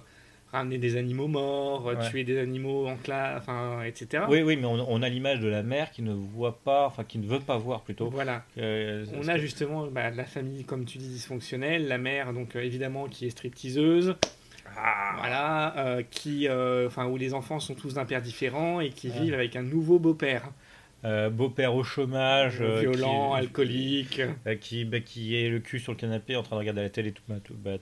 ramené 0.51 0.77
des 0.79 0.97
animaux 0.97 1.27
morts, 1.27 1.87
euh, 1.87 1.95
Ouais. 1.95 2.09
tué 2.09 2.23
des 2.23 2.37
animaux 2.39 2.87
en 2.87 2.95
classe, 2.97 3.41
enfin, 3.41 3.83
etc. 3.83 4.23
Oui, 4.27 4.41
oui, 4.41 4.57
mais 4.57 4.65
on, 4.65 4.85
on 4.91 5.01
a 5.01 5.09
l'image 5.09 5.39
de 5.39 5.47
la 5.47 5.63
mère 5.63 5.91
qui 5.91 6.01
ne 6.01 6.11
voit 6.13 6.59
pas, 6.63 6.85
enfin 6.87 7.03
qui 7.03 7.17
ne 7.19 7.27
veut 7.27 7.39
pas 7.39 7.57
voir 7.57 7.81
plutôt. 7.83 8.09
Voilà. 8.09 8.43
Euh, 8.57 9.05
On 9.15 9.27
a 9.27 9.35
que- 9.35 9.39
justement 9.41 9.87
bah, 9.87 10.09
la 10.09 10.25
famille, 10.25 10.65
comme 10.65 10.85
tu 10.85 10.97
dis, 10.97 11.07
dysfonctionnelle, 11.07 11.87
la 11.87 11.97
mère, 11.99 12.33
donc 12.33 12.55
euh, 12.55 12.63
évidemment, 12.63 13.05
qui 13.07 13.27
est 13.27 13.29
stripteaseuse, 13.29 14.15
Ah, 14.77 15.15
voilà, 15.17 15.77
euh, 15.77 16.03
qui, 16.09 16.47
euh, 16.47 16.87
enfin, 16.87 17.05
où 17.07 17.17
les 17.17 17.33
enfants 17.33 17.59
sont 17.59 17.75
tous 17.75 17.93
d'un 17.95 18.05
père 18.05 18.21
différent 18.21 18.79
et 18.79 18.89
qui 18.89 19.09
Ouais. 19.09 19.19
vivent 19.19 19.33
avec 19.33 19.55
un 19.55 19.61
nouveau 19.63 19.99
beau-père, 19.99 20.49
euh, 21.05 21.29
beau-père 21.29 21.75
au 21.75 21.83
chômage, 21.83 22.61
euh, 22.61 22.79
violent, 22.79 23.31
qui, 23.33 23.37
alcoolique. 23.39 24.21
euh, 24.47 24.55
qui, 24.55 24.85
bah, 24.85 24.99
qui 24.99 25.35
est 25.35 25.49
le 25.49 25.59
cul 25.59 25.79
sur 25.79 25.91
le 25.91 25.97
canapé 25.97 26.35
en 26.35 26.43
train 26.43 26.55
de 26.55 26.61
regarder 26.61 26.81
la 26.81 26.89
télé. 26.89 27.11
Tout, 27.11 27.21
bah, 27.27 27.35
tout- 27.45 27.53
bah, 27.55 27.77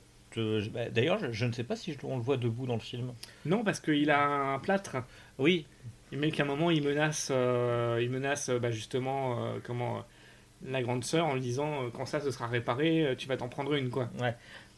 bah, 0.73 0.89
D'ailleurs, 0.89 1.19
je, 1.19 1.31
je 1.31 1.45
ne 1.45 1.51
sais 1.51 1.63
pas 1.63 1.75
si 1.75 1.93
je- 1.93 1.97
on 2.03 2.15
le 2.17 2.21
voit 2.23 2.37
debout 2.37 2.65
dans 2.65 2.75
le 2.75 2.79
film. 2.79 3.13
Non, 3.45 3.63
parce 3.63 3.79
qu'il 3.79 4.09
a 4.09 4.25
un 4.53 4.59
plâtre. 4.59 4.97
Oui, 5.37 5.65
Mais 6.13 6.29
qu'à 6.31 6.43
un 6.43 6.45
moment, 6.45 6.71
il 6.71 6.83
menace, 6.83 7.31
il 7.31 8.09
menace 8.09 8.51
justement 8.71 9.37
comment, 9.63 10.03
la 10.65 10.81
grande 10.83 11.03
sœur 11.03 11.25
en 11.25 11.33
lui 11.35 11.41
disant 11.41 11.89
quand 11.93 12.05
ça 12.05 12.19
se 12.19 12.29
sera 12.31 12.47
réparé, 12.47 13.15
tu 13.17 13.27
vas 13.27 13.37
t'en 13.37 13.47
prendre 13.49 13.73
une. 13.73 13.89
quoi. 13.89 14.09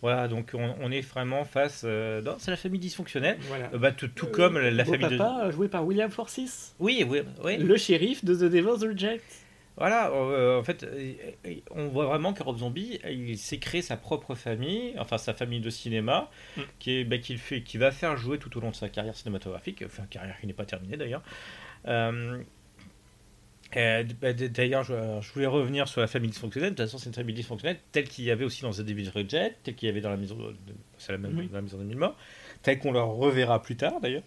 Voilà, 0.03 0.27
donc 0.27 0.51
on, 0.53 0.75
on 0.81 0.91
est 0.91 1.01
vraiment 1.01 1.43
face. 1.45 1.81
euh, 1.83 2.21
non, 2.21 2.35
c'est 2.37 2.51
la 2.51 2.57
famille 2.57 2.79
dysfonctionnelle. 2.79 3.37
Voilà. 3.47 3.71
Euh, 3.73 3.79
bah, 3.79 3.91
tout, 3.91 4.07
tout 4.09 4.27
comme 4.27 4.59
la, 4.59 4.69
la 4.69 4.85
famille 4.85 5.07
de. 5.09 5.17
papa, 5.17 5.49
joué 5.49 5.67
par 5.69 5.83
William 5.85 6.11
Forsythe, 6.11 6.75
Oui, 6.79 7.03
oui, 7.09 7.21
oui. 7.43 7.57
le 7.57 7.75
shérif 7.77 8.23
de 8.23 8.35
The 8.35 8.51
Devil's 8.51 8.83
Reject. 8.83 9.23
Voilà, 9.75 10.11
euh, 10.11 10.59
en 10.59 10.63
fait, 10.63 10.83
euh, 10.83 11.13
euh, 11.47 11.53
on 11.71 11.87
voit 11.87 12.05
vraiment 12.05 12.31
que 12.33 12.43
Rob 12.43 12.57
Zombie, 12.59 12.99
il 13.09 13.39
s'est 13.39 13.57
créé 13.57 13.81
sa 13.81 13.97
propre 13.97 14.35
famille, 14.35 14.93
enfin 14.99 15.17
sa 15.17 15.33
famille 15.33 15.61
de 15.61 15.71
cinéma, 15.71 16.29
Mm. 16.57 16.61
qui, 16.77 16.91
est, 16.99 17.03
bah, 17.05 17.17
qu'il 17.17 17.39
fait, 17.39 17.63
qui 17.63 17.79
va 17.79 17.89
faire 17.89 18.15
jouer 18.15 18.37
tout 18.37 18.55
au 18.55 18.61
long 18.61 18.69
de 18.69 18.75
sa 18.75 18.87
carrière 18.89 19.15
cinématographique, 19.15 19.81
enfin 19.83 20.03
carrière 20.11 20.39
qui 20.39 20.45
n'est 20.45 20.53
pas 20.53 20.65
terminée 20.65 20.95
d'ailleurs. 20.95 21.23
Euh, 23.75 24.03
euh, 24.03 24.03
bah, 24.21 24.33
d'ailleurs, 24.33 24.83
je, 24.83 24.93
alors, 24.93 25.21
je 25.21 25.31
voulais 25.33 25.47
revenir 25.47 25.87
sur 25.87 26.01
la 26.01 26.07
famille 26.07 26.29
dysfonctionnelle. 26.29 26.71
De 26.71 26.75
toute 26.75 26.85
façon, 26.85 26.97
c'est 26.97 27.07
une 27.09 27.15
famille 27.15 27.35
dysfonctionnelle 27.35 27.79
telle 27.91 28.07
qu'il 28.07 28.25
y 28.25 28.31
avait 28.31 28.45
aussi 28.45 28.61
dans 28.61 28.71
The 28.71 28.81
Devil's 28.81 29.09
Reject, 29.09 29.57
telle 29.63 29.75
qu'il 29.75 29.87
y 29.87 29.89
avait 29.89 30.01
dans 30.01 30.09
la 30.09 30.17
maison 30.17 30.35
de, 30.35 30.55
la 31.09 31.17
même 31.17 31.37
Oui. 31.37 31.47
dans 31.47 31.55
la 31.55 31.61
maison 31.61 31.77
de 31.77 31.83
mille 31.83 31.97
morts, 31.97 32.15
telle 32.61 32.79
qu'on 32.79 32.91
leur 32.91 33.09
reverra 33.09 33.61
plus 33.61 33.75
tard 33.75 33.99
d'ailleurs. 34.01 34.23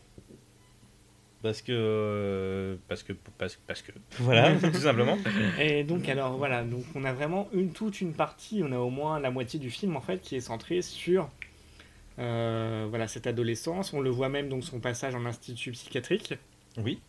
parce 1.43 1.63
que 1.63 1.73
euh, 1.73 2.77
parce 2.89 3.03
que 3.03 3.13
parce, 3.39 3.57
parce 3.67 3.83
que 3.83 3.93
voilà 4.19 4.55
tout 4.57 4.73
simplement. 4.75 5.17
Et 5.61 5.85
donc 5.85 6.09
alors 6.09 6.37
voilà, 6.37 6.65
donc 6.65 6.85
on 6.95 7.05
a 7.05 7.13
vraiment 7.13 7.49
une 7.53 7.73
toute 7.73 8.01
une 8.01 8.15
partie, 8.15 8.63
on 8.65 8.73
a 8.73 8.79
au 8.79 8.91
moins 8.91 9.21
la 9.21 9.31
moitié 9.31 9.61
du 9.61 9.71
film 9.71 9.97
en 9.97 10.01
fait 10.01 10.21
qui 10.21 10.37
est 10.37 10.41
centrée 10.41 10.83
sur 10.83 11.31
euh, 12.19 12.87
voilà 12.89 13.07
cette 13.09 13.27
adolescence. 13.27 13.93
On 13.93 14.01
le 14.01 14.11
voit 14.11 14.29
même 14.29 14.49
donc 14.49 14.65
son 14.65 14.81
passage 14.81 15.15
en 15.15 15.25
institut 15.25 15.73
psychiatrique. 15.73 16.35
Oui. 16.79 17.01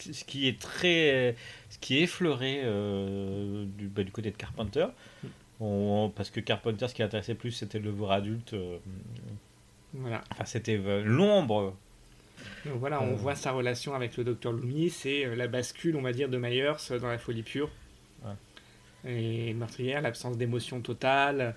Ce 0.00 0.24
qui 0.24 0.48
est 0.48 0.60
très, 0.60 1.34
ce 1.70 1.78
qui 1.78 1.98
est 1.98 2.02
effleuré 2.02 2.60
euh, 2.64 3.64
du, 3.78 3.86
bah, 3.88 4.02
du 4.02 4.10
côté 4.10 4.30
de 4.30 4.36
Carpenter, 4.36 4.86
On- 5.60 6.10
parce 6.14 6.30
que 6.30 6.40
Carpenter, 6.40 6.88
ce 6.88 6.94
qui 6.94 7.02
intéressait 7.02 7.34
plus, 7.36 7.52
c'était 7.52 7.78
le 7.78 7.90
voir 7.90 8.10
adulte. 8.12 8.54
euh, 8.54 8.78
Voilà. 9.92 10.22
enfin, 10.32 10.44
c'était 10.44 10.76
euh, 10.84 11.02
l'ombre. 11.04 11.74
Donc 12.66 12.74
voilà, 12.80 13.00
on 13.02 13.12
Euh. 13.12 13.16
voit 13.16 13.36
sa 13.36 13.52
relation 13.52 13.94
avec 13.94 14.16
le 14.16 14.24
docteur 14.24 14.52
Loomis, 14.52 14.90
c'est 14.90 15.34
la 15.36 15.46
bascule, 15.46 15.94
on 15.96 16.02
va 16.02 16.12
dire, 16.12 16.28
de 16.28 16.36
Myers 16.36 16.72
dans 17.00 17.08
la 17.08 17.18
folie 17.18 17.42
pure. 17.44 17.70
Et 19.06 19.52
meurtrière, 19.54 20.00
l'absence 20.00 20.36
d'émotion 20.38 20.80
totale. 20.80 21.54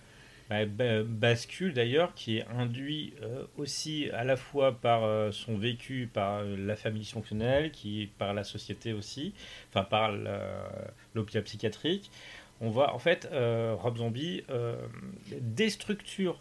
Bah, 0.50 0.66
ba- 0.66 1.04
bascule 1.04 1.74
d'ailleurs, 1.74 2.14
qui 2.14 2.38
est 2.38 2.46
induit 2.48 3.14
euh, 3.22 3.44
aussi 3.58 4.10
à 4.12 4.24
la 4.24 4.38
fois 4.38 4.72
par 4.80 5.04
euh, 5.04 5.32
son 5.32 5.58
vécu, 5.58 6.10
par 6.14 6.40
euh, 6.40 6.56
la 6.58 6.78
famille 6.78 7.02
dysfonctionnelle, 7.02 7.72
qui 7.72 8.10
par 8.18 8.34
la 8.34 8.46
société 8.46 8.94
aussi, 8.94 9.34
enfin 9.70 9.84
par 9.84 10.14
l'hôpital 11.14 11.44
psychiatrique. 11.44 12.10
On 12.62 12.70
voit 12.70 12.94
en 12.94 13.00
fait 13.00 13.30
Rob 13.32 13.98
Zombie 13.98 14.44
déstructure 15.42 16.40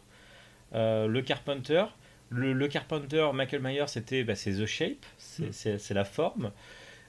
le 0.73 1.21
Carpenter. 1.21 1.85
Le, 2.29 2.53
le 2.53 2.69
Carpenter, 2.69 3.29
Michael 3.35 3.63
Myers, 3.63 3.87
c'était 3.87 4.25
bah, 4.25 4.35
c'est 4.35 4.53
The 4.53 4.67
Shape, 4.67 5.05
c'est 5.19 5.79
c'est 5.79 5.95
la 5.95 6.05
forme. 6.05 6.51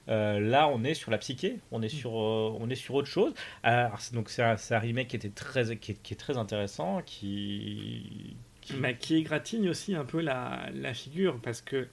Euh, 0.09 0.39
là, 0.39 0.69
on 0.69 0.83
est 0.85 0.93
sur 0.93 1.11
la 1.11 1.17
psyché, 1.17 1.57
on 1.71 1.81
est 1.81 1.89
sur, 1.89 2.11
euh, 2.17 2.55
on 2.59 2.69
est 2.69 2.75
sur 2.75 2.95
autre 2.95 3.09
chose. 3.09 3.33
Alors, 3.63 3.99
c'est- 3.99 4.13
donc 4.15 4.29
c'est 4.29 4.41
un, 4.41 4.55
remake 4.79 5.09
qui 5.09 5.15
était 5.17 5.29
très, 5.29 5.75
qui 5.77 5.91
est, 5.91 6.01
qui 6.01 6.13
est 6.13 6.17
très 6.17 6.37
intéressant, 6.37 7.01
qui, 7.05 8.37
qui- 8.61 8.73
Bah, 8.75 8.93
qui 8.93 9.15
égratigne 9.15 9.69
aussi 9.69 9.95
un 9.95 10.05
peu 10.05 10.21
la, 10.21 10.69
la 10.73 10.93
figure, 10.93 11.39
parce 11.41 11.61
que 11.61 11.87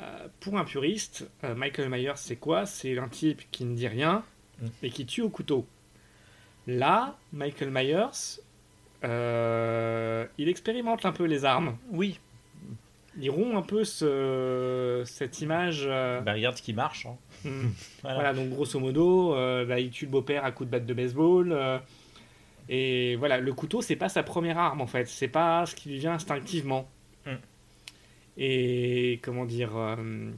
euh, 0.00 0.28
pour 0.40 0.56
un 0.58 0.64
puriste, 0.64 1.28
euh, 1.44 1.54
Michael 1.54 1.88
Myers, 1.90 2.12
c'est 2.16 2.36
quoi? 2.36 2.66
C'est 2.66 2.96
un 2.98 3.08
type 3.08 3.42
qui 3.50 3.64
ne 3.64 3.74
dit 3.74 3.88
rien 3.88 4.24
Mm. 4.60 4.66
et 4.82 4.90
qui 4.90 5.06
tue 5.06 5.22
au 5.22 5.28
couteau. 5.28 5.66
Là, 6.66 7.16
Michael 7.32 7.70
Myers, 7.70 8.40
euh, 9.04 10.26
il 10.38 10.48
expérimente 10.48 11.04
un 11.06 11.12
peu 11.12 11.24
les 11.24 11.44
armes. 11.44 11.76
oui, 11.90 12.18
Il 13.20 13.30
rompt 13.30 13.56
un 13.56 13.62
peu 13.62 13.82
ce- 13.84 15.02
cette 15.04 15.40
image. 15.40 15.82
euh, 15.88 16.20
bah, 16.20 16.34
regarde 16.34 16.56
ce 16.56 16.62
qui 16.62 16.72
marche. 16.72 17.06
hein. 17.06 17.16
Mm. 17.44 17.50
Voilà. 18.02 18.14
Voilà, 18.16 18.34
donc 18.34 18.50
grosso 18.50 18.78
modo, 18.80 19.34
euh, 19.34 19.64
bah, 19.64 19.78
il 19.80 19.90
tue 19.90 20.04
le 20.06 20.10
beau-père 20.10 20.44
à 20.44 20.52
coup 20.52 20.64
de 20.64 20.70
batte 20.70 20.86
de 20.86 20.94
baseball. 20.94 21.52
euh, 21.52 21.78
et 22.68 23.16
voilà, 23.16 23.38
le 23.38 23.52
couteau, 23.54 23.80
c'est 23.80 23.96
pas 23.96 24.08
sa 24.10 24.22
première 24.22 24.58
arme 24.58 24.80
en 24.82 24.86
fait, 24.86 25.06
c'est 25.08 25.28
pas 25.28 25.64
ce 25.66 25.74
qui 25.74 25.88
lui 25.88 25.98
vient 25.98 26.12
instinctivement. 26.14 26.88
Mm. 27.26 27.30
Et 28.36 29.20
comment 29.22 29.44
dire. 29.44 29.76
euh, 29.76 30.30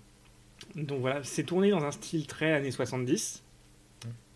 donc 0.76 1.00
voilà, 1.00 1.20
c'est 1.24 1.44
tourné 1.44 1.70
dans 1.70 1.84
un 1.84 1.90
style 1.90 2.26
très 2.26 2.52
années 2.52 2.70
70. 2.70 3.42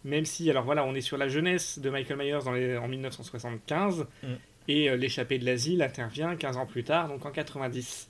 Même 0.05 0.24
si, 0.27 0.51
alors 0.51 0.65
voilà, 0.65 0.85
on 0.85 0.95
est 0.95 1.01
sur 1.01 1.16
la 1.16 1.28
jeunesse 1.28 1.78
de 1.78 1.89
Michael 1.89 2.19
Myers 2.19 2.39
dans 2.45 2.53
les- 2.53 2.77
en 2.77 2.89
1975. 2.89 4.07
Mm. 4.23 4.27
Et 4.69 4.97
l'échappée 4.97 5.39
de 5.39 5.45
l'asile 5.45 5.82
intervient 5.82 6.36
15 6.36 6.57
ans 6.57 6.66
plus 6.66 6.85
tard, 6.85 7.09
donc 7.09 7.24
en 7.27 7.31
90. 7.31 8.09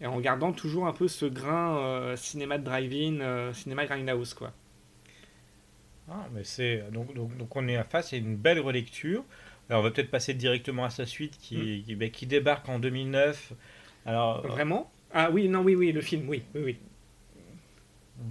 Et 0.00 0.06
en 0.06 0.20
gardant 0.20 0.52
toujours 0.52 0.86
un 0.86 0.92
peu 0.92 1.08
ce 1.08 1.24
grain 1.26 1.78
euh, 1.78 2.16
cinéma 2.16 2.58
de 2.58 2.64
drive-in, 2.64 3.20
euh, 3.20 3.52
cinéma 3.52 3.86
grindhouse, 3.86 4.34
quoi. 4.34 4.52
Ah, 6.10 6.26
mais 6.32 6.44
c'est 6.44 6.84
donc, 6.92 7.14
donc, 7.14 7.36
donc 7.38 7.54
on 7.56 7.66
est 7.66 7.82
face 7.84 8.12
à 8.12 8.16
une 8.16 8.36
belle 8.36 8.60
relecture. 8.60 9.24
Alors 9.70 9.80
on 9.80 9.84
va 9.84 9.90
peut-être 9.90 10.10
passer 10.10 10.34
directement 10.34 10.84
à 10.84 10.90
sa 10.90 11.06
suite 11.06 11.38
qui, 11.40 11.82
qui, 11.86 11.94
bah, 11.94 12.08
qui 12.08 12.26
débarque 12.26 12.68
en 12.68 12.78
2009. 12.78 13.52
Alors 14.04 14.46
Vraiment? 14.46 14.90
Ah 15.12 15.30
oui, 15.30 15.48
non, 15.48 15.60
oui, 15.62 15.74
oui, 15.74 15.92
le 15.92 16.00
film, 16.02 16.28
oui, 16.28 16.42
oui, 16.54 16.60
oui. 16.62 16.78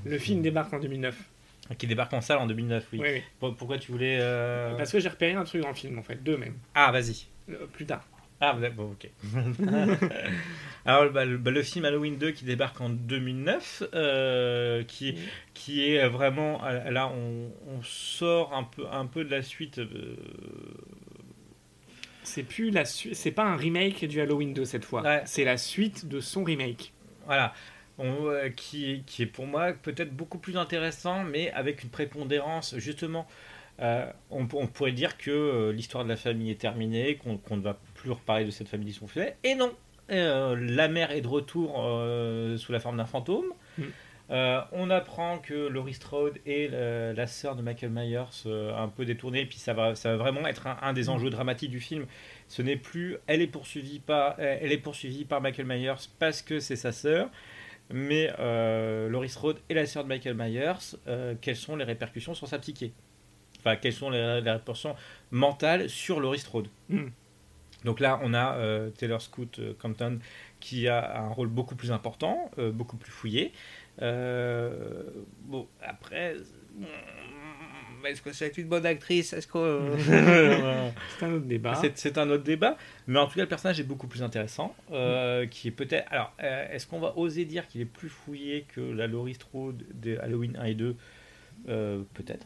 Le 0.06 0.18
film 0.20 0.42
débarque 0.42 0.72
en 0.74 0.80
2009. 0.80 1.18
euh, 1.72 1.76
qui 1.76 1.88
débarque 1.88 2.14
en 2.14 2.22
salle 2.22 2.38
en 2.40 2.46
2009, 2.46 2.88
oui. 2.94 3.00
Oui, 3.02 3.08
oui. 3.14 3.22
Pour- 3.40 3.56
Pourquoi 3.56 3.78
tu 3.80 3.92
voulais 3.92 4.18
euh, 4.22 4.76
Parce 4.78 4.92
que 4.92 5.00
j'ai 5.00 5.10
repéré 5.10 5.34
un 5.34 5.44
truc 5.44 5.62
dans 5.62 5.70
le 5.70 5.74
film, 5.74 5.98
en 5.98 6.04
fait, 6.04 6.22
deux 6.24 6.38
même, 6.38 6.56
Ah, 6.76 6.92
vas-y. 6.92 7.26
Euh, 7.50 7.66
plus 7.68 7.86
tard. 7.86 8.06
Ah, 8.46 8.54
bon, 8.76 8.92
ok. 8.92 9.10
Alors, 10.86 11.12
bah, 11.14 11.24
le, 11.24 11.38
bah, 11.38 11.52
le 11.52 11.64
film 11.64 11.86
Halloween 11.86 12.18
2 12.18 12.32
qui 12.32 12.44
débarque 12.44 12.82
en 12.82 12.90
2009, 12.90 13.84
euh, 13.94 14.84
qui, 14.84 15.18
qui 15.54 15.88
est 15.90 16.08
vraiment. 16.10 16.62
euh, 16.66 16.90
Là, 16.92 17.08
on, 17.08 17.52
on 17.68 17.82
sort 17.84 18.54
un 18.54 18.64
peu, 18.64 18.86
un 18.92 19.06
peu 19.06 19.24
de 19.24 19.30
la 19.32 19.42
suite. 19.44 19.78
euh, 19.80 19.88
C'est 22.24 22.44
plus 22.44 22.70
la 22.72 22.86
suite, 22.86 23.16
c'est 23.16 23.32
pas 23.32 23.44
un 23.44 23.56
remake 23.58 24.06
du 24.06 24.22
Halloween 24.22 24.54
2 24.54 24.66
cette 24.66 24.86
fois. 24.86 25.02
Ouais. 25.02 25.22
C'est 25.26 25.44
la 25.44 25.58
suite 25.58 26.08
de 26.08 26.20
son 26.20 26.44
remake. 26.44 26.94
voilà. 27.26 27.54
On, 28.00 28.26
euh, 28.28 28.50
qui, 28.50 29.04
qui 29.06 29.22
est 29.22 29.28
pour 29.28 29.46
moi 29.46 29.72
peut-être 29.74 30.16
beaucoup 30.16 30.40
plus 30.40 30.58
intéressant, 30.58 31.24
mais 31.24 31.52
avec 31.52 31.84
une 31.84 31.90
prépondérance, 31.90 32.76
justement. 32.78 33.28
on, 33.80 34.48
on 34.54 34.68
pourrait 34.68 34.94
dire 34.94 35.18
que 35.18 35.70
l'histoire 35.72 36.04
de 36.04 36.10
la 36.10 36.18
famille 36.18 36.50
est 36.52 36.60
terminée, 36.60 37.16
qu'on 37.18 37.38
qu'on 37.38 37.58
ne 37.58 37.62
va 37.62 37.80
plus 38.04 38.12
reparler 38.12 38.44
de 38.44 38.52
cette 38.52 38.68
famille 38.68 38.88
dysfonctionnelle. 38.88 39.36
Et 39.46 39.56
non 39.56 39.72
Euh, 40.12 40.58
La 40.60 40.90
mère 40.90 41.12
est 41.12 41.22
de 41.22 41.28
retour 41.28 41.76
euh, 41.78 42.58
sous 42.58 42.74
la 42.74 42.80
forme 42.82 42.98
d'un 42.98 43.06
fantôme. 43.06 43.46
Mm. 43.78 43.84
Euh, 44.32 44.62
on 44.74 44.90
apprend 44.90 45.38
que 45.40 45.54
Laurie 45.68 45.94
Strode 45.94 46.40
est 46.46 46.70
la, 46.70 47.14
la 47.14 47.28
sœur 47.28 47.56
de 47.56 47.62
Michael 47.62 47.92
Myers, 47.92 48.46
un 48.46 48.88
peu 48.90 49.06
détournée, 49.06 49.46
puis 49.46 49.58
ça 49.58 49.74
va, 49.74 49.96
ça 49.96 50.12
va 50.12 50.18
vraiment 50.18 50.46
être 50.48 50.68
un, 50.68 50.78
un 50.82 50.92
des 50.94 51.08
enjeux 51.10 51.30
dramatiques 51.30 51.72
du 51.72 51.80
film. 51.80 52.06
Ce 52.50 52.62
n'est 52.62 52.76
plus, 52.78 53.18
elle 53.28 53.42
est 53.42 53.48
poursuivie 53.48 54.00
par, 54.00 54.38
elle 54.40 54.72
est 54.72 54.78
poursuivie 54.78 55.24
par 55.26 55.40
Michael 55.42 55.66
Myers 55.66 56.10
parce 56.20 56.42
que 56.42 56.60
c'est 56.60 56.76
sa 56.78 56.92
sœur, 56.92 57.30
mais 57.90 58.30
Laurie 59.10 59.30
Strode 59.30 59.60
est 59.70 59.74
la 59.76 59.86
sœur 59.86 60.04
de 60.04 60.10
Michael 60.10 60.36
Myers. 60.36 60.96
quelles 61.42 61.56
sont 61.58 61.76
les 61.76 61.86
répercussions 61.86 62.34
sur 62.34 62.48
sa 62.48 62.60
psyché? 62.60 62.92
Enfin, 63.60 63.76
quelles 63.78 63.94
sont 63.94 64.10
les, 64.10 64.42
les 64.42 64.52
répercussions 64.52 64.96
mentales 65.32 65.90
sur 65.90 66.20
Laurie 66.20 66.40
Strode? 66.40 66.68
Mm. 66.90 67.08
Donc 67.84 68.00
là, 68.00 68.20
on 68.24 68.34
a 68.34 68.56
euh, 68.56 68.90
Taylor 68.92 69.22
Scoot 69.22 69.60
euh, 69.60 69.74
Compton 69.80 70.20
qui 70.60 70.88
a 70.88 71.22
un 71.22 71.30
rôle 71.30 71.50
beaucoup 71.50 71.76
plus 71.76 71.92
important, 71.92 72.50
euh, 72.58 72.72
beaucoup 72.72 72.98
plus 72.98 73.12
fouillé. 73.12 73.52
Euh, 74.02 75.04
bon, 75.46 75.68
après, 75.82 76.36
mm, 76.76 76.86
est-ce 78.06 78.22
que 78.22 78.34
c'est 78.34 78.58
une 78.58 78.68
bonne 78.68 78.86
actrice? 78.86 79.34
Est-ce 79.34 79.48
que 79.48 79.92
C'est 81.20 81.26
un 81.26 81.34
autre 81.34 81.46
débat. 81.46 81.76
c'est, 81.96 82.18
un 82.18 82.30
autre 82.30 82.44
débat, 82.44 82.78
mais 83.08 83.20
en 83.20 83.28
tout 83.28 83.36
cas, 83.36 83.42
le 83.42 83.48
personnage 83.48 83.80
est 83.80 83.84
beaucoup 83.84 84.08
plus 84.08 84.24
intéressant. 84.24 84.76
euh, 84.92 85.46
Qui 85.48 85.70
est 85.70 85.72
peut-être. 85.72 86.06
Alors, 86.12 86.34
est-ce 86.40 86.88
qu'on 86.88 87.00
va 87.00 87.18
oser 87.18 87.46
dire 87.46 87.68
qu'il 87.68 87.82
est 87.82 87.86
plus 87.86 88.10
fouillé 88.10 88.66
que 88.74 88.82
la 88.82 89.08
Laurie 89.08 89.36
Strode 89.36 89.84
de 89.94 90.18
Halloween 90.18 90.58
1 90.60 90.66
et 90.66 90.74
2 90.76 90.96
Euh, 91.70 92.02
Peut-être. 92.14 92.46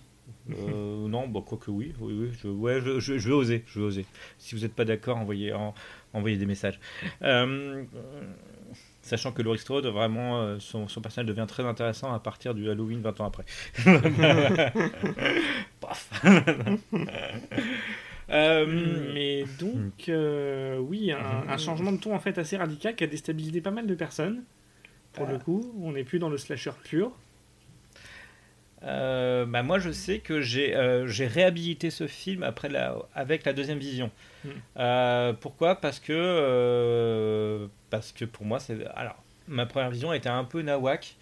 Euh, 0.51 1.07
non, 1.07 1.27
bon, 1.27 1.41
quoique 1.41 1.69
oui, 1.71 1.93
oui, 1.99 2.13
oui 2.19 2.29
je, 2.41 2.47
ouais, 2.47 2.79
je, 2.81 2.99
je- 2.99 3.17
je 3.17 3.27
vais 3.29 3.33
oser, 3.35 3.63
je 3.67 3.79
vais 3.79 3.85
oser. 3.85 4.05
Si 4.37 4.55
vous 4.55 4.61
n'êtes 4.61 4.73
pas 4.73 4.85
d'accord, 4.85 5.17
envoyez, 5.17 5.53
en- 5.53 5.73
envoyez 6.13 6.37
des 6.37 6.45
messages. 6.45 6.79
Euh, 7.21 7.83
sachant 9.01 9.31
que 9.31 9.41
Laurie 9.41 9.59
Strode, 9.59 9.85
vraiment, 9.87 10.41
euh, 10.41 10.57
son, 10.59 10.87
son 10.87 11.01
personnage 11.01 11.27
devient 11.27 11.45
très 11.47 11.63
intéressant 11.63 12.13
à 12.13 12.19
partir 12.19 12.53
du 12.53 12.69
Halloween 12.69 13.01
20 13.01 13.19
ans 13.21 13.25
après. 13.25 13.45
Paf. 15.79 16.09
Euh, 18.29 19.13
Mais 19.13 19.45
donc, 19.57 20.09
oui, 20.89 21.11
un, 21.13 21.49
un 21.49 21.57
changement 21.57 21.93
de 21.93 21.97
ton 21.97 22.13
en 22.13 22.19
fait 22.19 22.37
assez 22.37 22.57
radical 22.57 22.93
qui 22.95 23.05
a 23.05 23.07
déstabilisé 23.07 23.61
pas 23.61 23.71
mal 23.71 23.87
de 23.87 23.95
personnes. 23.95 24.43
Pour 25.13 25.25
le 25.27 25.39
coup, 25.39 25.73
on 25.81 25.93
n'est 25.93 26.03
plus 26.03 26.19
dans 26.19 26.27
le 26.29 26.37
slasher 26.37 26.71
pur. 26.83 27.11
Euh, 28.83 29.45
bah 29.45 29.63
moi, 29.63 29.79
je 29.79 29.91
sais 29.91 30.19
que 30.19 30.41
j'ai 30.41 30.75
euh, 30.75 31.07
réhabilité 31.07 31.89
ce 31.89 32.07
film 32.07 32.43
après 32.43 32.69
la, 32.69 32.95
avec 33.15 33.45
la 33.45 33.53
deuxième 33.53 33.79
vision. 33.79 34.11
Mm. 34.43 34.49
Euh, 34.77 35.33
pourquoi? 35.33 35.75
Parce 35.75 35.99
que 35.99 36.13
euh, 36.13 37.67
parce 37.89 38.11
que 38.11 38.25
pour 38.25 38.45
moi, 38.45 38.59
c'est 38.59 38.85
alors 38.95 39.15
ma 39.47 39.65
première 39.65 39.89
vision 39.89 40.13
était 40.13 40.29
un 40.29 40.43
peu 40.43 40.61
nawak. 40.61 41.15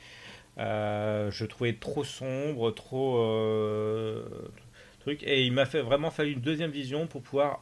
Je 0.57 1.45
trouvais 1.45 1.73
trop 1.73 2.03
sombre, 2.03 2.71
trop 2.71 3.23
truc, 4.99 5.23
et 5.23 5.43
il 5.45 5.53
m'a 5.53 5.65
fait 5.65 5.81
vraiment 5.81 6.11
fallu 6.11 6.31
une 6.33 6.41
deuxième 6.41 6.71
vision 6.71 7.07
pour 7.07 7.21
pouvoir 7.21 7.61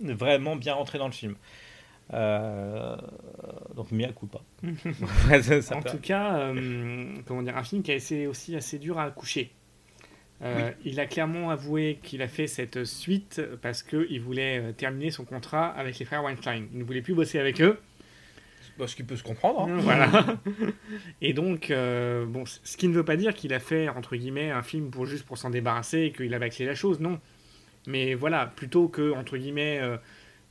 vraiment 0.00 0.56
bien 0.56 0.74
rentrer 0.74 0.98
dans 0.98 1.06
le 1.06 1.12
film. 1.12 1.34
Euh, 2.12 2.96
donc 3.76 3.92
mea 3.92 4.08
culpa. 4.12 4.40
Ça- 5.42 5.62
ça 5.62 5.76
en 5.76 5.82
peut- 5.82 5.90
tout 5.90 5.98
cas, 5.98 6.38
euh, 6.38 7.06
comment 7.26 7.42
dire, 7.42 7.56
un 7.56 7.62
film 7.62 7.82
qui 7.82 7.92
a 7.92 7.94
été 7.94 8.26
aussi 8.26 8.56
assez 8.56 8.78
dur 8.78 8.98
à 8.98 9.04
accoucher. 9.04 9.52
Euh, 10.42 10.70
Il 10.84 10.98
a 11.00 11.06
clairement 11.06 11.50
avoué 11.50 11.98
qu'il 12.02 12.22
a 12.22 12.28
fait 12.28 12.46
cette 12.46 12.84
suite 12.84 13.42
parce 13.62 13.82
qu'il 13.82 14.20
voulait 14.22 14.72
terminer 14.72 15.10
son 15.10 15.24
contrat 15.24 15.66
avec 15.68 15.98
les 15.98 16.04
frères 16.06 16.24
Weinstein. 16.24 16.66
Il 16.72 16.78
ne 16.78 16.84
voulait 16.84 17.02
plus 17.02 17.14
bosser 17.14 17.38
avec 17.38 17.60
eux. 17.60 17.78
Bah, 18.78 18.86
ce 18.86 18.96
qui 18.96 19.02
peut 19.02 19.16
se 19.16 19.22
comprendre. 19.22 19.60
hein. 19.70 19.76
Voilà. 19.80 20.10
Et 21.20 21.34
donc, 21.34 21.70
bon, 21.70 22.44
ce 22.46 22.76
qui 22.78 22.88
ne 22.88 22.94
veut 22.94 23.04
pas 23.04 23.16
dire 23.16 23.34
qu'il 23.34 23.52
a 23.52 23.60
fait, 23.60 23.88
entre 23.90 24.16
guillemets, 24.16 24.50
un 24.50 24.62
film 24.62 24.90
pour 24.90 25.04
juste 25.06 25.24
pour 25.26 25.36
s'en 25.38 25.50
débarrasser 25.50 26.00
et 26.04 26.12
qu'il 26.12 26.32
a 26.34 26.38
bâclé 26.38 26.64
la 26.64 26.74
chose, 26.74 26.98
non. 27.00 27.20
Mais 27.86 28.14
voilà, 28.14 28.46
plutôt 28.46 28.88
que, 28.88 29.12
entre 29.12 29.36
guillemets, 29.36 29.80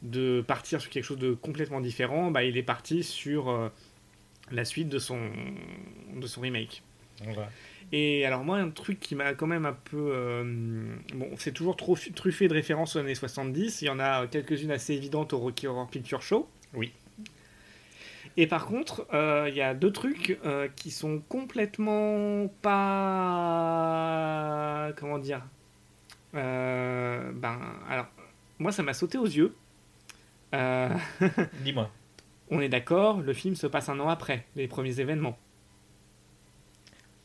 de 0.01 0.41
partir 0.41 0.81
sur 0.81 0.89
quelque 0.89 1.03
chose 1.03 1.17
de 1.17 1.34
complètement 1.34 1.81
différent, 1.81 2.31
bah, 2.31 2.43
il 2.43 2.57
est 2.57 2.63
parti 2.63 3.03
sur 3.03 3.49
euh, 3.49 3.69
la 4.51 4.65
suite 4.65 4.89
de 4.89 4.99
son, 4.99 5.19
de 6.15 6.27
son 6.27 6.41
remake. 6.41 6.84
Et 7.91 8.23
alors 8.26 8.43
moi, 8.43 8.57
un 8.57 8.69
truc 8.69 8.99
qui 8.99 9.15
m'a 9.15 9.34
quand 9.34 9.47
même 9.47 9.65
un 9.65 9.73
peu... 9.73 10.11
euh, 10.13 10.43
bon, 11.15 11.30
c'est 11.38 11.53
toujours 11.53 11.76
trop 11.76 11.97
truffé 12.15 12.47
de 12.47 12.53
références 12.53 12.95
aux 12.95 12.99
années 12.99 13.15
70. 13.15 13.81
Il 13.81 13.85
y 13.85 13.89
en 13.89 13.99
a 13.99 14.27
quelques-unes 14.27 14.69
assez 14.71 14.93
évidentes 14.93 15.34
au 15.34 15.39
Rocky 15.39 15.65
Horror 15.67 15.89
Picture 15.89 16.21
Show. 16.21 16.47
Oui. 16.76 16.93
Et 18.38 18.45
par 18.45 18.67
contre, 18.67 19.07
euh, 19.13 19.47
il 19.49 19.55
y 19.55 19.61
a 19.61 19.73
deux 19.73 19.91
trucs 19.91 20.38
euh, 20.45 20.67
qui 20.76 20.91
sont 20.91 21.19
complètement 21.27 22.47
pas... 22.61 23.31
Comment 24.97 25.17
dire 25.17 25.41
Ben, 26.34 27.59
alors, 27.89 28.05
moi, 28.59 28.71
ça 28.71 28.84
m'a 28.84 28.93
sauté 28.93 29.17
aux 29.17 29.26
yeux. 29.26 29.55
Euh, 30.53 30.89
Dis-moi. 31.63 31.89
on 32.49 32.59
est 32.59 32.69
d'accord, 32.69 33.21
le 33.21 33.34
film 33.34 33.55
se 33.55 33.67
passe 33.67 33.89
un 33.89 33.99
an 33.99 34.09
après 34.09 34.45
les 34.55 34.67
premiers 34.67 34.99
événements. 34.99 35.38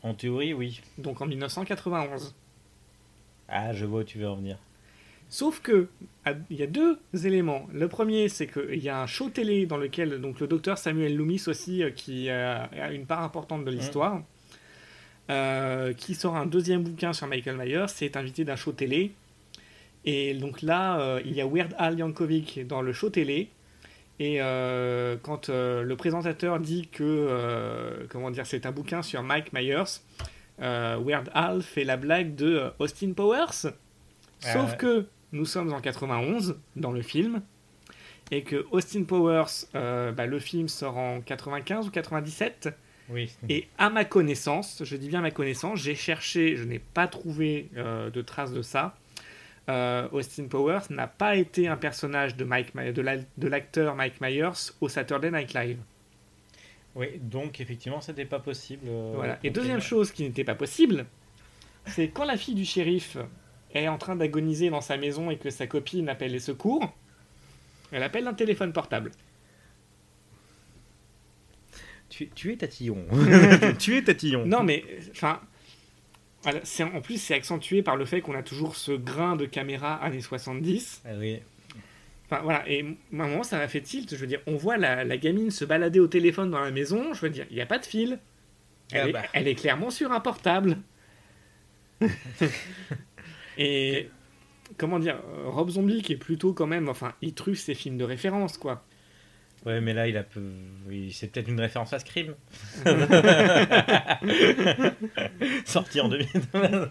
En 0.03 0.15
théorie, 0.15 0.53
oui. 0.53 0.83
Donc 0.99 1.23
en 1.23 1.27
1991. 1.27 2.35
Ah, 3.49 3.73
je 3.73 3.87
vois 3.87 4.01
où 4.01 4.05
tu 4.05 4.19
veux 4.19 4.29
en 4.29 4.37
venir. 4.37 4.59
Sauf 5.31 5.61
que 5.61 5.89
il 6.51 6.57
y 6.57 6.63
a 6.63 6.67
deux 6.67 6.99
éléments. 7.13 7.67
Le 7.73 7.89
premier, 7.89 8.29
c'est 8.29 8.47
qu'il 8.47 8.79
y 8.79 8.89
a 8.89 9.01
un 9.03 9.07
show 9.07 9.31
télé 9.31 9.67
dans 9.67 9.77
lequel 9.77 10.21
donc 10.21 10.41
le 10.41 10.47
docteur 10.47 10.79
Samuel 10.79 11.17
Loomis 11.17 11.43
aussi, 11.49 11.83
euh, 11.83 11.91
qui 11.91 12.29
euh, 12.29 12.65
a 12.67 12.93
une 12.93 13.07
part 13.07 13.23
importante 13.23 13.65
de 13.65 13.71
l'histoire, 13.71 14.23
euh, 15.31 15.93
qui 15.95 16.15
sort 16.15 16.37
un 16.37 16.47
deuxième 16.47 16.83
bouquin 16.83 17.13
sur 17.13 17.27
Michael 17.27 17.57
Myers, 17.57 17.87
c'est 17.89 18.17
invité 18.17 18.45
d'un 18.45 18.57
show 18.57 18.73
télé. 18.73 19.13
Et 20.05 20.35
donc 20.35 20.63
là, 20.63 21.01
euh, 21.01 21.21
il 21.25 21.33
y 21.33 21.41
a 21.41 21.47
Weird 21.47 21.75
Al 21.79 21.99
Yankovic 21.99 22.67
dans 22.67 22.83
le 22.83 22.93
show 22.93 23.11
télé. 23.11 23.49
Et 24.21 24.41
euh, 24.41 25.17
quand 25.21 25.49
euh, 25.49 25.83
le 25.83 25.97
présentateur 25.97 26.61
dit 26.61 26.89
que 26.89 28.07
comment 28.11 28.31
dire, 28.31 28.47
c'est 28.47 28.67
un 28.67 28.73
bouquin 28.73 29.03
sur 29.03 29.23
Mike 29.23 29.53
Myers, 29.53 30.01
Weird 30.59 31.31
Al 31.35 31.63
fait 31.63 31.85
la 31.85 31.97
blague 31.97 32.35
de 32.35 32.71
Austin 32.79 33.13
Powers. 33.13 33.73
Sauf 34.41 34.73
ouais. 34.73 34.77
que 34.77 35.07
nous 35.33 35.47
sommes 35.47 35.73
en 35.73 35.81
91 35.81 36.57
dans 36.77 36.93
le 36.93 37.03
film 37.03 37.41
et 38.31 38.43
que 38.43 38.67
Austin 38.71 39.05
Powers, 39.05 39.67
bah, 39.73 40.27
le 40.27 40.39
film 40.39 40.69
sort 40.69 40.99
en 40.99 41.21
95 41.23 41.89
ou 41.89 41.91
97. 41.91 42.69
Oui. 43.11 43.31
Et 43.49 43.69
à 43.79 43.91
ma 43.91 44.05
connaissance, 44.05 44.83
je 44.85 44.97
dis 44.97 45.09
bien 45.09 45.19
à 45.19 45.23
ma 45.23 45.31
connaissance, 45.31 45.81
j'ai 45.81 45.95
cherché, 45.95 46.57
je 46.57 46.65
n'ai 46.65 46.79
pas 46.79 47.09
trouvé 47.09 47.69
de 47.75 48.23
traces 48.23 48.53
de 48.53 48.63
ça. 48.63 48.95
Euh, 49.71 50.09
Austin 50.13 50.47
Powers 50.47 50.83
n'a 50.91 51.07
pas 51.07 51.37
été 51.37 51.69
un 51.69 51.77
personnage 51.77 52.37
de, 52.37 52.45
Mike, 52.45 52.75
My- 52.75 52.93
de 52.93 53.01
la- 53.01 53.17
de 53.17 53.49
l'acteur 53.49 53.95
Mike 53.95 54.21
Myers 54.21 54.73
au 54.83 54.89
Saturday 54.91 55.31
Night 55.31 55.55
Live. 55.55 55.79
Oui, 56.95 57.07
donc 57.19 57.61
effectivement, 57.61 58.01
c'était 58.03 58.27
pas 58.27 58.39
possible. 58.41 58.83
euh, 58.87 59.13
Voilà. 59.17 59.39
Et 59.43 59.51
deuxième 59.51 59.81
chose 59.81 60.13
qui 60.13 60.23
n'était 60.23 60.45
pas 60.45 60.55
possible, 60.55 61.07
c'est 61.87 62.09
quand 62.09 62.25
la 62.25 62.37
fille 62.37 62.55
du 62.55 62.65
shérif 62.67 63.17
est 63.75 63.89
en 63.89 63.97
train 63.99 64.17
d'agoniser 64.17 64.69
dans 64.71 64.83
sa 64.83 64.97
maison 64.99 65.31
et 65.31 65.37
que 65.39 65.49
sa 65.51 65.67
copine 65.67 66.09
appelle 66.11 66.33
les 66.33 66.39
secours, 66.41 66.95
elle 67.91 68.03
appelle 68.03 68.27
un 68.29 68.35
téléphone 68.35 68.73
portable. 68.73 69.11
Tu, 72.11 72.29
tu 72.35 72.53
es 72.53 72.57
tatillon. 72.57 73.05
tu 73.79 73.97
es 73.97 74.03
tatillon. 74.03 74.47
Non, 74.47 74.63
mais 74.63 74.85
enfin, 75.11 75.41
en 76.47 77.01
plus 77.01 77.19
c'est 77.21 77.35
accentué 77.35 77.83
par 77.83 77.97
le 77.97 78.05
fait 78.05 78.21
qu'on 78.21 78.35
a 78.35 78.43
toujours 78.43 78.77
ce 78.77 78.93
grain 78.93 79.37
de 79.37 79.47
caméra 79.47 79.95
années 79.97 80.21
70. 80.21 81.03
Ah 81.05 81.11
oui. 81.19 81.41
Enfin 82.27 82.41
voilà, 82.43 82.69
et 82.69 82.83
à 82.83 82.85
un 83.23 83.29
moment 83.29 83.43
ça 83.43 83.59
m'a 83.59 83.69
fait 83.69 83.81
tilt. 83.81 84.11
Je 84.11 84.17
veux 84.17 84.27
dire, 84.27 84.41
on 84.47 84.57
voit 84.57 84.77
la, 84.77 85.05
la 85.05 85.17
gamine 85.17 85.51
se 85.51 85.65
balader 85.65 86.01
au 86.01 86.07
téléphone 86.07 86.51
dans 86.51 86.61
la 86.61 86.71
maison. 86.71 87.13
Je 87.15 87.21
veux 87.21 87.31
dire, 87.31 87.47
il 87.51 87.57
n'y 87.57 87.63
a 87.63 87.67
pas 87.67 87.79
de 87.79 87.87
fil. 87.87 88.19
Elle, 88.93 89.01
Ah 89.01 89.09
est, 89.09 89.13
bah. 89.13 89.23
elle 89.33 89.49
est 89.49 89.55
clairement 89.55 89.91
sur 89.91 90.13
un 90.13 90.21
portable. 90.21 90.79
et 93.59 94.11
comment 94.77 94.99
dire, 94.99 95.21
Rob 95.45 95.71
Zombie 95.71 96.03
qui 96.03 96.13
est 96.15 96.17
plutôt 96.19 96.53
quand 96.53 96.67
même, 96.67 96.89
enfin, 96.89 97.15
il 97.23 97.35
truffe 97.35 97.61
ses 97.61 97.75
films 97.75 97.99
de 97.99 98.05
référence 98.05 98.59
quoi. 98.59 98.85
Ouais, 99.67 99.81
mais 99.81 99.95
là, 99.95 100.07
il 100.09 100.17
a 100.17 100.23
peu... 100.23 100.43
oui, 100.87 101.11
c'est 101.13 101.29
peut-être 101.29 101.49
une 101.49 101.61
référence 101.61 101.93
à 101.95 101.99
Scream. 101.99 102.35
Sorti 105.65 106.01
en 106.01 106.09
2000. 106.09 106.27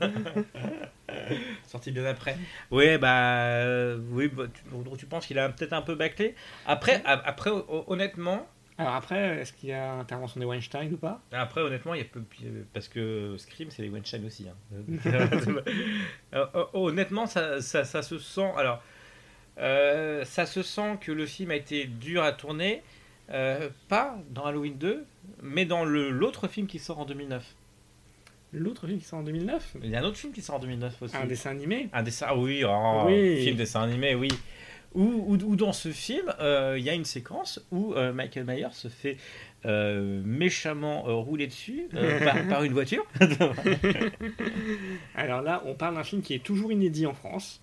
Sorti 1.67 1.91
bien 1.91 2.05
après. 2.05 2.35
Ouais, 2.71 2.97
bah, 2.97 3.45
euh, 3.47 3.99
oui, 4.11 4.27
bah, 4.27 4.45
tu, 4.53 4.61
donc 4.83 4.97
tu 4.97 5.05
penses 5.05 5.25
qu'il 5.27 5.37
a 5.39 5.49
peut-être 5.49 5.73
un 5.73 5.81
peu 5.81 5.95
bâclé. 5.95 6.35
Après, 6.65 7.01
a- 7.05 7.21
après, 7.27 7.49
hon- 7.51 7.83
honnêtement, 7.87 8.47
Alors 8.79 8.95
après, 8.95 9.39
est-ce 9.41 9.53
qu'il 9.53 9.69
y 9.69 9.73
a 9.73 9.93
intervention 9.93 10.41
de 10.41 10.45
Weinstein 10.45 10.91
ou 10.91 10.97
pas? 10.97 11.21
Après, 11.31 11.61
honnêtement, 11.61 11.93
il 11.93 11.99
y 11.99 12.01
a 12.01 12.05
peu, 12.05 12.23
parce 12.73 12.87
que 12.87 13.35
Scream, 13.37 13.69
c'est 13.69 13.83
les 13.83 13.89
Weinstein 13.89 14.25
aussi. 14.25 14.47
hein. 14.49 14.55
Euh, 16.33 16.45
euh, 16.55 16.63
honnêtement, 16.73 17.27
ça, 17.27 17.61
ça, 17.61 17.83
ça 17.85 18.01
se 18.01 18.17
sent. 18.17 18.51
Alors, 18.57 18.81
euh, 19.59 20.25
ça 20.25 20.45
se 20.45 20.63
sent 20.63 20.97
que 21.01 21.11
le 21.11 21.25
film 21.25 21.51
a 21.51 21.55
été 21.55 21.85
dur 21.85 22.23
à 22.23 22.31
tourner, 22.31 22.81
euh, 23.31 23.69
pas 23.87 24.17
dans 24.31 24.45
Halloween 24.45 24.77
2, 24.77 25.05
mais 25.41 25.65
dans 25.65 25.85
l'autre 25.85 26.47
film 26.47 26.67
qui 26.67 26.79
sort 26.79 26.99
en 26.99 27.05
2009. 27.05 27.43
L'autre 28.53 28.85
film 28.85 28.99
qui 28.99 29.05
sort 29.05 29.19
en 29.19 29.23
2009 29.23 29.77
Il 29.83 29.89
y 29.89 29.95
a 29.95 29.99
un 29.99 30.03
autre 30.03 30.17
film 30.17 30.31
qui 30.31 30.41
sort 30.41 30.55
en 30.55 30.59
2009 30.59 31.01
aussi. 31.01 31.17
Un 31.17 31.25
dessin 31.25 31.51
animé 31.51 31.89
Un 31.91 32.03
dessin, 32.03 32.27
ah 32.29 32.37
oui, 32.37 32.63
oh, 32.63 33.03
Oui. 33.07 33.43
film 33.43 33.57
dessin 33.57 33.81
animé, 33.81 34.13
oui. 34.15 34.29
Où 34.95 35.55
dans 35.55 35.73
ce 35.73 35.89
film, 35.89 36.31
euh, 36.39 36.75
il 36.77 36.83
y 36.83 36.89
a 36.89 36.93
une 36.93 37.05
séquence 37.05 37.59
où 37.71 37.95
Michael 38.13 38.45
Myers 38.45 38.73
se 38.73 38.89
fait 38.89 39.17
euh, 39.65 40.21
méchamment 40.25 41.07
euh, 41.07 41.13
rouler 41.13 41.47
dessus 41.47 41.87
euh, 41.93 42.19
par, 42.25 42.47
par 42.49 42.63
une 42.63 42.73
voiture. 42.73 43.05
Alors 45.15 45.41
là, 45.41 45.63
on 45.65 45.73
parle 45.73 45.95
d'un 45.95 46.03
film 46.03 46.21
qui 46.21 46.33
est 46.33 46.43
toujours 46.43 46.71
inédit 46.73 47.05
en 47.05 47.13
France. 47.13 47.61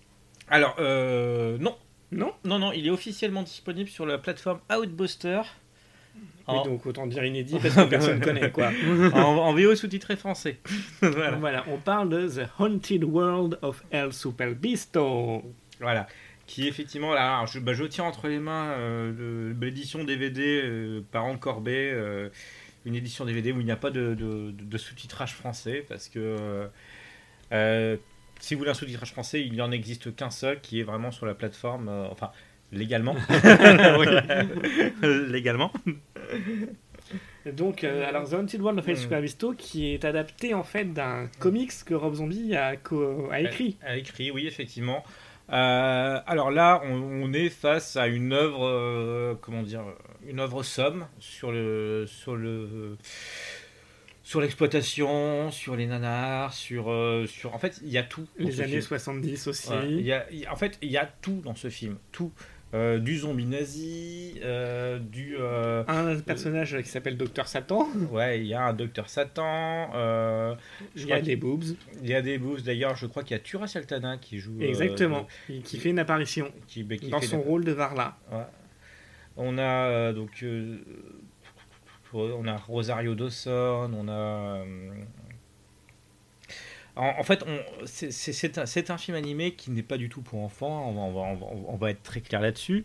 Alors, 0.49 0.75
non. 0.79 1.75
Non 2.11 2.33
Non, 2.43 2.59
non, 2.59 2.71
il 2.73 2.87
est 2.87 2.89
officiellement 2.91 3.43
disponible 3.43 3.89
sur 3.89 4.05
la 4.05 4.17
plateforme 4.17 4.59
Outbuster. 4.71 5.41
Oui, 6.15 6.23
En, 6.57 6.65
donc 6.65 6.85
autant 6.85 7.07
dire 7.07 7.23
inédit 7.23 7.57
parce 7.61 7.75
que 7.75 7.83
personne 7.89 8.19
ne 8.19 8.23
connaît 8.23 8.51
quoi. 8.51 8.71
en, 9.13 9.19
en 9.19 9.53
VO 9.53 9.75
sous-titré 9.75 10.15
français. 10.17 10.57
voilà. 11.01 11.31
Voilà, 11.37 11.65
on 11.69 11.77
parle 11.77 12.09
de 12.09 12.27
The 12.27 12.47
Haunted 12.59 13.03
World 13.05 13.57
of 13.61 13.83
El 13.91 14.11
Superbisto. 14.11 15.43
Voilà. 15.79 16.07
Qui 16.47 16.67
effectivement, 16.67 17.13
là, 17.13 17.35
alors, 17.37 17.47
je, 17.47 17.59
bah, 17.59 17.73
je 17.73 17.85
tiens 17.85 18.03
entre 18.03 18.27
les 18.27 18.39
mains 18.39 18.71
euh, 18.71 19.53
le- 19.53 19.65
l'édition 19.65 20.03
DVD 20.03 20.61
euh, 20.63 21.01
par 21.11 21.23
Encorbet, 21.25 21.91
euh, 21.93 22.27
une 22.85 22.95
édition 22.95 23.23
DVD 23.23 23.53
où 23.53 23.61
il 23.61 23.65
n'y 23.65 23.71
a 23.71 23.77
pas 23.77 23.89
de, 23.91 24.13
de- 24.15 24.51
de- 24.51 24.63
de 24.65 24.77
sous-titrage 24.77 25.33
français, 25.33 25.85
parce 25.87 26.09
que 26.09 26.35
euh, 27.53 27.95
si 28.41 28.53
vous 28.53 28.59
voulez 28.59 28.71
un 28.71 28.73
sous-titrage 28.75 29.11
français, 29.11 29.41
il 29.41 29.53
n'y 29.53 29.61
en 29.61 29.71
existe 29.71 30.15
qu'un 30.15 30.31
seul, 30.31 30.59
qui 30.59 30.79
est 30.79 30.83
vraiment 30.83 31.11
sur 31.11 31.25
la 31.25 31.33
plateforme, 31.33 31.87
euh, 31.87 32.07
enfin, 32.11 32.31
légalement. 32.71 33.15
Légalement. 35.01 35.71
Donc, 37.45 37.83
euh, 37.83 38.07
alors 38.07 38.29
The 38.29 38.33
Haunted 38.33 38.61
World 38.61 38.79
of 38.79 38.87
El 38.87 38.95
Mm. 38.95 38.99
Superbisto 38.99 39.53
qui 39.53 39.93
est 39.93 40.05
adapté 40.05 40.53
en 40.53 40.63
fait 40.63 40.93
d'un 40.93 41.27
comics 41.39 41.71
que 41.85 41.93
Rob 41.93 42.13
Zombie 42.15 42.55
a, 42.55 42.73
écrit. 42.73 43.77
A 43.83 43.97
écrit, 43.97 44.31
oui, 44.31 44.47
effectivement. 44.47 45.03
Euh, 45.51 46.19
alors 46.27 46.51
là, 46.51 46.81
on, 46.85 46.93
on 46.93 47.33
est 47.33 47.49
face 47.49 47.97
à 47.97 48.07
une 48.07 48.31
œuvre, 48.31 48.65
euh, 48.65 49.35
comment 49.41 49.63
dire, 49.63 49.83
une 50.25 50.39
œuvre 50.39 50.63
somme 50.63 51.07
sur 51.19 51.51
le, 51.51 52.05
sur 52.07 52.35
le, 52.35 52.97
sur 54.31 54.39
l'exploitation, 54.39 55.51
sur 55.51 55.75
les 55.75 55.85
nanars, 55.87 56.53
sur, 56.53 56.89
euh, 56.89 57.25
sur, 57.27 57.53
en 57.53 57.59
fait, 57.59 57.81
il 57.83 57.89
y 57.89 57.97
a 57.97 58.03
tout. 58.03 58.25
dans 58.39 58.45
Les 58.45 58.53
ce 58.53 58.61
années 58.61 58.69
film. 58.71 58.81
70 58.83 59.47
aussi. 59.47 59.69
Ouais, 59.69 59.89
y 60.01 60.13
a- 60.13 60.25
il 60.31 60.39
y 60.39 60.45
a- 60.45 60.53
en 60.53 60.55
fait, 60.55 60.77
il 60.81 60.89
y 60.89 60.95
a 60.95 61.05
tout 61.21 61.41
dans 61.43 61.53
ce 61.55 61.69
film, 61.69 61.97
tout. 62.13 62.31
Euh, 62.73 62.97
du 62.99 63.17
zombie 63.17 63.43
nazi, 63.45 64.39
euh, 64.45 64.99
du, 64.99 65.35
Un 65.89 66.17
personnage 66.21 66.81
qui 66.81 66.87
s'appelle 66.87 67.17
Docteur 67.17 67.49
Satan. 67.49 67.89
ouais, 68.11 68.39
il 68.39 68.45
y 68.47 68.53
a 68.53 68.63
un 68.67 68.71
docteur 68.73 69.09
Satan. 69.09 69.89
Il 70.95 71.05
y 71.05 71.11
a 71.11 71.19
des 71.19 71.35
boobs. 71.35 71.65
Il 72.01 72.09
y 72.09 72.13
a 72.13 72.21
des 72.21 72.37
boosts 72.37 72.65
d'ailleurs, 72.65 72.95
je 72.95 73.07
crois 73.07 73.23
qu'il 73.23 73.35
y 73.35 73.39
a 73.39 73.43
Tura 73.43 73.67
Saltana 73.67 74.17
qui 74.17 74.39
joue. 74.39 74.55
Exactement. 74.61 75.27
Qui 75.65 75.77
fait 75.77 75.89
une 75.89 75.99
apparition 75.99 76.49
qui, 76.67 76.83
bah, 76.83 76.95
qui 76.95 77.09
dans 77.09 77.19
son 77.19 77.41
rôle 77.41 77.65
de 77.65 77.73
Varla. 77.73 78.15
Ouais. 78.31 78.37
On 79.35 79.57
a 79.57 80.13
donc 80.13 80.45
on 82.19 82.47
a 82.47 82.57
Rosario 82.57 83.15
Dawson, 83.15 83.91
on 83.93 84.07
a 84.07 84.11
euh, 84.11 84.65
en, 86.95 87.13
en 87.19 87.23
fait, 87.23 87.43
c'est- 87.85 88.89
un, 88.89 88.97
film 88.97 89.15
animé 89.17 89.53
qui 89.53 89.71
n'est 89.71 89.83
pas 89.83 89.97
du 89.97 90.09
tout 90.09 90.21
pour 90.21 90.39
enfants. 90.43 90.89
On 90.89 90.93
va, 90.93 91.01
on 91.01 91.13
va, 91.13 91.21
on 91.21 91.35
va, 91.35 91.45
on 91.69 91.75
va 91.77 91.91
être 91.91 92.03
très 92.03 92.21
clair 92.21 92.41
là-dessus. 92.41 92.83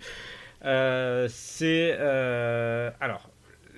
Euh, 0.65 1.29
c'est 1.31 1.95
euh, 1.99 2.91
alors 3.01 3.29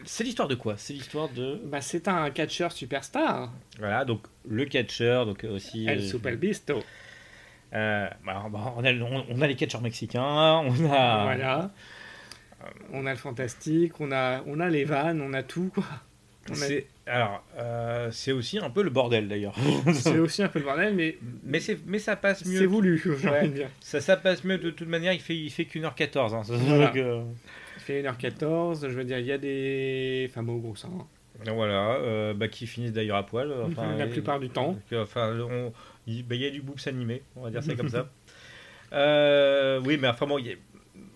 c'est 0.04 0.24
l'histoire 0.24 0.48
de 0.48 0.54
quoi? 0.54 0.74
C'est 0.76 0.92
l'histoire 0.92 1.28
de. 1.28 1.60
Bah, 1.64 1.80
c'est 1.80 2.08
un 2.08 2.30
catcheur 2.30 2.72
superstar, 2.72 3.52
Voilà, 3.78 4.04
donc 4.04 4.26
le 4.48 4.64
catcheur, 4.64 5.26
donc 5.26 5.44
aussi. 5.44 5.86
El 5.86 6.02
Super 6.02 6.36
Bisto. 6.36 6.82
euh, 7.72 8.08
bah, 8.24 8.46
bah, 8.50 8.74
on, 8.76 8.84
a, 8.84 8.92
on, 8.92 9.26
on 9.28 9.40
a 9.40 9.46
les 9.46 9.56
catcheurs 9.56 9.82
mexicains, 9.82 10.22
on 10.22 10.70
a. 10.90 11.24
Voilà. 11.24 11.70
On 12.92 13.06
a 13.06 13.10
le 13.10 13.16
fantastique, 13.18 14.00
on 14.00 14.12
a, 14.12 14.42
on 14.46 14.60
a 14.60 14.68
les 14.68 14.84
vannes, 14.84 15.20
on 15.20 15.32
a 15.32 15.42
tout, 15.42 15.70
quoi. 15.74 15.84
A- 16.50 16.54
C'est, 16.54 16.86
alors, 17.06 17.44
euh, 17.58 18.08
c'est 18.10 18.32
aussi 18.32 18.58
un 18.58 18.70
peu 18.70 18.82
le 18.82 18.88
bordel 18.90 19.28
d'ailleurs. 19.28 19.54
C'est 19.92 20.18
aussi 20.18 20.42
un 20.42 20.48
peu 20.48 20.58
le 20.60 20.64
bordel, 20.64 20.94
mais 20.94 21.18
mais, 21.44 21.60
c'est, 21.60 21.78
mais 21.86 21.98
ça 21.98 22.16
passe 22.16 22.42
c'est 22.42 22.48
mieux. 22.60 22.66
voulu, 22.66 22.98
j'ai 23.20 23.28
Ouais. 23.28 23.48
dire. 23.48 23.68
Ça, 23.80 24.00
ça 24.00 24.16
passe 24.16 24.44
mieux 24.44 24.56
de 24.56 24.70
toute 24.70 24.88
manière, 24.88 25.12
il 25.12 25.20
fait, 25.20 25.36
il 25.36 25.50
fait 25.50 25.66
qu'une 25.66 25.84
heure 25.84 25.94
14. 25.94 26.34
Hein. 26.34 26.42
Voilà. 26.46 26.92
Euh, 26.96 27.22
Il 27.76 27.80
fait 27.82 28.02
1h14, 28.02 28.80
je 28.88 28.94
veux 28.94 29.04
dire, 29.04 29.18
il 29.18 29.26
y 29.26 29.32
a 29.32 29.38
des 29.38 30.30
fameux 30.32 30.56
gros 30.58 30.74
seins. 30.74 30.88
voilà, 31.46 31.96
euh, 31.96 32.32
bah, 32.34 32.48
qui 32.48 32.66
finissent 32.66 32.92
d'ailleurs 32.92 33.16
à 33.18 33.26
poil. 33.26 33.52
Enfin, 33.66 33.94
La 33.96 34.06
et- 34.06 34.08
plupart 34.10 34.40
du 34.40 34.48
temps. 34.48 34.74
Enfin, 34.94 35.34
il 36.06 36.22
bah, 36.26 36.34
il 36.34 36.40
y 36.40 36.46
a 36.46 36.50
du 36.50 36.62
boobs 36.62 36.80
animé, 36.86 37.22
on 37.36 37.42
va 37.42 37.50
dire 37.50 37.62
ça 37.62 37.74
comme 37.74 37.90
ça. 37.90 38.08
Euh, 38.92 39.80
oui, 39.84 39.98
mais 40.00 40.08
enfin 40.08 40.26
bon, 40.26 40.38
il 40.38 40.46
y 40.46 40.52
a- 40.52 40.56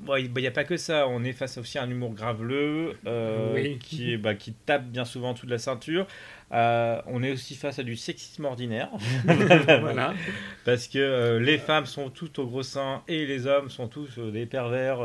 bon, 0.01 0.17
il 0.17 0.31
n'y 0.33 0.47
a 0.47 0.51
pas 0.51 0.65
que 0.65 0.77
ça. 0.77 1.07
On 1.09 1.25
est 1.25 1.33
face 1.33 1.59
aussi 1.59 1.79
à 1.79 1.83
un 1.83 1.91
humour 1.91 2.13
graveleux 2.15 2.97
euh, 3.07 3.53
Oui. 3.55 3.79
qui, 3.79 4.13
est- 4.13 4.17
bah, 4.17 4.35
qui 4.35 4.53
tape 4.53 4.87
bien 4.87 5.05
souvent 5.05 5.31
en 5.31 5.33
dessous 5.35 5.47
de 5.47 5.51
la 5.53 5.59
ceinture. 5.59 6.07
Euh, 6.55 7.01
on 7.07 7.23
est 7.23 7.31
aussi 7.33 7.55
face 7.55 7.79
à 7.79 7.83
du 7.83 7.97
sexisme 7.97 8.45
ordinaire 8.45 8.91
voilà. 9.81 10.13
parce 10.67 10.87
que 10.87 10.99
euh, 10.99 11.41
les 11.41 11.57
femmes 11.57 11.87
sont 11.87 12.11
toutes 12.11 12.39
au 12.39 12.47
gros 12.47 12.63
sein 12.63 13.03
et 13.09 13.25
les 13.25 13.47
hommes 13.47 13.71
sont 13.71 13.89
tous 13.89 14.19
euh, 14.19 14.31
des 14.31 14.45
pervers 14.45 14.99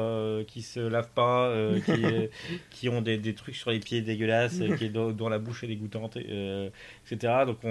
qui 0.46 0.62
se 0.62 0.82
lavent 0.82 1.12
pas, 1.16 1.54
qui, 1.86 2.04
qui 2.70 2.90
ont 2.90 3.02
des, 3.02 3.18
des 3.18 3.34
trucs 3.34 3.56
sur 3.56 3.72
les 3.72 3.80
pieds 3.80 4.02
dégueulasses, 4.02 4.60
qui, 4.78 4.90
dont, 4.90 5.12
dont 5.14 5.30
la 5.30 5.40
bouche 5.40 5.64
est 5.64 5.68
dégoûtante, 5.68 6.18
etc. 6.18 7.34
Donc 7.46 7.60
on, 7.64 7.70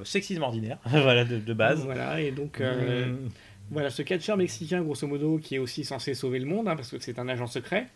on- 0.00 0.04
sexisme 0.04 0.42
ordinaire, 0.42 0.78
voilà 0.86 1.24
de, 1.24 1.38
de 1.38 1.52
base. 1.52 1.84
Voilà, 1.84 2.20
et 2.20 2.30
donc, 2.30 2.60
euh, 2.60 3.06
Mm. 3.06 3.28
Voilà, 3.70 3.90
ce 3.90 4.02
catcheur 4.02 4.36
mexicain, 4.36 4.82
grosso 4.82 5.06
modo, 5.06 5.38
qui 5.38 5.56
est 5.56 5.58
aussi 5.58 5.84
censé 5.84 6.14
sauver 6.14 6.38
le 6.38 6.46
monde, 6.46 6.68
hein, 6.68 6.76
parce 6.76 6.90
que 6.90 6.98
c'est 7.00 7.18
un 7.18 7.28
agent 7.28 7.46
secret. 7.46 7.86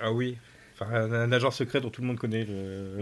Ah 0.00 0.12
oui. 0.12 0.36
Enfin, 0.74 0.90
un, 0.94 1.12
un 1.12 1.32
agent 1.32 1.50
secret 1.50 1.80
dont 1.80 1.90
tout 1.90 2.00
le 2.00 2.06
monde 2.06 2.18
connaît 2.18 2.44
le- 2.44 2.98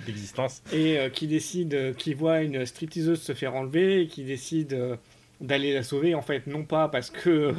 l'existence. 0.06 0.62
et 0.72 0.98
euh, 0.98 1.08
qui 1.08 1.26
décide, 1.26 1.72
euh, 1.74 1.92
qui 1.94 2.12
voit 2.14 2.42
une 2.42 2.66
stripteaseuse 2.66 3.20
se 3.22 3.32
faire 3.34 3.54
enlever, 3.54 4.02
et 4.02 4.06
qui 4.08 4.24
décide 4.24 4.74
euh, 4.74 4.96
d'aller 5.40 5.72
la 5.72 5.82
sauver, 5.82 6.14
en 6.14 6.22
fait, 6.22 6.46
non 6.46 6.64
pas 6.64 6.88
parce 6.88 7.10
que 7.10 7.54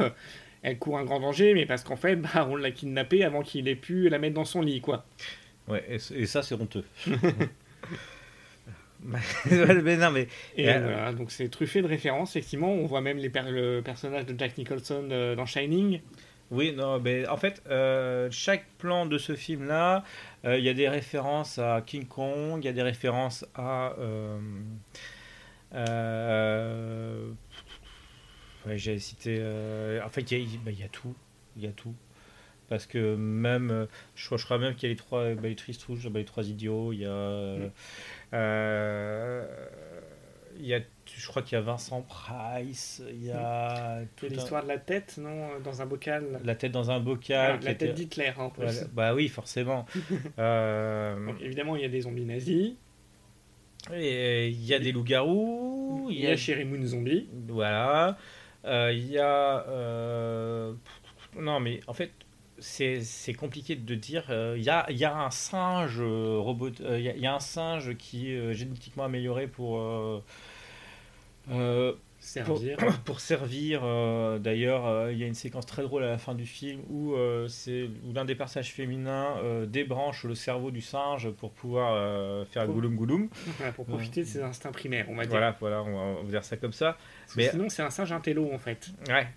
elle 0.64 0.78
court 0.78 0.98
un 1.00 1.04
grand 1.06 1.20
danger, 1.20 1.54
mais 1.54 1.66
parce 1.66 1.84
qu'en 1.84 1.96
fait, 1.96 2.16
bah, 2.16 2.48
on 2.50 2.56
l'a 2.56 2.72
kidnappée 2.72 3.24
avant 3.24 3.42
qu'il 3.42 3.68
ait 3.68 3.76
pu 3.76 4.10
la 4.10 4.20
mettre 4.20 4.36
dans 4.36 4.46
son 4.46 4.62
lit, 4.62 4.82
quoi. 4.82 5.06
Ouais, 5.68 5.84
et, 5.90 5.96
et 6.22 6.26
ça, 6.28 6.44
c'est 6.44 6.56
honteux. 6.56 6.84
mais 9.84 9.98
non, 9.98 10.12
mais 10.12 10.28
Et 10.56 10.68
Euh, 10.70 10.80
voilà, 10.80 11.14
donc 11.14 11.32
c'est 11.32 11.50
truffé 11.50 11.82
de 11.82 11.88
références, 11.88 12.32
effectivement. 12.36 12.72
On 12.72 12.86
voit 12.86 13.02
même 13.02 13.18
les 13.18 13.30
per- 13.30 13.50
le 13.50 13.82
personnage 13.82 14.26
de 14.26 14.38
Jack 14.38 14.58
Nicholson 14.58 15.08
euh, 15.12 15.36
dans 15.36 15.46
Shining. 15.46 16.02
Oui, 16.50 16.74
non, 16.74 17.00
mais 17.00 17.28
en 17.28 17.38
fait, 17.38 17.62
euh, 17.70 18.30
chaque 18.32 18.66
plan 18.78 19.06
de 19.06 19.18
ce 19.18 19.36
film-là, 19.36 20.04
il 20.46 20.60
y 20.62 20.70
a 20.70 20.74
des 20.74 20.88
références 20.88 21.60
à 21.60 21.82
King 21.86 22.06
Kong, 22.06 22.60
il 22.64 22.66
y 22.66 22.70
a 22.70 22.74
des 22.74 22.82
références 22.84 23.46
à. 23.54 23.94
ouais, 28.66 28.78
j'ai 28.78 29.00
cité. 29.00 29.42
en 30.04 30.10
fait, 30.10 30.32
il 30.32 30.40
y, 30.40 30.56
a- 30.56 30.60
bah, 30.64 30.72
il 30.72 30.80
y 30.80 30.84
a 30.84 30.88
tout. 30.90 31.14
Il 31.58 31.64
y 31.64 31.68
a 31.68 31.72
tout. 31.72 31.94
Parce 32.70 32.86
que 32.86 33.16
même. 33.16 33.72
euh, 33.72 33.86
Je 34.16 34.26
crois, 34.26 34.38
je 34.38 34.46
crois 34.46 34.58
même 34.58 34.76
qu'il 34.76 34.90
y 34.90 34.92
a 34.92 34.94
les 34.94 34.98
trois. 34.98 35.34
bah, 35.36 35.48
les 35.48 35.56
tristes 35.56 35.84
rouges, 35.84 36.10
bah, 36.10 36.20
les 36.20 36.26
trois 36.26 36.48
idiots, 36.48 36.92
il 36.94 37.00
y 37.00 37.06
a. 37.06 37.10
euh, 37.10 37.68
euh, 38.34 39.46
il 40.60 40.66
y 40.66 40.74
a, 40.74 40.80
je 41.06 41.28
crois 41.28 41.44
qu'il 41.44 41.54
y 41.56 41.60
a 41.60 41.62
Vincent 41.62 42.02
Price, 42.02 43.04
il 43.12 43.26
y 43.26 43.32
a 43.32 44.00
un- 44.00 44.06
l'histoire 44.28 44.64
de 44.64 44.68
la 44.68 44.80
tête, 44.80 45.20
non 45.22 45.60
Dans 45.64 45.82
un 45.84 45.86
bocal? 45.86 46.40
la 46.44 46.56
tête 46.56 46.72
dans 46.72 46.90
un 46.90 47.00
bocal. 47.00 47.60
Ah, 47.62 47.64
la 47.64 47.72
était- 47.72 47.86
tête 47.88 47.96
d'Hitler, 47.96 48.32
en 48.38 48.50
plus. 48.50 48.64
Voilà. 48.64 48.82
Bah 48.94 49.14
oui, 49.14 49.28
forcément. 49.28 49.86
Euh, 50.40 51.26
Donc, 51.28 51.40
évidemment, 51.42 51.76
il 51.76 51.84
y 51.84 51.86
a 51.86 51.90
des 51.90 52.02
zombies 52.02 52.26
nazis. 52.26 52.74
et 53.94 54.48
il 54.50 54.66
y 54.66 54.74
a 54.74 54.80
des 54.80 54.92
loups-garous. 54.92 56.08
Il 56.10 56.20
y 56.20 56.28
a 56.28 56.36
Sherry 56.36 56.66
Moon 56.66 56.84
Zombie. 56.86 57.30
Voilà. 57.48 58.18
Il 58.66 59.08
y 59.12 59.20
a. 59.20 59.64
Non, 61.40 61.60
mais 61.60 61.82
en 61.88 61.94
fait, 61.94 62.12
c'est 62.60 63.34
compliqué 63.38 63.76
de 63.76 63.96
dire. 63.96 64.26
euh, 64.30 64.56
Il 64.58 64.64
y, 64.64 64.70
a, 64.70 64.86
il 64.90 64.98
y 64.98 65.06
a 65.06 65.16
un 65.16 65.30
singe 65.32 65.98
euh, 66.00 66.38
robot. 66.40 66.72
euh, 66.82 67.00
Il 67.00 67.06
y, 67.06 67.10
il 67.10 67.22
y 67.22 67.28
a 67.28 67.36
un 67.36 67.40
singe 67.40 67.96
qui 67.98 68.32
est 68.34 68.38
euh, 68.38 68.54
génétiquement 68.54 69.04
amélioré 69.06 69.48
pour. 69.48 69.80
euh, 69.80 70.24
euh, 71.52 71.92
pour, 71.94 72.00
Servir. 72.20 72.78
pour 73.06 73.20
servir. 73.20 73.82
euh, 73.84 74.40
D'ailleurs, 74.40 74.86
euh, 74.88 75.14
il 75.14 75.20
y 75.20 75.24
a 75.24 75.28
une 75.28 75.36
séquence 75.36 75.66
très 75.68 75.84
drôle 75.84 76.04
à 76.04 76.08
la 76.08 76.18
fin 76.18 76.34
du 76.34 76.46
film 76.48 76.82
où, 76.90 77.14
euh, 77.14 77.48
c'est 77.48 77.88
l'un 78.14 78.26
des 78.26 78.34
personnages 78.36 78.74
féminins 78.74 79.38
euh, 79.44 79.66
débranche 79.68 80.24
le 80.26 80.34
cerveau 80.36 80.72
du 80.72 80.82
singe 80.82 81.30
pour 81.30 81.52
pouvoir 81.52 81.94
euh, 81.94 82.44
faire 82.46 82.66
Pour- 82.66 82.74
gouloum 82.74 82.96
gouloum. 82.96 83.30
Voilà, 83.58 83.72
pour 83.74 83.86
profiter 83.86 84.22
de 84.22 84.26
ses 84.26 84.42
instincts 84.42 84.72
primaires, 84.72 85.06
on 85.10 85.16
va 85.16 85.24
dire. 85.24 85.30
Voilà, 85.32 85.56
voilà, 85.60 85.84
on 85.84 85.94
va, 85.94 86.20
on 86.20 86.24
va 86.24 86.30
dire 86.32 86.44
ça 86.44 86.58
comme 86.58 86.74
ça. 86.74 86.98
Parce 87.28 87.38
Mais- 87.38 87.50
Sinon, 87.52 87.70
c'est 87.70 87.84
un 87.84 87.92
singe 87.92 88.12
intello, 88.12 88.50
en 88.52 88.58
fait, 88.58 88.90
Ouais. 89.08 89.28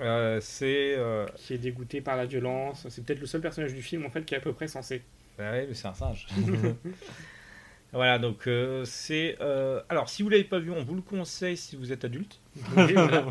Euh, 0.00 0.40
c'est. 0.40 0.94
euh, 0.96 1.26
qui 1.36 1.54
est 1.54 1.58
dégoûté 1.58 2.00
par 2.00 2.16
la 2.16 2.26
violence. 2.26 2.86
C'est 2.88 3.04
peut-être 3.04 3.20
le 3.20 3.26
seul 3.26 3.40
personnage 3.40 3.74
du 3.74 3.82
film, 3.82 4.04
en 4.06 4.10
fait, 4.10 4.24
qui 4.24 4.34
est 4.34 4.38
à 4.38 4.40
peu 4.40 4.52
près 4.52 4.66
censé. 4.68 5.02
bah 5.38 5.50
ouais, 5.52 5.66
mais 5.68 5.74
c'est 5.74 5.88
un 5.88 5.94
singe. 5.94 6.26
voilà, 7.92 8.18
donc 8.18 8.46
euh, 8.46 8.84
c'est. 8.84 9.36
euh, 9.40 9.82
Alors, 9.88 10.08
si 10.08 10.22
vous 10.22 10.28
l'avez 10.28 10.44
pas 10.44 10.58
vu, 10.58 10.70
on 10.70 10.82
vous 10.84 10.94
le 10.94 11.02
conseille 11.02 11.56
si 11.56 11.76
vous 11.76 11.92
êtes 11.92 12.04
adulte. 12.04 12.40
Oui, 12.76 12.92
voilà. 12.92 13.24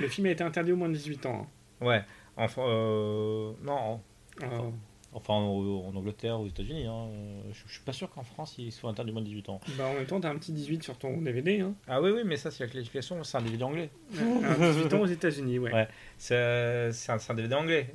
Le 0.00 0.08
film 0.08 0.26
a 0.26 0.30
été 0.30 0.42
interdit 0.42 0.72
au 0.72 0.76
moins 0.76 0.88
de 0.88 0.94
18 0.94 1.26
ans. 1.26 1.46
Ouais. 1.80 2.02
Enfin, 2.36 2.62
euh, 2.66 3.52
non. 3.62 4.00
hein. 4.42 4.72
Enfin, 5.16 5.32
en, 5.32 5.86
en 5.88 5.96
Angleterre, 5.96 6.38
aux 6.38 6.46
États-Unis. 6.46 6.84
Hein. 6.84 7.08
Je, 7.50 7.60
je 7.66 7.72
suis 7.72 7.82
pas 7.82 7.94
sûr 7.94 8.10
qu'en 8.10 8.22
France, 8.22 8.56
il 8.58 8.70
soit 8.70 8.90
interdit 8.90 9.12
moins 9.12 9.22
de 9.22 9.26
18 9.26 9.48
ans. 9.48 9.60
bah, 9.78 9.86
en 9.86 9.94
même 9.94 10.04
temps, 10.04 10.20
t'as 10.20 10.30
un 10.30 10.36
petit 10.36 10.52
18 10.52 10.82
sur 10.82 10.98
ton 10.98 11.22
DVD. 11.22 11.60
Hein. 11.60 11.74
Ah 11.88 12.02
oui, 12.02 12.10
oui, 12.10 12.20
mais 12.26 12.36
ça, 12.36 12.50
c'est 12.50 12.64
la 12.64 12.70
classification, 12.70 13.24
c'est 13.24 13.38
un 13.38 13.42
DVD 13.42 13.64
anglais. 13.64 13.88
Un 14.20 14.72
18 14.72 14.92
ans 14.94 15.00
aux 15.00 15.06
États-Unis, 15.06 15.58
ouais. 15.58 15.72
Ouais. 15.72 15.88
C'est 16.18 16.34
un, 16.36 17.34
DVD 17.34 17.54
anglais. 17.54 17.94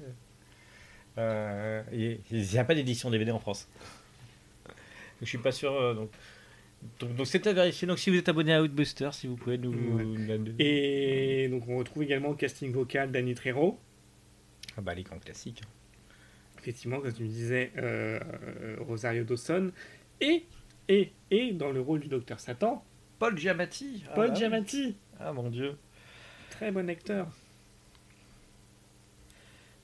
Euh, 1.20 1.84
Il 1.94 2.20
n'y 2.42 2.58
a 2.58 2.64
pas 2.64 2.74
d'édition 2.74 3.10
DVD 3.12 3.30
en 3.32 3.40
France. 3.40 3.68
Je 5.22 5.26
suis 5.28 5.38
pas 5.38 5.52
sûr. 5.52 5.72
euh, 5.74 5.94
donc, 5.94 7.16
donc, 7.16 7.28
c'est 7.28 7.46
à 7.46 7.54
vérifier. 7.54 7.88
Donc 7.88 8.00
si 8.00 8.10
vous 8.10 8.18
êtes 8.18 8.30
abonné 8.30 8.54
à 8.56 8.64
Outbuster, 8.64 9.10
si 9.12 9.28
vous 9.28 9.36
pouvez 9.36 9.60
nous. 9.60 9.72
Ouais. 9.72 10.40
Et 10.58 11.48
donc, 11.50 11.68
on 11.68 11.78
retrouve 11.78 12.02
également 12.02 12.30
le 12.30 12.36
casting 12.36 12.72
vocal 12.72 13.12
d'Annie 13.12 13.36
Trejo. 13.36 13.78
Ah 14.76 14.82
bah 14.82 14.96
les 14.96 15.04
grands 15.04 15.20
classiques. 15.20 15.62
Effectivement, 16.62 17.00
comme 17.00 17.12
tu 17.12 17.24
me 17.24 17.28
disais, 17.28 17.72
euh, 17.78 18.20
euh, 18.62 18.76
Rosario 18.82 19.24
Dawson. 19.24 19.72
Et, 20.20 20.46
et, 20.88 21.12
et, 21.32 21.54
dans 21.54 21.72
le 21.72 21.82
rôle 21.82 22.00
du 22.02 22.08
docteur 22.08 22.40
Satan, 22.40 22.84
Paul 23.18 23.38
Giamatti. 23.38 24.04
Ah 24.08 24.14
Paul 24.14 24.30
oui. 24.30 24.36
Giamatti. 24.36 24.96
Ah 25.20 25.34
mon 25.34 25.50
dieu. 25.50 25.76
Très 26.52 26.72
bon 26.72 26.88
acteur. 26.90 27.28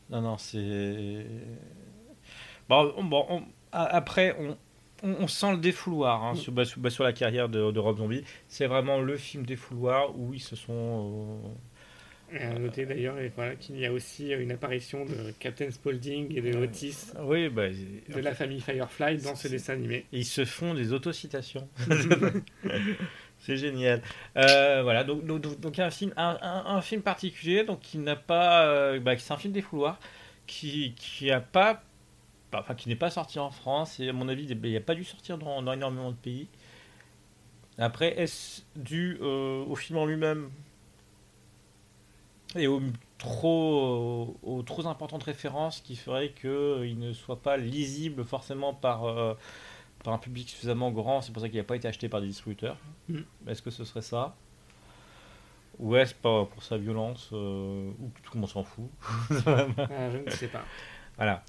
Non 0.10 0.22
non 0.22 0.38
c'est. 0.38 1.26
Bon, 2.70 2.94
on- 2.96 3.04
bon 3.04 3.26
on- 3.30 3.44
après 3.72 4.36
on. 4.40 4.58
On, 5.04 5.28
sent 5.28 5.52
le 5.52 5.58
défouloir 5.60 6.24
hein, 6.24 6.34
sur, 6.34 6.52
bah, 6.52 6.66
sur, 6.66 6.82
bah, 6.82 6.90
sur 6.90 7.04
la 7.04 7.14
carrière 7.14 7.50
de, 7.50 7.70
de 7.70 7.80
Rob 7.80 8.00
Zombie. 8.00 8.24
C'est 8.48 8.66
vraiment 8.66 9.00
le 9.00 9.16
film 9.16 9.46
défouloir 9.46 10.18
où 10.18 10.34
ils 10.34 10.40
se 10.40 10.56
sont 10.56 10.74
euh, 11.46 11.50
à 12.40 12.60
noter 12.60 12.86
d'ailleurs 12.86 13.16
voilà, 13.36 13.56
qu'il 13.56 13.78
y 13.78 13.86
a 13.86 13.92
aussi 13.94 14.30
une 14.32 14.52
apparition 14.52 15.06
de 15.06 15.32
Captain 15.40 15.72
Spaulding 15.72 16.36
et 16.38 16.42
de 16.42 16.58
Otis 16.58 16.96
Oui, 17.22 17.48
bah, 17.50 17.68
de 17.70 18.20
la 18.20 18.34
famille 18.36 18.60
Firefly 18.62 19.18
dans 19.18 19.36
ce 19.36 19.48
dessin 19.48 19.74
animé. 19.74 20.06
ils 20.12 20.26
se 20.26 20.44
font 20.46 20.74
des 20.74 20.92
autocitations. 20.94 21.68
C'est 23.40 23.58
génial. 23.58 24.02
Euh, 24.36 24.82
voilà, 24.84 25.04
donc, 25.04 25.26
donc, 25.26 25.42
donc- 25.42 25.60
donc 25.60 25.80
un 25.80 25.90
film, 25.92 26.12
un, 26.18 26.38
un- 26.42 26.66
un 26.76 26.82
film 26.82 27.02
particulier, 27.02 27.64
donc 27.64 27.80
qui 27.82 27.98
n'a 28.00 28.16
pas, 28.16 28.66
euh, 28.68 29.00
bah, 29.00 29.18
c'est 29.18 29.32
un 29.34 29.38
film 29.38 29.54
des 29.54 29.62
fouloirs, 29.62 30.00
qui, 30.48 30.96
qui 30.96 31.30
a 31.32 31.40
pas, 31.40 31.84
bah, 32.52 32.60
enfin 32.62 32.74
qui 32.76 32.90
n'est 32.90 32.96
pas 32.96 33.10
sorti 33.12 33.38
en 33.40 33.52
France 33.52 34.00
et 34.00 34.10
à 34.10 34.14
mon 34.14 34.28
avis, 34.28 34.46
il 34.46 34.74
n'a 34.74 34.80
pas 34.82 34.96
dû 34.96 35.04
sortir 35.04 35.38
dans, 35.38 35.62
dans 35.62 35.72
énormément 35.74 36.12
de 36.12 36.18
pays. 36.18 36.48
Après, 37.78 38.20
est-ce 38.20 38.64
dû 38.76 39.18
euh, 39.22 39.64
au 39.66 39.76
film 39.76 40.00
en 40.00 40.06
lui-même? 40.08 40.50
Et 42.56 42.68
aux 42.68 42.82
trop, 43.18 44.38
aux 44.44 44.62
trop 44.64 44.88
importantes 44.88 45.24
références 45.24 45.82
qui 45.82 45.96
feraient 45.96 46.32
qu'il 46.32 47.00
ne 47.00 47.14
soit 47.14 47.42
pas 47.42 47.58
lisible 47.58 48.24
forcément 48.24 48.74
par, 48.74 49.06
euh, 49.06 49.34
par 50.04 50.14
un 50.14 50.18
public 50.18 50.50
suffisamment 50.50 50.92
grand, 50.92 51.22
c'est 51.22 51.32
pour 51.32 51.42
ça 51.42 51.50
qu'il 51.50 51.58
n'a 51.58 51.64
pas 51.64 51.76
été 51.76 51.88
acheté 51.88 52.10
par 52.10 52.22
des 52.22 52.28
distributeurs. 52.28 52.78
Mm. 53.10 53.20
Est-ce 53.48 53.62
que 53.62 53.72
ce 53.72 53.84
serait 53.84 54.02
ça? 54.02 54.36
Ou 55.80 55.96
est-ce 55.96 56.16
pas 56.16 56.46
pour 56.46 56.64
sa 56.64 56.78
violence 56.78 57.30
euh, 57.34 57.90
ou 58.00 58.10
tout 58.24 58.32
le 58.34 58.40
monde 58.40 58.50
s'en 58.50 58.64
fout? 58.64 58.90
Ah, 59.46 59.66
je 60.12 60.18
ne 60.26 60.30
sais 60.32 60.48
pas. 60.48 60.64
Voilà. 61.18 61.44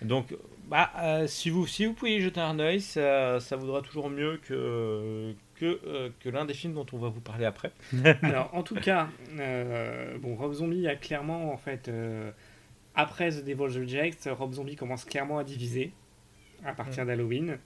Donc, 0.00 0.34
Bah, 0.68 0.90
euh, 0.98 1.26
si, 1.26 1.50
vous, 1.50 1.66
si 1.66 1.84
vous 1.84 1.92
pouvez 1.92 2.16
y 2.16 2.20
jeter 2.20 2.40
un 2.40 2.58
œil, 2.58 2.80
ça, 2.80 3.40
ça 3.40 3.56
vaudra 3.56 3.82
toujours 3.82 4.08
mieux 4.08 4.38
que, 4.38 5.34
que, 5.56 5.80
euh, 5.86 6.10
que 6.20 6.28
l'un 6.28 6.44
des 6.44 6.54
films 6.54 6.74
dont 6.74 6.86
on 6.92 6.98
va 6.98 7.08
vous 7.08 7.20
parler 7.20 7.44
après. 7.44 7.72
Alors, 8.22 8.50
en 8.54 8.62
tout 8.62 8.74
cas, 8.74 9.08
euh, 9.38 10.18
bon, 10.18 10.36
Rob 10.36 10.52
Zombie 10.52 10.86
a 10.88 10.96
clairement, 10.96 11.52
en 11.52 11.56
fait, 11.56 11.88
euh, 11.88 12.30
après 12.94 13.30
The 13.30 13.44
Devil's 13.44 13.76
Reject, 13.76 14.28
Rob 14.32 14.52
Zombie 14.52 14.76
commence 14.76 15.04
clairement 15.04 15.38
à 15.38 15.44
diviser 15.44 15.92
à 16.64 16.72
partir 16.72 17.06
d'Halloween. 17.06 17.58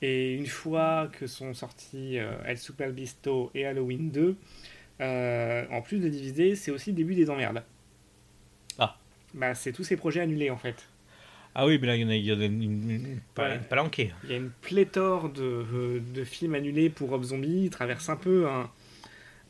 Et 0.00 0.34
une 0.34 0.46
fois 0.46 1.08
que 1.12 1.26
sont 1.26 1.54
sortis 1.54 2.18
euh, 2.18 2.32
El 2.44 2.58
Super 2.58 2.92
Bisto 2.92 3.50
et 3.54 3.66
Halloween 3.66 4.10
2, 4.10 4.36
euh, 5.00 5.66
en 5.70 5.82
plus 5.82 5.98
de 5.98 6.08
diviser, 6.08 6.54
c'est 6.54 6.70
aussi 6.70 6.90
le 6.90 6.96
début 6.96 7.14
des 7.14 7.30
emmerdes. 7.30 7.64
Ah. 8.78 8.96
Bah, 9.34 9.54
c'est 9.54 9.72
tous 9.72 9.84
ces 9.84 9.96
projets 9.96 10.20
annulés, 10.20 10.50
en 10.50 10.56
fait. 10.56 10.88
Ah 11.60 11.66
oui, 11.66 11.76
mais 11.80 11.88
là, 11.88 11.96
il 11.96 12.02
y 12.02 12.04
en 12.04 12.08
a, 12.08 12.14
il 12.14 12.24
y 12.24 12.30
a 12.30 12.34
une, 12.34 12.62
une- 12.62 12.90
une- 12.90 13.20
pas- 13.34 13.48
Ouais. 13.48 13.56
une 13.56 13.62
palanquée. 13.64 14.12
Il 14.22 14.30
y 14.30 14.34
a 14.34 14.36
une 14.36 14.50
pléthore 14.62 15.28
de, 15.28 15.42
euh, 15.42 16.00
de 16.14 16.22
films 16.22 16.54
annulés 16.54 16.88
pour 16.88 17.10
Rob 17.10 17.24
Zombie. 17.24 17.64
Il 17.64 17.70
traverse 17.70 18.08
un 18.08 18.14
peu 18.16 18.46
un, 18.48 18.70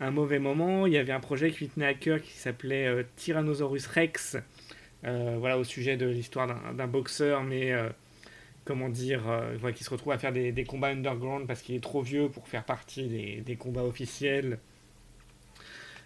un 0.00 0.10
mauvais 0.10 0.38
moment. 0.38 0.86
Il 0.86 0.94
y 0.94 0.96
avait 0.96 1.12
un 1.12 1.20
projet 1.20 1.50
qui 1.50 1.58
lui 1.64 1.68
tenait 1.68 1.84
à 1.86 1.92
cœur 1.92 2.22
qui 2.22 2.32
s'appelait 2.32 2.86
euh, 2.86 3.02
Tyrannosaurus 3.16 3.86
Rex. 3.88 4.38
euh, 5.04 5.36
voilà, 5.38 5.58
au 5.58 5.64
sujet 5.64 5.98
de 5.98 6.06
l'histoire 6.06 6.46
d'un- 6.74 6.86
boxeur, 6.86 7.42
mais 7.44 7.72
euh, 7.72 7.90
comment 8.64 8.88
dire, 8.88 9.20
voilà, 9.60 9.76
qui 9.76 9.84
se 9.84 9.90
retrouve 9.90 10.12
à 10.14 10.18
faire 10.18 10.32
des, 10.32 10.50
des 10.50 10.64
combats 10.64 10.88
underground 10.88 11.46
parce 11.46 11.60
qu'il 11.60 11.74
est 11.74 11.80
trop 11.82 12.00
vieux 12.00 12.30
pour 12.30 12.48
faire 12.48 12.64
partie 12.64 13.06
des, 13.08 13.42
des 13.42 13.56
combats 13.56 13.84
officiels. 13.84 14.58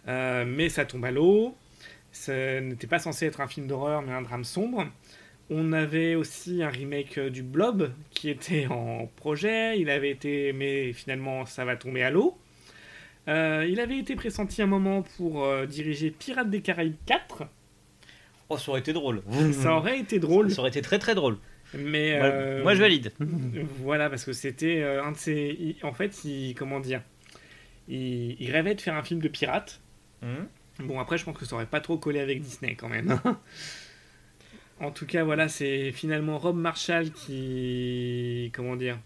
Mais 0.07 0.69
ça 0.69 0.85
tombe 0.85 1.05
à 1.05 1.13
l'eau. 1.13 1.57
Ce 2.11 2.59
n'était 2.61 2.87
pas 2.89 2.99
censé 2.99 3.25
être 3.27 3.41
un 3.41 3.47
film 3.49 3.67
d'horreur, 3.69 4.03
mais 4.03 4.13
un 4.13 4.21
drame 4.23 4.45
sombre. 4.45 4.87
On 5.55 5.73
avait 5.75 6.15
aussi 6.15 6.63
un 6.63 6.69
remake 6.71 7.19
euh, 7.19 7.29
du 7.29 7.43
Blob 7.43 7.93
qui 8.11 8.31
était 8.31 8.67
en 8.69 9.07
projet. 9.17 9.79
Il 9.79 9.91
avait 9.91 10.11
été, 10.11 10.53
mais 10.55 10.93
finalement, 10.95 11.45
ça 11.45 11.65
va 11.67 11.77
tomber 11.77 12.03
à 12.03 12.11
l'eau. 12.11 12.39
Euh, 13.29 13.67
il 13.69 13.79
avait 13.79 13.99
été 13.99 14.17
pressenti 14.17 14.63
un 14.63 14.67
moment 14.67 15.03
pour 15.17 15.45
euh, 15.45 15.67
diriger 15.67 16.11
Pirates 16.11 16.49
des 16.49 16.63
Caraïbes 16.63 16.97
4. 17.07 17.45
Oh, 18.49 18.57
ça 18.57 18.71
aurait 18.71 18.81
été 18.81 18.93
drôle. 18.95 19.23
Ça 19.53 19.75
aurait 19.77 19.99
été 19.99 20.19
drôle, 20.19 20.51
Ça 20.51 20.61
aurait 20.61 20.71
été 20.71 20.81
très 20.83 20.99
très 20.99 21.15
drôle. 21.15 21.37
mais 21.75 22.19
Moi- 22.19 22.27
euh, 22.27 22.63
Moi, 22.63 22.75
je 22.75 22.81
valide. 22.81 23.13
Voilà, 23.81 24.09
parce 24.11 24.25
que 24.25 24.33
c'était 24.33 24.83
un 24.83 25.13
de 25.13 25.17
ses. 25.19 25.57
il- 25.61 25.77
En 25.83 25.93
fait, 25.93 26.25
il, 26.25 26.55
comment 26.55 26.81
dire 26.81 27.03
il, 27.89 28.41
il 28.41 28.51
rêvait 28.51 28.75
de 28.75 28.81
faire 28.81 28.95
un 28.95 29.03
film 29.03 29.21
de 29.21 29.29
pirate. 29.29 29.81
Mhm. 30.23 30.87
Bon, 30.87 30.99
après, 30.99 31.19
je 31.19 31.25
pense 31.25 31.37
que 31.37 31.45
ça 31.45 31.55
aurait 31.57 31.67
pas 31.67 31.81
trop 31.81 31.99
collé 31.99 32.21
avec 32.21 32.41
Disney 32.41 32.75
quand 32.75 32.89
même. 32.89 33.21
En 34.83 34.91
tout 34.91 35.07
cas, 35.07 35.23
voilà, 35.23 35.49
c'est 35.49 35.93
finalement 35.93 36.39
Rob 36.39 36.57
Marshall 36.57 37.13
qui. 37.13 38.51
Comment 38.53 38.75
dire 38.75 38.99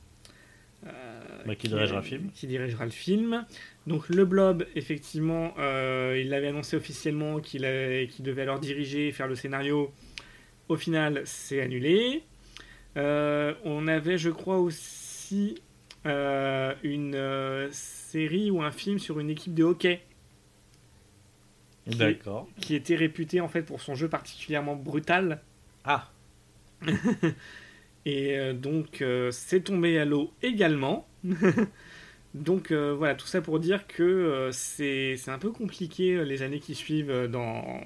euh, 0.87 0.91
Bah, 1.45 1.55
qui 1.55 1.69
dirigera 1.69 2.01
le 2.01 2.07
film. 2.07 2.31
Qui 2.35 2.47
dirigera 2.47 2.87
le 2.87 2.91
film. 2.91 3.45
Donc, 3.87 4.09
le 4.09 4.25
Blob, 4.25 4.67
effectivement, 4.75 5.53
euh, 5.59 6.19
il 6.19 6.31
l'avait 6.31 6.49
annoncé 6.49 6.77
officiellement 6.77 7.41
qu'il 7.41 7.61
devait 7.61 8.43
alors 8.43 8.59
diriger 8.59 9.09
et 9.09 9.13
faire 9.13 9.29
le 9.29 9.35
scénario. 9.35 9.93
Au 10.71 10.77
final, 10.77 11.21
c'est 11.27 11.61
annulé. 11.61 12.23
Euh, 12.97 13.53
on 13.65 13.87
avait, 13.87 14.17
je 14.17 14.31
crois, 14.31 14.59
aussi 14.59 15.61
une 16.05 17.69
série 17.71 18.51
ou 18.51 18.63
un 18.63 18.71
film 18.71 18.99
sur 18.99 19.19
une 19.19 19.29
équipe 19.29 19.55
de 19.55 19.65
hockey 19.65 20.01
D'accord. 21.89 22.49
qui 22.61 22.77
était 22.77 22.95
réputé 22.95 23.41
en 23.41 23.49
fait 23.49 23.63
pour 23.63 23.81
son 23.81 23.97
jeu 23.97 24.09
particulièrement 24.09 24.77
brutal. 24.77 25.43
Ah, 25.87 26.11
Et 28.07 28.37
euh, 28.39 28.53
donc, 28.53 29.03
euh, 29.03 29.31
c'est 29.31 29.61
tombé 29.61 29.99
à 29.99 30.05
l'eau 30.05 30.33
également. 30.43 31.09
donc, 32.35 32.71
euh, 32.71 32.95
voilà, 32.95 33.15
tout 33.15 33.27
ça 33.27 33.41
pour 33.41 33.59
dire 33.61 33.87
que 33.87 34.51
c'est 34.53 35.17
un 35.29 35.39
peu 35.39 35.51
compliqué 35.51 36.25
les 36.25 36.43
années 36.43 36.61
qui 36.61 36.75
suivent 36.75 37.29
dans... 37.29 37.81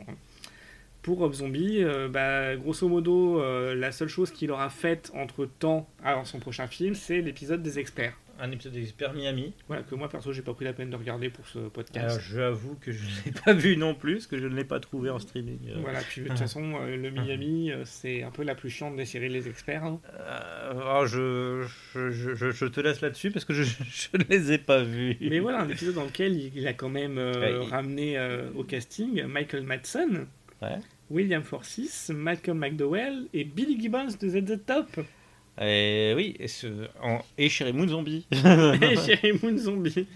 pour 1.02 1.18
Rob 1.18 1.32
Zombie. 1.32 1.84
Bah, 2.10 2.56
grosso 2.56 2.88
modo, 2.88 3.42
la 3.74 3.92
seule 3.92 4.08
chose 4.08 4.30
qu'il 4.30 4.50
aura 4.50 4.70
faite 4.70 5.10
entre 5.14 5.46
temps 5.46 5.88
avant 6.02 6.24
son 6.24 6.38
prochain 6.38 6.66
film, 6.66 6.94
c'est 6.94 7.20
l'épisode 7.20 7.62
des 7.62 7.78
experts. 7.78 8.16
Un 8.40 8.50
épisode 8.50 8.72
d'Expert 8.72 9.12
Miami. 9.12 9.52
Voilà, 9.68 9.82
que 9.82 9.94
moi 9.94 10.08
perso, 10.08 10.32
j'ai 10.32 10.42
pas 10.42 10.54
pris 10.54 10.64
la 10.64 10.72
peine 10.72 10.90
de 10.90 10.96
regarder 10.96 11.30
pour 11.30 11.46
ce 11.46 11.58
podcast. 11.68 12.04
Alors, 12.10 12.20
j'avoue 12.20 12.76
que 12.80 12.92
je 12.92 13.02
ne 13.04 13.10
l'ai 13.26 13.32
pas 13.32 13.52
vu 13.52 13.76
non 13.76 13.94
plus, 13.94 14.26
que 14.26 14.38
je 14.38 14.46
ne 14.46 14.54
l'ai 14.54 14.64
pas 14.64 14.80
trouvé 14.80 15.10
en 15.10 15.18
streaming. 15.18 15.58
euh. 15.68 15.78
Voilà, 15.80 16.00
puis 16.00 16.22
de 16.22 16.28
toute 16.28 16.38
façon, 16.38 16.74
euh, 16.80 16.96
le 16.96 17.10
Miami, 17.10 17.70
euh, 17.70 17.82
c'est 17.84 18.22
un 18.22 18.30
peu 18.30 18.42
la 18.44 18.54
plus 18.54 18.70
chiante 18.70 18.96
des 18.96 19.04
séries 19.04 19.28
Les 19.28 19.48
Experts. 19.48 19.84
hein. 19.84 20.00
Euh, 20.18 20.70
alors, 20.72 21.06
je, 21.06 21.66
je, 21.94 22.10
je- 22.10 22.34
je- 22.34 22.50
je 22.50 22.66
te 22.66 22.80
laisse 22.80 23.00
là-dessus, 23.00 23.30
parce 23.30 23.44
que 23.44 23.52
je, 23.54 23.62
ne 24.14 24.24
les 24.28 24.52
ai 24.52 24.58
pas 24.58 24.82
vus. 24.82 25.16
Mais 25.20 25.38
voilà, 25.40 25.60
un 25.60 25.68
épisode 25.68 25.94
dans 25.94 26.04
lequel 26.04 26.36
il, 26.54 26.66
a 26.66 26.72
quand 26.72 26.88
même 26.88 27.18
euh, 27.18 27.60
Ouais, 27.60 27.66
ramené 27.68 28.18
euh, 28.18 28.50
au 28.54 28.64
casting 28.64 29.24
Michael 29.24 29.62
Madsen, 29.64 30.26
Ouais. 30.62 30.76
William 31.08 31.42
Forsyth, 31.42 32.10
Malcolm 32.14 32.58
McDowell 32.58 33.26
et 33.32 33.44
Billy 33.44 33.80
Gibbons 33.80 34.08
de 34.20 34.28
Z 34.28 34.44
The 34.44 34.64
Top 34.66 35.00
Et 35.60 36.14
oui, 36.16 36.36
et, 36.38 36.48
ce, 36.48 36.88
en, 37.02 37.20
et 37.36 37.48
Sherry 37.50 37.72
Moon 37.72 37.86
Zombie. 37.86 38.26
et 38.32 38.96
Sherry 38.96 39.38
Moon 39.42 39.58
Zombie. 39.58 40.06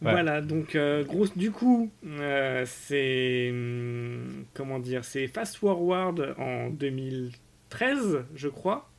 Ouais. 0.00 0.12
Voilà, 0.12 0.42
donc 0.42 0.74
euh, 0.76 1.04
grosse, 1.04 1.36
du 1.36 1.50
coup, 1.50 1.90
euh, 2.06 2.64
c'est 2.66 3.48
hum, 3.50 4.44
comment 4.52 4.78
dire, 4.78 5.04
c'est 5.04 5.26
Fast 5.26 5.56
Forward 5.56 6.34
en 6.38 6.68
2013, 6.68 8.24
je 8.34 8.48
crois, 8.48 8.90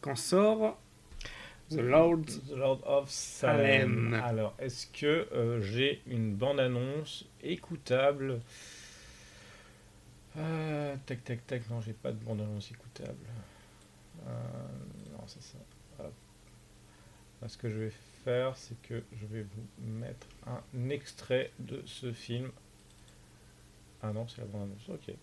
quand 0.00 0.16
sort 0.16 0.78
The 1.70 1.80
Lord. 1.82 2.24
The 2.48 2.56
Lord 2.56 2.80
of 2.84 3.10
Salem. 3.10 4.10
Salem. 4.10 4.22
Alors, 4.24 4.54
est-ce 4.58 4.86
que 4.88 5.28
euh, 5.32 5.60
j'ai 5.60 6.00
une 6.08 6.34
bande-annonce 6.34 7.26
écoutable? 7.44 8.40
Euh, 10.36 10.94
Tac, 11.06 11.22
tac, 11.22 11.46
tac. 11.46 11.70
Non, 11.70 11.80
j'ai 11.80 11.92
pas 11.92 12.10
de 12.10 12.24
bande-annonce 12.24 12.72
écoutable. 12.72 13.18
Euh, 14.26 15.12
non, 15.12 15.24
c'est 15.26 15.42
ça. 15.42 15.58
Hop. 15.98 16.12
Là, 17.42 17.48
ce 17.48 17.56
que 17.56 17.68
je 17.70 17.78
vais 17.78 17.92
faire, 18.24 18.56
c'est 18.56 18.80
que 18.82 19.02
je 19.12 19.26
vais 19.26 19.42
vous 19.42 19.66
mettre 19.82 20.26
un 20.46 20.88
extrait 20.90 21.52
de 21.58 21.82
ce 21.86 22.12
film. 22.12 22.50
Ah 24.02 24.12
non, 24.12 24.26
c'est 24.28 24.40
la 24.40 24.46
bande-annonce. 24.46 24.88
Ok. 24.88 25.14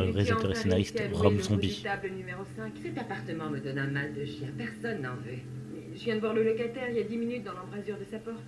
Le 0.00 0.10
réalisateur 0.10 0.50
et 0.50 0.54
scénariste 0.54 1.00
le 1.00 1.42
Zombie. 1.42 1.84
numéro 2.16 2.44
5. 2.56 2.72
Cet 2.82 2.98
appartement 2.98 3.50
me 3.50 3.58
donne 3.60 3.78
un 3.78 3.86
mal 3.86 4.12
de 4.14 4.24
chien. 4.24 4.48
Personne 4.56 5.02
n'en 5.02 5.16
veut. 5.16 5.40
Mais 5.72 5.96
Je 5.96 6.04
viens 6.04 6.16
de 6.16 6.20
voir 6.20 6.34
le 6.34 6.44
locataire 6.44 6.88
il 6.90 6.96
y 6.96 7.00
a 7.00 7.04
10 7.04 7.16
minutes 7.16 7.44
dans 7.44 7.52
l'embrasure 7.52 7.98
de 7.98 8.04
sa 8.04 8.18
porte. 8.18 8.42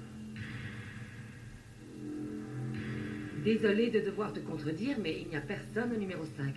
Désolé 3.44 3.90
de 3.90 4.00
devoir 4.00 4.32
te 4.32 4.38
contredire, 4.38 4.96
mais 5.02 5.20
il 5.20 5.28
n'y 5.28 5.36
a 5.36 5.40
personne 5.40 5.92
au 5.92 5.98
numéro 5.98 6.24
5. 6.24 6.54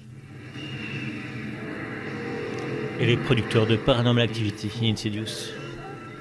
Et 2.99 3.05
les 3.05 3.17
producteurs 3.17 3.65
de 3.65 3.75
Paranormal 3.75 4.23
Activity, 4.25 4.69
Insidious. 4.83 5.51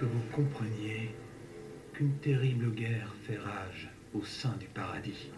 Que 0.01 0.07
vous 0.07 0.23
compreniez 0.33 1.15
qu'une 1.93 2.15
terrible 2.15 2.73
guerre 2.73 3.15
fait 3.27 3.37
rage 3.37 3.91
au 4.15 4.25
sein 4.25 4.55
du 4.59 4.67
paradis. 4.67 5.31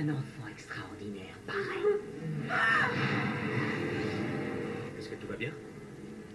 Un 0.00 0.08
enfant 0.08 0.48
extraordinaire 0.50 1.36
pareil. 1.46 1.84
Est-ce 4.98 5.10
que 5.10 5.14
tout 5.16 5.26
va 5.26 5.36
bien? 5.36 5.52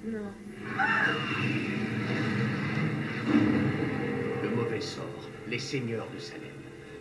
Non. 0.05 0.31
Le 4.43 4.49
mauvais 4.55 4.81
sort, 4.81 5.29
les 5.47 5.57
seigneurs 5.57 6.07
de 6.13 6.19
Salem. 6.19 6.43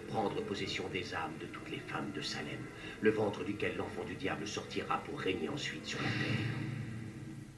Prendre 0.09 0.43
possession 0.43 0.89
des 0.89 1.15
âmes 1.15 1.37
de 1.39 1.47
toutes 1.47 1.71
les 1.71 1.81
femmes 1.81 2.13
de 2.15 2.23
Salem, 2.23 2.61
le 3.03 3.11
ventre 3.11 3.45
duquel 3.45 3.77
l'enfant 3.77 4.05
du 4.05 4.15
diable 4.15 4.47
sortira 4.47 5.03
pour 5.05 5.21
régner 5.21 5.51
ensuite 5.51 5.85
sur 5.85 6.01
la 6.01 6.09
terre. 6.09 6.47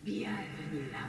Bienvenue 0.04 0.90
là. 0.90 1.06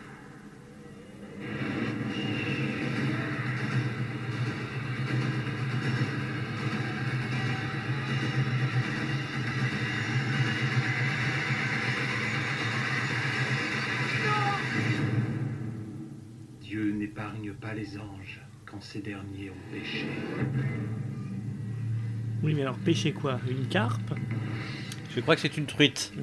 N'épargne 17.27 17.53
pas 17.53 17.73
les 17.73 17.97
anges 17.97 18.41
quand 18.65 18.81
ces 18.81 18.99
derniers 18.99 19.49
ont 19.49 19.73
péché. 19.73 20.05
Oui, 22.43 22.53
mais 22.53 22.61
alors 22.61 22.77
pêcher 22.77 23.11
quoi? 23.11 23.39
Une 23.49 23.67
carpe? 23.67 24.13
Je 25.15 25.19
crois 25.21 25.35
que 25.35 25.41
c'est 25.41 25.57
une 25.57 25.65
truite. 25.65 26.13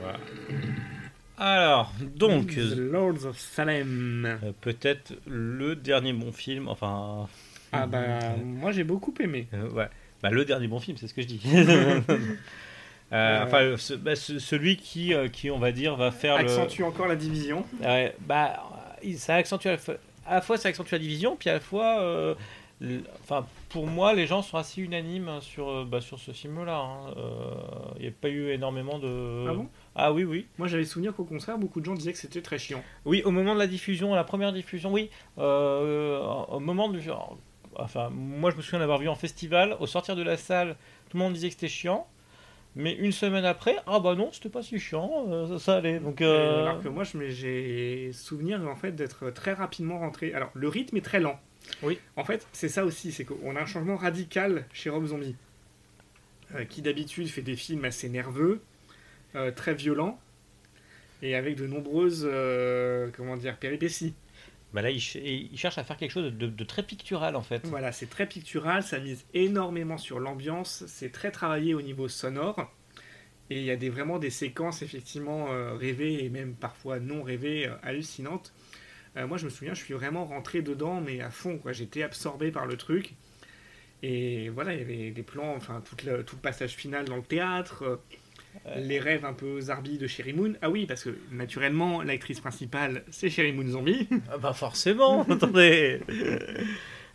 Voilà. 0.00 0.20
Alors, 1.38 1.92
donc, 2.14 2.54
The 2.54 2.76
Lords 2.76 3.24
of 3.24 3.38
Salem. 3.38 4.24
euh, 4.24 4.52
peut-être 4.60 5.14
le 5.26 5.74
dernier 5.74 6.12
bon 6.12 6.30
film, 6.30 6.68
enfin... 6.68 7.26
Ah 7.72 7.86
bah, 7.86 8.36
moi 8.44 8.70
j'ai 8.70 8.84
beaucoup 8.84 9.12
aimé. 9.18 9.48
Euh, 9.54 9.68
ouais. 9.70 9.88
Bah, 10.22 10.30
le 10.30 10.44
dernier 10.44 10.68
bon 10.68 10.78
film, 10.78 10.96
c'est 10.98 11.08
ce 11.08 11.14
que 11.14 11.22
je 11.22 11.26
dis. 11.26 11.40
Euh, 13.12 13.44
Enfin, 13.44 13.74
bah, 13.98 14.16
ce- 14.16 14.38
celui 14.38 14.76
qui, 14.76 15.14
euh, 15.14 15.28
qui, 15.28 15.50
on 15.50 15.58
va 15.58 15.70
dire, 15.72 15.94
va 15.96 16.10
faire 16.10 16.34
Accentue 16.36 16.82
encore 16.82 17.06
la 17.06 17.16
division. 17.16 17.64
bah, 18.26 18.62
ça 19.16 19.36
accentue 19.36 19.68
à 19.68 19.72
la 19.72 19.78
fois, 19.78 19.94
à 20.26 20.34
la 20.34 20.40
fois 20.40 20.56
ça 20.56 20.68
accentue 20.68 20.92
la 20.92 20.98
division, 20.98 21.36
puis 21.36 21.48
à 21.48 21.54
la 21.54 21.60
fois, 21.60 22.00
euh, 22.00 22.34
enfin, 23.22 23.46
pour 23.68 23.86
moi, 23.86 24.12
les 24.12 24.26
gens 24.26 24.42
sont 24.42 24.56
assez 24.58 24.80
unanimes 24.82 25.30
sur, 25.40 25.84
bah, 25.86 26.00
sur 26.00 26.18
ce 26.18 26.32
film-là. 26.32 26.78
hein. 26.78 27.14
Il 27.96 28.02
n'y 28.02 28.08
a 28.08 28.12
pas 28.20 28.28
eu 28.28 28.50
énormément 28.50 28.98
de. 28.98 29.46
Ah 29.48 29.52
bon? 29.54 29.68
Ah 29.94 30.12
oui, 30.12 30.24
oui. 30.24 30.46
Moi 30.58 30.66
j'avais 30.68 30.84
souvenir 30.84 31.14
qu'au 31.14 31.24
contraire, 31.24 31.58
beaucoup 31.58 31.80
de 31.80 31.84
gens 31.86 31.94
disaient 31.94 32.12
que 32.12 32.18
c'était 32.18 32.42
très 32.42 32.58
chiant. 32.58 32.82
Oui, 33.04 33.22
au 33.24 33.30
moment 33.30 33.54
de 33.54 33.60
la 33.60 33.66
diffusion, 33.68 34.14
la 34.14 34.24
première 34.24 34.52
diffusion, 34.52 34.92
oui. 34.92 35.10
Euh, 35.38 36.20
au 36.48 36.58
moment 36.60 36.88
du. 36.88 37.00
Enfin, 37.78 38.08
moi 38.10 38.50
je 38.50 38.56
me 38.56 38.62
souviens 38.62 38.78
d'avoir 38.80 38.98
vu 38.98 39.08
en 39.08 39.14
festival, 39.14 39.76
au 39.80 39.86
sortir 39.86 40.16
de 40.16 40.22
la 40.22 40.36
salle, 40.36 40.76
tout 41.10 41.16
le 41.18 41.22
monde 41.22 41.34
disait 41.34 41.48
que 41.48 41.54
c'était 41.54 41.68
chiant. 41.68 42.06
Mais 42.76 42.94
une 42.94 43.12
semaine 43.12 43.46
après, 43.46 43.76
ah 43.86 44.00
bah 44.00 44.14
non, 44.14 44.30
c'était 44.32 44.50
pas 44.50 44.62
si 44.62 44.78
chiant, 44.78 45.26
euh, 45.28 45.48
ça, 45.48 45.58
ça 45.58 45.76
allait. 45.76 45.98
Donc, 45.98 46.20
euh, 46.20 46.66
Alors 46.66 46.82
que 46.82 46.88
moi 46.88 47.04
j'ai 47.04 48.10
souvenir 48.12 48.60
en 48.68 48.76
fait 48.76 48.92
d'être 48.92 49.30
très 49.30 49.54
rapidement 49.54 49.98
rentré. 49.98 50.34
Alors 50.34 50.50
le 50.54 50.68
rythme 50.68 50.98
est 50.98 51.04
très 51.04 51.18
lent. 51.18 51.40
Oui. 51.82 51.98
En 52.16 52.24
fait, 52.24 52.46
c'est 52.52 52.68
ça 52.68 52.84
aussi, 52.84 53.12
c'est 53.12 53.24
qu'on 53.24 53.56
a 53.56 53.60
un 53.60 53.66
changement 53.66 53.96
radical 53.96 54.64
chez 54.72 54.90
Rob 54.90 55.06
Zombie, 55.06 55.36
euh, 56.54 56.64
qui 56.64 56.82
d'habitude 56.82 57.28
fait 57.28 57.42
des 57.42 57.56
films 57.56 57.84
assez 57.84 58.08
nerveux, 58.08 58.60
euh, 59.34 59.50
très 59.50 59.74
violents, 59.74 60.18
et 61.22 61.34
avec 61.34 61.56
de 61.56 61.66
nombreuses, 61.66 62.28
euh, 62.30 63.08
comment 63.16 63.36
dire, 63.36 63.56
péripéties. 63.56 64.14
Bah 64.76 64.82
là, 64.82 64.90
il, 64.90 65.00
ch- 65.00 65.24
cherche 65.56 65.78
à 65.78 65.84
faire 65.84 65.96
quelque 65.96 66.10
chose 66.10 66.30
de, 66.34 66.64
très 66.64 66.82
pictural 66.82 67.34
en 67.34 67.40
fait. 67.42 67.66
Voilà, 67.66 67.92
c'est 67.92 68.10
très 68.10 68.26
pictural, 68.26 68.82
ça 68.82 68.98
mise 68.98 69.24
énormément 69.32 69.96
sur 69.96 70.20
l'ambiance, 70.20 70.84
c'est 70.86 71.10
très 71.10 71.30
travaillé 71.30 71.72
au 71.72 71.80
niveau 71.80 72.08
sonore. 72.08 72.70
Et 73.48 73.60
il 73.60 73.64
y 73.64 73.70
a 73.70 73.76
des, 73.76 73.88
vraiment 73.88 74.18
des 74.18 74.28
séquences 74.28 74.82
effectivement 74.82 75.50
euh, 75.50 75.72
rêvées 75.72 76.24
et 76.24 76.28
même 76.28 76.54
parfois 76.54 77.00
non 77.00 77.22
rêvées, 77.22 77.68
euh, 77.68 77.74
hallucinantes. 77.82 78.52
Euh, 79.16 79.26
moi 79.26 79.38
je 79.38 79.46
me 79.46 79.50
souviens, 79.50 79.72
je 79.72 79.82
suis 79.82 79.94
vraiment 79.94 80.26
rentré 80.26 80.60
dedans, 80.60 81.00
mais 81.00 81.22
à 81.22 81.30
fond, 81.30 81.56
quoi. 81.56 81.72
J'étais 81.72 82.02
absorbé 82.02 82.50
par 82.50 82.66
le 82.66 82.76
truc. 82.76 83.14
Et 84.02 84.50
voilà, 84.50 84.74
il 84.74 84.80
y 84.80 84.82
avait 84.82 85.10
des 85.10 85.22
plans, 85.22 85.54
enfin 85.56 85.82
tout 85.82 85.96
le, 86.04 86.22
tout 86.22 86.36
le 86.36 86.42
passage 86.42 86.72
final 86.72 87.06
dans 87.06 87.16
le 87.16 87.22
théâtre, 87.22 87.98
les 88.76 88.98
rêves 88.98 89.24
un 89.24 89.32
peu 89.32 89.60
zarbi 89.60 89.98
de 89.98 90.06
Sherry 90.06 90.32
Moon. 90.32 90.54
Ah 90.62 90.70
oui, 90.70 90.86
parce 90.86 91.04
que 91.04 91.16
naturellement, 91.32 92.02
l'actrice 92.02 92.40
principale, 92.40 93.02
c'est 93.10 93.28
Sherry 93.30 93.52
Moon 93.52 93.68
Zombie. 93.68 94.08
Ah 94.32 94.38
bah 94.38 94.52
forcément, 94.52 95.22
attendez. 95.30 96.00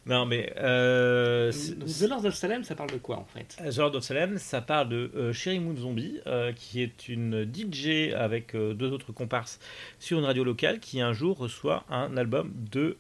non 0.05 0.25
mais. 0.25 0.53
Euh, 0.57 1.51
The 1.51 2.09
Lord 2.09 2.25
of 2.25 2.33
Salem, 2.33 2.63
ça 2.63 2.75
parle 2.75 2.91
de 2.91 2.97
quoi 2.97 3.17
en 3.17 3.25
fait? 3.25 3.57
The 3.69 3.77
Lord 3.77 3.95
of 3.95 4.03
Salem, 4.03 4.37
ça 4.37 4.61
parle 4.61 4.89
de 4.89 5.11
euh, 5.15 5.33
Sherry 5.33 5.59
Moon 5.59 5.75
Zombie, 5.75 6.19
euh, 6.27 6.51
qui 6.53 6.81
est 6.81 7.07
une 7.07 7.43
DJ 7.43 8.13
avec 8.15 8.55
euh, 8.55 8.73
deux 8.73 8.91
autres 8.91 9.11
comparses 9.11 9.59
sur 9.99 10.19
une 10.19 10.25
radio 10.25 10.43
locale, 10.43 10.79
qui 10.79 11.01
un 11.01 11.13
jour 11.13 11.37
reçoit 11.37 11.85
un 11.89 12.17
album 12.17 12.51
de, 12.71 12.97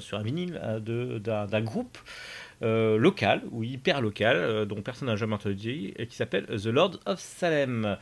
sur 0.00 0.18
un 0.18 0.22
vinyle 0.22 0.60
d'un 0.82 1.60
groupe 1.62 1.98
euh, 2.62 2.96
local, 2.96 3.42
ou 3.50 3.62
hyper 3.64 4.00
local, 4.00 4.36
euh, 4.36 4.64
dont 4.64 4.80
personne 4.82 5.08
n'a 5.08 5.16
jamais 5.16 5.34
entendu, 5.34 5.92
et 5.96 6.06
qui 6.06 6.16
s'appelle 6.16 6.46
The 6.46 6.66
Lord 6.66 7.00
of 7.06 7.18
Salem. 7.20 7.96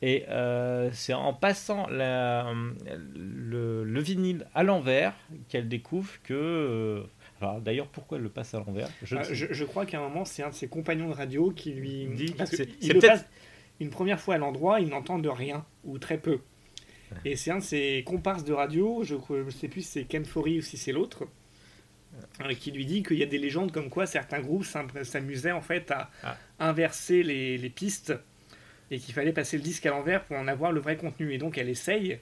Et 0.00 0.24
euh, 0.28 0.90
c'est 0.92 1.12
en 1.12 1.34
passant 1.34 1.88
la- 1.88 2.52
le, 3.16 3.82
le 3.84 4.00
vinyle 4.00 4.46
à 4.54 4.62
l'envers 4.62 5.12
qu'elle 5.48 5.68
découvre 5.68 6.10
que... 6.22 7.02
alors 7.40 7.60
d'ailleurs, 7.60 7.88
pourquoi 7.88 8.16
elle 8.18 8.22
le 8.24 8.28
passe 8.28 8.54
à 8.54 8.58
l'envers? 8.58 8.88
Je 9.02 9.64
crois 9.64 9.86
qu'à 9.86 9.98
un 9.98 10.02
moment, 10.08 10.24
c'est 10.24 10.42
un 10.44 10.50
de 10.50 10.54
ses 10.54 10.68
compagnons 10.68 11.08
de 11.08 11.14
radio 11.14 11.50
qui 11.50 11.72
lui 11.72 12.06
Dit 12.14 12.32
parce 12.36 12.50
c'est- 12.50 12.68
il 12.80 12.86
c'est 12.86 12.92
le 12.92 13.00
peut-être- 13.00 13.12
passe 13.24 13.26
une 13.80 13.90
première 13.90 14.20
fois 14.20 14.34
à 14.36 14.38
l'endroit, 14.38 14.80
il 14.80 14.88
n'entend 14.88 15.18
de 15.18 15.28
rien 15.28 15.64
ou 15.84 15.98
très 15.98 16.18
peu. 16.18 16.38
Et 17.24 17.36
c'est 17.36 17.50
un 17.50 17.58
de 17.58 17.62
ses 17.64 18.02
comparses 18.04 18.44
de 18.44 18.52
radio, 18.52 19.02
je 19.02 19.14
ne 19.14 19.50
sais 19.50 19.68
plus 19.68 19.82
si 19.82 19.88
c'est 19.88 20.04
Ken 20.04 20.24
Forey 20.24 20.58
ou 20.58 20.62
si 20.62 20.76
c'est 20.76 20.92
l'autre, 20.92 21.24
qui 22.58 22.70
lui 22.70 22.86
dit 22.86 23.02
qu'il 23.02 23.18
y 23.18 23.22
a 23.22 23.26
des 23.26 23.38
légendes 23.38 23.72
comme 23.72 23.90
quoi 23.90 24.06
certains 24.06 24.40
groupes 24.40 24.64
s'amusaient 25.02 25.52
en 25.52 25.60
fait 25.60 25.90
à 25.90 26.10
Ah. 26.22 26.36
inverser 26.60 27.22
les, 27.22 27.58
les 27.58 27.70
pistes 27.70 28.14
et 28.90 28.98
qu'il 28.98 29.14
fallait 29.14 29.32
passer 29.32 29.56
le 29.56 29.62
disque 29.62 29.84
à 29.86 29.90
l'envers 29.90 30.24
pour 30.24 30.36
en 30.36 30.48
avoir 30.48 30.72
le 30.72 30.80
vrai 30.80 30.96
contenu. 30.96 31.32
Et 31.34 31.38
donc 31.38 31.58
elle 31.58 31.68
essaye. 31.68 32.18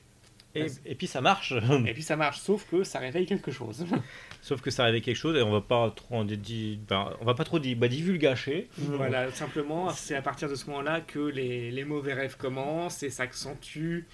Et, 0.55 0.67
et 0.87 0.95
puis 0.95 1.07
ça 1.07 1.21
marche. 1.21 1.53
Et 1.87 1.93
puis 1.93 2.03
ça 2.03 2.17
marche, 2.17 2.39
sauf 2.41 2.67
que 2.71 2.83
ça 2.83 2.99
réveille 2.99 3.27
quelque 3.27 3.51
chose. 3.51 3.85
Sauf 4.43 4.61
que 4.63 4.71
ça 4.71 4.85
arrivait 4.85 5.01
quelque 5.01 5.17
chose 5.17 5.37
et 5.37 5.43
on 5.43 5.51
va 5.51 5.61
pas 5.61 5.91
trop 5.91 6.17
en 6.19 6.25
ben, 6.25 7.13
on 7.21 7.25
va 7.25 7.35
pas 7.35 7.43
trop 7.43 7.59
bah, 7.59 7.89
divulgacher. 7.89 8.69
Voilà, 8.79 9.31
simplement, 9.33 9.91
c'est 9.91 10.15
à 10.15 10.23
partir 10.23 10.49
de 10.49 10.55
ce 10.55 10.67
moment-là 10.71 11.01
que 11.01 11.19
les, 11.19 11.73
les 11.73 11.85
mauvais 11.85 12.15
rêves 12.15 12.37
commencent 12.37 13.03
et 13.03 13.11
s'accentuent, 13.11 14.07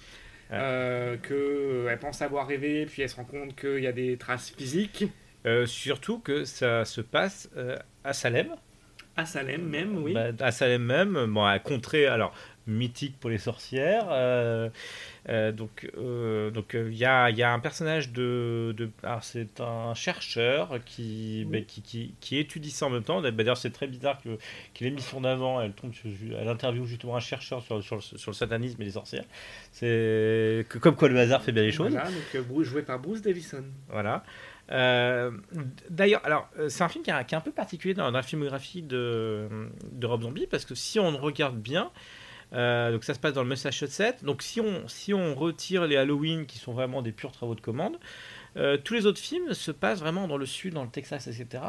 euh, 0.51 1.17
qu'elle 1.17 1.99
pense 1.99 2.21
avoir 2.23 2.47
rêvé, 2.47 2.87
puis 2.87 3.03
elle 3.03 3.09
se 3.09 3.15
rend 3.15 3.25
compte 3.25 3.55
qu'il 3.55 3.79
y 3.83 3.87
a 3.87 3.91
des 3.91 4.17
traces 4.17 4.49
physiques. 4.49 5.05
Euh, 5.45 5.65
surtout 5.65 6.19
que 6.19 6.45
ça 6.45 6.85
se 6.85 7.01
passe 7.01 7.49
euh, 7.57 7.77
à 8.03 8.13
Salem. 8.13 8.47
À 9.15 9.25
Salem 9.25 9.61
même, 9.61 9.97
oui. 10.01 10.13
Bah, 10.13 10.29
à 10.39 10.51
Salem 10.51 10.83
même, 10.83 11.25
bon, 11.27 11.43
à 11.45 11.59
contrée 11.59 12.07
alors 12.07 12.33
mythique 12.65 13.19
pour 13.19 13.29
les 13.29 13.37
sorcières. 13.37 14.07
euh, 14.09 14.69
donc, 15.51 15.89
donc 16.51 16.73
il 16.73 16.95
y, 16.95 17.05
a, 17.05 17.29
y 17.29 17.43
a 17.43 17.51
un 17.51 17.59
personnage 17.59 18.11
de, 18.11 18.73
de 18.75 18.89
c'est 19.21 19.59
un 19.59 19.93
chercheur 19.93 20.79
qui, 20.85 21.45
bah, 21.49 21.59
qui, 21.67 21.81
qui, 21.81 22.15
qui 22.21 22.37
étudie 22.37 22.71
ça 22.71 22.85
en 22.87 22.89
même 22.89 23.03
temps. 23.03 23.21
Bah, 23.21 23.31
D'ailleurs, 23.31 23.57
c'est 23.57 23.69
très 23.69 23.87
bizarre 23.87 24.19
que, 24.21 24.29
que 24.73 24.83
l'émission 24.83 25.21
d'avant, 25.21 25.61
elle 25.61 25.73
tombe, 25.73 25.93
sur- 25.93 26.09
elle 26.39 26.47
interviewe 26.47 26.85
justement 26.85 27.15
un 27.17 27.19
chercheur 27.21 27.61
sur, 27.61 27.83
sur, 27.83 27.97
le, 27.97 28.01
sur 28.01 28.31
le 28.31 28.35
satanisme 28.35 28.81
et 28.81 28.85
les 28.85 28.91
sorcières. 28.91 29.25
C'est 29.71 30.65
comme 30.81 30.95
quoi 30.95 31.09
le 31.09 31.19
hasard 31.19 31.43
fait 31.43 31.51
bien 31.51 31.63
les 31.63 31.71
choses. 31.71 31.91
Voilà, 31.91 32.09
donc 32.09 32.63
joué 32.63 32.81
par 32.81 32.97
Bruce 32.97 33.21
Davison. 33.21 33.63
Voilà. 33.89 34.23
Euh, 34.73 35.31
D'ailleurs, 35.89 36.21
alors 36.23 36.49
euh, 36.57 36.69
c'est 36.69 36.83
un 36.83 36.89
film 36.89 37.03
qui 37.03 37.11
est, 37.11 37.33
un- 37.33 37.41
peu 37.41 37.51
particulier 37.51 37.93
dans, 37.93 38.09
la 38.09 38.23
filmographie 38.23 38.81
de, 38.81 39.47
Rob 40.01 40.23
Zombie 40.23 40.47
parce 40.47 40.65
que 40.65 40.75
si 40.75 40.99
on 40.99 41.15
regarde 41.17 41.57
bien, 41.57 41.91
euh, 42.53 42.91
donc 42.91 43.03
ça 43.03 43.13
se 43.13 43.19
passe 43.19 43.33
dans 43.33 43.43
le 43.43 43.49
Massachusetts. 43.49 44.23
Donc 44.23 44.41
si 44.41 44.61
on 44.61 44.87
si 44.87 45.13
on 45.13 45.35
retire 45.35 45.85
les 45.85 45.95
Halloween 45.95 46.45
qui 46.45 46.57
sont 46.57 46.73
vraiment 46.73 47.01
des 47.01 47.11
purs 47.11 47.31
travaux 47.31 47.55
de 47.55 47.61
commande, 47.61 47.97
tous 48.83 48.93
les 48.93 49.05
autres 49.07 49.19
films 49.19 49.53
se 49.53 49.71
passent 49.71 49.99
vraiment 49.99 50.27
dans 50.27 50.37
le 50.37 50.45
sud, 50.45 50.75
dans 50.75 50.83
le 50.83 50.89
Texas, 50.89 51.27
etc. 51.27 51.63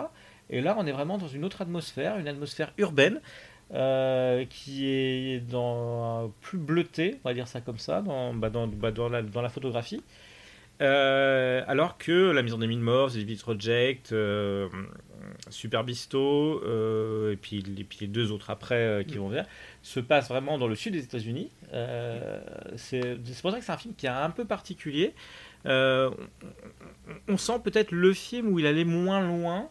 Et 0.51 0.61
là, 0.61 0.77
on 0.79 0.87
est 0.87 0.93
vraiment 0.93 1.17
dans 1.17 1.29
une 1.29 1.45
autre 1.45 1.63
atmosphère, 1.63 2.19
une 2.19 2.29
atmosphère 2.29 2.73
urbaine. 2.79 3.21
qui 4.51 4.87
est 4.89 5.41
dans 5.41 6.31
plus 6.43 6.59
bleuté, 6.59 7.19
on 7.25 7.29
va 7.31 7.35
dire 7.35 7.49
ça 7.49 7.61
comme 7.63 7.79
ça, 7.79 8.03
dans, 8.03 8.35
bah, 8.35 8.51
dans, 8.51 8.67
bah, 8.69 8.91
dans 8.91 9.09
la 9.09 9.49
photographie. 9.49 10.03
Euh, 10.81 11.63
alors 11.69 11.99
que 11.99 12.31
La 12.31 12.43
Maison 12.43 12.59
des 12.59 12.67
Mille 12.67 12.81
Morts, 12.81 13.13
The 13.13 13.17
Vivid 13.17 13.41
Project, 13.41 14.13
euh, 14.13 14.69
Super 15.49 15.85
Bisto, 15.85 16.63
euh, 16.65 17.33
et, 17.33 17.37
puis, 17.37 17.63
les 18.01 18.07
deux 18.07 18.33
autres 18.33 18.51
après 18.51 19.05
qui 19.07 19.19
vont 19.19 19.29
venir, 19.29 19.47
se 19.83 20.01
passent 20.01 20.29
vraiment 20.29 20.59
dans 20.59 20.67
le 20.67 20.75
sud 20.75 20.93
des 20.95 21.05
États-Unis. 21.05 21.51
C'est 22.77 23.17
pour 23.43 23.51
ça 23.53 23.59
que 23.59 23.65
c'est 23.65 23.73
un 23.73 23.79
film 23.79 23.95
qui 23.95 24.07
est 24.07 24.11
un 24.11 24.31
peu 24.31 24.45
particulier. 24.45 25.15
On, 25.65 27.37
sent 27.37 27.61
peut-être 27.63 27.93
le 27.93 28.13
film 28.13 28.49
où 28.49 28.59
il 28.59 28.67
allait 28.67 28.85
moins 28.85 29.21
loin, 29.21 29.69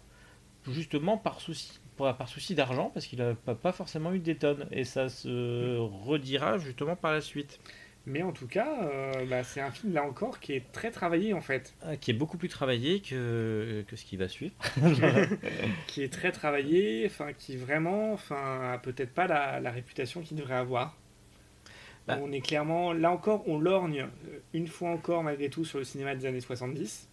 justement 0.69 1.17
par 1.17 1.41
souci, 1.41 1.79
par, 1.97 2.29
souci 2.29 2.55
d'argent, 2.55 2.89
parce 2.93 3.05
qu'il 3.05 3.19
n'a 3.19 3.35
pas 3.35 3.73
forcément 3.73 4.13
eu 4.13 4.19
des 4.19 4.35
tonnes. 4.35 4.67
Et 4.71 4.85
ça 4.85 5.09
se 5.09 5.77
redira 5.77 6.57
justement 6.59 6.95
par 6.95 7.11
la 7.11 7.19
suite. 7.19 7.59
Mais 8.05 8.21
en 8.21 8.33
tout 8.33 8.47
cas, 8.47 8.67
euh, 8.83 9.25
bah, 9.29 9.43
c'est 9.43 9.61
un 9.61 9.71
film 9.71 9.93
là 9.93 10.03
encore 10.03 10.39
qui 10.41 10.53
est 10.53 10.71
très 10.73 10.91
travaillé 10.91 11.33
en 11.33 11.41
fait. 11.41 11.73
Ah, 11.81 11.95
Qui 11.95 12.11
est 12.11 12.13
beaucoup 12.13 12.37
plus 12.37 12.49
travaillé 12.49 12.99
que, 12.99 13.85
que 13.87 13.95
ce 13.95 14.03
qui 14.03 14.17
va 14.17 14.27
suivre. 14.27 14.53
qui 15.87 16.03
est 16.03 16.11
très 16.11 16.31
travaillé, 16.31 17.05
enfin 17.05 17.31
qui 17.31 17.55
vraiment, 17.55 18.11
enfin 18.13 18.79
peut-être 18.83 19.13
pas 19.13 19.27
la, 19.27 19.59
la 19.59 19.71
réputation 19.71 20.21
qu'il 20.21 20.37
devrait 20.37 20.55
avoir. 20.55 20.97
Bah. 22.07 22.19
On 22.21 22.31
est 22.31 22.41
clairement, 22.41 22.91
là 22.91 23.11
encore, 23.11 23.43
on 23.47 23.59
lorgne 23.59 24.01
euh, 24.01 24.39
une 24.53 24.67
fois 24.67 24.89
encore 24.89 25.23
malgré 25.23 25.49
tout 25.49 25.63
sur 25.63 25.79
le 25.79 25.85
cinéma 25.85 26.15
des 26.15 26.25
années 26.25 26.41
70. 26.41 27.07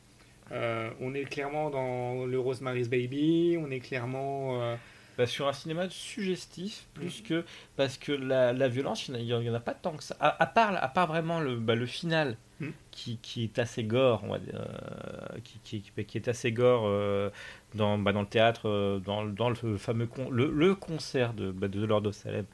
Euh, 0.53 0.91
on 1.01 1.15
est 1.15 1.25
clairement 1.25 1.71
dans 1.71 2.27
le 2.27 2.39
Rosemary's 2.41 2.89
Baby, 2.89 3.57
on 3.61 3.71
est 3.71 3.79
clairement 3.79 4.61
euh, 4.61 4.75
Bah, 5.21 5.27
sur 5.27 5.47
un 5.49 5.53
cinéma 5.53 5.87
suggestif, 5.91 6.87
plus 6.95 7.21
que. 7.21 7.45
Parce 7.77 7.99
que 7.99 8.11
la, 8.13 8.55
la 8.55 8.69
violence, 8.69 9.09
il 9.09 9.15
n'y 9.23 9.35
en, 9.35 9.55
a 9.55 9.61
pas 9.61 9.75
tant 9.75 9.93
que 9.93 10.03
ça. 10.03 10.17
À, 10.19 10.43
à 10.43 10.47
part, 10.47 10.83
à 10.83 10.89
part 10.89 11.07
vraiment 11.09 11.41
le, 11.41 11.57
bah, 11.57 11.75
le 11.75 11.85
final, 11.85 12.39
Mm. 12.59 12.69
qui, 12.91 13.19
qui 13.23 13.45
est 13.45 13.59
assez 13.59 13.85
gore, 13.85 14.23
on 14.25 14.29
va 14.33 14.39
dire, 14.39 14.55
euh, 14.55 15.39
qui, 15.65 15.83
qui, 15.83 16.05
qui 16.05 16.19
est 16.19 16.29
assez 16.29 16.53
gore 16.53 16.85
euh, 16.87 17.29
dans, 17.75 17.97
bah, 17.99 18.13
dans 18.13 18.21
le 18.21 18.27
théâtre, 18.27 18.69
euh, 18.69 18.99
dans, 18.99 19.25
dans 19.27 19.49
le 19.51 19.77
fameux 19.79 20.07
con- 20.07 20.31
le, 20.31 20.51
le 20.51 20.75
concert 20.75 21.33
de, 21.35 21.51
bah, 21.53 21.69
de 21.69 21.85
Lord 21.85 22.07
of 22.07 22.15
Salem. 22.15 22.47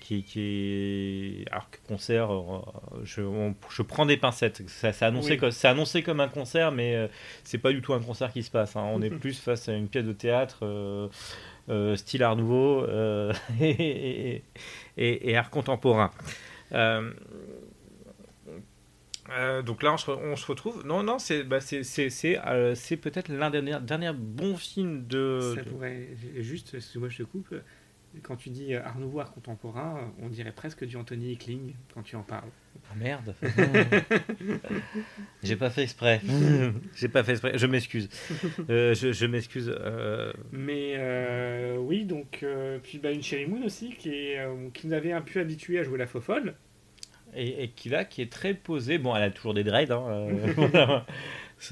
Qui, 0.00 0.22
qui 0.24 0.40
est 0.40 1.52
alors 1.52 1.68
que 1.70 1.76
concert 1.86 2.30
je, 3.04 3.20
on- 3.20 3.54
je 3.68 3.82
prends 3.82 4.06
des 4.06 4.16
pincettes 4.16 4.66
ça- 4.66 4.92
c'est 4.94 5.04
annoncé 5.04 5.32
Oui. 5.32 5.36
comme 5.36 5.50
c'est 5.50 5.68
annoncé 5.68 6.02
comme 6.02 6.20
un 6.20 6.28
concert 6.28 6.72
mais 6.72 6.96
euh, 6.96 7.06
c'est 7.44 7.58
pas 7.58 7.70
du 7.70 7.82
tout 7.82 7.92
un 7.92 8.00
concert 8.00 8.32
qui 8.32 8.42
se 8.42 8.50
passe 8.50 8.76
hein. 8.76 8.84
on 8.94 9.02
est 9.02 9.10
plus 9.20 9.38
face 9.38 9.68
à 9.68 9.74
une 9.74 9.88
pièce 9.88 10.06
de 10.06 10.14
théâtre 10.14 10.60
euh, 10.62 11.08
style 11.96 12.22
art 12.22 12.36
nouveau 12.36 12.82
euh, 12.84 13.32
et, 13.60 13.70
et- 13.70 14.44
et- 14.96 15.30
et 15.30 15.36
art 15.36 15.50
contemporain 15.50 16.10
Euh, 16.72 17.10
euh, 19.30 19.62
donc 19.62 19.82
là, 19.82 19.92
on 19.92 19.96
se, 19.96 20.10
re- 20.10 20.18
on 20.22 20.34
se 20.36 20.46
retrouve. 20.46 20.84
Non, 20.84 21.02
non, 21.02 21.18
c'est 21.18 21.44
bah, 21.44 21.60
c'est- 21.60 21.84
euh, 22.46 22.74
peut-être 22.96 23.28
l'un 23.28 23.50
des 23.50 23.62
derniers, 23.62 23.84
derniers 23.84 24.12
bons 24.12 24.56
films 24.56 25.06
de. 25.06 25.52
Ça 25.56 25.62
de- 25.62 25.68
pourrait, 25.70 26.08
juste, 26.38 26.74
excuse-moi, 26.74 27.08
je 27.10 27.18
te 27.18 27.22
coupe. 27.24 27.54
Quand 28.22 28.36
tu 28.36 28.50
dis 28.50 28.74
euh, 28.74 28.82
art 28.84 28.98
nouveau, 28.98 29.20
art 29.20 29.32
contemporain, 29.32 30.12
on 30.20 30.28
dirait 30.28 30.52
presque 30.52 30.84
du 30.84 30.96
Anthony 30.96 31.36
Kling 31.36 31.74
quand 31.94 32.02
tu 32.02 32.16
en 32.16 32.22
parles. 32.22 32.50
Ah, 32.90 32.94
merde. 32.96 33.34
J'ai 35.42 35.56
pas 35.56 35.70
fait 35.70 35.82
exprès. 35.82 36.20
J'ai 36.96 37.08
pas 37.08 37.22
fait 37.22 37.32
exprès. 37.32 37.56
Je 37.56 37.66
m'excuse. 37.66 38.08
Euh, 38.68 38.94
je 38.94 39.12
je 39.12 39.26
m'excuse. 39.26 39.72
euh, 39.78 40.32
Mais 40.52 40.94
euh, 40.96 41.76
oui, 41.78 42.04
donc, 42.04 42.40
euh, 42.42 42.78
puis 42.82 42.98
bah, 42.98 43.12
une 43.12 43.22
Cherry 43.22 43.46
Moon 43.46 43.64
aussi 43.64 43.90
qui, 43.98 44.10
est, 44.10 44.38
euh, 44.40 44.68
qui 44.74 44.86
nous 44.88 44.92
avait 44.92 45.12
un 45.12 45.22
peu 45.22 45.40
habitué 45.40 45.78
à 45.78 45.82
jouer 45.84 45.98
la 45.98 46.06
faux 46.06 46.20
folle. 46.20 46.54
et, 47.34 47.64
et 47.64 47.68
qui 47.68 47.88
là, 47.88 48.04
qui 48.04 48.22
est 48.22 48.32
très 48.32 48.54
posée. 48.54 48.98
Bon, 48.98 49.14
elle 49.14 49.22
a 49.22 49.30
toujours 49.30 49.54
des 49.54 49.64
dreads, 49.64 49.92
hein, 49.92 51.04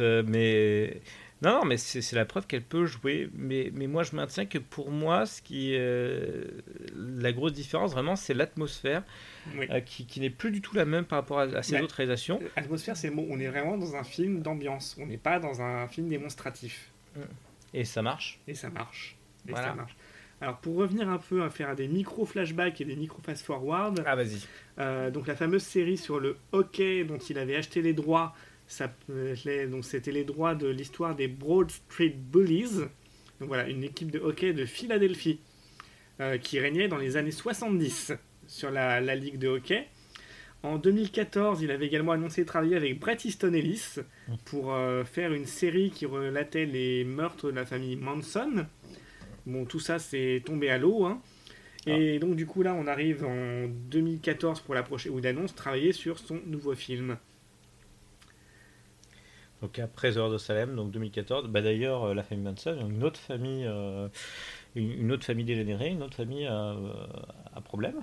euh, 0.00 0.22
mais 0.26 1.00
non, 1.42 1.60
non, 1.60 1.64
mais 1.64 1.76
c'est 1.76 2.14
la 2.16 2.24
preuve 2.24 2.46
qu'elle 2.48 2.62
peut 2.64 2.84
jouer. 2.86 3.30
Mais, 3.32 3.70
mais 3.72 3.86
moi, 3.86 4.02
je 4.02 4.16
maintiens 4.16 4.44
que 4.46 4.58
pour 4.58 4.90
moi, 4.90 5.24
ce 5.24 5.40
qui 5.40 5.74
euh, 5.76 6.44
la 6.96 7.32
grosse 7.32 7.52
différence 7.52 7.92
vraiment, 7.92 8.16
c'est 8.16 8.34
l'atmosphère 8.34 9.04
Oui. 9.56 9.66
euh, 9.70 9.80
qui, 9.80 10.04
qui 10.06 10.18
n'est 10.20 10.30
plus 10.30 10.50
du 10.50 10.60
tout 10.60 10.74
la 10.74 10.84
même 10.84 11.04
par 11.04 11.20
rapport 11.20 11.38
à, 11.38 11.46
Ouais. 11.46 11.80
autres 11.80 11.94
réalisations. 11.94 12.40
Euh, 12.42 12.48
Atmosphère, 12.56 12.96
c'est 12.96 13.08
le 13.08 13.14
mot. 13.14 13.26
On 13.30 13.38
est 13.38 13.46
vraiment 13.46 13.76
dans 13.78 13.94
un 13.94 14.02
film 14.02 14.40
d'ambiance. 14.42 14.96
On 15.00 15.06
n'est 15.06 15.16
pas 15.16 15.38
dans 15.38 15.62
un 15.62 15.86
film 15.86 16.08
démonstratif. 16.08 16.90
Et 17.72 17.84
ça 17.84 18.02
marche. 18.02 18.40
Et 18.48 18.54
ça 18.54 18.68
marche. 18.70 19.16
Et 19.46 19.52
Voilà. 19.52 19.68
ça 19.68 19.74
marche. 19.74 19.96
Alors 20.40 20.58
pour 20.58 20.76
revenir 20.76 21.08
un 21.08 21.18
peu 21.18 21.42
à 21.42 21.50
faire 21.50 21.74
des 21.74 21.88
micro 21.88 22.24
flashbacks 22.24 22.80
et 22.80 22.84
des 22.84 22.94
micro 22.94 23.20
fast 23.22 23.44
forward. 23.44 24.02
Ah 24.06 24.14
vas-y. 24.16 25.10
donc 25.12 25.26
la 25.26 25.34
fameuse 25.34 25.62
série 25.64 25.96
sur 25.96 26.20
le 26.20 26.36
hockey 26.52 27.02
dont 27.04 27.18
il 27.18 27.38
avait 27.38 27.56
acheté 27.56 27.82
les 27.82 27.92
droits. 27.92 28.34
Ça, 28.68 28.92
donc 29.70 29.84
c'était 29.84 30.12
les 30.12 30.24
droits 30.24 30.54
de 30.54 30.68
l'histoire 30.68 31.16
des 31.16 31.26
Broad 31.26 31.70
Street 31.70 32.14
Bullies. 32.16 32.80
Donc 33.40 33.48
voilà, 33.48 33.68
une 33.68 33.82
équipe 33.82 34.10
de 34.10 34.18
hockey 34.18 34.52
de 34.52 34.66
Philadelphie 34.66 35.40
euh, 36.20 36.36
qui 36.38 36.60
régnait 36.60 36.86
dans 36.86 36.98
les 36.98 37.16
années 37.16 37.30
70 37.30 38.12
sur 38.46 38.70
la, 38.70 39.00
la 39.00 39.14
ligue 39.14 39.38
de 39.38 39.48
hockey. 39.48 39.86
En 40.62 40.76
2014, 40.76 41.62
il 41.62 41.70
avait 41.70 41.86
également 41.86 42.12
annoncé 42.12 42.44
travailler 42.44 42.76
avec 42.76 42.98
Bret 42.98 43.16
Easton 43.24 43.52
Ellis 43.54 43.94
pour 44.44 44.74
euh, 44.74 45.04
faire 45.04 45.32
une 45.32 45.46
série 45.46 45.90
qui 45.90 46.04
relatait 46.04 46.66
les 46.66 47.04
meurtres 47.04 47.50
de 47.50 47.56
la 47.56 47.64
famille 47.64 47.96
Manson. 47.96 48.66
Bon, 49.46 49.64
tout 49.64 49.80
ça, 49.80 49.98
c'est 49.98 50.42
tombé 50.44 50.68
à 50.68 50.76
l'eau. 50.78 51.06
hein. 51.06 51.22
Et 51.86 52.18
donc, 52.18 52.34
du 52.36 52.44
coup, 52.44 52.62
là, 52.62 52.74
on 52.74 52.86
arrive 52.86 53.24
en 53.24 53.66
2014 53.68 54.60
pour 54.60 54.74
la 54.74 54.82
prochaine, 54.82 55.12
où 55.12 55.20
il 55.20 55.26
annonce 55.26 55.54
travailler 55.54 55.92
sur 55.92 56.18
son 56.18 56.40
nouveau 56.44 56.74
film. 56.74 57.16
Donc 59.62 59.78
après 59.78 60.12
The 60.12 60.16
Lord 60.16 60.32
of 60.34 60.40
Salem, 60.40 60.76
donc 60.76 60.90
2014. 60.92 61.48
Bah 61.48 61.60
d'ailleurs, 61.62 62.04
euh, 62.04 62.14
la 62.14 62.22
famille 62.22 62.44
Manson, 62.44 62.76
une 62.88 63.02
autre 63.02 63.18
famille, 63.18 63.64
euh, 63.66 64.08
une, 64.76 65.10
autre 65.12 65.24
famille 65.24 65.44
dégénérée, 65.44 65.88
une 65.88 66.02
autre 66.02 66.16
famille 66.16 66.46
à, 66.46 66.74
à 67.54 67.60
problème. 67.60 67.96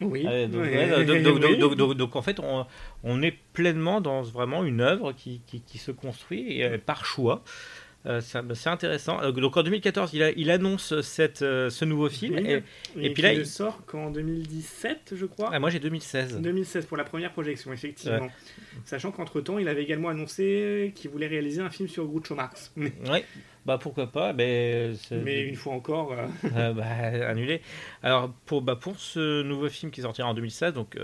Oui. 0.00 0.24
Donc, 1.94 2.16
en 2.16 2.22
fait, 2.22 2.40
on, 2.40 2.66
on 3.04 3.22
est 3.22 3.36
pleinement 3.52 4.00
dans 4.00 4.22
vraiment 4.22 4.64
une 4.64 4.80
œuvre 4.80 5.12
qui, 5.12 5.42
qui- 5.46 5.60
qui 5.60 5.78
se 5.78 5.92
construit 5.92 6.58
et, 6.58 6.64
euh, 6.64 6.78
par 6.78 7.04
choix. 7.04 7.42
Euh, 8.04 8.20
c'est 8.20 8.40
c'est 8.54 8.68
intéressant. 8.68 9.22
Euh, 9.22 9.30
Donc 9.30 9.56
en 9.56 9.62
2014, 9.62 10.10
il, 10.12 10.22
a- 10.24 10.32
il 10.32 10.50
annonce 10.50 11.00
cette, 11.02 11.42
euh, 11.42 11.70
ce 11.70 11.84
nouveau 11.84 12.08
film. 12.08 12.34
Oui. 12.36 12.50
Et, 12.50 12.62
Et, 13.00 13.06
et 13.06 13.10
puis 13.10 13.22
là, 13.22 13.32
ne 13.32 13.38
il- 13.40 13.46
sort 13.46 13.84
qu'en 13.86 14.10
2017, 14.10 15.14
je 15.14 15.24
crois. 15.26 15.50
Ah, 15.52 15.58
moi 15.60 15.70
j'ai 15.70 15.78
2016. 15.78 16.40
2016 16.40 16.86
pour 16.86 16.96
la 16.96 17.04
première 17.04 17.30
projection, 17.32 17.72
effectivement. 17.72 18.18
Ouais. 18.24 18.30
Sachant 18.84 19.12
qu'entre-temps, 19.12 19.58
il 19.58 19.68
avait 19.68 19.82
également 19.84 20.08
annoncé 20.08 20.92
qu'il 20.96 21.10
voulait 21.10 21.28
réaliser 21.28 21.60
un 21.62 21.70
film 21.70 21.88
sur 21.88 22.06
Groucho 22.06 22.34
Marx. 22.34 22.72
Ouais, 23.08 23.24
bah 23.66 23.78
pourquoi 23.78 24.08
pas. 24.08 24.32
Mais, 24.32 24.90
mais 25.12 25.42
une 25.42 25.54
fois 25.54 25.74
encore... 25.74 26.12
euh, 26.12 26.26
Euh, 26.56 26.72
bah, 26.74 26.84
annulé. 27.28 27.60
Alors 28.02 28.32
pour, 28.46 28.62
bah, 28.62 28.74
pour 28.74 28.98
ce 28.98 29.42
nouveau 29.42 29.68
film 29.68 29.92
qui 29.92 30.00
sortira 30.02 30.26
en 30.28 30.34
2016, 30.34 30.74
donc, 30.74 30.96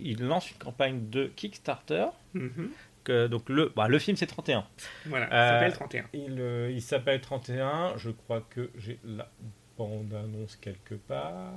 il 0.00 0.22
lance 0.22 0.50
une 0.50 0.58
campagne 0.58 1.08
de 1.08 1.30
Kickstarter. 1.34 2.06
mhm. 2.34 2.68
Que, 3.06 3.28
donc 3.28 3.48
le, 3.48 3.72
bah, 3.76 3.86
le 3.86 4.00
film 4.00 4.16
c'est 4.16 4.26
31. 4.26 4.66
Voilà, 5.06 5.26
il 5.26 5.32
Euh, 5.32 5.48
s'appelle 5.48 5.72
31. 5.74 6.04
Il, 6.12 6.40
euh, 6.40 6.70
il 6.72 6.82
s'appelle 6.82 7.20
31. 7.20 7.96
Je 7.96 8.10
crois 8.10 8.40
que 8.50 8.68
j'ai 8.76 8.98
la 9.04 9.30
bande 9.78 10.12
annonce 10.12 10.56
quelque 10.56 10.94
part. 10.96 11.52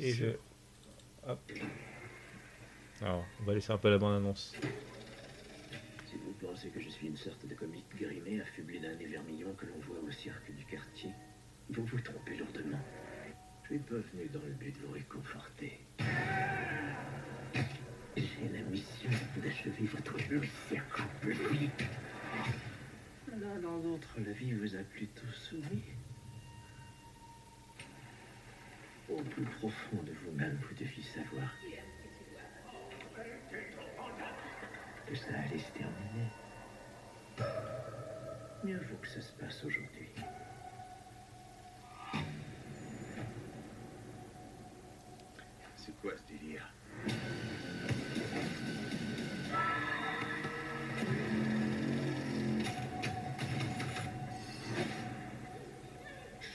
Et 0.00 0.10
je- 0.10 0.36
Hop. 1.28 1.38
Alors, 3.02 3.24
on 3.40 3.44
va 3.44 3.54
laisser 3.54 3.70
un 3.72 3.78
peu 3.78 3.88
la 3.88 3.98
bande 3.98 4.16
annonce. 4.16 4.52
Si 6.06 6.16
vous 6.16 6.32
pensez 6.44 6.70
que 6.70 6.80
je 6.80 6.88
suis 6.88 7.06
une 7.06 7.16
sorte 7.16 7.46
de 7.46 7.54
comique 7.54 7.84
grimé 7.96 8.40
affublé 8.40 8.80
d'un 8.80 8.94
nez 8.96 9.06
vermillon 9.06 9.52
que 9.56 9.66
l'on 9.66 9.78
voit 9.86 9.98
au 10.04 10.10
cirque 10.10 10.50
du 10.56 10.64
quartier, 10.64 11.10
vous 11.70 11.84
vous 11.84 12.00
trompez 12.00 12.36
lourdement. 12.36 12.80
Je 13.62 13.68
suis 13.74 13.78
pas 13.78 13.94
venu 13.94 14.28
dans 14.32 14.40
le 14.44 14.54
but 14.54 14.74
de 14.74 14.86
vous 14.86 14.92
réconforter. 14.94 15.78
J'ai 18.18 18.48
la 18.48 18.62
mission 18.68 19.10
d'achever 19.36 19.84
votre 19.84 20.16
misérable 20.16 21.32
vie. 21.52 21.70
L'un 23.28 23.60
dans 23.60 23.76
l'autre, 23.76 24.08
la 24.18 24.32
vie 24.32 24.52
vous 24.54 24.74
a 24.74 24.80
plutôt 24.82 25.28
souri. 25.32 25.84
Au 29.08 29.22
plus 29.22 29.44
profond 29.44 30.02
de 30.02 30.12
vous-même, 30.24 30.58
vous 30.68 30.74
deviez 30.74 31.04
savoir 31.04 31.54
que 35.06 35.14
ça 35.14 35.28
allait 35.38 35.58
se 35.58 35.70
terminer. 35.70 36.28
Mieux 38.64 38.78
vaut 38.78 38.96
que 38.96 39.08
ça 39.08 39.20
se 39.20 39.32
passe 39.34 39.64
aujourd'hui. 39.64 40.08
C'est 45.76 45.96
quoi 46.00 46.12
ce 46.16 46.32
délire? 46.32 46.68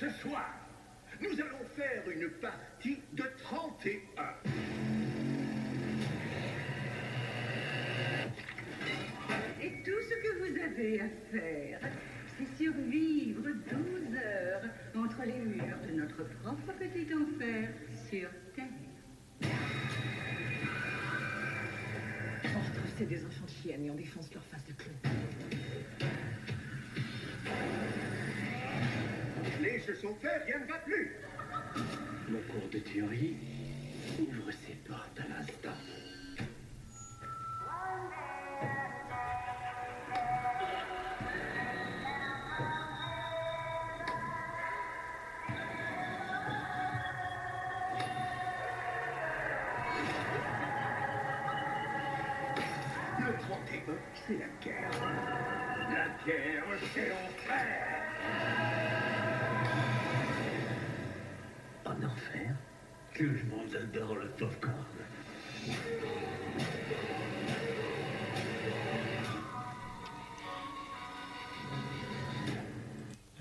Ce 0.04 0.10
soir, 0.28 0.54
nous 1.22 1.32
allons 1.40 1.64
faire 1.78 2.04
une 2.14 2.30
partie 2.42 2.98
de 3.14 3.24
31. 3.42 4.24
Et 9.62 9.82
tout 9.86 10.02
ce 10.02 10.16
que 10.22 10.40
vous 10.40 10.60
avez 10.60 11.00
à 11.00 11.08
faire, 11.32 11.80
c'est 12.38 12.64
survivre 12.64 13.44
12 13.44 14.18
heures 14.18 14.64
entre 14.94 15.24
les 15.26 15.40
murs 15.40 15.78
de 15.88 15.94
notre 15.94 16.26
propre 16.42 16.74
petit 16.78 17.08
enfer 17.14 17.70
sur 18.10 18.30
Terre. 18.56 18.66
Entre 22.44 22.88
c'est 22.98 23.06
des 23.06 23.24
enfants 23.26 23.46
de 23.46 23.52
chiennes 23.52 23.86
et 23.86 23.90
on 23.90 23.96
défonce 23.96 24.34
leur 24.34 24.44
face 24.44 24.66
de 24.66 24.74
clown. 24.74 24.98
Les 29.64 29.80
jeux 29.80 29.96
sont 29.96 30.14
faits, 30.16 30.44
rien 30.46 30.60
ne 30.60 30.66
va 30.66 30.78
plus. 30.80 31.16
Mon 32.28 32.40
cours 32.52 32.70
de 32.70 32.80
théorie 32.80 33.38
ouvre 34.20 34.52
ses 34.52 34.74
portes 34.86 35.18
à 35.18 35.40
l'instant. 35.40 35.80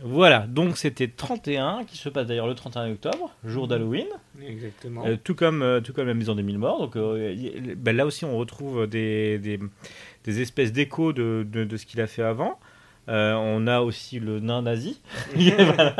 Voilà, 0.05 0.47
donc 0.49 0.79
c'était 0.79 1.07
31, 1.07 1.85
qui 1.85 1.97
se 1.97 2.09
passe 2.09 2.27
d'ailleurs 2.27 2.49
le 2.49 2.55
31 2.55 2.91
octobre, 2.91 3.31
jour 3.45 3.69
d'Halloween. 3.69 4.09
Exactement. 4.45 5.05
Euh, 5.07 5.11
euh, 5.13 5.17
tout, 5.17 5.35
comme, 5.35 5.63
la 5.63 6.15
Maison 6.15 6.35
des 6.35 6.43
Mille 6.43 6.59
Morts. 6.59 6.81
Donc 6.81 6.97
euh, 6.97 7.35
ben 7.77 7.97
là 7.97 8.05
aussi, 8.05 8.25
on 8.25 8.37
retrouve 8.37 8.89
des, 8.89 9.39
espèces 10.27 10.73
d'échos 10.73 11.13
de, 11.13 11.47
ce 11.77 11.87
qu'il 11.87 12.01
a 12.01 12.09
fait 12.09 12.23
avant. 12.23 12.59
Euh, 13.09 13.33
on 13.35 13.67
a 13.67 13.81
aussi 13.81 14.21
le 14.21 14.39
nain 14.41 14.63
nazi. 14.63 15.01
Voilà. 15.35 15.97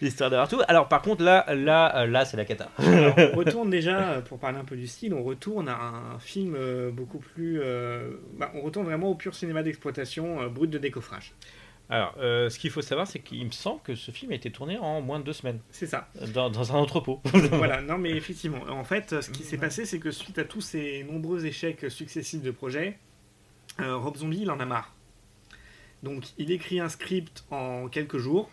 Histoire 0.00 0.30
d'avoir 0.30 0.48
tout. 0.48 0.60
Alors, 0.68 0.88
par 0.88 1.02
contre, 1.02 1.24
là, 1.24 1.44
là, 1.52 2.02
euh, 2.02 2.06
là 2.06 2.24
c'est 2.24 2.36
la 2.36 2.44
cata. 2.44 2.70
Alors, 2.78 3.14
on 3.32 3.36
retourne 3.36 3.68
déjà, 3.70 3.98
euh, 4.10 4.20
pour 4.20 4.38
parler 4.38 4.58
un 4.58 4.64
peu 4.64 4.76
du 4.76 4.86
style, 4.86 5.12
on 5.14 5.24
retourne 5.24 5.68
à 5.68 5.76
un 5.76 6.18
film 6.20 6.56
beaucoup 6.92 7.18
plus. 7.18 7.60
euh, 7.60 8.10
bah, 8.38 8.52
on 8.54 8.60
retourne 8.60 8.86
vraiment 8.86 9.08
au 9.10 9.14
pur 9.16 9.34
cinéma 9.34 9.62
d'exploitation 9.64 10.42
euh, 10.42 10.48
brut 10.48 10.70
de 10.70 10.78
décoffrage. 10.78 11.34
Alors, 11.90 12.14
euh, 12.20 12.50
ce 12.50 12.58
qu'il 12.58 12.70
faut 12.70 12.82
savoir, 12.82 13.06
c'est 13.06 13.18
qu'il 13.18 13.44
me 13.46 13.50
semble 13.50 13.80
que 13.82 13.94
ce 13.94 14.10
film 14.10 14.30
a 14.30 14.34
été 14.34 14.50
tourné 14.52 14.78
en 14.78 15.00
moins 15.00 15.18
de 15.18 15.24
deux 15.24 15.32
semaines. 15.32 15.58
C'est 15.70 15.86
ça. 15.86 16.08
Dans, 16.34 16.50
dans 16.50 16.76
un 16.76 16.78
entrepôt. 16.78 17.20
voilà, 17.52 17.80
non 17.80 17.96
mais 17.98 18.10
effectivement. 18.10 18.60
En 18.68 18.84
fait, 18.84 19.20
ce 19.22 19.30
qui 19.30 19.42
s'est 19.42 19.56
passé, 19.58 19.86
c'est 19.86 19.98
que 19.98 20.10
suite 20.10 20.38
à 20.38 20.44
tous 20.44 20.60
ces 20.60 21.02
nombreux 21.10 21.46
échecs 21.46 21.90
successifs 21.90 22.42
de 22.42 22.50
projets, 22.50 22.98
euh, 23.80 23.96
Rob 23.96 24.16
Zombie, 24.16 24.40
il 24.42 24.50
en 24.50 24.60
a 24.60 24.66
marre. 24.66 24.92
Donc, 26.02 26.24
il 26.38 26.50
écrit 26.50 26.80
un 26.80 26.88
script 26.88 27.44
en 27.50 27.88
quelques 27.88 28.18
jours. 28.18 28.50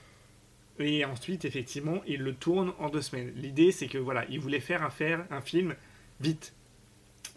Et 0.80 1.06
ensuite, 1.06 1.46
effectivement, 1.46 2.02
il 2.06 2.22
le 2.22 2.34
tourne 2.34 2.74
en 2.80 2.90
deux 2.90 3.02
semaines. 3.02 3.32
L'idée, 3.36 3.72
c'est 3.72 3.88
que 3.88 3.98
voilà, 3.98 4.26
il 4.30 4.40
voulait 4.40 4.60
faire 4.60 4.84
un, 4.84 5.42
film 5.42 5.76
vite. 6.20 6.54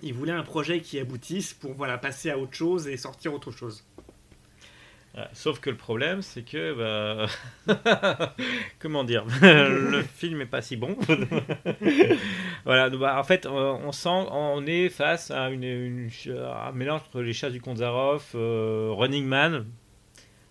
Il 0.03 0.15
voulait 0.15 0.33
un 0.33 0.43
projet 0.43 0.81
qui 0.81 0.99
aboutisse 0.99 1.55
pour 1.55 1.75
voilà, 1.75 1.99
passer 1.99 2.31
à 2.31 2.39
autre 2.39 2.55
chose 2.55 2.89
et 2.89 2.97
sortir 2.97 3.33
autre 3.33 3.53
chose. 3.53 3.85
Ouais, 5.17 5.25
Sauf 5.35 5.61
que 5.61 5.71
le 5.71 5.77
problème, 5.77 6.21
c'est 6.21 6.43
que. 6.43 7.29
bah, 7.67 8.35
comment 8.81 9.05
dire 9.05 9.25
Le 9.43 10.03
film 10.03 10.41
est 10.41 10.47
pas 10.47 10.61
si 10.61 10.77
bon. 10.77 10.97
voilà, 12.65 12.91
bah, 12.91 13.21
en 13.21 13.25
fait, 13.25 13.47
euh, 13.47 13.51
on 13.51 13.93
sent. 13.93 14.27
On 14.33 14.67
est 14.67 14.89
face 14.89 15.31
à 15.31 15.45
un 15.45 16.73
mélange 16.73 17.03
entre 17.07 17.23
les 17.23 17.33
chats 17.33 17.51
du 17.51 17.61
Konzarov, 17.61 18.33
euh, 18.35 18.91
Running 18.91 19.27
Man. 19.27 19.67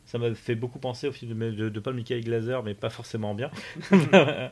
Ça 0.07 0.17
m'a 0.17 0.33
fait 0.33 0.55
beaucoup 0.55 0.79
penser 0.79 1.07
au 1.07 1.11
film 1.11 1.37
de, 1.37 1.51
de, 1.51 1.69
de 1.69 1.79
Paul 1.81 1.93
Michael 1.93 2.23
Glaser, 2.23 2.59
mais 2.63 2.73
pas 2.73 2.89
forcément 2.89 3.35
bien. 3.35 3.51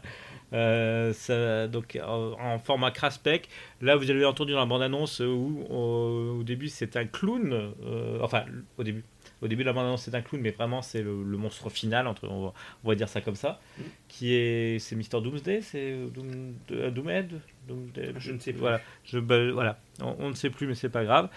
Euh, 0.54 1.12
ça, 1.12 1.68
donc 1.68 2.00
en, 2.06 2.60
format 2.60 2.92
craspec. 2.92 3.50
Là, 3.82 3.96
vous 3.96 4.12
avez 4.12 4.24
entendu 4.26 4.54
dans 4.54 4.60
la 4.60 4.68
bande-annonce 4.68 5.20
où 5.20 5.66
au, 5.72 6.38
au 6.40 6.44
début 6.44 6.70
c'est 6.70 6.96
un 6.98 7.06
clown. 7.06 7.52
euh, 7.84 8.20
enfin, 8.22 8.46
au 8.78 8.84
début. 8.84 9.04
Au 9.42 9.48
début 9.48 9.64
de 9.64 9.68
la 9.68 9.74
bande-annonce 9.74 10.04
c'est 10.04 10.14
un 10.14 10.22
clown, 10.22 10.42
mais 10.42 10.52
vraiment 10.52 10.84
c'est 10.84 11.02
le, 11.02 11.24
le 11.24 11.38
monstre 11.38 11.70
final, 11.72 12.06
entre, 12.08 12.28
on, 12.30 12.46
va, 12.46 12.54
on 12.84 12.88
va 12.90 12.96
dire 12.96 13.10
ça 13.10 13.22
comme 13.22 13.36
ça. 13.36 13.60
Qui 14.08 14.36
est. 14.36 14.78
C'est 14.80 14.96
Mr. 14.96 15.20
Doomsday 15.20 15.62
C'est 15.62 15.98
Doom, 16.14 16.54
Doomhead 16.94 17.42
Doomsday 17.68 18.14
Je 18.20 18.32
ne 18.32 18.40
sais 18.40 18.54
plus. 18.54 18.62
Voilà, 18.62 18.80
je, 19.04 19.18
voilà. 19.18 19.80
On, 20.00 20.16
on 20.20 20.30
ne 20.30 20.36
sait 20.36 20.52
plus, 20.52 20.68
mais 20.68 20.76
c'est 20.76 20.90
pas 20.90 21.04
grave. 21.04 21.28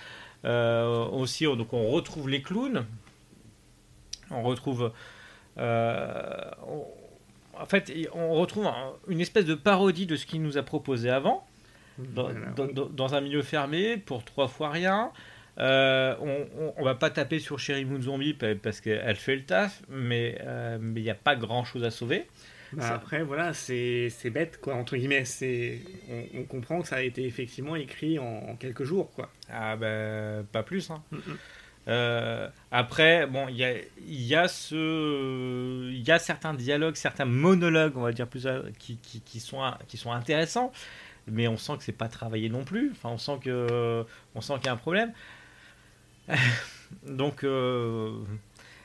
Euh, 0.44 1.06
aussi, 1.06 1.46
on, 1.46 1.56
donc 1.56 1.72
on 1.72 1.88
retrouve 1.88 2.28
les 2.28 2.42
clowns. 2.42 2.84
On 4.30 4.42
retrouve. 4.42 4.92
euh, 5.58 6.40
on- 6.66 6.86
en 7.60 7.66
fait, 7.66 7.92
on 8.14 8.34
retrouve 8.34 8.66
un- 8.66 8.92
une 9.08 9.20
espèce 9.20 9.44
de 9.44 9.54
parodie 9.54 10.06
de 10.06 10.14
ce 10.16 10.26
qu'il 10.26 10.42
nous 10.42 10.56
a 10.58 10.62
proposé 10.62 11.10
avant, 11.10 11.44
dans, 11.98 12.30
Voilà. 12.30 12.72
dans- 12.90 13.14
un 13.14 13.20
milieu 13.20 13.42
fermé, 13.42 13.96
pour 13.96 14.24
trois 14.24 14.46
fois 14.48 14.70
rien. 14.70 15.10
Euh, 15.58 16.14
on, 16.20 16.46
on, 16.66 16.74
on 16.76 16.84
va 16.84 16.94
pas 16.94 17.10
taper 17.10 17.40
sur 17.40 17.58
Sherry 17.58 17.84
Moon 17.84 18.00
Zombie 18.00 18.32
pa- 18.34 18.54
parce 18.54 18.80
qu'elle 18.80 19.16
fait 19.16 19.34
le 19.34 19.42
taf, 19.42 19.82
mais 19.88 20.38
euh, 20.42 20.78
mais 20.80 21.00
il 21.00 21.02
n'y 21.04 21.10
a 21.10 21.14
pas 21.16 21.34
grand 21.34 21.64
chose 21.64 21.82
à 21.82 21.90
sauver. 21.90 22.26
Bah, 22.74 22.94
après, 22.94 23.22
voilà, 23.24 23.54
c'est 23.54 24.12
bête, 24.26 24.60
quoi, 24.60 24.74
entre 24.74 24.96
guillemets. 24.96 25.24
On, 26.10 26.22
on 26.40 26.42
comprend 26.44 26.82
que 26.82 26.86
ça 26.86 26.96
a 26.96 27.02
été 27.02 27.24
effectivement 27.24 27.74
écrit 27.74 28.18
en, 28.20 28.24
en 28.50 28.56
quelques 28.56 28.84
jours, 28.84 29.10
quoi. 29.10 29.30
Ah 29.50 29.74
ben 29.74 30.44
pas 30.52 30.62
plus. 30.62 30.90
Hein. 30.92 31.02
Mm, 31.10 31.16
mm. 31.16 31.36
Euh, 31.88 32.48
après, 32.70 33.26
bon, 33.26 33.48
il 33.48 33.56
y 33.56 34.34
a, 34.34 34.48
certains 36.18 36.54
dialogues, 36.54 36.96
certains 36.96 37.24
monologues, 37.24 37.96
on 37.96 38.02
va 38.02 38.12
dire 38.12 38.28
plus, 38.28 38.46
euh, 38.46 38.62
qui, 38.78 39.40
sont, 39.40 39.62
intéressants, 40.12 40.72
mais 41.26 41.48
on 41.48 41.56
sent 41.56 41.78
que 41.78 41.84
c'est 41.84 41.92
pas 41.92 42.08
travaillé 42.08 42.48
non 42.48 42.64
plus. 42.64 42.90
Enfin, 42.92 43.10
on 43.10 43.18
sent 43.18 43.38
qu'il 43.42 43.52
y 43.52 44.68
a 44.68 44.72
un 44.72 44.76
problème. 44.76 45.12
Donc, 47.06 47.44
euh, 47.44 48.12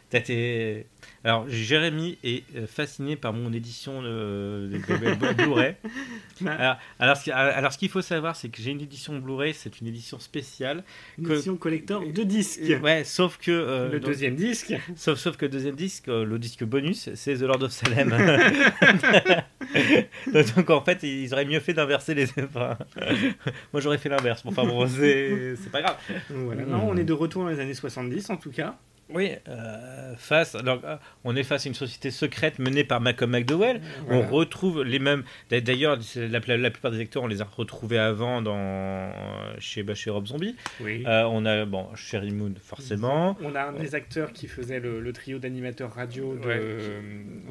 t'as 0.10 0.20
été- 0.20 0.88
alors 1.24 1.46
Jérémy 1.48 2.18
est 2.24 2.44
euh, 2.56 2.68
fasciné 2.68 3.16
par 3.16 3.32
mon 3.34 3.54
édition 3.54 4.02
de, 4.02 4.70
de- 4.72 5.34
Blu-ray. 5.34 5.76
Alors, 6.46 6.76
alors, 7.00 7.18
ce 7.18 7.24
qui- 7.24 7.32
alors, 7.32 7.72
ce 7.72 7.78
qu'il 7.78 7.90
faut 7.90 8.02
savoir, 8.02 8.36
c'est 8.36 8.50
que 8.50 8.62
j'ai 8.62 8.72
une 8.72 8.82
édition 8.82 9.18
Blu-ray, 9.20 9.54
c'est 9.54 9.80
une 9.80 9.88
édition 9.88 10.20
spéciale. 10.20 10.84
Une 11.18 11.32
édition 11.32 11.56
collector 11.56 12.04
de 12.06 12.24
disques. 12.24 12.62
Ouais, 12.82 13.04
sauf 13.04 13.38
que 13.38 13.52
euh, 13.52 13.90
le 13.92 14.00
donc- 14.00 14.10
deuxième 14.12 14.36
disque. 14.36 14.74
Sauf, 14.96 15.18
sauf 15.18 15.38
que 15.38 15.46
le 15.46 15.52
deuxième 15.52 15.76
disque, 15.76 16.10
euh, 16.10 16.26
le 16.26 16.38
disque 16.40 16.64
bonus, 16.64 17.10
c'est 17.16 17.36
The 17.36 17.42
Lord 17.44 17.64
of 17.64 17.72
Salem. 17.72 18.10
Donc 20.56 20.70
en 20.70 20.82
fait, 20.82 21.04
ils 21.04 21.34
auraient 21.34 21.46
mieux 21.46 21.60
fait 21.60 21.74
d'inverser 21.74 22.14
les. 22.14 22.26
enfin, 22.44 22.78
moi 23.72 23.82
j'aurais 23.82 23.98
fait 23.98 24.10
l'inverse. 24.10 24.44
Bon, 24.44 24.52
Enfin 24.52 24.66
bon, 24.66 24.88
c'est 24.88 25.56
c'est 25.62 25.72
pas 25.72 25.82
grave. 25.82 25.98
Voilà. 26.30 26.64
Non, 26.64 26.90
on 26.90 26.98
est 26.98 27.04
de 27.04 27.14
retour 27.14 27.44
dans 27.44 27.50
les 27.50 27.60
années 27.60 27.74
70, 27.74 28.30
en 28.30 28.38
tout 28.38 28.52
cas. 28.52 28.78
Oui, 29.10 29.32
euh, 29.48 30.16
face. 30.18 30.56
Alors, 30.56 30.80
euh, 30.86 30.96
on 31.24 31.36
est 31.36 31.44
face 31.44 31.66
à 31.66 31.70
une 31.70 31.76
société 31.76 32.10
secrète 32.10 32.58
menée 32.58 32.84
par 32.84 33.02
Malcolm 33.02 33.32
McDowell. 33.32 33.82
Voilà. 34.08 34.22
On 34.22 34.28
retrouve 34.32 34.84
les 34.84 34.98
mêmes. 35.00 35.24
d'a- 35.50 35.62
D'ailleurs, 35.62 35.98
la, 36.16 36.40
plupart 36.72 36.90
des 36.92 37.00
acteurs, 37.00 37.22
on 37.24 37.28
les 37.28 37.42
a 37.42 37.46
retrouvés 37.46 38.00
avant 38.00 38.42
dans 38.42 39.12
chez, 39.60 39.84
bah, 39.84 39.94
chez 39.94 40.10
Rob 40.10 40.26
Zombie. 40.26 40.56
Oui. 40.80 41.04
Euh, 41.06 41.24
on 41.30 41.46
a 41.46 41.66
bon 41.66 41.94
Sherry 41.96 42.32
Moon 42.32 42.54
forcément. 42.62 43.38
On 43.42 43.54
a 43.56 43.64
un 43.66 43.74
des 43.74 43.94
acteurs 43.94 44.32
qui 44.32 44.48
faisait 44.48 44.80
le, 44.80 45.00
le 45.00 45.14
trio 45.14 45.38
d'animateurs 45.38 45.94
radio 45.94 46.36
de 46.36 46.48
Ouais. 46.48 46.58
euh, 46.60 47.02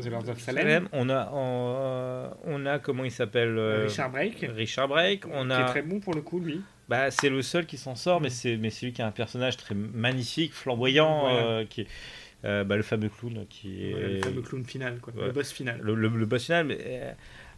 The 0.02 0.06
Lord 0.06 0.28
of 0.30 0.38
Salem. 0.40 0.62
Salem. 0.62 0.88
On 0.92 1.10
a, 1.10 1.30
on, 1.32 2.30
on 2.44 2.66
a 2.66 2.78
comment 2.78 3.04
il 3.04 3.10
s'appelle 3.12 3.56
euh, 3.58 3.84
Richard 3.84 4.10
Brake. 4.10 4.46
Richard 4.56 4.88
Brake. 4.88 5.24
On 5.32 5.46
Qui 5.46 5.52
a. 5.52 5.60
est 5.60 5.66
très 5.66 5.82
bon 5.82 6.00
pour 6.00 6.14
le 6.14 6.22
coup, 6.22 6.40
lui. 6.40 6.60
Bah, 6.92 7.10
c'est 7.10 7.30
le 7.30 7.40
seul 7.42 7.64
qui 7.64 7.78
s'en 7.78 7.94
sort, 7.96 8.20
mais 8.20 8.28
c'est 8.28 8.56
mais 8.58 8.68
c'est 8.70 8.84
lui 8.86 8.92
qui 8.92 9.00
a 9.00 9.06
un 9.06 9.10
personnage 9.12 9.56
très 9.56 9.74
magnifique, 9.74 10.52
flamboyant, 10.52 11.28
euh, 11.30 11.64
qui 11.64 11.80
est 11.82 11.86
euh, 12.44 12.64
bah, 12.64 12.76
le 12.76 12.82
fameux 12.82 13.08
clown 13.08 13.46
qui 13.48 13.84
est 13.88 13.92
le 13.94 14.20
fameux 14.22 14.42
clown 14.42 14.64
final, 14.64 14.98
quoi. 15.00 15.14
Ouais. 15.14 15.26
Le 15.26 15.32
boss 15.32 15.50
final. 15.52 15.80
le, 15.82 15.94
le- 15.94 16.08
le 16.08 16.26
boss 16.26 16.44
final. 16.44 16.66
Mais 16.66 16.76
euh, 16.80 17.12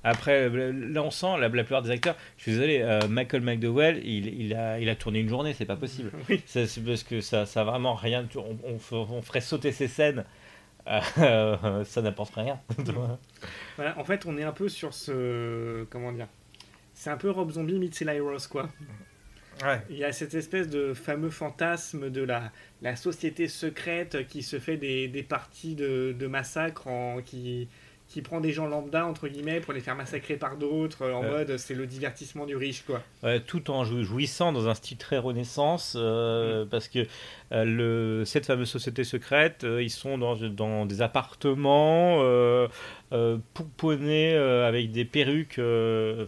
après, 0.04 0.48
là 0.50 1.02
on 1.02 1.10
sent 1.10 1.26
la, 1.40 1.48
la 1.48 1.64
plupart 1.64 1.82
des 1.82 1.90
acteurs. 1.90 2.16
Je 2.36 2.42
suis 2.42 2.52
désolé, 2.52 2.84
Michael 3.08 3.40
McDowell, 3.42 4.00
il, 4.06 4.26
il 4.40 4.54
a 4.54 4.78
il 4.78 4.88
a 4.88 4.94
tourné 4.94 5.18
une 5.20 5.28
journée, 5.28 5.52
c'est 5.52 5.64
pas 5.64 5.76
possible. 5.76 6.10
Oui. 6.28 6.42
C'est 6.46 6.68
parce 6.84 7.02
que 7.02 7.20
ça 7.20 7.44
ça 7.46 7.62
a 7.62 7.64
vraiment 7.64 7.94
rien. 7.94 8.28
On, 8.36 8.56
on, 8.64 8.78
on 8.92 9.22
ferait 9.22 9.40
sauter 9.40 9.72
ces 9.72 9.88
scènes. 9.88 10.24
ça 10.86 12.02
n'apporte 12.02 12.34
rien. 12.36 12.60
Voilà, 13.76 13.98
en 13.98 14.04
fait, 14.04 14.26
on 14.26 14.36
est 14.38 14.44
un 14.44 14.52
peu 14.52 14.68
sur 14.68 14.92
ce. 14.94 15.84
Comment 15.90 16.12
dire 16.12 16.28
C'est 16.92 17.10
un 17.10 17.16
peu 17.16 17.30
Rob 17.30 17.50
Zombie 17.50 17.78
meets 17.78 18.00
Eli 18.02 18.20
Ross, 18.20 18.46
quoi. 18.46 18.68
Ouais. 19.62 19.80
Il 19.90 19.96
y 19.96 20.04
a 20.04 20.12
cette 20.12 20.34
espèce 20.34 20.68
de 20.68 20.94
fameux 20.94 21.30
fantasme 21.30 22.10
de 22.10 22.22
la, 22.22 22.50
la 22.82 22.96
société 22.96 23.46
secrète 23.48 24.26
qui 24.28 24.42
se 24.42 24.58
fait 24.58 24.76
des, 24.76 25.08
des 25.08 25.22
parties 25.22 25.74
de, 25.74 26.14
de 26.18 26.26
massacre, 26.26 26.86
en, 26.88 27.20
qui, 27.22 27.68
qui 28.08 28.20
prend 28.20 28.40
des 28.40 28.52
gens 28.52 28.66
lambda, 28.66 29.06
entre 29.06 29.28
guillemets, 29.28 29.60
pour 29.60 29.72
les 29.72 29.80
faire 29.80 29.96
massacrer 29.96 30.36
par 30.36 30.56
d'autres, 30.56 31.10
en 31.10 31.22
mode 31.22 31.56
c'est 31.56 31.74
le 31.74 31.86
divertissement 31.86 32.44
du 32.46 32.54
riche, 32.54 32.84
quoi. 32.84 33.02
Tout 33.46 33.70
en 33.70 33.84
jou- 33.84 34.02
jouissant 34.04 34.52
dans 34.52 34.68
un 34.68 34.74
style 34.74 34.98
très 34.98 35.16
renaissance, 35.18 35.94
Mm. 35.94 35.98
euh, 36.00 36.64
parce 36.70 36.88
que 36.88 37.06
euh, 37.52 37.64
le, 37.64 38.24
cette 38.26 38.44
fameuse 38.46 38.68
société 38.68 39.04
secrète, 39.04 39.64
euh, 39.64 39.82
ils 39.82 39.90
sont 39.90 40.18
dans, 40.18 40.36
dans 40.36 40.84
des 40.84 41.00
appartements 41.00 42.22
pouponnés 43.54 44.34
avec 44.36 44.90
des 44.90 45.04
perruques 45.04 45.60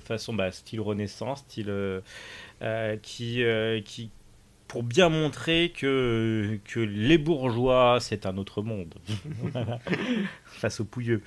façon 0.05 0.35
bah, 0.35 0.51
style 0.53 0.81
renaissance, 0.81 1.41
style 1.41 1.73
qui, 3.03 3.43
euh, 3.43 3.81
qui 3.81 4.11
pour 4.69 4.83
bien 4.83 5.09
montrer 5.09 5.73
que, 5.77 6.59
que 6.65 6.81
les 6.81 7.19
bourgeois, 7.19 7.99
c'est 8.01 8.27
un 8.27 8.37
autre 8.37 8.63
monde. 8.63 8.95
Voilà. 9.41 9.79
Face 10.45 10.81
aux 10.81 10.85
pouilleux. 10.85 11.23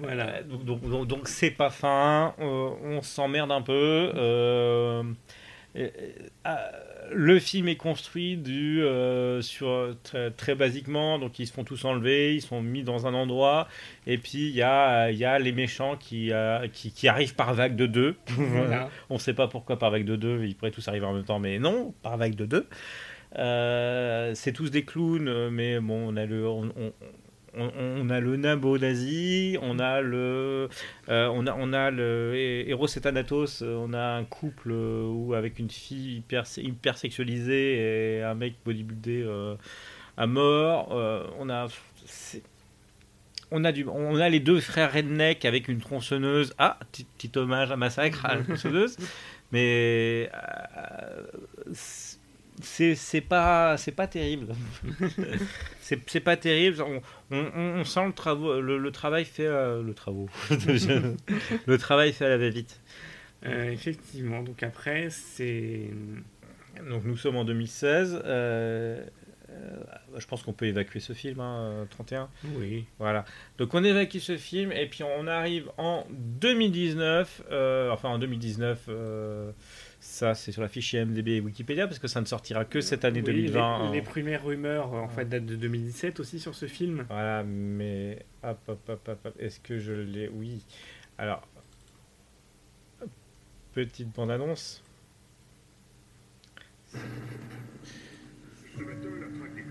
Voilà. 0.00 0.36
Euh, 0.36 0.42
donc, 0.42 1.06
donc, 1.06 1.28
c'est 1.28 1.50
pas 1.50 1.70
fin, 1.70 2.34
euh, 2.40 2.70
on 2.82 3.02
s'emmerde 3.02 3.52
un 3.52 3.62
peu. 3.62 4.12
Euh, 5.76 5.88
le 7.12 7.38
film 7.38 7.68
est 7.68 7.76
construit 7.76 8.36
du, 8.36 8.82
euh, 8.82 9.40
sur, 9.42 9.96
très, 10.02 10.30
très 10.30 10.54
basiquement, 10.54 11.18
donc 11.18 11.38
ils 11.38 11.46
se 11.46 11.52
font 11.52 11.64
tous 11.64 11.84
enlever, 11.84 12.34
ils 12.34 12.42
sont 12.42 12.62
mis 12.62 12.82
dans 12.82 13.06
un 13.06 13.14
endroit, 13.14 13.68
et 14.06 14.18
puis 14.18 14.48
il 14.48 14.54
y 14.54 14.62
a, 14.62 15.10
y 15.10 15.24
a 15.24 15.38
les 15.38 15.52
méchants 15.52 15.96
qui, 15.96 16.32
euh, 16.32 16.66
qui, 16.72 16.92
qui 16.92 17.08
arrivent 17.08 17.34
par 17.34 17.54
vague 17.54 17.76
de 17.76 17.86
deux. 17.86 18.16
Voilà. 18.36 18.88
on 19.10 19.18
sait 19.18 19.34
pas 19.34 19.48
pourquoi 19.48 19.78
par 19.78 19.90
vague 19.90 20.04
de 20.04 20.16
deux, 20.16 20.44
ils 20.44 20.54
pourraient 20.54 20.70
tous 20.70 20.86
arriver 20.88 21.06
en 21.06 21.12
même 21.14 21.24
temps, 21.24 21.38
mais 21.38 21.58
non, 21.58 21.94
par 22.02 22.16
vague 22.16 22.34
de 22.34 22.46
deux. 22.46 22.66
Euh, 23.38 24.32
c'est 24.34 24.52
tous 24.52 24.70
des 24.70 24.84
clowns, 24.84 25.50
mais 25.50 25.78
bon, 25.80 26.12
on 26.12 26.16
a 26.16 26.26
le, 26.26 26.46
on, 26.48 26.64
on- 26.76 26.92
on, 27.56 27.70
on 27.76 28.10
a 28.10 28.20
le 28.20 28.36
Nabo 28.36 28.78
nazi, 28.78 29.56
on 29.60 29.78
a 29.78 30.00
le, 30.00 30.68
euh, 31.08 31.28
on 31.32 31.46
a, 31.46 31.54
on 31.54 31.72
a 31.72 31.90
le 31.90 32.34
Eros 32.68 32.86
et 32.86 33.00
Thanatos, 33.00 33.62
euh, 33.62 33.74
on 33.74 33.92
a 33.92 34.16
un 34.16 34.24
couple 34.24 34.70
euh, 34.72 35.06
où 35.06 35.34
avec 35.34 35.58
une 35.58 35.70
fille 35.70 36.18
hyper, 36.18 36.44
hyper 36.56 36.96
sexualisée 36.96 38.18
et 38.18 38.22
un 38.22 38.34
mec 38.34 38.54
bodybuildé 38.64 39.22
euh, 39.26 39.56
à 40.16 40.26
mort. 40.26 40.92
Euh, 40.92 41.26
on 41.38 41.50
a, 41.50 41.66
on 43.50 43.64
a 43.64 43.72
du, 43.72 43.86
on 43.86 44.16
a 44.16 44.28
les 44.28 44.40
deux 44.40 44.60
frères 44.60 44.92
redneck 44.92 45.44
avec 45.44 45.68
une 45.68 45.80
tronçonneuse. 45.80 46.54
Ah, 46.58 46.78
petit, 46.92 47.32
hommage 47.36 47.70
à 47.72 47.76
Massacre 47.76 48.24
à 48.26 48.36
la 48.36 48.42
tronçonneuse, 48.42 48.96
mais 49.52 50.30
c'est 52.62 53.20
pas 53.20 53.76
c'est 53.76 53.92
pas 53.92 54.06
terrible. 54.06 54.54
C'est 55.80 56.20
pas 56.20 56.36
terrible. 56.36 56.80
On, 56.82 57.02
on, 57.32 57.50
on 57.80 57.84
sent 57.84 58.06
le, 58.06 58.12
travaux, 58.12 58.60
le, 58.60 58.78
le 58.78 58.92
travail 58.92 59.24
fait 59.24 59.44
euh, 59.46 59.82
le 59.82 59.92
travaux 59.92 60.28
le 60.50 61.78
travail 61.78 62.12
fait 62.12 62.26
à 62.26 62.28
la 62.28 62.38
va-vite. 62.38 62.80
Euh, 63.44 63.70
effectivement, 63.70 64.42
donc 64.42 64.62
après, 64.62 65.08
c'est. 65.10 65.90
donc 66.88 67.04
nous 67.04 67.16
sommes 67.16 67.36
en 67.36 67.44
2016 67.44 68.22
euh, 68.24 69.04
je 70.16 70.26
pense 70.26 70.42
qu'on 70.42 70.52
peut 70.52 70.66
évacuer 70.66 71.00
ce 71.00 71.12
film 71.12 71.40
hein, 71.40 71.58
euh, 71.82 71.84
31 71.90 72.28
Oui. 72.56 72.84
voilà. 72.98 73.24
Donc 73.58 73.74
on 73.74 73.82
évacue 73.82 74.18
ce 74.18 74.36
film 74.36 74.70
et 74.72 74.86
puis 74.86 75.02
on 75.02 75.26
arrive 75.26 75.70
en 75.76 76.06
2019 76.10 77.42
euh, 77.50 77.90
enfin 77.90 78.10
en 78.10 78.18
2019 78.18 78.84
euh, 78.88 79.50
ça 80.00 80.34
c'est 80.34 80.50
sur 80.50 80.62
la 80.62 80.68
fiche 80.68 80.94
IMDb 80.94 81.28
et 81.28 81.40
Wikipédia 81.40 81.86
parce 81.86 81.98
que 81.98 82.08
ça 82.08 82.20
ne 82.20 82.26
sortira 82.26 82.64
que 82.64 82.80
cette 82.80 83.04
année 83.04 83.20
Oui, 83.20 83.32
2020 83.44 83.90
Les, 83.90 83.98
les 83.98 84.02
premières 84.02 84.44
rumeurs, 84.44 84.92
en 84.94 85.08
fait, 85.08 85.26
datent 85.26 85.46
de 85.46 85.56
2017 85.56 86.20
aussi 86.20 86.40
sur 86.40 86.54
ce 86.54 86.66
film. 86.66 87.04
Voilà, 87.08 87.42
mais 87.44 88.24
hop, 88.42 88.58
hop, 88.68 88.88
hop, 88.88 89.08
hop, 89.08 89.26
hop. 89.26 89.34
est-ce 89.38 89.60
que 89.60 89.78
je 89.78 89.92
l'ai? 89.92 90.28
Oui. 90.28 90.64
Alors, 91.18 91.46
petite 93.72 94.08
bande-annonce. 94.14 94.82
Ce 96.92 96.96
matin, 98.82 99.08
la 99.20 99.38
traque 99.38 99.54
des 99.54 99.62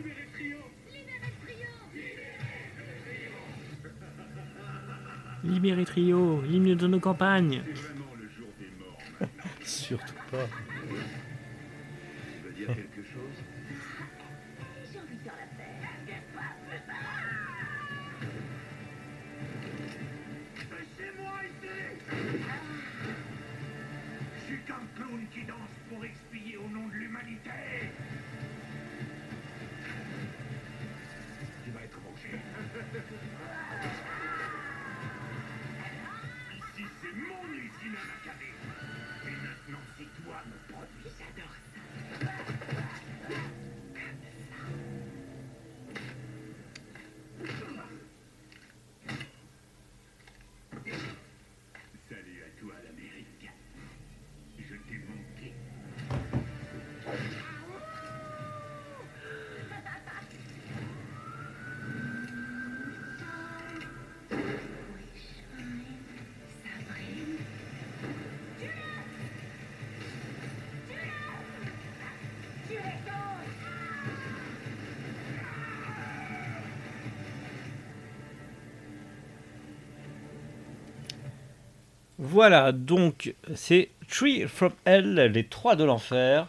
Libérez 0.00 0.28
Trio 0.32 0.56
Libérez 0.90 1.34
Triomphe 1.44 1.92
Libéré 5.44 5.84
Trio, 5.84 6.40
l'hymne 6.42 6.74
de 6.74 6.86
nos 6.86 7.00
campagnes. 7.00 7.62
C'est 7.66 7.72
vraiment 7.82 8.14
le 8.18 8.28
jour 8.30 8.48
des 8.58 8.70
morts 8.78 8.98
maintenant. 9.20 9.50
Surtout 9.62 10.14
pas. 10.30 10.48
Tu 12.32 12.46
veux 12.46 12.52
dire 12.52 12.68
quelque 12.68 13.02
chose? 13.02 13.36
J'ai 14.90 14.98
envie 15.00 15.16
de 15.16 15.22
faire 15.22 15.34
la 15.36 15.46
fête 15.58 15.68
Laissez-moi 20.70 21.34
ici 21.44 21.76
Je 24.34 24.40
suis 24.46 24.60
qu'un 24.62 24.84
clown 24.96 25.20
qui 25.30 25.42
danse 25.44 25.76
pour 25.90 26.02
expier 26.06 26.56
au 26.56 26.68
nom 26.74 26.88
de 26.88 26.94
l'humanité 26.94 27.50
Ici, 36.56 36.84
c'est 37.02 37.12
mon 37.12 37.44
usine 37.52 37.96
à 37.96 38.04
macaber. 38.06 38.54
Et 39.26 39.36
maintenant, 39.36 39.84
c'est 39.98 40.10
toi 40.22 40.36
mon 40.46 40.69
Voilà, 82.24 82.72
donc 82.72 83.34
c'est 83.54 83.88
Tree 84.08 84.46
from 84.46 84.72
Hell, 84.84 85.14
les 85.32 85.44
trois 85.44 85.74
de 85.74 85.84
l'enfer. 85.84 86.48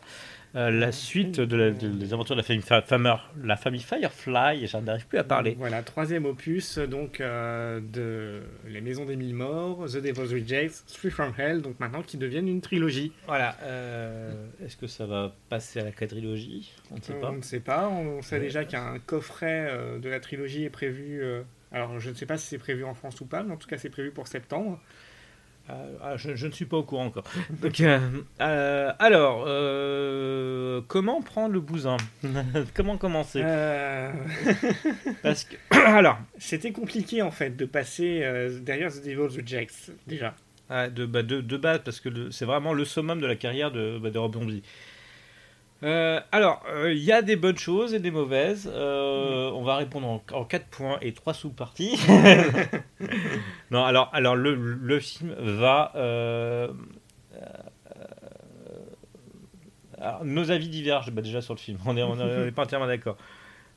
euh, 0.54 0.70
la 0.70 0.92
suite 0.92 1.40
de 1.40 1.56
la- 1.56 1.72
de- 1.72 1.88
des 1.88 2.12
aventures 2.14 2.36
de 2.36 2.42
la 2.42 2.46
famille, 2.46 2.62
Fa- 2.62 2.82
Famer- 2.82 3.22
la 3.42 3.56
famille 3.56 3.80
Firefly, 3.80 4.68
j'en 4.68 4.86
arrive 4.86 5.08
plus 5.08 5.18
à 5.18 5.24
parler. 5.24 5.56
Voilà, 5.58 5.82
troisième 5.82 6.26
opus 6.26 6.78
donc 6.78 7.22
euh, 7.22 7.80
de 7.80 8.42
Les 8.68 8.82
Maisons 8.82 9.06
des 9.06 9.16
Mille 9.16 9.34
Morts, 9.34 9.86
The 9.88 10.02
Devil's 10.02 10.30
Rejects, 10.34 10.84
Three 10.94 11.10
from 11.10 11.32
Hell, 11.38 11.62
donc 11.62 11.80
maintenant 11.80 12.02
qui 12.02 12.18
deviennent 12.18 12.50
une 12.50 12.60
trilogie. 12.60 13.14
Voilà, 13.28 13.56
euh, 13.64 14.34
est-ce 14.66 14.76
que 14.76 14.88
ça 14.88 15.06
va 15.06 15.34
passer 15.48 15.80
à 15.80 15.86
la 15.86 15.92
quadrilogie? 15.92 16.74
On 16.92 16.96
ne 16.98 17.02
sait 17.02 17.14
pas. 17.14 17.30
On 17.30 17.38
ne 17.38 17.42
sait 17.44 17.60
pas, 17.62 17.88
on 17.88 18.22
sait 18.22 18.36
Ouais. 18.36 18.42
déjà 18.42 18.66
qu'un 18.66 19.00
coffret 19.00 19.72
de 20.02 20.10
la 20.10 20.20
trilogie 20.20 20.66
est 20.66 20.70
prévu. 20.70 21.24
alors 21.72 21.98
je 22.02 22.10
ne 22.10 22.16
sais 22.16 22.26
pas 22.26 22.36
si 22.38 22.48
c'est 22.48 22.58
prévu 22.58 22.84
en 22.84 22.94
France 22.94 23.22
ou 23.22 23.26
pas, 23.26 23.42
mais 23.44 23.54
en 23.54 23.58
tout 23.58 23.70
cas 23.70 23.78
c'est 23.78 23.90
prévu 23.90 24.12
pour 24.12 24.28
septembre. 24.28 24.82
Euh, 25.70 25.96
ah, 26.02 26.18
je, 26.18 26.36
je 26.36 26.48
ne 26.48 26.52
suis 26.52 26.66
pas 26.66 26.78
au 26.78 26.84
courant 26.84 27.06
encore. 27.06 27.24
Donc, 27.62 27.80
euh, 27.80 28.00
euh, 28.42 28.92
alors, 29.00 29.46
euh, 29.48 30.82
comment 30.88 31.22
prendre 31.22 31.54
le 31.54 31.60
bousin 31.62 31.98
Comment 32.74 32.98
commencer 32.98 33.42
Parce 35.24 35.46
que, 35.46 35.56
alors, 35.72 36.18
C'était 36.38 36.72
compliqué 36.72 37.22
en 37.22 37.32
fait 37.32 37.56
de 37.56 37.66
passer 37.66 38.20
derrière 38.62 38.92
The 38.92 39.04
Devil's 39.04 39.36
Rejects 39.38 39.92
déjà. 40.08 40.36
ah, 40.70 40.90
de, 40.90 41.06
bah, 41.06 41.24
de, 41.24 41.42
de 41.42 41.58
base, 41.58 41.82
parce 41.86 42.00
que 42.00 42.32
c'est 42.32 42.46
vraiment 42.46 42.74
le 42.74 42.84
summum 42.86 43.22
de 43.22 43.28
la 43.28 43.36
carrière 43.36 43.72
de, 43.72 43.98
bah, 44.02 44.10
de 44.10 44.18
Rob 44.18 44.34
Zombie. 44.34 44.64
Euh, 45.84 46.20
alors, 46.32 46.64
euh, 46.70 46.94
il 46.94 47.04
y 47.04 47.12
a 47.12 47.22
des 47.22 47.36
bonnes 47.36 47.58
choses 47.58 47.94
et 47.94 48.00
des 48.00 48.12
mauvaises. 48.12 48.72
Euh, 48.72 49.50
On 49.52 49.64
va 49.64 49.76
répondre 49.78 50.08
en, 50.08 50.24
en 50.34 50.46
4 50.46 50.66
points 50.68 50.98
et 51.02 51.14
3 51.14 51.34
sous-parties. 51.34 52.00
non, 53.72 53.84
alors, 53.84 54.10
alors 54.14 54.36
le, 54.36 54.56
le 54.56 55.00
film 55.00 55.34
va. 55.40 55.92
alors, 60.00 60.26
nos 60.26 60.52
avis 60.52 60.70
divergent 60.70 61.12
bah, 61.12 61.22
déjà 61.22 61.42
sur 61.42 61.54
le 61.56 61.60
film. 61.60 61.78
On 61.86 61.94
n'est 61.94 62.04
on 62.04 62.16
est 62.20 62.52
pas 62.52 62.64
entièrement 62.64 62.88
d'accord. 62.88 63.18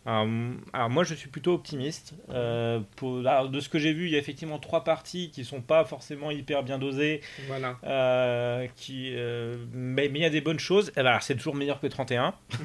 Alors, 0.07 0.91
moi 0.91 1.03
je 1.05 1.15
suis 1.15 1.31
plutôt 1.31 1.55
optimiste. 1.55 2.15
Euh, 2.31 2.81
pour, 2.97 3.21
alors, 3.21 3.49
de 3.49 3.59
ce 3.61 3.69
que 3.71 3.79
j'ai 3.79 3.93
vu, 3.95 4.05
il 4.07 4.13
y 4.13 4.17
a 4.17 4.19
effectivement 4.19 4.59
trois 4.59 4.85
parties 4.85 5.31
qui 5.31 5.45
sont 5.45 5.63
pas 5.63 5.85
forcément 5.87 6.31
hyper 6.31 6.63
bien 6.63 6.79
dosées. 6.79 7.23
Voilà. 7.47 7.79
Euh, 7.85 8.67
qui, 8.77 9.13
euh, 9.15 9.57
mais 9.73 10.09
mais 10.11 10.19
il 10.19 10.23
y 10.23 10.27
a 10.27 10.31
des 10.31 10.43
bonnes 10.43 10.59
choses. 10.59 10.93
Eh 10.97 11.03
ben, 11.03 11.19
c'est 11.21 11.37
toujours 11.37 11.55
meilleur 11.55 11.81
que 11.81 11.87
31. 11.87 12.35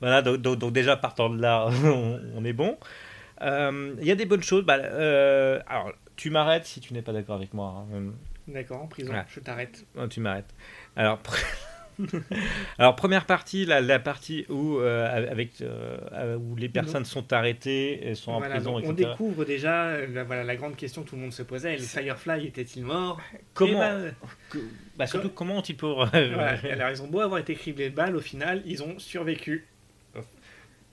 voilà, 0.00 0.22
donc, 0.22 0.36
donc- 0.38 0.58
donc 0.58 0.72
déjà 0.72 0.96
partant 0.96 1.28
de 1.30 1.40
là, 1.40 1.66
on, 1.84 2.20
on 2.36 2.44
est 2.44 2.52
bon. 2.52 2.78
Il 3.42 4.04
y 4.06 4.10
a 4.10 4.14
des 4.14 4.26
bonnes 4.26 4.42
choses. 4.42 4.64
Bah, 4.64 4.74
alors, 5.66 5.92
tu 6.16 6.30
m'arrêtes 6.30 6.64
si 6.64 6.80
tu 6.80 6.94
n'es 6.94 7.02
pas 7.02 7.12
d'accord 7.12 7.36
avec 7.36 7.52
moi. 7.52 7.84
hein. 7.92 8.12
D'accord, 8.46 8.82
en 8.82 8.86
prison, 8.86 9.12
Ouais. 9.12 9.24
je 9.28 9.40
t'arrête. 9.40 9.84
Tu 10.10 10.20
m'arrêtes. 10.20 10.54
Alors, 10.96 11.18
Alors 12.78 12.96
première 12.96 13.26
partie, 13.26 13.64
la, 13.66 13.80
la 13.80 13.98
partie 13.98 14.46
où, 14.48 14.78
euh, 14.78 15.28
avec, 15.30 15.60
euh, 15.60 16.36
où 16.36 16.56
les 16.56 16.68
personnes 16.68 17.04
sont 17.04 17.32
arrêtées 17.32 18.08
et 18.08 18.14
sont 18.14 18.32
en 18.32 18.40
prison, 18.56 18.72
donc 18.80 18.84
on 18.86 18.92
etc. 18.92 19.10
découvre 19.10 19.44
déjà 19.44 19.86
euh, 19.86 20.06
la, 20.12 20.24
voilà, 20.24 20.44
la 20.44 20.56
grande 20.56 20.76
question 20.76 21.02
que 21.02 21.08
tout 21.10 21.16
le 21.16 21.22
monde 21.22 21.32
se 21.32 21.42
posait. 21.42 21.72
Les 21.76 21.78
Firefly 21.78 22.46
étaient-ils 22.46 22.84
morts 22.84 23.20
Comment- 23.54 23.82
Eh 24.52 24.54
ben, 24.54 24.60
Bah, 24.96 25.06
surtout, 25.06 25.28
comment 25.30 25.58
ont-ils 25.58 25.76
pour... 25.76 26.02
alors 26.14 26.90
ils 26.90 27.02
ont 27.02 27.08
beau 27.08 27.20
avoir 27.20 27.40
été 27.40 27.54
criblés 27.54 27.90
de 27.90 27.94
balles, 27.94 28.16
au 28.16 28.20
final, 28.20 28.62
ils 28.66 28.82
ont 28.82 28.98
survécu. 28.98 29.66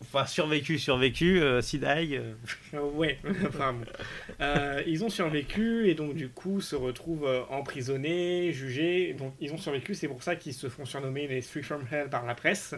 Enfin, 0.02 0.26
survécu, 0.26 0.80
survécu, 0.80 1.40
euh, 1.42 1.62
Sid 1.62 1.84
Haig, 1.84 2.16
euh, 2.16 2.34
Euh, 2.74 2.82
ouais, 2.82 3.20
enfin 3.48 3.74
bon. 3.74 3.86
Euh, 4.40 4.82
ils 4.88 5.04
ont 5.04 5.10
survécu 5.10 5.88
et 5.90 5.94
donc 5.94 6.16
du 6.16 6.30
coup 6.30 6.60
se 6.60 6.76
retrouvent 6.76 7.28
euh, 7.28 7.44
emprisonnés, 7.50 8.52
jugés. 8.52 9.14
Donc 9.14 9.34
ils 9.40 9.54
ont 9.54 9.58
survécu, 9.58 9.94
c'est 9.94 10.08
pour 10.08 10.24
ça 10.24 10.36
qu'ils 10.36 10.56
se 10.56 10.70
font 10.70 10.86
surnommer 10.86 11.28
les 11.28 11.42
Three 11.42 11.62
from 11.62 11.86
Hell 11.92 12.10
par 12.10 12.26
la 12.26 12.36
presse. 12.36 12.76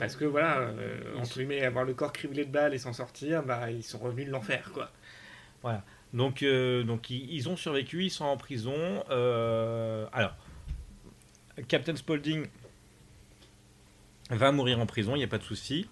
Parce 0.00 0.16
que 0.16 0.24
voilà, 0.24 0.72
entre 1.16 1.38
guillemets, 1.38 1.62
avoir 1.62 1.84
le 1.84 1.94
corps 1.94 2.12
criblé 2.12 2.44
de 2.44 2.50
balles 2.50 2.74
et 2.74 2.78
s'en 2.78 2.92
sortir, 2.92 3.44
bah 3.44 3.70
ils 3.70 3.84
sont 3.84 3.98
revenus 3.98 4.26
de 4.26 4.32
l'enfer 4.32 4.72
quoi. 4.74 4.90
Voilà. 5.62 5.84
Donc, 6.12 6.42
donc 6.42 7.10
ils, 7.10 7.48
ont 7.48 7.56
survécu, 7.56 8.02
ils 8.02 8.10
sont 8.10 8.24
en 8.24 8.36
prison. 8.36 9.04
Alors, 9.10 10.34
Captain 11.68 11.94
Spaulding 11.94 12.48
va 14.30 14.50
mourir 14.50 14.80
en 14.80 14.86
prison, 14.86 15.14
il 15.14 15.18
n'y 15.18 15.24
a 15.24 15.28
pas 15.28 15.38
de 15.38 15.44
souci. 15.44 15.86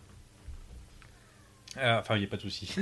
Euh, 1.79 1.99
enfin, 1.99 2.17
il 2.17 2.21
n'y 2.21 2.25
a 2.27 2.29
pas 2.29 2.37
de 2.37 2.43
souci. 2.43 2.75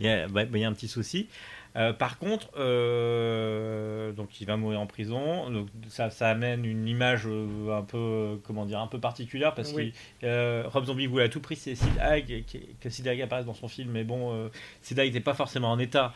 Il 0.00 0.06
y, 0.06 0.08
a 0.08 0.28
bah, 0.28 0.44
bah, 0.44 0.58
il 0.58 0.60
y 0.60 0.64
a 0.64 0.68
un 0.68 0.72
petit 0.72 0.88
souci. 0.88 1.28
Euh, 1.76 1.92
par 1.92 2.18
contre, 2.18 2.50
euh, 2.56 4.10
donc 4.12 4.40
il 4.40 4.46
va 4.46 4.56
mourir 4.56 4.80
en 4.80 4.86
prison. 4.86 5.50
Donc 5.50 5.68
ça, 5.88 6.10
ça 6.10 6.28
amène 6.28 6.64
une 6.64 6.88
image 6.88 7.26
un 7.26 7.82
peu, 7.82 8.40
comment 8.44 8.64
dire, 8.66 8.80
un 8.80 8.86
peu 8.86 8.98
particulière 8.98 9.54
parce 9.54 9.72
Oui. 9.72 9.92
que 10.20 10.64
Rob 10.66 10.86
Zombie 10.86 11.06
voulait 11.06 11.24
à 11.24 11.28
tout 11.28 11.40
prix 11.40 11.56
c'est 11.56 11.74
Sid 11.74 11.98
Haig, 12.00 12.44
que 12.80 12.90
Sid 12.90 13.06
Haig 13.06 13.20
apparaisse 13.22 13.46
dans 13.46 13.54
son 13.54 13.68
film, 13.68 13.90
mais 13.92 14.04
bon, 14.04 14.50
Sid 14.82 14.98
Haig 14.98 15.06
n'était 15.08 15.20
pas 15.20 15.34
forcément 15.34 15.70
en 15.70 15.78
état. 15.78 16.12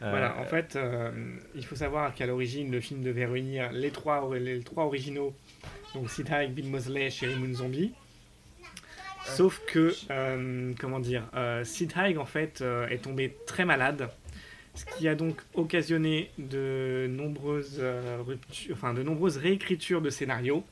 Voilà, 0.00 0.36
en 0.38 0.44
fait, 0.44 0.78
il 1.54 1.64
faut 1.64 1.76
savoir 1.76 2.14
qu'à 2.14 2.26
l'origine, 2.26 2.70
le 2.70 2.80
film 2.80 3.02
devait 3.02 3.26
réunir 3.26 3.70
les 3.72 3.90
trois, 3.90 4.28
les 4.36 4.60
trois 4.60 4.84
originaux, 4.84 5.34
donc 5.94 6.10
Sid 6.10 6.28
Haig, 6.30 6.52
Bill 6.52 6.68
Mosley, 6.68 7.10
Sherry 7.10 7.36
Moon 7.36 7.54
Zombie. 7.54 7.92
Sauf 9.24 9.60
que, 9.66 9.94
euh, 10.10 10.72
comment 10.78 11.00
dire, 11.00 11.28
euh, 11.34 11.64
Sid 11.64 11.92
Haig, 11.96 12.18
en 12.18 12.26
fait, 12.26 12.60
euh, 12.60 12.86
est 12.88 12.98
tombé 12.98 13.36
très 13.46 13.64
malade, 13.64 14.10
ce 14.74 14.84
qui 14.84 15.08
a 15.08 15.14
donc 15.14 15.40
occasionné 15.54 16.30
de 16.38 17.06
nombreuses, 17.08 17.78
euh, 17.78 18.22
enfin, 18.72 18.94
de 18.94 19.02
nombreuses 19.02 19.36
réécritures 19.36 20.02
de 20.02 20.10
scénarios, 20.10 20.64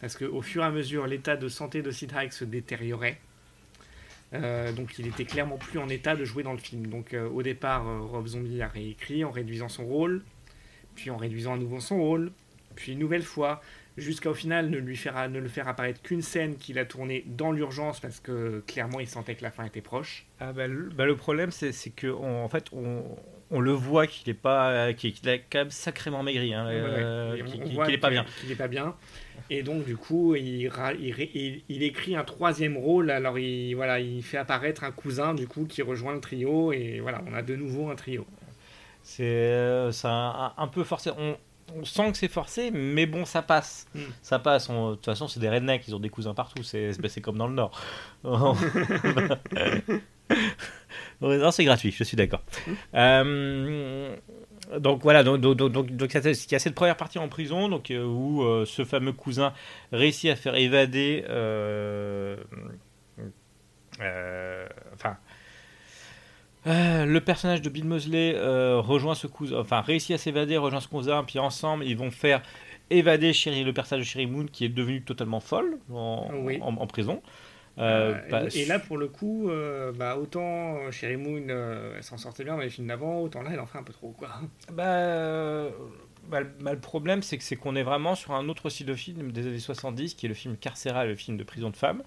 parce 0.00 0.16
qu'au 0.16 0.42
fur 0.42 0.62
et 0.62 0.66
à 0.66 0.70
mesure, 0.70 1.06
l'état 1.06 1.36
de 1.36 1.48
santé 1.48 1.82
de 1.82 1.90
Sid 1.90 2.12
Haig 2.14 2.32
se 2.32 2.44
détériorait. 2.44 3.18
Euh, 4.34 4.72
donc 4.72 4.98
il 4.98 5.06
était 5.06 5.24
clairement 5.24 5.56
plus 5.56 5.78
en 5.78 5.88
état 5.88 6.16
de 6.16 6.24
jouer 6.24 6.42
dans 6.42 6.52
le 6.52 6.58
film. 6.58 6.86
Donc 6.88 7.14
euh, 7.14 7.28
au 7.28 7.42
départ, 7.42 7.86
euh, 7.88 8.00
Rob 8.00 8.26
Zombie 8.26 8.62
a 8.62 8.68
réécrit 8.68 9.24
en 9.24 9.30
réduisant 9.30 9.68
son 9.68 9.84
rôle, 9.84 10.22
puis 10.96 11.10
en 11.10 11.16
réduisant 11.16 11.54
à 11.54 11.56
nouveau 11.56 11.80
son 11.80 11.98
rôle, 11.98 12.32
puis 12.74 12.92
une 12.92 12.98
nouvelle 12.98 13.22
fois, 13.22 13.62
jusqu'à 13.96 14.30
au 14.30 14.34
final 14.34 14.70
ne, 14.70 14.78
lui 14.78 14.96
faire, 14.96 15.28
ne 15.28 15.38
le 15.38 15.48
faire 15.48 15.68
apparaître 15.68 16.02
qu'une 16.02 16.22
scène 16.22 16.56
qu'il 16.56 16.78
a 16.78 16.84
tournée 16.84 17.24
dans 17.26 17.52
l'urgence 17.52 18.00
parce 18.00 18.20
que 18.20 18.62
clairement 18.66 19.00
il 19.00 19.06
sentait 19.06 19.34
que 19.34 19.42
la 19.42 19.50
fin 19.50 19.64
était 19.64 19.80
proche. 19.80 20.26
Ah 20.40 20.52
bah, 20.52 20.66
le, 20.66 20.88
bah, 20.90 21.06
le 21.06 21.16
problème, 21.16 21.50
c'est 21.50 21.72
que 21.90 22.08
on- 22.08 22.44
en 22.44 22.48
fait, 22.48 22.66
on, 22.72 23.02
on 23.50 23.60
le 23.60 23.70
voit 23.72 24.06
qu'il 24.06 24.28
est 24.30 24.34
pas, 24.34 24.92
qu'il 24.94 25.12
a 25.28 25.38
quand 25.38 25.58
même 25.60 25.70
sacrément 25.70 26.22
maigri, 26.22 26.54
hein, 26.54 26.66
Ouais, 26.66 26.72
euh, 26.74 27.36
qu'il 27.44 27.62
qu'il 27.62 27.90
est 27.94 27.98
pas 27.98 28.10
bien. 28.10 28.24
qu'il 28.40 28.50
est 28.50 28.56
pas 28.56 28.68
bien. 28.68 28.94
Et 29.50 29.62
donc 29.62 29.84
du 29.84 29.96
coup, 29.96 30.34
il, 30.34 30.62
il, 30.62 30.68
ré- 30.68 31.30
il- 31.34 31.62
il 31.68 31.82
écrit 31.82 32.16
un 32.16 32.24
troisième 32.24 32.76
rôle. 32.76 33.10
Alors 33.10 33.38
il 33.38 33.74
voilà, 33.74 34.00
il 34.00 34.22
fait 34.22 34.38
apparaître 34.38 34.82
un 34.84 34.90
cousin 34.90 35.34
du 35.34 35.46
coup 35.46 35.66
qui 35.66 35.82
rejoint 35.82 36.14
le 36.14 36.20
trio 36.20 36.72
et 36.72 37.00
voilà, 37.00 37.22
on 37.30 37.34
a 37.34 37.42
de 37.42 37.54
nouveau 37.54 37.90
un 37.90 37.94
trio. 37.94 38.26
C'est 39.02 39.22
euh, 39.26 39.92
un, 40.04 40.52
un 40.56 40.66
peu 40.68 40.82
forcé. 40.82 41.10
On, 41.18 41.36
on 41.74 41.84
sent 41.84 42.12
que 42.12 42.18
c'est 42.18 42.28
forcé, 42.28 42.70
mais 42.70 43.06
bon, 43.06 43.24
ça 43.24 43.42
passe. 43.42 43.86
Mm. 43.94 44.00
Ça 44.22 44.38
passe. 44.38 44.68
On- 44.68 44.90
de 44.90 44.94
toute 44.96 45.04
façon, 45.04 45.28
c'est 45.28 45.40
des 45.40 45.48
rednecks, 45.48 45.86
ils 45.88 45.94
ont 45.94 46.00
des 46.00 46.10
cousins 46.10 46.34
partout. 46.34 46.62
C'est 46.62 46.90
c'est 47.08 47.20
comme 47.20 47.38
dans 47.38 47.48
le 47.48 47.54
Nord. 47.54 47.80
Ouais, 48.24 48.52
non, 51.20 51.50
c'est 51.50 51.64
gratuit, 51.64 51.90
je 51.90 52.04
suis 52.04 52.16
d'accord. 52.16 52.42
Euh, 52.94 54.16
donc 54.78 55.02
voilà, 55.02 55.22
donc, 55.22 55.40
donc, 55.40 55.56
donc, 55.56 55.90
donc, 55.90 56.14
il 56.14 56.52
y 56.52 56.54
a 56.54 56.58
cette 56.58 56.74
première 56.74 56.96
partie 56.96 57.18
en 57.18 57.28
prison 57.28 57.68
donc, 57.68 57.90
euh, 57.90 58.04
où 58.04 58.42
euh, 58.42 58.64
ce 58.64 58.84
fameux 58.84 59.12
cousin 59.12 59.52
réussit 59.92 60.30
à 60.30 60.36
faire 60.36 60.54
évader. 60.54 61.24
enfin. 64.94 65.16
Euh, 66.66 67.04
le 67.04 67.20
personnage 67.20 67.60
de 67.62 67.68
Bill 67.68 67.84
Mosley 67.84 68.34
euh, 68.36 68.80
rejoint 68.80 69.14
ce 69.14 69.26
cousin, 69.26 69.58
enfin 69.58 69.80
réussit 69.82 70.14
à 70.14 70.18
s'évader, 70.18 70.56
rejoint 70.56 70.80
ce 70.80 70.88
cousin, 70.88 71.22
puis 71.24 71.38
ensemble 71.38 71.84
ils 71.84 71.96
vont 71.96 72.10
faire 72.10 72.40
évader 72.90 73.32
Sherry, 73.34 73.64
le 73.64 73.72
personnage 73.74 74.04
de 74.04 74.08
Sherry 74.08 74.26
Moon 74.26 74.46
qui 74.50 74.64
est 74.64 74.68
devenu 74.70 75.02
totalement 75.02 75.40
folle 75.40 75.78
en, 75.92 76.30
Oui. 76.42 76.58
en, 76.62 76.74
en 76.76 76.86
prison. 76.86 77.22
Euh, 77.76 78.14
bah, 78.30 78.42
et 78.54 78.66
là, 78.66 78.78
pour 78.78 78.96
le 78.96 79.08
coup, 79.08 79.50
bah, 79.98 80.16
autant 80.16 80.90
Sherry 80.90 81.16
Moon 81.16 81.42
elle 81.48 82.02
s'en 82.02 82.16
sortait 82.16 82.44
bien 82.44 82.54
dans 82.54 82.60
les 82.62 82.70
films 82.70 82.86
d'avant, 82.86 83.20
autant 83.20 83.42
là, 83.42 83.50
elle 83.52 83.60
en 83.60 83.66
fait 83.66 83.78
un 83.78 83.82
peu 83.82 83.92
trop. 83.92 84.14
Quoi. 84.16 84.28
Bah, 84.72 85.68
bah, 86.28 86.40
le- 86.40 86.50
bah, 86.60 86.72
le 86.72 86.78
problème, 86.80 87.22
c'est 87.22 87.36
que 87.36 87.44
c'est 87.44 87.56
qu'on 87.56 87.74
est 87.76 87.82
vraiment 87.82 88.14
sur 88.14 88.32
un 88.32 88.48
autre 88.48 88.70
style 88.70 88.86
de 88.86 88.94
film 88.94 89.32
des 89.32 89.46
années 89.46 89.58
70, 89.58 90.14
qui 90.14 90.26
est 90.26 90.28
le 90.28 90.34
film 90.34 90.56
carcéral, 90.56 91.08
le 91.08 91.16
film 91.16 91.36
de 91.36 91.44
prison 91.44 91.68
de 91.70 91.76
femmes. 91.76 92.02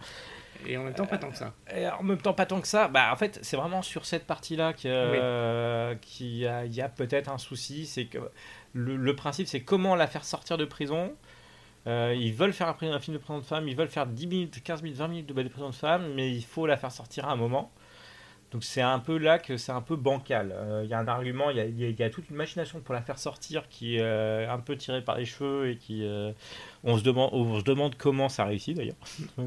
Et 0.65 0.77
en 0.77 0.83
même 0.83 0.93
temps, 0.93 1.05
pas 1.05 1.17
tant 1.17 1.29
que 1.29 1.37
ça. 1.37 1.53
Et 1.73 1.87
en 1.87 2.03
même 2.03 2.17
temps, 2.17 2.33
pas 2.33 2.45
tant 2.45 2.61
que 2.61 2.67
ça. 2.67 2.87
Bah, 2.87 3.11
en 3.11 3.15
fait, 3.15 3.39
c'est 3.41 3.57
vraiment 3.57 3.81
sur 3.81 4.05
cette 4.05 4.25
partie-là 4.25 4.73
qu'il 4.73 4.89
euh, 4.93 5.95
qu'il 5.95 6.37
y 6.39 6.45
a, 6.81 6.89
peut-être 6.89 7.29
un 7.29 7.37
souci. 7.37 7.85
C'est 7.85 8.05
que 8.05 8.19
le, 8.73 8.95
le 8.95 9.15
principe, 9.15 9.47
c'est 9.47 9.61
comment 9.61 9.95
la 9.95 10.07
faire 10.07 10.25
sortir 10.25 10.57
de 10.57 10.65
prison. 10.65 11.13
Euh, 11.87 12.13
ils 12.17 12.33
veulent 12.33 12.53
faire 12.53 12.67
un, 12.67 12.99
film 12.99 13.13
de 13.13 13.17
prison 13.17 13.39
de 13.39 13.45
femmes, 13.45 13.67
ils 13.69 13.75
veulent 13.75 13.87
faire 13.87 14.05
10 14.05 14.27
minutes, 14.27 14.61
15 14.61 14.81
minutes, 14.81 14.97
20 14.97 15.07
minutes 15.07 15.25
de, 15.27 15.41
de 15.41 15.47
prison 15.47 15.69
de 15.69 15.75
femmes, 15.75 16.13
mais 16.15 16.29
il 16.29 16.43
faut 16.43 16.65
la 16.67 16.75
faire 16.75 16.91
sortir 16.91 17.29
à 17.29 17.31
un 17.31 17.37
moment. 17.37 17.71
Donc 18.51 18.63
c'est 18.63 18.81
un 18.81 18.99
peu 18.99 19.17
là 19.17 19.39
que 19.39 19.57
c'est 19.57 19.73
un 19.73 19.81
peu 19.81 19.95
bancal. 19.97 20.53
Euh, 20.55 20.81
Il 20.85 20.89
y 20.89 20.93
a 20.93 20.99
un 20.99 21.07
argument, 21.07 21.49
il 21.49 21.57
y 21.79 22.03
a, 22.03 22.09
toute 22.09 22.29
une 22.29 22.37
machination 22.37 22.79
pour 22.79 22.93
la 22.93 23.01
faire 23.01 23.19
sortir 23.19 23.67
qui 23.67 23.97
est 23.97 24.01
euh, 24.01 24.49
un 24.49 24.59
peu 24.59 24.77
tirée 24.77 25.01
par 25.01 25.17
les 25.17 25.25
cheveux 25.25 25.71
et 25.71 25.77
qui 25.77 26.05
euh, 26.05 26.31
on 26.83 26.97
se 26.97 27.03
demande 27.03 27.95
comment 27.97 28.29
ça 28.29 28.45
réussit 28.45 28.77
d'ailleurs. 28.77 28.95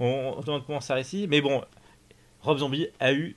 on, 0.00 0.40
se 0.40 0.46
demande 0.46 0.64
comment 0.64 0.80
ça 0.80 0.94
réussit, 0.94 1.28
mais 1.28 1.40
bon, 1.40 1.62
Rob 2.42 2.58
Zombie 2.58 2.86
a 3.00 3.12
eu 3.12 3.36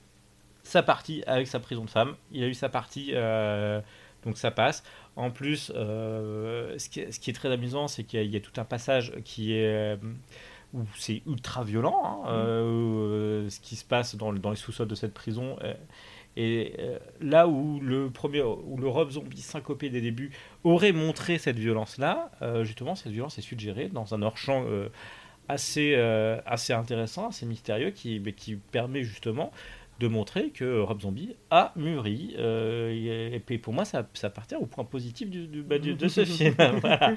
sa 0.62 0.82
partie 0.84 1.24
avec 1.26 1.48
sa 1.48 1.58
prison 1.58 1.84
de 1.84 1.90
femme. 1.90 2.14
Il 2.30 2.44
a 2.44 2.46
eu 2.46 2.54
sa 2.54 2.68
partie, 2.68 3.12
donc 4.24 4.38
ça 4.38 4.52
passe. 4.52 4.84
En 5.16 5.30
plus, 5.30 5.72
ce, 5.74 6.88
qui 6.88 7.00
est, 7.00 7.34
très 7.34 7.50
amusant, 7.50 7.88
c'est 7.88 8.04
qu'il 8.04 8.32
y, 8.32 8.36
a- 8.36 8.40
tout 8.40 8.58
un 8.60 8.64
passage 8.64 9.12
qui 9.24 9.54
est 9.54 9.98
où 10.74 10.80
c'est 10.96 11.22
ultra 11.26 11.64
violent, 11.64 12.24
hein, 12.26 12.32
où, 12.62 12.98
euh, 12.98 13.48
ce 13.48 13.60
qui 13.60 13.76
se 13.76 13.84
passe 13.84 14.16
dans, 14.16 14.30
le- 14.32 14.38
dans 14.40 14.50
les 14.50 14.56
sous-sols 14.56 14.88
de 14.88 14.94
cette 14.94 15.14
prison. 15.14 15.56
euh, 15.62 15.72
et 16.36 16.74
euh, 16.80 16.98
là 17.20 17.46
où 17.46 17.78
le 17.80 18.10
premier, 18.10 18.42
où 18.42 18.76
le 18.76 18.88
Rob 18.88 19.10
Zombie 19.10 19.40
syncopé 19.40 19.88
des 19.88 20.00
débuts 20.00 20.32
aurait 20.64 20.90
montré 20.92 21.38
cette 21.38 21.58
violence-là, 21.60 22.30
justement, 22.64 22.96
cette 22.96 23.12
violence 23.12 23.38
est 23.38 23.42
suggérée 23.42 23.88
dans 23.88 24.14
un 24.14 24.22
hors-champ 24.22 24.64
assez, 25.48 25.94
assez 26.44 26.72
intéressant, 26.72 27.28
assez 27.28 27.46
mystérieux, 27.46 27.90
qui, 27.90 28.18
mais 28.18 28.32
qui 28.32 28.56
permet 28.56 29.04
justement 29.04 29.52
de 30.00 30.08
montrer 30.08 30.50
que 30.50 30.80
Rob 30.80 31.00
Zombie 31.00 31.36
a 31.50 31.72
mûri. 31.76 32.34
euh, 32.38 33.30
et, 33.32 33.38
puis 33.40 33.58
pour 33.58 33.72
moi, 33.72 33.84
ça, 33.84 34.08
ça 34.14 34.26
appartient 34.26 34.56
au 34.56 34.66
point 34.66 34.84
positif 34.84 35.30
du, 35.30 35.46
du- 35.46 35.62
bah, 35.62 35.78
du- 35.78 35.94
de 35.94 36.08
ce 36.08 36.24
film. 36.24 36.54
voilà. 36.80 37.14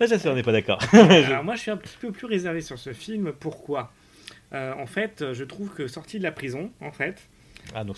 Là, 0.00 0.06
ça, 0.06 0.30
on 0.30 0.34
n'est 0.34 0.42
pas 0.42 0.52
d'accord. 0.52 0.78
Alors 0.92 1.44
moi, 1.44 1.54
je 1.54 1.60
suis 1.60 1.70
un 1.70 1.76
petit 1.76 1.96
peu 2.00 2.12
plus 2.12 2.26
réservé 2.26 2.60
sur 2.60 2.78
ce 2.78 2.92
film. 2.92 3.32
Pourquoi? 3.32 3.92
Euh, 4.52 4.74
En 4.74 4.86
fait, 4.86 5.32
je 5.32 5.44
trouve 5.44 5.70
que 5.72 5.86
sorti 5.86 6.18
de 6.18 6.22
la 6.24 6.32
prison, 6.32 6.70
en 6.80 6.92
fait, 6.92 7.28
Ah, 7.74 7.84
donc 7.84 7.96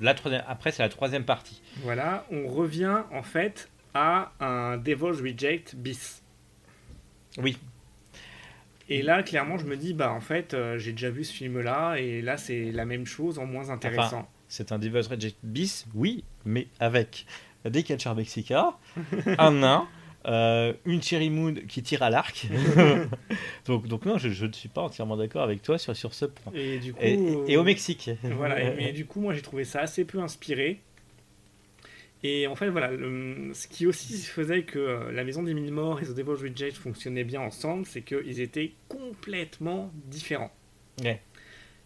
la 0.00 0.14
troisième, 0.14 0.42
après, 0.48 0.72
c'est 0.72 0.82
la 0.82 0.88
troisième 0.88 1.24
partie. 1.24 1.62
voilà, 1.82 2.26
on 2.32 2.48
revient 2.48 3.02
en 3.12 3.22
fait 3.22 3.68
à 3.94 4.32
un 4.40 4.78
Devil's 4.78 5.20
Reject 5.20 5.76
bis. 5.76 6.22
Oui. 7.38 7.56
Et 8.94 9.02
là, 9.02 9.22
clairement, 9.22 9.58
je 9.58 9.64
me 9.66 9.76
dis, 9.76 9.94
bah 9.94 10.12
en 10.12 10.20
fait, 10.20 10.54
euh, 10.54 10.78
j'ai 10.78 10.92
déjà 10.92 11.10
vu 11.10 11.24
ce 11.24 11.32
film-là, 11.32 11.96
et 11.96 12.20
là, 12.22 12.36
c'est 12.36 12.70
la 12.72 12.84
même 12.84 13.06
chose 13.06 13.38
en 13.38 13.46
moins 13.46 13.70
intéressant. 13.70 14.18
Enfin, 14.18 14.26
c'est 14.48 14.70
un 14.72 14.78
Devil's 14.78 15.06
Reject 15.06 15.36
bis, 15.42 15.86
oui, 15.94 16.24
mais 16.44 16.66
avec 16.80 17.26
des 17.64 17.82
catcheurs 17.82 18.14
mexicains, 18.14 18.74
un 19.38 19.50
nain, 19.52 19.88
euh, 20.26 20.72
une 20.84 21.02
Cherry 21.02 21.30
Moon 21.30 21.54
qui 21.68 21.82
tire 21.82 22.02
à 22.02 22.10
l'arc. 22.10 22.46
donc, 23.66 23.86
donc 23.88 24.04
non, 24.04 24.18
je, 24.18 24.28
je 24.28 24.46
ne 24.46 24.52
suis 24.52 24.68
pas 24.68 24.82
entièrement 24.82 25.16
d'accord 25.16 25.42
avec 25.42 25.62
toi 25.62 25.78
sur, 25.78 25.96
sur 25.96 26.14
ce 26.14 26.26
point. 26.26 26.52
Et 26.54 26.78
du 26.78 26.92
coup, 26.92 27.00
et, 27.02 27.18
et 27.48 27.56
au 27.56 27.64
Mexique. 27.64 28.10
Voilà, 28.22 28.60
et- 28.62 28.74
mais 28.76 28.92
du 28.92 29.06
coup, 29.06 29.20
moi 29.20 29.34
j'ai 29.34 29.42
trouvé 29.42 29.64
ça 29.64 29.80
assez 29.80 30.04
peu 30.04 30.20
inspiré. 30.20 30.80
Et 32.24 32.46
en 32.46 32.54
fait, 32.54 32.68
voilà, 32.70 32.92
le- 32.92 33.50
ce 33.52 33.66
qui 33.66 33.86
aussi 33.86 34.16
faisait 34.22 34.62
que 34.62 34.78
euh, 34.78 35.12
la 35.12 35.24
maison 35.24 35.42
des 35.42 35.54
mille 35.54 35.72
morts 35.72 36.00
et 36.00 36.04
The 36.04 36.14
Devil's 36.14 36.40
Reject 36.40 36.76
fonctionnaient 36.76 37.24
bien 37.24 37.40
ensemble, 37.40 37.84
c'est 37.84 38.02
qu'ils 38.02 38.40
étaient 38.40 38.74
complètement 38.88 39.90
différents. 40.06 40.52
Ouais. 41.02 41.20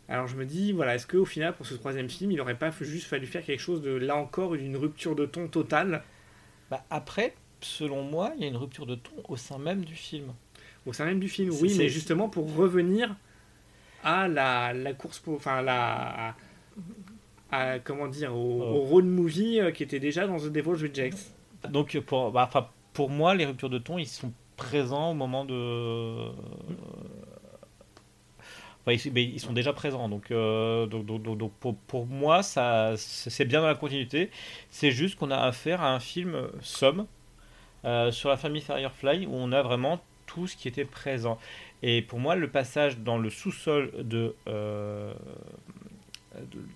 Alors 0.09 0.27
je 0.27 0.37
me 0.37 0.45
dis, 0.45 0.73
voilà, 0.73 0.95
est-ce 0.95 1.07
qu'au 1.07 1.25
final, 1.25 1.55
pour 1.55 1.67
ce 1.67 1.75
troisième 1.75 2.09
film, 2.09 2.31
il 2.31 2.37
n'aurait 2.37 2.59
pas 2.59 2.71
juste 2.81 3.07
fallu 3.07 3.27
faire 3.27 3.45
quelque 3.45 3.61
chose 3.61 3.81
de, 3.81 3.91
là 3.91 4.17
encore, 4.17 4.57
d'une 4.57 4.77
rupture 4.77 5.17
de 5.17 5.27
ton 5.27 5.49
totale? 5.49 6.03
Bah, 6.71 6.85
après, 6.91 7.35
selon 7.61 8.03
moi, 8.03 8.33
il 8.37 8.43
y 8.43 8.45
a 8.45 8.49
une 8.49 8.57
rupture 8.57 8.87
de 8.87 8.95
ton 8.95 9.13
au 9.29 9.37
sein 9.37 9.59
même 9.59 9.85
du 9.85 9.95
film. 9.95 10.33
Au 10.85 10.93
sein 10.93 11.07
même 11.07 11.19
du 11.19 11.29
film, 11.29 11.51
oui, 11.61 11.75
mais 11.79 11.89
justement 11.89 12.29
pour 12.29 12.55
revenir 12.55 13.17
à 14.05 14.29
la, 14.29 14.73
la 14.73 14.93
course 14.93 15.19
pour. 15.19 15.35
Enfin, 15.35 15.63
la. 15.63 16.37
À- 17.57 17.79
comment 17.79 18.09
dire, 18.09 18.35
au, 18.35 18.61
Oh. 18.63 18.77
au 18.77 18.81
road 18.83 19.05
movie 19.05 19.61
euh, 19.61 19.71
qui 19.71 19.83
était 19.83 20.01
déjà 20.01 20.27
dans 20.27 20.37
The 20.39 20.47
Devil's 20.53 20.83
Rejects. 20.83 21.33
Donc 21.71 21.99
pour, 22.01 22.31
bah, 22.33 22.45
enfin, 22.49 22.69
pour 22.93 23.11
moi, 23.11 23.35
les 23.35 23.45
ruptures 23.47 23.71
de 23.71 23.79
ton, 23.79 23.99
ils 23.99 24.07
sont 24.07 24.33
présents 24.57 25.11
au 25.11 25.15
moment 25.15 25.45
de. 25.45 26.29
Enfin, 28.83 28.93
ils, 28.93 29.13
mais 29.13 29.25
ils 29.25 29.41
sont 29.41 29.53
déjà 29.53 29.73
présents, 29.73 30.09
donc, 30.09 30.31
euh, 30.31 30.87
donc, 30.87 31.05
donc- 31.07 31.53
pour, 31.59 31.75
pour 31.77 32.07
moi, 32.07 32.43
ça, 32.45 32.95
c'est 32.97 33.45
bien 33.45 33.61
dans 33.61 33.67
la 33.67 33.75
continuité. 33.75 34.31
C'est 34.71 34.93
juste 34.93 35.17
qu'on 35.17 35.31
a 35.33 35.39
affaire 35.39 35.83
à 35.83 35.93
un 35.93 35.99
film 36.01 36.49
somme 36.63 37.07
euh, 37.85 38.13
sur 38.13 38.29
la 38.29 38.37
famille 38.37 38.63
Firefly 38.63 39.27
où 39.27 39.33
on 39.35 39.51
a 39.53 39.63
vraiment 39.63 40.01
tout 40.27 40.47
ce 40.47 40.57
qui 40.57 40.69
était 40.69 40.85
présent. 40.85 41.39
Et 41.83 42.01
pour 42.03 42.21
moi, 42.21 42.37
le 42.37 42.49
passage 42.49 42.99
dans 42.99 43.19
le 43.19 43.29
sous-sol 43.31 43.93
de, 44.03 44.35
euh, 44.49 45.13
de- 45.13 45.96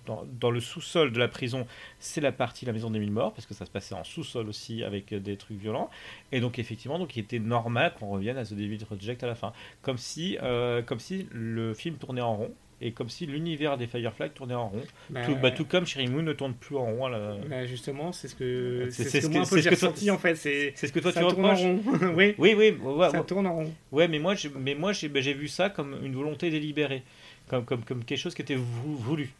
dans, 0.05 0.25
dans 0.39 0.51
le 0.51 0.59
sous-sol 0.59 1.11
de 1.11 1.19
la 1.19 1.27
prison, 1.27 1.65
c'est 1.99 2.21
la 2.21 2.31
partie 2.31 2.65
la 2.65 2.73
maison 2.73 2.89
des 2.89 2.99
mille 2.99 3.11
morts 3.11 3.33
parce 3.33 3.45
que 3.45 3.53
ça 3.53 3.65
se 3.65 3.71
passait 3.71 3.95
en 3.95 4.03
sous-sol 4.03 4.47
aussi 4.49 4.83
avec 4.83 5.13
des 5.13 5.37
trucs 5.37 5.57
violents. 5.59 5.89
Et 6.31 6.39
donc 6.39 6.59
effectivement, 6.59 6.99
donc 6.99 7.15
il 7.15 7.19
était 7.21 7.39
normal 7.39 7.93
qu'on 7.99 8.09
revienne 8.09 8.37
à 8.37 8.45
The 8.45 8.53
David 8.53 8.85
Project 8.85 9.23
à 9.23 9.27
la 9.27 9.35
fin, 9.35 9.53
comme 9.81 9.97
si, 9.97 10.37
euh, 10.43 10.81
comme 10.81 10.99
si 10.99 11.27
le 11.31 11.73
film 11.73 11.95
tournait 11.95 12.21
en 12.21 12.35
rond. 12.35 12.53
Et 12.83 12.93
comme 12.93 13.09
si 13.09 13.27
l'univers 13.27 13.77
des 13.77 13.85
Firefly 13.85 14.31
tournait 14.31 14.55
en 14.55 14.69
rond. 14.69 14.81
Bah, 15.11 15.21
tout, 15.23 15.35
bah, 15.35 15.51
tout 15.51 15.65
comme 15.65 15.85
Sherry 15.85 16.07
Moon 16.07 16.23
ne 16.23 16.33
tourne 16.33 16.55
plus 16.55 16.77
en 16.77 16.85
rond. 16.85 17.07
la- 17.09 17.35
Bah, 17.47 17.63
justement, 17.67 18.11
c'est 18.11 18.27
ce 18.27 18.33
que, 18.33 18.87
C'est- 18.89 19.21
ce 19.21 19.27
que 19.27 19.31
moi 19.31 19.43
j'ai 19.55 19.69
ressenti 19.69 20.09
en 20.09 20.17
fait. 20.17 20.33
C'est 20.35 20.73
ce 20.75 20.91
que 20.91 20.99
toi 20.99 21.11
ça 21.11 21.21
tu 21.21 21.27
tourne 21.27 21.45
en 21.45 21.49
reproches 21.49 21.61
rond. 21.63 21.81
oui, 22.15 22.33
Oui, 22.39 22.55
oui, 22.57 22.71
ouais, 22.71 23.11
ça 23.11 23.19
ouais. 23.19 23.25
tourne 23.27 23.45
en 23.45 23.53
rond. 23.57 23.71
Ouais, 23.91 24.07
mais 24.07 24.17
moi, 24.17 24.33
j'ai, 24.33 24.49
mais 24.49 24.73
moi, 24.73 24.93
j'ai, 24.93 25.09
bah, 25.09 25.21
j'ai 25.21 25.35
vu 25.35 25.47
ça 25.47 25.69
comme 25.69 25.95
une 26.03 26.15
volonté 26.15 26.49
délibérée, 26.49 27.03
comme, 27.51 27.65
comme, 27.65 27.83
comme 27.83 28.03
quelque 28.05 28.17
chose 28.19 28.33
qui 28.33 28.41
était 28.41 28.55
vou- 28.55 28.95
voulu. 28.95 29.33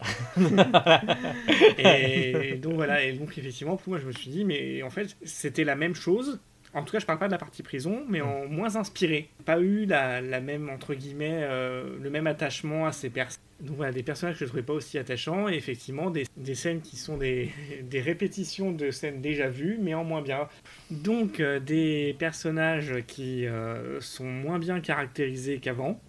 Et 1.78 2.54
donc 2.62 2.74
voilà, 2.74 3.02
et 3.02 3.12
donc 3.12 3.36
effectivement, 3.36 3.76
pour 3.76 3.88
moi, 3.90 3.98
je 3.98 4.06
me 4.06 4.12
suis 4.12 4.30
dit, 4.30 4.44
mais 4.44 4.82
en 4.82 4.90
fait, 4.90 5.16
c'était 5.24 5.64
la 5.64 5.74
même 5.74 5.94
chose. 5.94 6.40
En 6.74 6.82
tout 6.84 6.92
cas, 6.92 6.98
je 7.00 7.06
parle 7.06 7.18
pas 7.18 7.26
de 7.28 7.32
la 7.32 7.38
partie 7.38 7.62
prison, 7.62 8.04
mais 8.08 8.20
en 8.20 8.46
moins 8.46 8.76
inspiré. 8.76 9.30
Pas 9.46 9.58
eu 9.58 9.86
la, 9.86 10.20
la 10.20 10.40
même, 10.40 10.68
entre 10.68 10.94
guillemets, 10.94 11.40
euh, 11.42 11.96
le 12.00 12.10
même 12.10 12.26
attachement 12.26 12.86
à 12.86 12.92
ces 12.92 13.08
personnes. 13.08 13.40
Donc 13.60 13.76
voilà, 13.76 13.90
des 13.90 14.02
personnages 14.04 14.34
que 14.38 14.44
je 14.44 14.50
trouvais 14.50 14.62
pas 14.62 14.74
aussi 14.74 14.98
attachants, 14.98 15.48
et 15.48 15.54
effectivement, 15.54 16.10
des, 16.10 16.26
des 16.36 16.54
scènes 16.54 16.80
qui 16.82 16.96
sont 16.96 17.16
des, 17.16 17.50
des 17.82 18.00
répétitions 18.00 18.70
de 18.70 18.90
scènes 18.90 19.20
déjà 19.20 19.48
vues, 19.48 19.78
mais 19.80 19.94
en 19.94 20.04
moins 20.04 20.22
bien. 20.22 20.46
Donc, 20.90 21.40
euh, 21.40 21.58
des 21.58 22.14
personnages 22.18 22.94
qui 23.06 23.46
euh, 23.46 24.00
sont 24.00 24.26
moins 24.30 24.58
bien 24.58 24.78
caractérisés 24.80 25.58
qu'avant, 25.58 26.00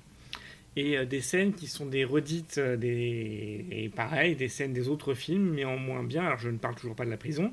et 0.75 0.97
euh, 0.97 1.05
des 1.05 1.21
scènes 1.21 1.53
qui 1.53 1.67
sont 1.67 1.85
des 1.85 2.03
redites 2.03 2.57
euh, 2.57 2.77
des 2.77 3.65
et 3.71 3.89
pareil 3.89 4.35
des 4.35 4.49
scènes 4.49 4.73
des 4.73 4.87
autres 4.87 5.13
films 5.13 5.53
mais 5.53 5.65
en 5.65 5.77
moins 5.77 6.03
bien 6.03 6.25
alors 6.25 6.39
je 6.39 6.49
ne 6.49 6.57
parle 6.57 6.75
toujours 6.75 6.95
pas 6.95 7.05
de 7.05 7.09
la 7.09 7.17
prison 7.17 7.51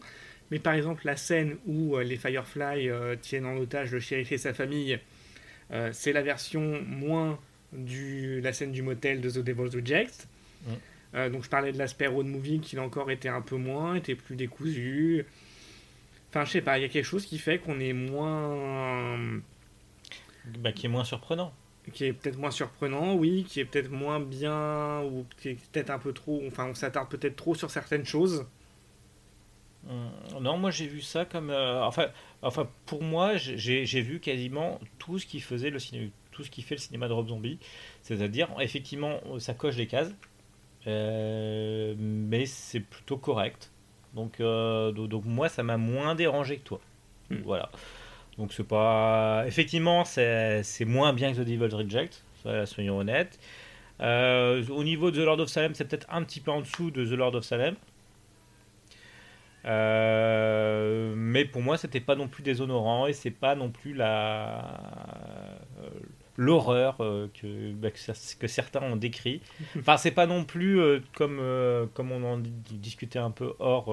mais 0.51 0.59
par 0.59 0.75
exemple 0.75 1.03
la 1.05 1.17
scène 1.17 1.57
où 1.67 1.97
euh, 1.97 2.05
les 2.05 2.17
Firefly 2.17 2.91
tiennent 3.21 3.47
en 3.47 3.57
otage 3.57 3.93
le 3.93 4.01
shérif 4.01 4.33
et 4.33 4.39
sa 4.39 4.55
famille 4.55 4.99
c'est 5.91 6.13
la 6.13 6.23
version 6.23 6.81
moins 6.83 7.41
du 7.73 8.41
la 8.41 8.53
scène 8.53 8.71
du 8.71 8.83
motel 8.83 9.21
de 9.21 9.29
The 9.29 9.39
Devil's 9.39 9.75
Reject 9.75 10.29
Mm. 10.67 10.73
Euh, 11.15 11.31
donc 11.31 11.45
je 11.45 11.49
parlais 11.49 11.73
de 11.73 11.79
l'aspect 11.79 12.07
road 12.07 12.27
movie 12.27 12.61
qui 12.61 12.77
a 12.77 12.83
encore 12.83 13.11
été 13.11 13.29
un 13.29 13.41
peu 13.41 13.57
moins 13.57 13.95
était 13.95 14.15
plus 14.15 14.37
décousu 14.37 15.25
enfin 16.29 16.45
je 16.45 16.51
sais 16.51 16.61
pas 16.61 16.79
il 16.79 16.83
y 16.83 16.85
a 16.85 16.89
quelque 16.89 17.05
chose 17.05 17.25
qui 17.25 17.39
fait 17.39 17.59
qu'on 17.59 17.79
est 17.79 17.93
moins 17.93 19.17
Bah, 20.59 20.73
qui 20.73 20.87
est 20.87 20.89
moins 20.89 21.05
surprenant. 21.05 21.53
Qui 21.93 22.05
est 22.07 22.13
peut-être 22.13 22.39
moins 22.39 22.51
surprenant, 22.51 23.15
oui, 23.15 23.45
qui 23.49 23.61
est 23.61 23.65
peut-être 23.65 23.91
moins 23.91 24.21
bien, 24.21 25.03
ou 25.05 25.27
qui 25.41 25.51
est 25.51 25.55
peut-être 25.73 25.91
un 25.91 25.99
peu 25.99 26.13
trop, 26.13 26.43
enfin 26.47 26.67
on 26.67 26.75
s'attarde 26.75 27.09
peut-être 27.09 27.37
trop 27.37 27.55
sur 27.55 27.71
certaines 27.71 28.05
choses. 28.07 28.47
Hum, 29.89 30.11
Non, 30.41 30.57
moi 30.59 30.71
j'ai 30.71 30.87
vu 30.87 31.01
ça 31.01 31.25
comme. 31.25 31.51
euh, 31.51 31.83
enfin, 31.85 32.09
enfin, 32.43 32.69
pour 32.87 33.03
moi, 33.03 33.37
j'ai 33.37 33.87
j'ai 33.87 34.01
vu 34.03 34.21
quasiment 34.21 34.81
tout 34.99 35.19
ce 35.19 35.27
qui 35.27 35.41
faisait 35.41 35.71
le 35.71 35.79
cinéma, 35.79 36.11
tout 36.33 36.43
ce 36.45 36.51
qui 36.51 36.63
fait 36.63 36.75
le 36.75 36.81
cinéma 36.81 37.09
de 37.09 37.13
Rob 37.13 37.29
Zombie. 37.29 37.59
C'est-à-dire, 38.03 38.49
effectivement, 38.61 39.21
ça 39.39 39.55
coche 39.55 39.77
les 39.77 39.87
cases, 39.87 40.13
euh, 40.87 41.95
mais 41.99 42.47
c'est 42.47 42.81
plutôt 42.81 43.19
correct. 43.19 43.73
Donc, 44.15 44.41
euh, 44.41 44.93
donc, 44.93 45.09
donc 45.11 45.25
moi, 45.27 45.49
ça 45.49 45.63
m'a 45.63 45.77
moins 45.79 46.15
dérangé 46.15 46.59
que 46.59 46.65
toi. 46.65 46.81
Hmm. 47.31 47.43
Voilà. 47.45 47.71
Donc 48.39 48.53
c'est 48.53 48.67
pas. 48.67 49.45
Effectivement, 49.47 50.05
c'est 50.05 50.63
moins 50.87 51.13
bien 51.13 51.33
que 51.33 51.39
The 51.39 51.45
Devil's 51.45 51.75
Reject, 51.75 52.25
soyons 52.67 52.99
honnêtes. 52.99 53.39
Euh, 54.01 54.63
au 54.69 54.85
niveau 54.85 55.11
de 55.11 55.23
The 55.23 55.25
Lord 55.25 55.41
of 55.41 55.49
Salem, 55.49 55.75
c'est 55.75 55.87
peut-être 55.87 56.07
un 56.11 56.23
petit 56.23 56.41
peu 56.41 56.51
en 56.51 56.61
dessous 56.61 56.91
de 56.91 57.05
The 57.05 57.13
Lord 57.13 57.35
of 57.35 57.45
Salem. 57.45 57.77
Euh, 59.65 61.13
mais 61.17 61.45
pour 61.45 61.63
moi, 61.63 61.77
c'était 61.77 62.01
pas 62.01 62.15
non 62.15 62.29
plus 62.29 62.43
déshonorant 62.43 63.07
et 63.07 63.13
c'est 63.13 63.31
pas 63.33 63.55
non 63.57 63.71
plus 63.71 63.95
la 63.95 64.59
euh, 65.83 65.89
l'horreur 66.37 66.97
euh, 67.01 67.29
que, 67.35 67.73
bah, 67.73 67.91
que, 67.91 67.99
cer- 67.99 68.39
que 68.39 68.47
certains 68.47 68.83
ont 68.83 68.97
décrit. 68.97 69.41
Enfin, 69.79 69.97
c'est 69.97 70.13
pas 70.13 70.27
non 70.27 70.45
plus 70.45 70.81
comme 71.15 71.41
comme 71.95 72.13
on 72.13 72.23
en 72.25 72.39
di- 72.39 72.53
discutait 72.75 73.19
un 73.19 73.31
peu 73.33 73.55
hors 73.59 73.93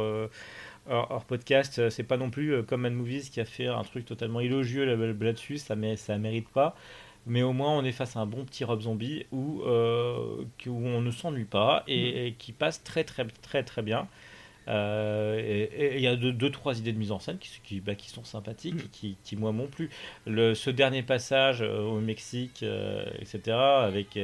hors, 0.90 1.10
hors 1.12 1.26
podcast. 1.26 1.80
euh, 1.80 1.90
C'est 1.90 2.04
pas 2.04 2.18
non 2.18 2.30
plus 2.30 2.54
euh, 2.54 2.64
comme 2.64 2.82
Mad 2.82 2.94
Movies 2.94 3.30
qui 3.32 3.40
a 3.40 3.46
fait 3.46 3.68
un 3.68 3.84
truc 3.84 4.06
totalement 4.06 4.40
élogieux 4.40 4.86
là- 4.86 4.96
là-dessus. 5.20 5.58
Ça 5.58 5.76
mé- 5.76 5.96
ça 5.98 6.18
mérite 6.18 6.50
pas. 6.50 6.76
Mais 7.26 7.42
au 7.42 7.54
moins, 7.54 7.72
on 7.78 7.84
est 7.86 7.94
face 7.94 8.18
à 8.18 8.20
un 8.20 8.26
bon 8.26 8.44
petit 8.44 8.64
Rob 8.66 8.82
Zombie 8.82 9.26
où, 9.32 9.62
euh, 9.66 10.44
où 10.68 10.72
on 10.88 11.02
ne 11.02 11.10
s'ennuie 11.12 11.46
pas 11.46 11.84
et, 11.88 12.28
et 12.28 12.34
qui 12.34 12.52
passe 12.52 12.84
très 12.84 13.04
très 13.06 13.26
très 13.26 13.64
très 13.64 13.82
bien. 13.82 14.08
Euh, 14.70 15.40
et 15.40 15.96
il 15.96 16.02
y 16.02 16.08
a 16.08 16.16
deux, 16.16 16.32
deux, 16.34 16.50
trois 16.50 16.78
idées 16.80 16.94
de 16.94 16.98
mise 16.98 17.12
en 17.12 17.20
scène 17.20 17.38
qui, 17.38 17.50
qui, 17.64 17.80
bah, 17.82 17.96
qui 17.96 18.10
sont 18.10 18.24
sympathiques 18.24 18.76
et 18.86 18.88
qui, 18.90 19.18
qui 19.24 19.36
moi 19.36 19.52
m'ont 19.52 19.68
plu. 19.68 19.90
Le, 20.26 20.54
ce 20.54 20.70
dernier 20.70 21.04
passage 21.04 21.62
euh, 21.62 21.82
au 21.82 22.00
Mexique, 22.00 22.62
euh, 22.64 23.06
etc., 23.20 23.58
avec, 23.58 24.18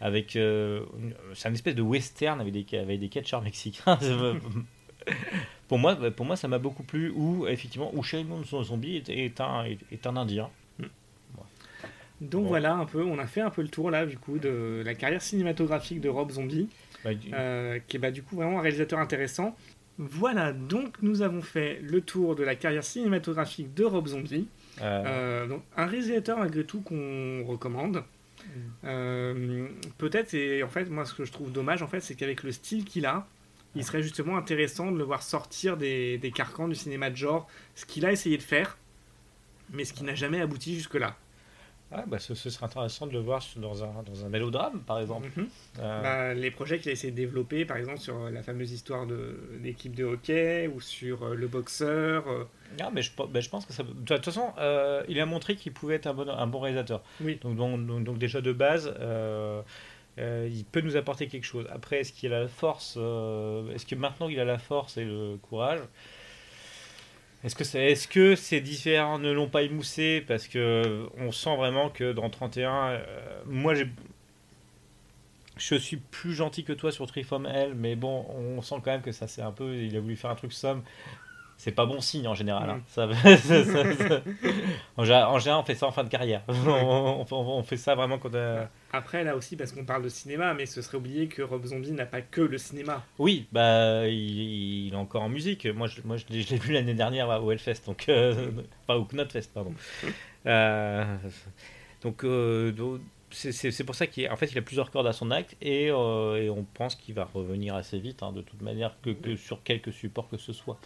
avec 0.00 0.32
c'est 0.32 1.48
un 1.48 1.54
espèce 1.54 1.74
de 1.76 1.82
western 1.82 2.40
avec 2.40 2.52
des, 2.52 2.78
avec 2.78 3.00
des 3.00 3.08
catcheurs 3.08 3.42
mexicains. 3.42 3.98
pour, 5.68 5.78
moi, 5.78 5.94
pour 6.10 6.26
moi, 6.26 6.36
ça 6.36 6.48
m'a 6.48 6.58
beaucoup 6.58 6.82
plu. 6.82 7.10
Où, 7.14 7.46
effectivement, 7.46 7.90
où 7.94 8.02
Shaimon 8.02 8.42
Zombie 8.44 8.96
est, 8.96 9.08
est, 9.10 9.40
un, 9.40 9.64
est, 9.64 9.78
est 9.92 10.06
un 10.06 10.16
Indien. 10.16 10.48
Donc 12.20 12.42
Bon. 12.42 12.48
voilà 12.48 12.74
un 12.74 12.84
peu, 12.84 13.02
on 13.04 13.16
a 13.20 13.26
fait 13.28 13.40
un 13.42 13.50
peu 13.50 13.62
le 13.62 13.68
tour 13.68 13.92
là 13.92 14.04
du 14.04 14.18
coup 14.18 14.38
de 14.38 14.82
la 14.84 14.94
carrière 14.96 15.22
cinématographique 15.22 16.00
de 16.00 16.08
Rob 16.08 16.32
Zombie, 16.32 16.68
Bah, 17.04 17.14
du- 17.14 17.30
euh, 17.32 17.78
qui 17.86 17.96
est 17.96 18.00
bah, 18.00 18.10
du 18.10 18.24
coup 18.24 18.34
vraiment 18.34 18.58
un 18.58 18.62
réalisateur 18.62 18.98
intéressant. 18.98 19.54
Voilà, 19.98 20.52
donc 20.52 20.96
nous 21.00 21.22
avons 21.22 21.42
fait 21.42 21.78
le 21.80 22.00
tour 22.00 22.34
de 22.34 22.42
la 22.42 22.56
carrière 22.56 22.82
cinématographique 22.82 23.72
de 23.74 23.84
Rob 23.84 24.08
Zombie. 24.08 24.48
euh, 24.82 25.04
Euh, 25.06 25.46
donc, 25.46 25.62
un 25.76 25.86
réalisateur 25.86 26.38
malgré 26.38 26.64
tout 26.64 26.80
qu'on 26.80 27.44
recommande. 27.46 28.02
Euh, 28.84 29.68
Peut-être, 29.98 30.34
et 30.34 30.62
en 30.64 30.68
fait, 30.68 30.86
moi 30.90 31.04
ce 31.04 31.14
que 31.14 31.24
je 31.24 31.30
trouve 31.30 31.52
dommage, 31.52 31.82
en 31.82 31.86
fait, 31.88 32.00
c'est 32.00 32.14
qu'avec 32.16 32.42
le 32.42 32.50
style 32.50 32.84
qu'il 32.84 33.06
a, 33.06 33.26
il 33.74 33.84
serait 33.84 34.02
justement 34.02 34.36
intéressant 34.36 34.90
de 34.90 34.98
le 34.98 35.04
voir 35.04 35.22
sortir 35.22 35.76
des, 35.76 36.18
des 36.18 36.30
carcans 36.30 36.68
du 36.68 36.74
cinéma 36.74 37.10
de 37.10 37.16
genre, 37.16 37.46
ce 37.74 37.84
qu'il 37.86 38.04
a 38.06 38.12
essayé 38.12 38.36
de 38.36 38.42
faire, 38.42 38.76
mais 39.72 39.84
ce 39.84 39.92
qui 39.92 40.04
n'a 40.04 40.14
jamais 40.14 40.40
abouti 40.40 40.74
jusque-là. 40.74 41.16
ah, 41.92 42.04
bah, 42.06 42.18
ce, 42.18 42.34
ce 42.34 42.50
serait 42.50 42.66
intéressant 42.66 43.06
de 43.06 43.12
le 43.12 43.18
voir 43.20 43.42
dans 43.56 43.84
un, 43.84 44.02
dans 44.02 44.24
un 44.24 44.28
mélodrame, 44.28 44.80
par 44.80 44.98
exemple. 45.00 45.28
Mhm. 45.36 45.48
Euh, 45.80 46.02
Bah, 46.02 46.34
les 46.34 46.50
projets 46.50 46.78
qu'il 46.78 46.88
a 46.88 46.92
essayé 46.92 47.10
de 47.10 47.16
développer, 47.16 47.64
par 47.66 47.76
exemple 47.76 47.98
sur 47.98 48.16
euh, 48.16 48.30
la 48.30 48.42
fameuse 48.42 48.72
histoire 48.72 49.06
de 49.06 49.38
l'équipe 49.62 49.94
de 49.94 50.04
hockey 50.04 50.66
ou 50.74 50.80
sur 50.80 51.22
euh, 51.22 51.34
le 51.34 51.46
boxeur. 51.48 52.26
euh, 52.28 52.44
Ah, 52.80 52.90
mais 52.92 53.02
je, 53.02 53.10
ben, 53.30 53.40
je 53.40 53.48
pense 53.50 53.64
que 53.66 53.72
ça. 53.72 53.82
De 53.84 54.14
toute 54.16 54.24
façon, 54.24 54.52
il 55.08 55.20
a 55.20 55.26
montré 55.26 55.56
qu'il 55.56 55.72
pouvait 55.72 55.94
être 55.96 56.06
un 56.08 56.14
bon, 56.14 56.28
un 56.28 56.46
bon 56.46 56.60
réalisateur. 56.60 57.02
Oui. 57.20 57.38
Donc, 57.42 57.56
donc, 57.56 57.86
donc- 57.86 58.04
donc 58.04 58.18
déjà 58.18 58.40
de 58.40 58.52
base, 58.52 58.92
euh, 60.18 60.48
il 60.50 60.64
peut 60.64 60.80
nous 60.80 60.96
apporter 60.96 61.28
quelque 61.28 61.44
chose. 61.44 61.66
Après, 61.70 62.00
est-ce 62.00 62.12
qu'il 62.12 62.32
a 62.32 62.40
la 62.40 62.48
force 62.48 62.96
euh, 62.96 63.72
Est-ce 63.72 63.86
que 63.86 63.94
maintenant 63.94 64.28
il 64.28 64.40
a 64.40 64.44
la 64.44 64.58
force 64.58 64.96
et 64.96 65.04
le 65.04 65.36
courage? 65.42 65.80
Est-ce 67.44 68.08
que, 68.08 68.34
ces 68.34 68.60
différents 68.60 69.20
ne 69.20 69.30
l'ont 69.30 69.48
pas 69.48 69.62
émoussé? 69.62 70.24
Parce 70.26 70.48
que 70.48 71.06
on 71.18 71.30
sent 71.30 71.56
vraiment 71.56 71.88
que 71.88 72.12
dans 72.12 72.30
31, 72.30 72.88
euh, 72.88 73.42
moi 73.46 73.74
j'ai. 73.74 73.88
Je 75.56 75.74
suis 75.74 75.96
plus 75.96 76.34
gentil 76.34 76.62
que 76.62 76.72
toi 76.72 76.92
sur 76.92 77.08
from 77.24 77.46
Hell, 77.46 77.74
mais 77.74 77.96
bon, 77.96 78.26
on 78.30 78.62
sent 78.62 78.76
quand 78.84 78.92
même 78.92 79.02
que 79.02 79.12
ça 79.12 79.26
c'est 79.26 79.42
un 79.42 79.52
peu. 79.52 79.74
Il 79.74 79.96
a 79.96 80.00
voulu 80.00 80.16
faire 80.16 80.30
un 80.30 80.36
truc 80.36 80.52
somme 80.52 80.82
c'est 81.58 81.72
pas 81.72 81.84
bon 81.86 82.00
signe 82.00 82.26
en 82.28 82.34
général. 82.34 82.70
hein. 82.70 82.80
Ça- 82.86 83.08
ça- 83.36 83.36
ça- 83.36 83.64
ça- 83.94 84.20
en, 84.96 85.04
gé- 85.04 85.24
en 85.26 85.38
général, 85.38 85.60
on 85.60 85.64
fait 85.64 85.74
ça 85.74 85.86
en 85.86 85.90
fin 85.92 86.04
de 86.04 86.08
carrière. 86.08 86.42
on, 86.48 87.26
on- 87.30 87.36
on 87.36 87.62
fait 87.62 87.76
ça 87.76 87.94
vraiment 87.94 88.18
quand. 88.18 88.34
euh, 88.34 88.64
Après, 88.92 89.24
là 89.24 89.36
aussi, 89.36 89.56
parce 89.56 89.72
qu'on 89.72 89.84
parle 89.84 90.02
de 90.04 90.08
cinéma, 90.08 90.54
mais 90.54 90.64
ce 90.66 90.80
serait 90.82 90.96
oublié 90.96 91.26
que 91.28 91.42
Rob 91.42 91.66
Zombie 91.66 91.92
n'a 91.92 92.06
pas 92.06 92.22
que 92.22 92.40
le 92.40 92.56
cinéma. 92.58 93.04
Oui, 93.18 93.46
bah, 93.52 94.06
il, 94.08 94.86
il 94.86 94.92
est 94.92 94.96
encore 94.96 95.22
en 95.22 95.28
musique. 95.28 95.66
Moi, 95.66 95.88
je, 95.88 96.00
moi, 96.04 96.16
je 96.16 96.24
l'ai 96.30 96.42
vu 96.58 96.72
l'année 96.72 96.94
dernière 96.94 97.28
au 97.44 97.50
Hellfest, 97.52 97.82
donc 97.86 98.08
euh, 98.08 98.50
pas 98.86 98.96
au 98.96 99.04
Knotfest, 99.04 99.50
pardon. 99.52 99.74
Euh, 100.46 101.04
donc, 102.02 102.24
euh, 102.24 102.70
donc, 102.72 103.00
c'est- 103.30 103.84
pour 103.84 103.94
ça 103.94 104.06
qu'il 104.06 104.28
en 104.30 104.36
fait, 104.36 104.46
il 104.52 104.58
a 104.58 104.62
plusieurs 104.62 104.90
cordes 104.90 105.06
à 105.06 105.12
son 105.12 105.30
acte 105.30 105.56
et, 105.60 105.90
euh, 105.90 106.36
et 106.42 106.48
on 106.48 106.64
pense 106.74 106.94
qu'il 106.94 107.14
va 107.14 107.28
revenir 107.34 107.74
assez 107.74 107.98
vite, 107.98 108.22
hein, 108.22 108.32
de 108.32 108.40
toute 108.40 108.62
manière, 108.62 108.94
que, 109.02 109.10
que 109.10 109.36
sur 109.36 109.62
quelques 109.64 109.92
supports 109.92 110.28
que 110.30 110.38
ce 110.38 110.52
soit. 110.52 110.78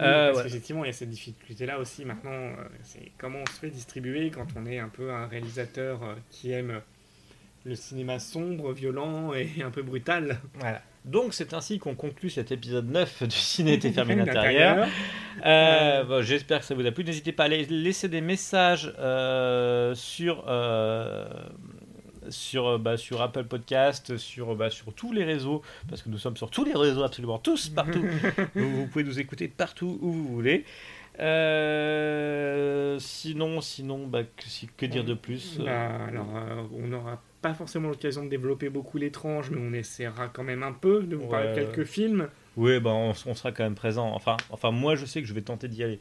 Euh, 0.00 0.26
parce 0.26 0.38
ouais. 0.38 0.44
qu'effectivement, 0.44 0.84
il 0.84 0.88
y 0.88 0.90
a 0.90 0.92
cette 0.92 1.10
difficulté-là 1.10 1.78
aussi. 1.78 2.04
Maintenant, 2.04 2.30
euh, 2.32 2.54
c'est 2.82 3.12
comment 3.18 3.38
on 3.40 3.46
se 3.52 3.58
fait 3.58 3.70
distribuer 3.70 4.30
quand 4.30 4.46
on 4.56 4.66
est 4.66 4.78
un 4.78 4.88
peu 4.88 5.10
un 5.10 5.26
réalisateur 5.26 6.02
euh, 6.02 6.14
qui 6.30 6.52
aime 6.52 6.80
le 7.64 7.74
cinéma 7.74 8.18
sombre, 8.18 8.72
violent 8.72 9.32
et 9.34 9.62
un 9.62 9.70
peu 9.70 9.82
brutal. 9.82 10.38
Voilà. 10.54 10.82
Donc 11.04 11.34
c'est 11.34 11.54
ainsi 11.54 11.78
qu'on 11.78 11.94
conclut 11.94 12.30
cet 12.30 12.50
épisode 12.52 12.90
9 12.90 13.22
du 13.24 13.30
Ciné 13.36 13.78
fermé 13.80 14.16
L'intérieur. 14.16 14.76
l'intérieur. 14.76 14.88
Euh, 15.46 16.04
bon, 16.04 16.22
J'espère 16.22 16.60
que 16.60 16.64
ça 16.66 16.74
vous 16.74 16.84
a 16.84 16.90
plu. 16.90 17.04
N'hésitez 17.04 17.32
pas 17.32 17.44
à 17.44 17.48
la- 17.48 17.56
laisser 17.62 18.08
des 18.08 18.20
messages 18.20 18.92
euh, 18.98 19.94
sur, 19.94 20.44
euh, 20.48 21.26
sur, 22.30 22.66
euh, 22.66 22.78
bah, 22.78 22.96
sur 22.96 23.22
Apple 23.22 23.44
Podcast, 23.44 24.16
sur, 24.16 24.54
bah, 24.56 24.70
sur 24.70 24.92
tous 24.92 25.12
les 25.12 25.24
réseaux, 25.24 25.62
parce 25.88 26.02
que 26.02 26.08
nous 26.08 26.18
sommes 26.18 26.36
sur 26.36 26.50
tous 26.50 26.64
les 26.64 26.74
réseaux, 26.74 27.02
absolument 27.02 27.38
tous, 27.38 27.68
partout. 27.68 28.04
vous, 28.54 28.76
vous 28.76 28.86
pouvez 28.86 29.04
nous 29.04 29.18
écouter 29.18 29.48
partout 29.48 29.98
où 30.00 30.12
vous 30.12 30.28
voulez. 30.28 30.64
Euh, 31.18 32.98
sinon, 32.98 33.60
sinon, 33.60 34.06
bah, 34.06 34.22
que, 34.22 34.66
que 34.76 34.86
dire 34.86 35.04
de 35.04 35.14
plus 35.14 35.58
Bah, 35.58 36.04
alors, 36.08 36.36
euh, 36.36 36.62
on 36.74 36.88
n'aura 36.88 37.22
pas 37.42 37.54
forcément 37.54 37.88
l'occasion 37.88 38.24
de 38.24 38.28
développer 38.28 38.68
beaucoup 38.68 38.98
l'étrange, 38.98 39.50
mais 39.50 39.60
on 39.60 39.72
essaiera 39.72 40.28
quand 40.28 40.44
même 40.44 40.62
un 40.62 40.72
peu 40.72 41.02
de 41.02 41.16
vous 41.16 41.28
parler 41.28 41.50
de 41.50 41.54
quelques 41.54 41.84
films. 41.84 42.28
Oui, 42.56 42.80
bah, 42.80 42.90
on, 42.90 43.10
on 43.26 43.34
sera 43.34 43.52
quand 43.52 43.64
même 43.64 43.74
présent. 43.74 44.10
Enfin, 44.14 44.36
enfin, 44.50 44.70
moi, 44.70 44.96
je 44.96 45.04
sais 45.04 45.20
que 45.20 45.28
je 45.28 45.34
vais 45.34 45.42
tenter 45.42 45.68
d'y 45.68 45.82
aller. 45.84 45.98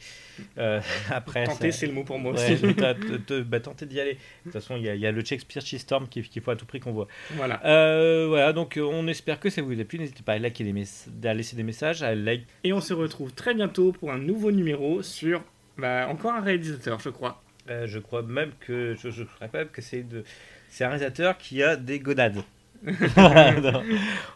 Euh, 0.58 0.80
après, 1.12 1.44
Tenter, 1.44 1.72
c'est 1.74 1.86
le 1.86 1.92
mot 1.94 2.04
pour 2.06 2.18
moi 2.18 2.32
Ouais, 2.34 2.54
aussi. 2.54 2.74
bah, 3.44 3.60
tenter 3.60 3.86
d'y 3.86 4.00
aller. 4.00 4.14
De 4.14 4.20
toute 4.44 4.54
façon, 4.54 4.78
il 4.78 4.84
y, 4.84 4.90
a- 4.90 4.96
il 4.96 5.02
y 5.02 5.06
a 5.08 5.12
le 5.12 5.24
Shakespeare 5.24 5.62
Storm 5.62 6.08
qu'il 6.08 6.42
faut 6.42 6.52
à 6.52 6.56
tout 6.56 6.66
prix 6.66 6.80
qu'on 6.80 6.94
voit. 6.94 7.08
Voilà. 7.32 7.60
Euh, 7.66 8.28
voilà, 8.30 8.54
donc 8.54 8.80
on 8.82 9.08
espère 9.08 9.40
que 9.40 9.50
ça 9.50 9.62
vous 9.62 9.80
a 9.80 9.84
plu. 9.84 10.00
N'hésitez 10.00 10.24
pas 10.24 10.34
à 10.34 10.40
liker 10.40 10.64
les 10.64 11.28
à 11.28 11.34
laisser 11.34 11.56
des 11.58 11.64
messages, 11.64 12.04
à 12.04 12.16
like. 12.16 12.46
Et 12.64 12.72
on 12.72 12.82
se 12.82 12.94
retrouve 12.94 13.34
très 13.34 13.54
bientôt 13.54 13.92
pour 13.92 14.12
un 14.12 14.18
nouveau 14.18 14.52
numéro 14.52 15.02
sur 15.02 15.44
bah, 15.78 16.08
encore 16.10 16.32
un 16.34 16.42
réalisateur, 16.42 17.00
je 17.02 17.10
crois. 17.10 17.42
Euh, 17.70 17.86
je 17.88 18.00
crois 18.00 18.22
même 18.22 18.52
que 18.62 18.96
je, 19.02 19.10
je 19.10 19.24
crois 19.24 19.48
même 19.54 19.68
que 19.70 19.82
c'est 19.82 20.04
de 20.04 20.24
c'est 20.70 20.84
un 20.86 20.90
réalisateur 20.90 21.38
qui 21.38 21.62
a 21.64 21.76
des 21.76 22.00
gonades. 22.00 22.42
Non, 23.18 23.84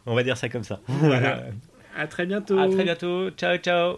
on 0.05 0.15
va 0.15 0.23
dire 0.23 0.35
ça 0.37 0.49
comme 0.49 0.63
ça. 0.63 0.79
Voilà. 0.87 1.43
À 1.99 2.07
très 2.07 2.25
bientôt. 2.25 2.57
À 2.57 2.67
très 2.69 2.83
bientôt. 2.83 3.29
Ciao, 3.31 3.57
ciao. 3.57 3.97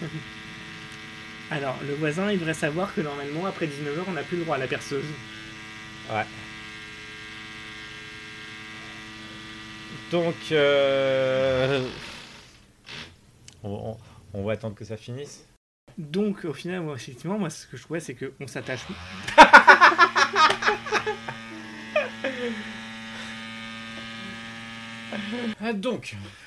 Alors, 1.50 1.76
le 1.86 1.94
voisin, 1.94 2.30
il 2.30 2.38
devrait 2.38 2.54
savoir 2.54 2.94
que 2.94 3.00
normalement, 3.00 3.46
après 3.46 3.66
19h, 3.66 4.04
on 4.08 4.12
n'a 4.12 4.22
plus 4.22 4.36
le 4.38 4.44
droit 4.44 4.56
à 4.56 4.58
la 4.58 4.66
perceuse. 4.68 5.04
Ouais. 6.10 6.24
Donc, 10.12 10.34
euh, 10.52 11.86
on, 13.62 13.70
on- 13.70 13.96
on 14.32 14.44
va 14.44 14.52
attendre 14.52 14.76
que 14.76 14.84
ça 14.84 14.96
finisse. 14.96 15.44
Donc, 15.98 16.44
au 16.44 16.52
final, 16.54 16.82
moi, 16.82 16.94
effectivement, 16.94 17.36
moi, 17.38 17.50
ce 17.50 17.66
que 17.66 17.76
je 17.76 17.82
trouvais, 17.82 17.98
c'est 18.00 18.14
qu'on 18.14 18.46
s'attache. 18.46 18.82
Ah, 25.60 25.72
donc, 25.72 26.16